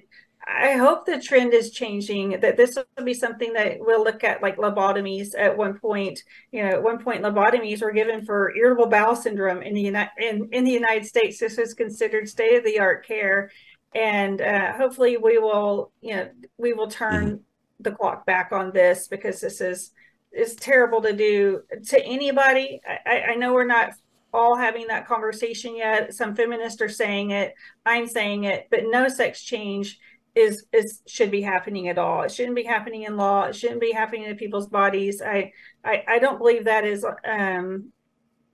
I 0.50 0.74
hope 0.74 1.06
the 1.06 1.20
trend 1.20 1.54
is 1.54 1.72
changing. 1.72 2.39
That 2.39 2.56
this 2.56 2.76
will 2.76 3.06
be 3.06 3.14
something 3.14 3.54
that 3.54 3.78
we'll 3.80 4.04
look 4.04 4.24
at, 4.24 4.41
like 4.41 4.58
lobotomies. 4.58 5.38
At 5.38 5.58
one 5.58 5.78
point, 5.78 6.24
you 6.52 6.64
know, 6.64 6.70
at 6.70 6.84
one 6.84 7.04
point, 7.04 7.22
lobotomies 7.22 7.82
were 7.82 7.91
given 7.91 8.24
for 8.24 8.56
irritable 8.56 8.88
bowel 8.88 9.16
syndrome 9.16 9.62
in 9.62 9.74
the 9.74 9.82
United 9.82 10.12
in, 10.18 10.50
in 10.52 10.64
the 10.64 10.72
United 10.72 11.06
States. 11.06 11.39
This 11.39 11.58
was 11.58 11.74
considered 11.74 12.30
state 12.30 12.58
of 12.58 12.64
the 12.64 12.80
art 12.80 13.06
care, 13.06 13.52
and 13.93 14.41
uh, 14.41 14.74
hopefully, 14.74 15.18
we 15.18 15.38
will, 15.38 15.91
you 16.02 16.16
know, 16.16 16.30
we 16.58 16.74
will 16.74 16.89
turn 16.89 17.26
mm-hmm. 17.26 17.36
the 17.82 17.91
clock 17.91 18.26
back 18.26 18.52
on 18.54 18.72
this 18.72 19.08
because 19.08 19.41
this 19.41 19.60
is 19.60 19.91
is 20.32 20.56
terrible 20.56 21.02
to 21.02 21.14
do 21.14 21.62
to 21.88 22.02
anybody. 22.04 22.80
I, 23.06 23.22
I 23.32 23.36
know 23.36 23.54
we're 23.54 23.66
not 23.66 23.91
all 24.34 24.56
having 24.56 24.88
that 24.88 25.08
conversation 25.08 25.76
yet. 25.76 26.14
Some 26.14 26.36
feminists 26.36 26.82
are 26.82 26.89
saying 26.89 27.32
it. 27.32 27.54
I'm 27.86 28.08
saying 28.08 28.45
it, 28.45 28.68
but 28.70 28.82
no 28.86 29.10
sex 29.10 29.43
change 29.43 30.00
is 30.38 30.66
is 30.72 31.02
should 31.08 31.32
be 31.32 31.42
happening 31.42 31.90
at 31.90 31.98
all. 31.98 32.22
It 32.24 32.32
shouldn't 32.32 32.56
be 32.56 32.64
happening 32.64 33.04
in 33.04 33.18
law. 33.18 33.46
It 33.46 33.56
shouldn't 33.56 33.82
be 33.82 33.92
happening 33.92 34.24
in 34.24 34.36
people's 34.38 34.68
bodies. 34.68 35.22
I 35.22 35.52
I, 35.84 36.04
I 36.08 36.20
don't 36.20 36.38
believe 36.38 36.66
that 36.66 36.86
is 36.86 37.06
um 37.28 37.92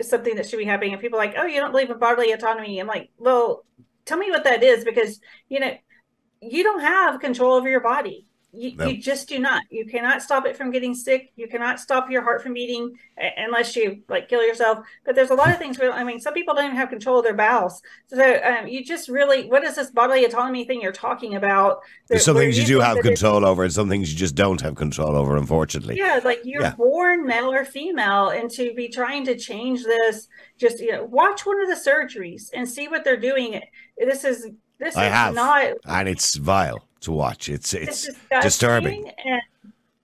something 0.02 0.36
that 0.36 0.48
should 0.48 0.60
be 0.60 0.66
happening. 0.66 0.94
And 0.94 1.02
people 1.02 1.20
like, 1.20 1.36
oh, 1.38 1.46
you 1.46 1.60
don't 1.60 1.72
believe 1.72 1.90
in 1.90 2.00
bodily 2.00 2.32
autonomy. 2.32 2.80
I'm 2.80 2.88
like, 2.88 3.10
well, 3.18 3.66
tell 4.06 4.18
me 4.18 4.32
what 4.32 4.46
that 4.46 4.64
is 4.64 4.84
because 4.84 5.20
you 5.50 5.60
know 5.60 5.74
you 6.42 6.64
don't 6.64 6.82
have 6.82 7.20
control 7.20 7.56
over 7.56 7.70
your 7.70 7.82
body. 7.82 8.28
You, 8.56 8.76
no. 8.76 8.86
you 8.86 8.98
just 9.02 9.28
do 9.28 9.40
not. 9.40 9.64
You 9.72 9.86
cannot 9.86 10.22
stop 10.22 10.46
it 10.46 10.56
from 10.56 10.70
getting 10.70 10.94
sick. 10.94 11.32
You 11.36 11.48
cannot 11.48 11.80
stop 11.80 12.12
your 12.12 12.22
heart 12.22 12.44
from 12.44 12.54
beating 12.54 12.96
unless 13.18 13.76
you 13.76 14.04
like 14.08 14.30
kill 14.30 14.46
yourself. 14.46 14.86
But 15.06 15.16
there's 15.16 15.32
a 15.32 15.36
lot 15.36 15.50
of 15.50 15.58
things 15.58 15.80
where 15.80 15.92
I 15.92 16.04
mean, 16.04 16.20
some 16.20 16.36
people 16.36 16.54
don't 16.54 16.66
even 16.66 16.78
have 16.78 16.90
control 16.90 17.18
of 17.18 17.24
their 17.24 17.34
bowels. 17.34 17.82
So 18.08 18.40
um, 18.44 18.68
you 18.68 18.86
just 18.86 19.10
really, 19.10 19.50
what 19.50 19.64
is 19.64 19.76
this 19.76 19.90
bodily 19.90 20.24
autonomy 20.26 20.66
thing 20.66 20.82
you're 20.82 20.92
talking 20.92 21.34
about? 21.34 21.80
There's 22.08 22.24
some 22.24 22.38
things 22.38 22.58
you, 22.58 22.66
do 22.66 22.80
have 22.80 23.00
control 23.00 23.44
over, 23.44 23.64
and 23.64 23.74
some 23.74 23.90
things 23.90 24.12
you 24.12 24.20
just 24.20 24.36
don't 24.36 24.62
have 24.62 24.76
control 24.76 25.16
over. 25.16 25.36
Unfortunately, 25.36 25.98
yeah, 25.98 26.20
like 26.24 26.42
you're 26.44 26.62
yeah. 26.62 26.76
born 26.76 27.26
male 27.26 27.52
or 27.52 27.66
female, 27.66 28.30
and 28.30 28.52
to 28.52 28.72
be 28.76 28.88
trying 28.88 29.26
to 29.26 29.36
change 29.36 29.84
this, 29.84 30.28
just 30.60 30.80
you 30.80 30.92
know, 30.92 31.06
watch 31.06 31.44
one 31.44 31.60
of 31.60 31.68
the 31.68 31.90
surgeries 31.90 32.50
and 32.54 32.70
see 32.70 32.88
what 32.88 33.04
they're 33.04 33.20
doing. 33.20 33.60
This 33.98 34.24
is 34.24 34.48
this 34.78 34.96
I 34.96 35.08
is 35.08 35.12
have, 35.12 35.34
not, 35.34 35.72
and 35.86 36.08
it's 36.08 36.36
vile 36.36 36.88
to 37.04 37.12
watch. 37.12 37.50
It's 37.50 37.74
it's, 37.74 38.08
it's 38.08 38.44
disturbing. 38.44 39.12
And 39.26 39.42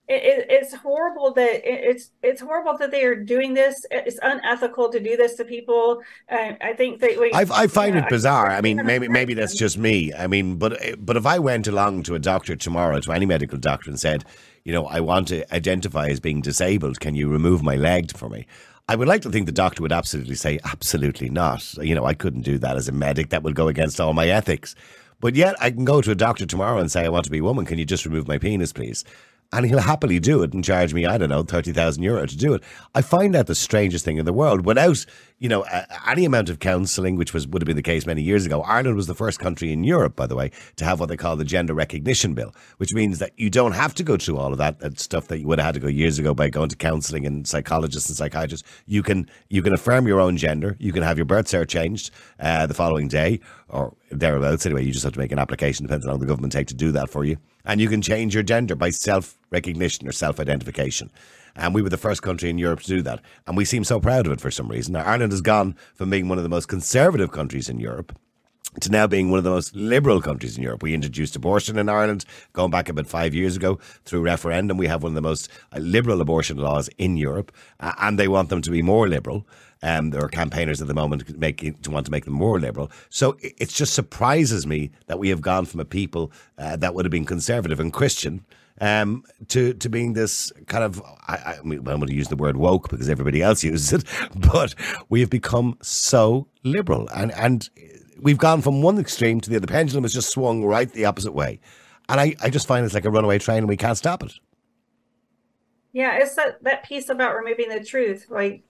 it, 0.08 0.22
it, 0.24 0.46
it's 0.50 0.74
horrible 0.74 1.32
that 1.34 1.68
it, 1.68 1.84
it's 1.84 2.10
it's 2.22 2.40
horrible 2.40 2.76
that 2.78 2.90
they 2.90 3.04
are 3.04 3.14
doing 3.14 3.54
this. 3.54 3.86
It's 3.90 4.18
unethical 4.22 4.90
to 4.90 4.98
do 4.98 5.16
this 5.16 5.36
to 5.36 5.44
people. 5.44 6.02
Uh, 6.28 6.52
I 6.60 6.72
think 6.72 7.00
that 7.00 7.18
we, 7.18 7.32
I, 7.32 7.46
I 7.52 7.66
find 7.68 7.96
it 7.96 8.08
bizarre. 8.08 8.50
I, 8.50 8.58
I 8.58 8.60
mean, 8.60 8.84
maybe 8.84 9.06
maybe 9.08 9.34
that's 9.34 9.54
just 9.54 9.78
me. 9.78 10.12
I 10.12 10.26
mean, 10.26 10.56
but 10.56 10.80
but 10.98 11.16
if 11.16 11.26
I 11.26 11.38
went 11.38 11.68
along 11.68 12.02
to 12.04 12.14
a 12.14 12.18
doctor 12.18 12.56
tomorrow, 12.56 12.98
to 13.00 13.12
any 13.12 13.26
medical 13.26 13.58
doctor, 13.58 13.88
and 13.88 14.00
said, 14.00 14.24
you 14.64 14.72
know, 14.72 14.86
I 14.86 15.00
want 15.00 15.28
to 15.28 15.54
identify 15.54 16.08
as 16.08 16.18
being 16.18 16.40
disabled. 16.40 16.98
Can 16.98 17.14
you 17.14 17.28
remove 17.28 17.62
my 17.62 17.76
leg 17.76 18.16
for 18.16 18.28
me? 18.28 18.46
I 18.88 18.96
would 18.96 19.06
like 19.06 19.22
to 19.22 19.30
think 19.30 19.46
the 19.46 19.52
doctor 19.52 19.82
would 19.82 19.92
absolutely 19.92 20.34
say, 20.34 20.58
absolutely 20.64 21.30
not. 21.30 21.72
You 21.74 21.94
know, 21.94 22.06
I 22.06 22.14
couldn't 22.14 22.42
do 22.42 22.58
that 22.58 22.76
as 22.76 22.88
a 22.88 22.92
medic. 22.92 23.28
That 23.28 23.44
would 23.44 23.54
go 23.54 23.68
against 23.68 24.00
all 24.00 24.12
my 24.14 24.26
ethics. 24.26 24.74
But 25.20 25.34
yet 25.34 25.54
I 25.60 25.70
can 25.70 25.84
go 25.84 26.00
to 26.00 26.10
a 26.10 26.14
doctor 26.14 26.46
tomorrow 26.46 26.78
and 26.78 26.90
say, 26.90 27.04
I 27.04 27.08
want 27.08 27.24
to 27.26 27.30
be 27.30 27.38
a 27.38 27.44
woman. 27.44 27.66
Can 27.66 27.78
you 27.78 27.84
just 27.84 28.06
remove 28.06 28.26
my 28.26 28.38
penis, 28.38 28.72
please? 28.72 29.04
and 29.52 29.66
he'll 29.66 29.80
happily 29.80 30.20
do 30.20 30.42
it 30.42 30.52
and 30.52 30.64
charge 30.64 30.94
me, 30.94 31.06
I 31.06 31.18
don't 31.18 31.28
know, 31.28 31.42
30,000 31.42 32.02
euro 32.02 32.26
to 32.26 32.36
do 32.36 32.54
it. 32.54 32.62
I 32.94 33.02
find 33.02 33.34
that 33.34 33.46
the 33.46 33.54
strangest 33.54 34.04
thing 34.04 34.18
in 34.18 34.24
the 34.24 34.32
world 34.32 34.64
without, 34.64 35.04
you 35.40 35.48
know, 35.48 35.64
any 36.06 36.26
amount 36.26 36.50
of 36.50 36.58
counselling, 36.58 37.16
which 37.16 37.32
was 37.32 37.48
would 37.48 37.62
have 37.62 37.66
been 37.66 37.76
the 37.76 37.82
case 37.82 38.06
many 38.06 38.20
years 38.20 38.44
ago. 38.44 38.60
Ireland 38.60 38.94
was 38.94 39.06
the 39.06 39.14
first 39.14 39.38
country 39.38 39.72
in 39.72 39.84
Europe, 39.84 40.14
by 40.14 40.26
the 40.26 40.36
way, 40.36 40.50
to 40.76 40.84
have 40.84 41.00
what 41.00 41.08
they 41.08 41.16
call 41.16 41.34
the 41.34 41.46
gender 41.46 41.72
recognition 41.72 42.34
bill, 42.34 42.54
which 42.76 42.92
means 42.92 43.18
that 43.20 43.32
you 43.38 43.48
don't 43.48 43.72
have 43.72 43.94
to 43.94 44.02
go 44.02 44.18
through 44.18 44.36
all 44.36 44.52
of 44.52 44.58
that, 44.58 44.80
that 44.80 45.00
stuff 45.00 45.28
that 45.28 45.38
you 45.38 45.46
would 45.46 45.58
have 45.58 45.64
had 45.64 45.74
to 45.74 45.80
go 45.80 45.88
years 45.88 46.18
ago 46.18 46.34
by 46.34 46.50
going 46.50 46.68
to 46.68 46.76
counselling 46.76 47.24
and 47.24 47.48
psychologists 47.48 48.10
and 48.10 48.18
psychiatrists. 48.18 48.68
You 48.86 49.02
can 49.02 49.30
you 49.48 49.62
can 49.62 49.72
affirm 49.72 50.06
your 50.06 50.20
own 50.20 50.36
gender. 50.36 50.76
You 50.78 50.92
can 50.92 51.02
have 51.02 51.16
your 51.16 51.24
birth 51.24 51.46
cert 51.46 51.68
changed 51.68 52.10
uh, 52.38 52.66
the 52.66 52.74
following 52.74 53.08
day 53.08 53.40
or 53.68 53.94
thereabouts. 54.10 54.66
Anyway, 54.66 54.84
you 54.84 54.92
just 54.92 55.04
have 55.04 55.14
to 55.14 55.18
make 55.18 55.32
an 55.32 55.38
application, 55.38 55.86
depends 55.86 56.04
on 56.04 56.12
how 56.12 56.18
the 56.18 56.26
government 56.26 56.52
take 56.52 56.66
to 56.66 56.74
do 56.74 56.92
that 56.92 57.08
for 57.08 57.24
you 57.24 57.38
and 57.64 57.80
you 57.80 57.88
can 57.88 58.02
change 58.02 58.34
your 58.34 58.42
gender 58.42 58.74
by 58.74 58.90
self 58.90 59.38
recognition 59.50 60.08
or 60.08 60.12
self 60.12 60.40
identification. 60.40 61.10
And 61.56 61.74
we 61.74 61.82
were 61.82 61.88
the 61.88 61.96
first 61.96 62.22
country 62.22 62.50
in 62.50 62.58
Europe 62.58 62.80
to 62.80 62.88
do 62.88 63.02
that. 63.02 63.20
And 63.46 63.56
we 63.56 63.64
seem 63.64 63.84
so 63.84 64.00
proud 64.00 64.26
of 64.26 64.32
it 64.32 64.40
for 64.40 64.50
some 64.50 64.68
reason. 64.68 64.92
Now, 64.92 65.04
Ireland 65.04 65.32
has 65.32 65.40
gone 65.40 65.76
from 65.94 66.10
being 66.10 66.28
one 66.28 66.38
of 66.38 66.44
the 66.44 66.50
most 66.50 66.68
conservative 66.68 67.32
countries 67.32 67.68
in 67.68 67.80
Europe 67.80 68.16
to 68.80 68.90
now 68.90 69.06
being 69.06 69.30
one 69.30 69.38
of 69.38 69.44
the 69.44 69.50
most 69.50 69.74
liberal 69.74 70.20
countries 70.20 70.56
in 70.56 70.62
Europe. 70.62 70.82
We 70.82 70.94
introduced 70.94 71.34
abortion 71.34 71.76
in 71.76 71.88
Ireland 71.88 72.24
going 72.52 72.70
back 72.70 72.88
about 72.88 73.06
five 73.06 73.34
years 73.34 73.56
ago 73.56 73.80
through 74.04 74.22
referendum. 74.22 74.76
We 74.78 74.86
have 74.86 75.02
one 75.02 75.10
of 75.10 75.16
the 75.16 75.28
most 75.28 75.48
uh, 75.72 75.78
liberal 75.78 76.20
abortion 76.20 76.56
laws 76.56 76.88
in 76.96 77.16
Europe, 77.16 77.52
uh, 77.80 77.94
and 78.00 78.18
they 78.18 78.28
want 78.28 78.48
them 78.48 78.62
to 78.62 78.70
be 78.70 78.82
more 78.82 79.08
liberal. 79.08 79.46
Um, 79.82 80.10
there 80.10 80.22
are 80.22 80.28
campaigners 80.28 80.80
at 80.80 80.88
the 80.88 80.94
moment 80.94 81.38
making 81.38 81.74
to 81.74 81.90
want 81.90 82.06
to 82.06 82.12
make 82.12 82.26
them 82.26 82.34
more 82.34 82.60
liberal. 82.60 82.90
So 83.08 83.36
it, 83.40 83.54
it 83.58 83.68
just 83.70 83.94
surprises 83.94 84.66
me 84.66 84.90
that 85.06 85.18
we 85.18 85.30
have 85.30 85.40
gone 85.40 85.64
from 85.64 85.80
a 85.80 85.84
people 85.84 86.30
uh, 86.58 86.76
that 86.76 86.94
would 86.94 87.04
have 87.04 87.10
been 87.10 87.24
conservative 87.24 87.80
and 87.80 87.92
Christian 87.92 88.44
um, 88.80 89.24
to 89.48 89.74
to 89.74 89.88
being 89.88 90.14
this 90.14 90.52
kind 90.66 90.84
of 90.84 91.02
I, 91.28 91.58
I 91.58 91.62
mean, 91.62 91.80
I'm 91.80 91.84
going 91.84 92.06
to 92.06 92.14
use 92.14 92.28
the 92.28 92.36
word 92.36 92.56
woke 92.56 92.90
because 92.90 93.08
everybody 93.08 93.42
else 93.42 93.62
uses 93.62 93.92
it, 93.92 94.04
but 94.52 94.74
we 95.08 95.20
have 95.20 95.30
become 95.30 95.78
so 95.82 96.48
liberal 96.64 97.08
and 97.14 97.32
and 97.32 97.68
we've 98.20 98.38
gone 98.38 98.62
from 98.62 98.82
one 98.82 98.98
extreme 98.98 99.40
to 99.40 99.50
the 99.50 99.56
other. 99.56 99.66
The 99.66 99.72
pendulum 99.72 100.04
has 100.04 100.14
just 100.14 100.30
swung 100.30 100.64
right 100.64 100.90
the 100.90 101.04
opposite 101.04 101.32
way, 101.32 101.60
and 102.08 102.20
I, 102.20 102.34
I 102.42 102.50
just 102.50 102.66
find 102.66 102.84
it's 102.84 102.94
like 102.94 103.04
a 103.04 103.10
runaway 103.10 103.38
train 103.38 103.58
and 103.58 103.68
we 103.68 103.76
can't 103.76 103.98
stop 103.98 104.22
it. 104.22 104.32
Yeah, 105.92 106.18
it's 106.18 106.34
that 106.36 106.62
that 106.64 106.84
piece 106.84 107.08
about 107.08 107.34
removing 107.34 107.68
the 107.68 107.84
truth, 107.84 108.26
like 108.30 108.62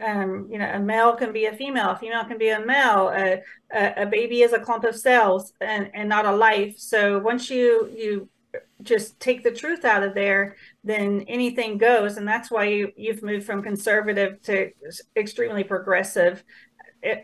um, 0.00 0.48
you 0.50 0.58
know, 0.58 0.70
a 0.72 0.78
male 0.78 1.14
can 1.14 1.32
be 1.32 1.46
a 1.46 1.52
female, 1.52 1.90
a 1.90 1.96
female 1.96 2.24
can 2.24 2.38
be 2.38 2.50
a 2.50 2.64
male. 2.64 3.08
A, 3.08 3.42
a, 3.72 4.02
a, 4.02 4.06
baby 4.06 4.42
is 4.42 4.52
a 4.52 4.60
clump 4.60 4.84
of 4.84 4.96
cells 4.96 5.52
and, 5.60 5.90
and 5.92 6.08
not 6.08 6.24
a 6.24 6.32
life. 6.32 6.78
So 6.78 7.18
once 7.18 7.50
you 7.50 7.90
you 7.96 8.28
just 8.82 9.18
take 9.20 9.42
the 9.42 9.50
truth 9.50 9.84
out 9.84 10.02
of 10.02 10.14
there, 10.14 10.56
then 10.84 11.24
anything 11.28 11.78
goes, 11.78 12.16
and 12.16 12.26
that's 12.26 12.50
why 12.50 12.64
you 12.64 12.92
you've 12.96 13.22
moved 13.22 13.46
from 13.46 13.62
conservative 13.62 14.40
to 14.42 14.70
extremely 15.16 15.64
progressive. 15.64 16.44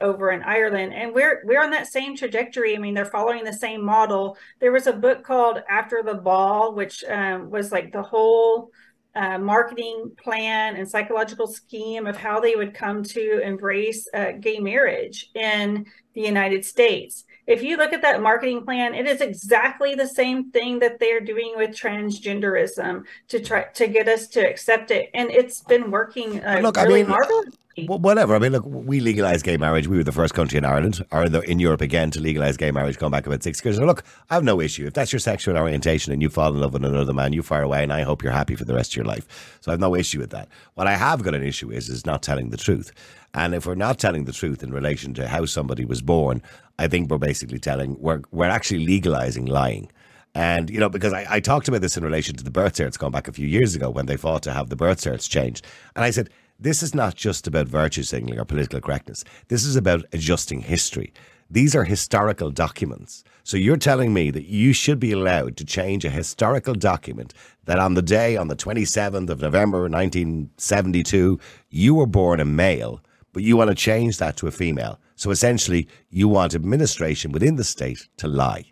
over 0.00 0.30
in 0.30 0.42
Ireland, 0.42 0.94
and 0.94 1.12
we're 1.12 1.42
we're 1.44 1.62
on 1.62 1.70
that 1.70 1.88
same 1.88 2.16
trajectory. 2.16 2.76
I 2.76 2.78
mean, 2.78 2.94
they're 2.94 3.04
following 3.04 3.44
the 3.44 3.52
same 3.52 3.84
model. 3.84 4.36
There 4.60 4.70
was 4.72 4.86
a 4.86 4.92
book 4.92 5.24
called 5.24 5.62
After 5.68 6.02
the 6.02 6.14
Ball, 6.14 6.74
which 6.74 7.02
um, 7.04 7.50
was 7.50 7.72
like 7.72 7.92
the 7.92 8.02
whole 8.02 8.70
uh, 9.16 9.38
marketing 9.38 10.12
plan 10.22 10.76
and 10.76 10.88
psychological 10.88 11.46
scheme 11.46 12.06
of 12.06 12.16
how 12.16 12.40
they 12.40 12.54
would 12.56 12.74
come 12.74 13.02
to 13.02 13.40
embrace 13.40 14.06
uh, 14.14 14.32
gay 14.40 14.58
marriage 14.58 15.30
in 15.34 15.86
the 16.14 16.22
United 16.22 16.64
States. 16.64 17.24
If 17.46 17.62
you 17.62 17.76
look 17.76 17.92
at 17.92 18.02
that 18.02 18.22
marketing 18.22 18.64
plan, 18.64 18.94
it 18.94 19.06
is 19.06 19.20
exactly 19.20 19.94
the 19.94 20.06
same 20.06 20.50
thing 20.50 20.78
that 20.78 20.98
they're 20.98 21.20
doing 21.20 21.54
with 21.56 21.70
transgenderism 21.70 23.04
to 23.28 23.40
try 23.40 23.64
to 23.64 23.86
get 23.86 24.08
us 24.08 24.26
to 24.28 24.40
accept 24.40 24.90
it, 24.90 25.10
and 25.14 25.30
it's 25.30 25.60
been 25.60 25.90
working 25.90 26.44
uh, 26.44 26.60
look, 26.62 26.76
really 26.76 27.00
I 27.00 27.02
mean, 27.02 27.10
marvelously 27.10 27.58
whatever. 27.76 28.34
I 28.34 28.38
mean, 28.38 28.52
look, 28.52 28.64
we 28.66 29.00
legalized 29.00 29.44
gay 29.44 29.56
marriage. 29.56 29.88
We 29.88 29.96
were 29.96 30.04
the 30.04 30.12
first 30.12 30.34
country 30.34 30.58
in 30.58 30.64
Ireland, 30.64 31.04
or 31.10 31.24
in 31.24 31.58
Europe 31.58 31.80
again, 31.80 32.10
to 32.12 32.20
legalize 32.20 32.56
gay 32.56 32.70
marriage 32.70 32.98
going 32.98 33.12
back 33.12 33.26
about 33.26 33.42
six 33.42 33.64
years. 33.64 33.76
So 33.76 33.84
look, 33.84 34.04
I 34.30 34.34
have 34.34 34.44
no 34.44 34.60
issue. 34.60 34.86
If 34.86 34.94
that's 34.94 35.12
your 35.12 35.20
sexual 35.20 35.56
orientation 35.56 36.12
and 36.12 36.22
you 36.22 36.28
fall 36.28 36.54
in 36.54 36.60
love 36.60 36.72
with 36.72 36.84
another 36.84 37.12
man, 37.12 37.32
you 37.32 37.42
fire 37.42 37.62
away, 37.62 37.82
and 37.82 37.92
I 37.92 38.02
hope 38.02 38.22
you're 38.22 38.32
happy 38.32 38.54
for 38.54 38.64
the 38.64 38.74
rest 38.74 38.92
of 38.92 38.96
your 38.96 39.06
life. 39.06 39.58
So 39.60 39.70
I 39.70 39.72
have 39.72 39.80
no 39.80 39.94
issue 39.94 40.20
with 40.20 40.30
that. 40.30 40.48
What 40.74 40.86
I 40.86 40.94
have 40.94 41.22
got 41.22 41.34
an 41.34 41.42
issue 41.42 41.70
is, 41.70 41.88
is 41.88 42.06
not 42.06 42.22
telling 42.22 42.50
the 42.50 42.56
truth. 42.56 42.92
And 43.34 43.54
if 43.54 43.66
we're 43.66 43.74
not 43.74 43.98
telling 43.98 44.24
the 44.24 44.32
truth 44.32 44.62
in 44.62 44.72
relation 44.72 45.12
to 45.14 45.28
how 45.28 45.44
somebody 45.44 45.84
was 45.84 46.00
born, 46.00 46.40
I 46.78 46.88
think 46.88 47.10
we're 47.10 47.18
basically 47.18 47.58
telling, 47.58 47.96
we're, 48.00 48.22
we're 48.30 48.48
actually 48.48 48.86
legalizing 48.86 49.44
lying. 49.44 49.90
And, 50.36 50.70
you 50.70 50.80
know, 50.80 50.88
because 50.88 51.12
I, 51.12 51.26
I 51.28 51.40
talked 51.40 51.68
about 51.68 51.80
this 51.80 51.96
in 51.96 52.04
relation 52.04 52.36
to 52.36 52.44
the 52.44 52.50
birth 52.50 52.74
certs 52.74 52.98
going 52.98 53.12
back 53.12 53.28
a 53.28 53.32
few 53.32 53.46
years 53.46 53.74
ago 53.74 53.90
when 53.90 54.06
they 54.06 54.16
fought 54.16 54.42
to 54.44 54.52
have 54.52 54.68
the 54.68 54.76
birth 54.76 55.00
certs 55.00 55.28
changed. 55.28 55.66
And 55.94 56.04
I 56.04 56.10
said, 56.10 56.30
this 56.58 56.82
is 56.82 56.94
not 56.94 57.16
just 57.16 57.46
about 57.46 57.66
virtue 57.66 58.04
signaling 58.04 58.38
or 58.38 58.44
political 58.44 58.80
correctness. 58.80 59.24
This 59.48 59.64
is 59.64 59.76
about 59.76 60.04
adjusting 60.12 60.60
history. 60.60 61.12
These 61.50 61.76
are 61.76 61.84
historical 61.84 62.50
documents. 62.50 63.22
So 63.42 63.56
you're 63.56 63.76
telling 63.76 64.14
me 64.14 64.30
that 64.30 64.46
you 64.46 64.72
should 64.72 64.98
be 64.98 65.12
allowed 65.12 65.56
to 65.58 65.64
change 65.64 66.04
a 66.04 66.10
historical 66.10 66.74
document 66.74 67.34
that 67.66 67.78
on 67.78 67.94
the 67.94 68.02
day, 68.02 68.36
on 68.36 68.48
the 68.48 68.56
27th 68.56 69.28
of 69.28 69.40
November 69.40 69.82
1972, 69.82 71.38
you 71.70 71.94
were 71.94 72.06
born 72.06 72.40
a 72.40 72.44
male, 72.44 73.00
but 73.34 73.42
you 73.42 73.56
want 73.58 73.68
to 73.68 73.74
change 73.74 74.16
that 74.18 74.38
to 74.38 74.46
a 74.46 74.50
female. 74.50 74.98
So 75.16 75.30
essentially, 75.30 75.86
you 76.08 76.28
want 76.28 76.54
administration 76.54 77.32
within 77.32 77.56
the 77.56 77.64
state 77.64 78.08
to 78.16 78.28
lie, 78.28 78.64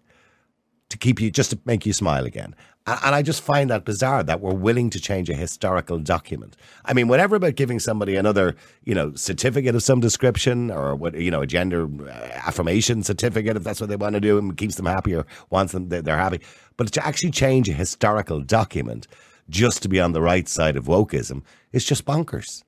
to 0.89 0.97
keep 0.97 1.21
you, 1.21 1.31
just 1.31 1.51
to 1.51 1.59
make 1.67 1.85
you 1.85 1.93
smile 1.93 2.25
again. 2.25 2.55
And 2.85 3.15
I 3.15 3.23
just 3.23 3.43
find 3.43 3.71
that 3.71 3.85
bizarre 3.85 4.25
that 4.25 4.41
we're 4.41 4.55
willing 4.55 4.91
to 4.91 5.01
change 5.01 5.31
a 5.31 5.35
historical 5.35 5.99
document. 5.99 6.57
I 6.85 6.95
mean, 6.95 7.07
whatever 7.07 7.37
about 7.37 7.55
giving 7.55 7.79
somebody 7.79 8.17
another, 8.17 8.57
you 8.85 8.95
know, 8.95 9.15
certificate 9.15 9.77
of 9.77 9.85
some 9.85 10.01
description 10.01 10.71
or 10.71 10.97
what, 10.97 11.15
you 11.15 11.31
know, 11.31 11.43
a 11.43 11.47
gender 11.47 11.89
uh, 12.03 12.11
affirmation 12.45 13.05
certificate 13.05 13.57
if 13.57 13.63
that's 13.63 13.81
what 13.81 13.89
they 13.89 13.97
want 13.97 14.15
to 14.15 14.21
do 14.21 14.37
and 14.37 14.57
keeps 14.57 14.75
them 14.75 14.87
happy 14.87 15.15
or 15.15 15.27
wants 15.51 15.73
them, 15.73 15.91
they're 15.91 16.17
happy. 16.17 16.41
But 16.77 16.93
to 16.93 17.07
actually 17.07 17.31
change 17.31 17.69
a 17.69 17.73
historical 17.73 18.41
document 18.41 19.07
just 19.49 19.83
to 19.83 19.89
be 19.89 20.01
on 20.01 20.13
the 20.13 20.23
right 20.23 20.49
side 20.49 20.77
of 20.77 20.87
wokeism 20.87 21.43
is 21.73 21.85
just 21.85 22.05
bonkers. 22.05 22.65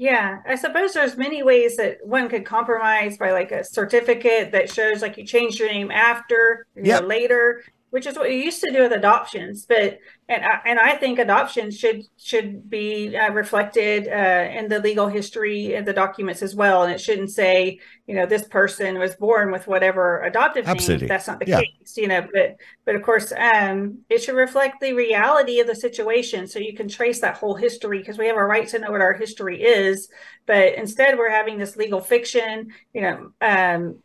Yeah, 0.00 0.38
I 0.48 0.54
suppose 0.54 0.94
there's 0.94 1.18
many 1.18 1.42
ways 1.42 1.76
that 1.76 1.98
one 2.02 2.30
could 2.30 2.46
compromise 2.46 3.18
by 3.18 3.32
like 3.32 3.52
a 3.52 3.62
certificate 3.62 4.50
that 4.52 4.72
shows 4.72 5.02
like 5.02 5.18
you 5.18 5.26
changed 5.26 5.58
your 5.58 5.68
name 5.68 5.90
after, 5.90 6.66
you 6.74 6.84
yep. 6.84 7.02
know, 7.02 7.06
later 7.06 7.62
which 7.90 8.06
is 8.06 8.16
what 8.16 8.30
you 8.30 8.38
used 8.38 8.60
to 8.62 8.70
do 8.72 8.82
with 8.82 8.92
adoptions. 8.92 9.66
But 9.66 9.98
and 10.28 10.44
I, 10.44 10.60
and 10.64 10.78
I 10.78 10.94
think 10.96 11.18
adoptions 11.18 11.76
should 11.76 12.02
should 12.16 12.70
be 12.70 13.16
uh, 13.16 13.32
reflected 13.32 14.08
uh, 14.08 14.50
in 14.56 14.68
the 14.68 14.78
legal 14.78 15.08
history 15.08 15.74
and 15.74 15.86
the 15.86 15.92
documents 15.92 16.40
as 16.40 16.54
well, 16.54 16.84
and 16.84 16.92
it 16.92 17.00
shouldn't 17.00 17.30
say 17.30 17.80
you 18.06 18.14
know 18.14 18.26
this 18.26 18.46
person 18.46 18.98
was 18.98 19.14
born 19.16 19.50
with 19.50 19.66
whatever 19.66 20.22
adoptive 20.22 20.68
Absolutely. 20.68 21.06
name. 21.06 21.08
That's 21.08 21.26
not 21.26 21.40
the 21.40 21.46
yeah. 21.46 21.60
case, 21.60 21.96
you 21.96 22.08
know. 22.08 22.26
But 22.32 22.56
but 22.84 22.94
of 22.94 23.02
course, 23.02 23.32
um, 23.32 23.98
it 24.08 24.22
should 24.22 24.36
reflect 24.36 24.80
the 24.80 24.92
reality 24.92 25.60
of 25.60 25.66
the 25.66 25.74
situation, 25.74 26.46
so 26.46 26.58
you 26.58 26.74
can 26.74 26.88
trace 26.88 27.20
that 27.20 27.36
whole 27.36 27.54
history 27.54 27.98
because 27.98 28.18
we 28.18 28.26
have 28.28 28.36
a 28.36 28.44
right 28.44 28.68
to 28.68 28.78
know 28.78 28.92
what 28.92 29.00
our 29.00 29.14
history 29.14 29.62
is. 29.62 30.08
But 30.46 30.74
instead, 30.74 31.18
we're 31.18 31.30
having 31.30 31.58
this 31.58 31.76
legal 31.76 32.00
fiction, 32.00 32.72
you 32.94 33.02
know. 33.02 33.32
Um, 33.40 34.02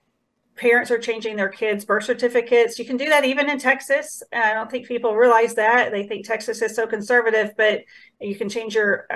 parents 0.55 0.89
are 0.89 0.97
changing 0.97 1.35
their 1.35 1.49
kids' 1.49 1.85
birth 1.85 2.05
certificates. 2.05 2.79
You 2.79 2.85
can 2.85 2.97
do 2.97 3.09
that 3.09 3.25
even 3.25 3.49
in 3.49 3.59
Texas. 3.59 4.23
I 4.33 4.53
don't 4.53 4.71
think 4.71 4.87
people 4.87 5.15
realize 5.15 5.55
that. 5.55 5.91
They 5.91 6.07
think 6.07 6.25
Texas 6.25 6.61
is 6.61 6.75
so 6.75 6.87
conservative, 6.87 7.51
but 7.57 7.81
you 8.21 8.35
can 8.35 8.49
change 8.49 8.75
your 8.75 9.07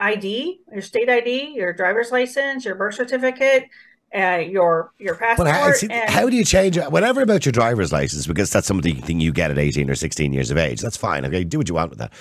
ID, 0.00 0.60
your 0.72 0.82
state 0.82 1.08
ID, 1.08 1.52
your 1.54 1.72
driver's 1.72 2.10
license, 2.10 2.64
your 2.64 2.74
birth 2.74 2.94
certificate. 2.94 3.68
Uh, 4.14 4.44
your 4.46 4.92
your 4.98 5.14
passport. 5.14 5.48
Well, 5.48 5.54
how, 5.54 5.72
see, 5.72 5.88
how, 5.90 6.28
do 6.28 6.36
you 6.36 6.44
change 6.44 6.76
whatever 6.76 7.22
about 7.22 7.46
your 7.46 7.52
driver's 7.52 7.94
license? 7.94 8.26
Because 8.26 8.50
that's 8.50 8.66
something 8.66 9.20
you 9.20 9.32
get 9.32 9.50
at 9.50 9.56
eighteen 9.56 9.88
or 9.88 9.94
sixteen 9.94 10.34
years 10.34 10.50
of 10.50 10.58
age. 10.58 10.82
That's 10.82 10.98
fine. 10.98 11.24
Okay, 11.24 11.44
do 11.44 11.56
what 11.56 11.66
you 11.66 11.76
want 11.76 11.88
with 11.88 11.98
that. 11.98 12.12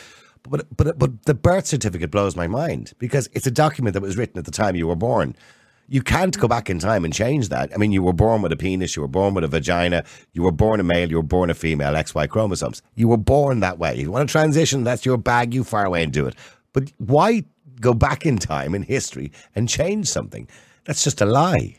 But 0.43 0.67
but 0.77 0.97
but 0.97 1.23
the 1.23 1.33
birth 1.33 1.67
certificate 1.67 2.09
blows 2.09 2.33
my 2.33 2.47
mind 2.47 2.93
because 2.97 3.27
it's 3.33 3.45
a 3.45 3.51
document 3.51 3.93
that 3.95 4.01
was 4.01 4.15
written 4.15 4.39
at 4.39 4.45
the 4.45 4.51
time 4.51 4.77
you 4.77 4.88
were 4.88 4.95
born. 4.95 5.35
You 5.91 6.01
can't 6.01 6.39
go 6.39 6.47
back 6.47 6.69
in 6.69 6.80
time 6.80 7.03
and 7.03 7.13
change 7.13 7.49
that. 7.49 7.69
I 7.73 7.77
mean, 7.77 7.91
you 7.91 8.01
were 8.01 8.13
born 8.13 8.41
with 8.41 8.53
a 8.53 8.55
penis, 8.55 8.95
you 8.95 9.01
were 9.01 9.09
born 9.09 9.34
with 9.34 9.43
a 9.43 9.49
vagina, 9.49 10.05
you 10.31 10.41
were 10.41 10.51
born 10.53 10.80
a 10.80 10.84
male, 10.84 11.09
you 11.09 11.18
were 11.18 11.22
born 11.22 11.49
a 11.49 11.53
female, 11.53 11.91
XY 11.91 12.30
chromosomes. 12.30 12.81
You 12.95 13.09
were 13.09 13.18
born 13.18 13.59
that 13.59 13.77
way. 13.77 13.95
If 13.95 13.99
you 13.99 14.11
want 14.11 14.30
to 14.30 14.31
transition, 14.31 14.85
that's 14.85 15.05
your 15.05 15.18
bag, 15.18 15.53
you 15.53 15.65
far 15.65 15.84
away 15.84 16.01
and 16.01 16.13
do 16.13 16.27
it. 16.27 16.35
But 16.72 16.93
why 16.97 17.43
go 17.81 17.93
back 17.93 18.26
in 18.26 18.38
time 18.38 18.73
in 18.73 18.84
history 18.84 19.34
and 19.53 19.68
change 19.68 20.07
something? 20.07 20.47
That's 20.85 21.03
just 21.03 21.19
a 21.19 21.26
lie. 21.26 21.76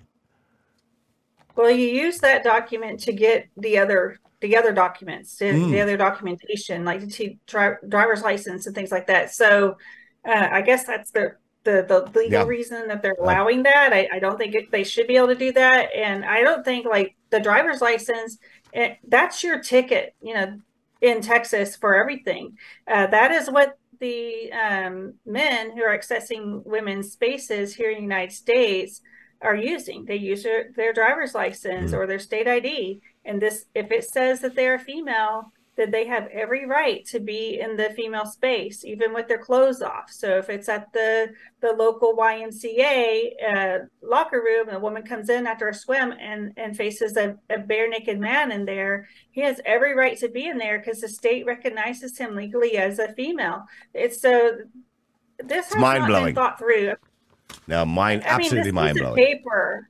Well, 1.56 1.70
you 1.70 1.88
use 1.88 2.18
that 2.18 2.44
document 2.44 3.00
to 3.00 3.14
get 3.14 3.48
the 3.56 3.78
other 3.78 4.18
the 4.42 4.58
other 4.58 4.72
documents, 4.72 5.38
mm. 5.38 5.70
the 5.70 5.80
other 5.80 5.96
documentation, 5.96 6.84
like 6.84 7.00
the 7.00 7.38
driver's 7.46 8.22
license 8.22 8.66
and 8.66 8.74
things 8.74 8.90
like 8.90 9.06
that. 9.06 9.32
So 9.32 9.78
uh, 10.26 10.48
I 10.50 10.60
guess 10.60 10.84
that's 10.84 11.12
the 11.12 11.36
the 11.64 11.84
the 11.86 12.18
legal 12.18 12.40
yeah. 12.40 12.44
reason 12.44 12.88
that 12.88 13.02
they're 13.02 13.16
allowing 13.20 13.62
that. 13.64 13.92
I, 13.92 14.08
I 14.12 14.18
don't 14.18 14.38
think 14.38 14.54
it, 14.54 14.70
they 14.70 14.84
should 14.84 15.06
be 15.06 15.16
able 15.16 15.28
to 15.28 15.34
do 15.34 15.52
that, 15.52 15.94
and 15.94 16.24
I 16.24 16.42
don't 16.42 16.64
think 16.64 16.86
like 16.86 17.16
the 17.30 17.40
driver's 17.40 17.80
license. 17.80 18.38
It, 18.72 18.78
eh, 18.78 18.94
that's 19.06 19.44
your 19.44 19.60
ticket, 19.60 20.14
you 20.22 20.34
know, 20.34 20.58
in 21.00 21.20
Texas 21.20 21.76
for 21.76 21.94
everything. 21.94 22.56
Uh, 22.86 23.06
that 23.08 23.30
is 23.30 23.50
what 23.50 23.76
the 24.00 24.50
um, 24.52 25.14
men 25.26 25.76
who 25.76 25.82
are 25.82 25.96
accessing 25.96 26.64
women's 26.64 27.12
spaces 27.12 27.74
here 27.74 27.90
in 27.90 27.96
the 27.96 28.02
United 28.02 28.32
States 28.32 29.00
are 29.40 29.54
using. 29.54 30.04
They 30.04 30.16
use 30.16 30.42
their, 30.42 30.70
their 30.74 30.92
driver's 30.92 31.34
license 31.34 31.90
mm-hmm. 31.90 32.00
or 32.00 32.06
their 32.06 32.18
state 32.18 32.48
ID, 32.48 33.00
and 33.24 33.40
this 33.40 33.66
if 33.74 33.90
it 33.90 34.04
says 34.04 34.40
that 34.40 34.54
they're 34.54 34.76
a 34.76 34.80
female 34.80 35.52
that 35.76 35.90
they 35.90 36.06
have 36.06 36.28
every 36.28 36.66
right 36.66 37.04
to 37.06 37.18
be 37.18 37.58
in 37.60 37.76
the 37.76 37.90
female 37.96 38.26
space, 38.26 38.84
even 38.84 39.14
with 39.14 39.26
their 39.26 39.38
clothes 39.38 39.80
off. 39.80 40.10
So 40.10 40.36
if 40.36 40.50
it's 40.50 40.68
at 40.68 40.92
the 40.92 41.32
the 41.60 41.72
local 41.72 42.14
YMCA 42.14 43.30
uh, 43.54 43.78
locker 44.02 44.42
room, 44.42 44.68
and 44.68 44.76
a 44.76 44.80
woman 44.80 45.02
comes 45.02 45.30
in 45.30 45.46
after 45.46 45.68
a 45.68 45.74
swim 45.74 46.12
and 46.20 46.52
and 46.58 46.76
faces 46.76 47.16
a, 47.16 47.38
a 47.48 47.58
bare 47.58 47.88
naked 47.88 48.20
man 48.20 48.52
in 48.52 48.66
there, 48.66 49.08
he 49.30 49.40
has 49.40 49.60
every 49.64 49.94
right 49.94 50.18
to 50.18 50.28
be 50.28 50.46
in 50.46 50.58
there 50.58 50.78
because 50.78 51.00
the 51.00 51.08
state 51.08 51.46
recognizes 51.46 52.18
him 52.18 52.36
legally 52.36 52.76
as 52.76 52.98
a 52.98 53.12
female. 53.14 53.64
It's 53.94 54.20
so 54.20 54.58
this 55.38 55.72
has 55.72 55.80
mind 55.80 56.06
blowing 56.06 56.34
thought 56.34 56.58
through. 56.58 56.94
Now, 57.66 57.84
mind 57.86 58.24
I 58.24 58.28
absolutely 58.28 58.72
mind 58.72 58.98
blowing. 58.98 59.16
Paper, 59.16 59.88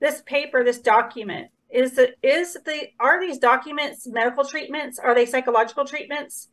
this 0.00 0.22
paper, 0.22 0.64
this 0.64 0.78
document 0.78 1.50
is 1.72 1.92
the 1.94 2.14
is 2.22 2.56
the 2.64 2.88
are 2.98 3.20
these 3.20 3.38
documents 3.38 4.06
medical 4.06 4.44
treatments 4.44 4.98
are 4.98 5.14
they 5.14 5.26
psychological 5.26 5.84
treatments? 5.84 6.48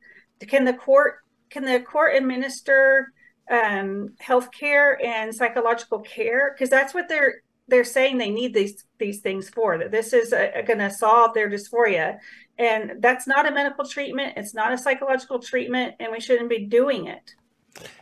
Can 0.47 0.65
the 0.65 0.73
court 0.73 1.15
can 1.49 1.65
the 1.65 1.79
court 1.79 2.15
administer 2.15 3.13
um, 3.49 4.13
health 4.19 4.51
care 4.51 5.03
and 5.03 5.33
psychological 5.33 5.99
care? 5.99 6.53
Because 6.53 6.69
that's 6.69 6.93
what 6.93 7.07
they're 7.09 7.41
they're 7.67 7.83
saying 7.83 8.17
they 8.17 8.29
need 8.29 8.53
these 8.53 8.83
these 8.99 9.19
things 9.19 9.49
for 9.49 9.77
that 9.77 9.91
this 9.91 10.13
is 10.13 10.31
going 10.65 10.79
to 10.79 10.91
solve 10.91 11.33
their 11.33 11.49
dysphoria. 11.49 12.17
And 12.59 13.01
that's 13.01 13.27
not 13.27 13.47
a 13.47 13.51
medical 13.51 13.85
treatment 13.85 14.33
it's 14.37 14.53
not 14.53 14.73
a 14.73 14.77
psychological 14.77 15.39
treatment 15.39 15.95
and 15.99 16.11
we 16.11 16.19
shouldn't 16.19 16.49
be 16.49 16.65
doing 16.65 17.07
it. 17.07 17.33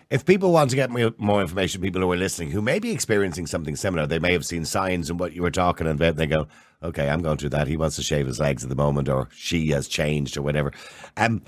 If 0.10 0.24
people 0.24 0.52
want 0.52 0.70
to 0.70 0.76
get 0.76 0.92
more 0.92 1.42
information, 1.42 1.82
people 1.82 2.02
who 2.02 2.12
are 2.12 2.18
listening 2.18 2.52
who 2.52 2.62
may 2.62 2.80
be 2.80 2.92
experiencing 2.92 3.48
something 3.48 3.76
similar, 3.76 4.06
they 4.06 4.20
may 4.20 4.34
have 4.34 4.46
seen 4.46 4.64
signs 4.64 5.10
and 5.10 5.20
what 5.20 5.34
you 5.34 5.42
were 5.42 5.52
talking 5.52 5.88
about. 5.88 6.16
They 6.16 6.28
go, 6.28 6.48
okay, 6.86 7.10
I'm 7.10 7.22
going 7.22 7.38
through 7.38 7.49
that. 7.49 7.68
He 7.68 7.78
wants 7.78 7.95
to 7.98 8.03
shave 8.03 8.28
his 8.28 8.40
legs 8.40 8.64
at 8.64 8.70
the 8.70 8.76
moment, 8.76 9.10
or 9.10 9.30
she 9.34 9.70
has 9.70 9.88
changed, 9.88 10.38
or 10.38 10.41
whatever. 10.41 10.72
Um, 11.18 11.41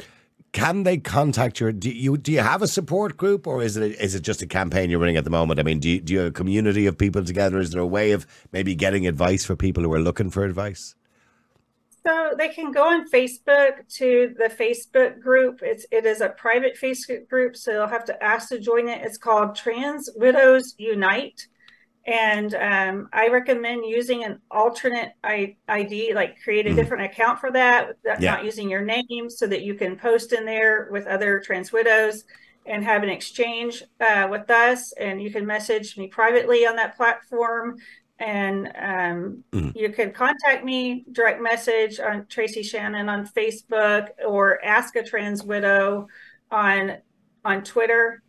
can 0.52 0.84
they 0.84 0.98
contact 0.98 1.60
your? 1.60 1.72
Do 1.72 1.90
you 1.90 2.18
do 2.18 2.32
you 2.32 2.40
have 2.40 2.62
a 2.62 2.68
support 2.68 3.18
group, 3.18 3.48
or 3.48 3.62
is 3.62 3.78
it 3.78 4.00
is 4.00 4.16
it 4.16 4.22
just 4.22 4.42
a 4.42 4.48
campaign 4.48 4.90
you're 4.90 5.00
running 5.00 5.18
at 5.18 5.24
the 5.24 5.30
moment? 5.30 5.60
I 5.60 5.64
mean, 5.64 5.80
do 5.80 5.90
you, 5.90 6.02
do 6.02 6.14
you 6.14 6.20
have 6.20 6.28
a 6.30 6.32
community 6.32 6.88
of 6.88 6.98
people 6.98 7.24
together? 7.24 7.60
Is 7.60 7.72
there 7.72 7.82
a 7.82 7.88
way 7.88 8.12
of 8.12 8.26
maybe 8.52 8.74
getting 8.76 9.08
advice 9.08 9.46
for 9.46 9.56
people 9.56 9.84
who 9.84 9.94
are 9.94 10.00
looking 10.00 10.30
for 10.30 10.44
advice? 10.44 10.96
So 12.06 12.34
they 12.38 12.48
can 12.48 12.72
go 12.72 12.84
on 12.88 13.10
Facebook 13.10 13.88
to 13.96 14.34
the 14.38 14.50
Facebook 14.50 15.22
group. 15.22 15.60
It's 15.62 15.86
it 15.92 16.06
is 16.06 16.22
a 16.22 16.30
private 16.30 16.78
Facebook 16.82 17.28
group, 17.28 17.58
so 17.58 17.74
they'll 17.74 17.88
have 17.88 18.06
to 18.06 18.24
ask 18.24 18.50
to 18.50 18.60
join 18.60 18.88
it. 18.88 19.02
It's 19.04 19.18
called 19.18 19.56
Trans 19.56 20.10
Widows 20.16 20.74
Unite 20.78 21.48
And 22.08 22.56
um, 22.56 23.10
I 23.12 23.28
recommend 23.28 23.86
using 23.86 24.24
an 24.24 24.40
alternate 24.50 25.12
ID, 25.26 26.14
like 26.14 26.42
create 26.42 26.66
a 26.66 26.70
mm. 26.70 26.76
different 26.76 27.04
account 27.04 27.40
for 27.40 27.52
that, 27.52 27.98
that 28.06 28.22
yeah. 28.22 28.36
not 28.36 28.46
using 28.46 28.70
your 28.70 28.82
name, 28.82 29.30
so 29.30 29.46
that 29.46 29.62
you 29.62 29.74
can 29.74 29.98
post 29.98 30.32
in 30.32 30.46
there 30.46 30.88
with 30.90 31.06
other 31.06 31.42
trans 31.42 31.74
widows 31.74 32.24
and 32.66 32.84
have 32.84 33.04
an 33.04 33.10
exchange 33.10 33.84
uh, 34.00 34.28
with 34.32 34.50
us. 34.50 34.94
And 34.94 35.22
you 35.22 35.32
can 35.32 35.46
message 35.46 35.98
me 35.98 36.08
privately 36.08 36.66
on 36.66 36.78
that 36.78 36.96
platform. 36.96 37.78
And 38.20 38.68
um, 38.80 39.44
mm. 39.52 39.76
you 39.76 39.90
can 39.90 40.12
contact 40.12 40.64
me 40.64 41.06
direct 41.12 41.42
message 41.42 42.00
on 42.00 42.26
Tracy 42.28 42.64
Shannon 42.64 43.10
on 43.10 43.28
Facebook 43.28 44.10
or 44.26 44.64
ask 44.64 44.96
a 44.96 45.04
trans 45.04 45.44
widow 45.44 46.08
on 46.50 46.98
on 47.44 47.64
Twitter 47.64 48.24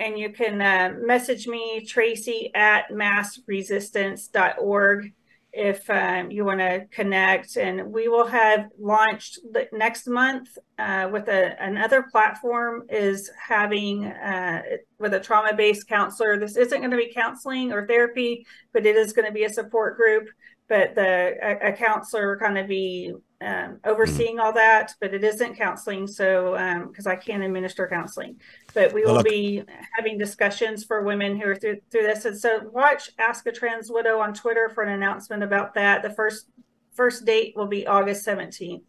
and 0.00 0.18
you 0.18 0.30
can 0.30 0.60
uh, 0.62 0.94
message 0.98 1.46
me, 1.46 1.84
Tracy 1.86 2.50
at 2.54 2.88
massresistance.org, 2.90 5.12
if 5.52 5.90
um, 5.90 6.30
you 6.30 6.46
want 6.46 6.60
to 6.60 6.86
connect. 6.90 7.58
And 7.58 7.92
we 7.92 8.08
will 8.08 8.26
have 8.26 8.70
launched 8.78 9.40
next 9.72 10.08
month 10.08 10.56
uh, 10.78 11.10
with 11.12 11.28
a, 11.28 11.54
another 11.60 12.06
platform 12.10 12.84
is 12.88 13.30
having 13.46 14.06
uh, 14.06 14.62
with 14.98 15.12
a 15.12 15.20
trauma 15.20 15.54
based 15.54 15.86
counselor. 15.86 16.38
This 16.38 16.56
isn't 16.56 16.80
going 16.80 16.92
to 16.92 16.96
be 16.96 17.12
counseling 17.12 17.70
or 17.70 17.86
therapy, 17.86 18.46
but 18.72 18.86
it 18.86 18.96
is 18.96 19.12
going 19.12 19.26
to 19.26 19.34
be 19.34 19.44
a 19.44 19.50
support 19.50 19.98
group. 19.98 20.30
But 20.70 20.94
the 20.94 21.36
a, 21.42 21.70
a 21.70 21.72
counselor 21.72 22.38
kind 22.38 22.56
of 22.56 22.68
be 22.68 23.12
um, 23.40 23.80
overseeing 23.84 24.38
all 24.38 24.52
that, 24.52 24.92
but 25.00 25.12
it 25.12 25.24
isn't 25.24 25.56
counseling. 25.56 26.06
So, 26.06 26.52
because 26.88 27.06
um, 27.06 27.12
I 27.12 27.16
can't 27.16 27.42
administer 27.42 27.88
counseling, 27.88 28.40
but 28.72 28.92
we 28.92 29.04
will 29.04 29.22
be 29.22 29.64
having 29.96 30.16
discussions 30.16 30.84
for 30.84 31.02
women 31.02 31.38
who 31.38 31.48
are 31.48 31.56
through, 31.56 31.80
through 31.90 32.02
this. 32.02 32.24
And 32.24 32.38
so, 32.38 32.60
watch 32.72 33.10
Ask 33.18 33.46
a 33.46 33.52
Trans 33.52 33.90
Widow 33.90 34.20
on 34.20 34.32
Twitter 34.32 34.70
for 34.72 34.84
an 34.84 34.92
announcement 34.92 35.42
about 35.42 35.74
that. 35.74 36.02
The 36.02 36.10
first 36.10 36.46
first 36.92 37.24
date 37.24 37.54
will 37.56 37.66
be 37.66 37.86
August 37.86 38.24
17th. 38.24 38.82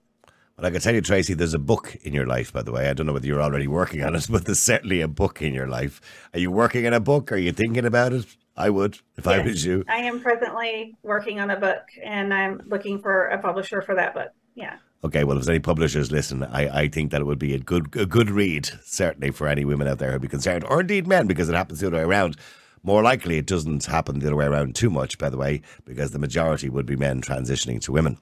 Well, 0.58 0.68
I 0.68 0.70
can 0.70 0.82
tell 0.82 0.94
you, 0.94 1.02
Tracy, 1.02 1.34
there's 1.34 1.56
a 1.56 1.60
book 1.60 1.96
in 2.04 2.14
your 2.14 2.28
life, 2.28 2.54
by 2.54 2.62
the 2.62 2.72
way. 2.72 2.88
I 2.90 2.94
don't 2.94 3.08
know 3.08 3.14
whether 3.14 3.26
you're 3.26 3.42
already 3.42 3.68
working 3.68 4.04
on 4.04 4.16
it, 4.16 4.28
but 4.30 4.46
there's 4.46 4.60
certainly 4.60 5.02
a 5.02 5.08
book 5.08 5.42
in 5.42 5.54
your 5.54 5.68
life. 5.68 6.00
Are 6.34 6.40
you 6.40 6.52
working 6.52 6.86
on 6.86 6.94
a 6.94 7.00
book? 7.00 7.32
Are 7.32 7.38
you 7.38 7.52
thinking 7.52 7.86
about 7.86 8.14
it? 8.14 8.26
I 8.56 8.70
would 8.70 8.96
if 9.18 9.26
yes, 9.26 9.28
I 9.28 9.42
was 9.42 9.66
you. 9.66 9.84
I 9.88 9.98
am 9.98 10.20
presently 10.20 10.96
working 11.04 11.40
on 11.40 11.50
a 11.50 11.60
book 11.60 11.84
and 12.04 12.34
I'm 12.34 12.62
looking 12.68 13.00
for 13.00 13.28
a 13.28 13.38
publisher 13.38 13.82
for 13.82 13.96
that 13.96 14.14
book 14.14 14.32
yeah. 14.56 14.78
Okay, 15.04 15.24
well, 15.24 15.38
if 15.38 15.44
there's 15.44 15.50
any 15.50 15.60
publishers 15.60 16.12
listen, 16.12 16.44
I, 16.44 16.82
I 16.82 16.88
think 16.88 17.12
that 17.12 17.22
it 17.22 17.24
would 17.26 17.40
be 17.40 17.56
a 17.56 17.60
good 17.60 17.96
a 17.96 18.06
good 18.06 18.30
read, 18.30 18.70
certainly 18.84 19.32
for 19.32 19.48
any 19.48 19.66
women 19.66 19.88
out 19.88 19.98
there 19.98 20.12
who'd 20.12 20.22
be 20.22 20.28
concerned, 20.28 20.64
or 20.66 20.82
indeed 20.82 21.08
men, 21.08 21.26
because 21.26 21.50
it 21.50 21.56
happens 21.56 21.80
the 21.80 21.88
other 21.88 21.98
way 21.98 22.04
around. 22.04 22.38
More 22.84 23.04
likely, 23.04 23.38
it 23.38 23.46
doesn't 23.46 23.86
happen 23.86 24.20
the 24.20 24.28
other 24.28 24.36
way 24.36 24.46
around 24.46 24.76
too 24.76 24.90
much, 24.90 25.18
by 25.20 25.30
the 25.30 25.38
way, 25.38 25.62
because 25.86 26.12
the 26.12 26.20
majority 26.20 26.68
would 26.68 26.88
be 26.88 26.96
men 26.96 27.22
transitioning 27.22 27.80
to 27.82 27.92
women. 27.92 28.18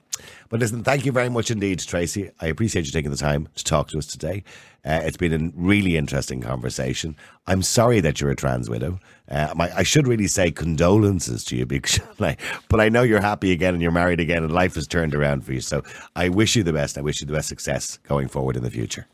But 0.49 0.60
listen, 0.60 0.84
thank 0.84 1.06
you 1.06 1.14
very 1.14 1.30
much 1.30 1.49
indeed, 1.49 1.80
Tracy. 1.80 2.30
I 2.41 2.48
appreciate 2.48 2.86
you 2.86 2.91
taking 2.91 3.11
the 3.11 3.18
time 3.18 3.48
to 3.56 3.64
talk 3.64 3.88
to 3.90 3.98
us 3.98 4.06
today. 4.06 4.44
Uh, 4.84 4.99
it's 5.03 5.18
been 5.18 5.34
a 5.34 5.52
really 5.56 5.95
interesting 5.95 6.41
conversation. 6.41 7.15
I'm 7.48 7.61
sorry 7.61 8.02
that 8.02 8.19
you're 8.19 8.31
a 8.31 8.36
trans 8.36 8.69
widow. 8.69 8.99
Uh, 9.30 9.53
my, 9.56 9.72
I 9.76 9.84
should 9.84 10.07
really 10.07 10.27
say 10.27 10.52
condolences 10.52 11.45
to 11.45 11.56
you, 11.56 11.65
because, 11.68 11.99
but 12.18 12.81
I 12.81 12.90
know 12.90 13.03
you're 13.03 13.22
happy 13.22 13.52
again 13.52 13.73
and 13.73 13.81
you're 13.81 13.91
married 13.91 14.19
again 14.19 14.44
and 14.44 14.52
life 14.52 14.76
has 14.76 14.88
turned 14.88 15.15
around 15.15 15.45
for 15.45 15.53
you. 15.53 15.61
So 15.61 15.84
I 16.15 16.30
wish 16.30 16.56
you 16.56 16.64
the 16.64 16.73
best. 16.73 16.98
I 16.98 17.02
wish 17.02 17.22
you 17.22 17.27
the 17.27 17.34
best 17.34 17.48
success 17.48 17.98
going 18.03 18.27
forward 18.27 18.57
in 18.57 18.64
the 18.64 18.72
future. 18.72 19.07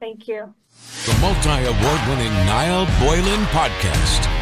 Thank 0.00 0.26
you. 0.26 0.52
The 1.06 1.18
multi 1.20 1.48
award 1.48 2.00
winning 2.08 2.32
Niall 2.46 2.86
Boylan 2.98 3.44
podcast. 3.46 4.41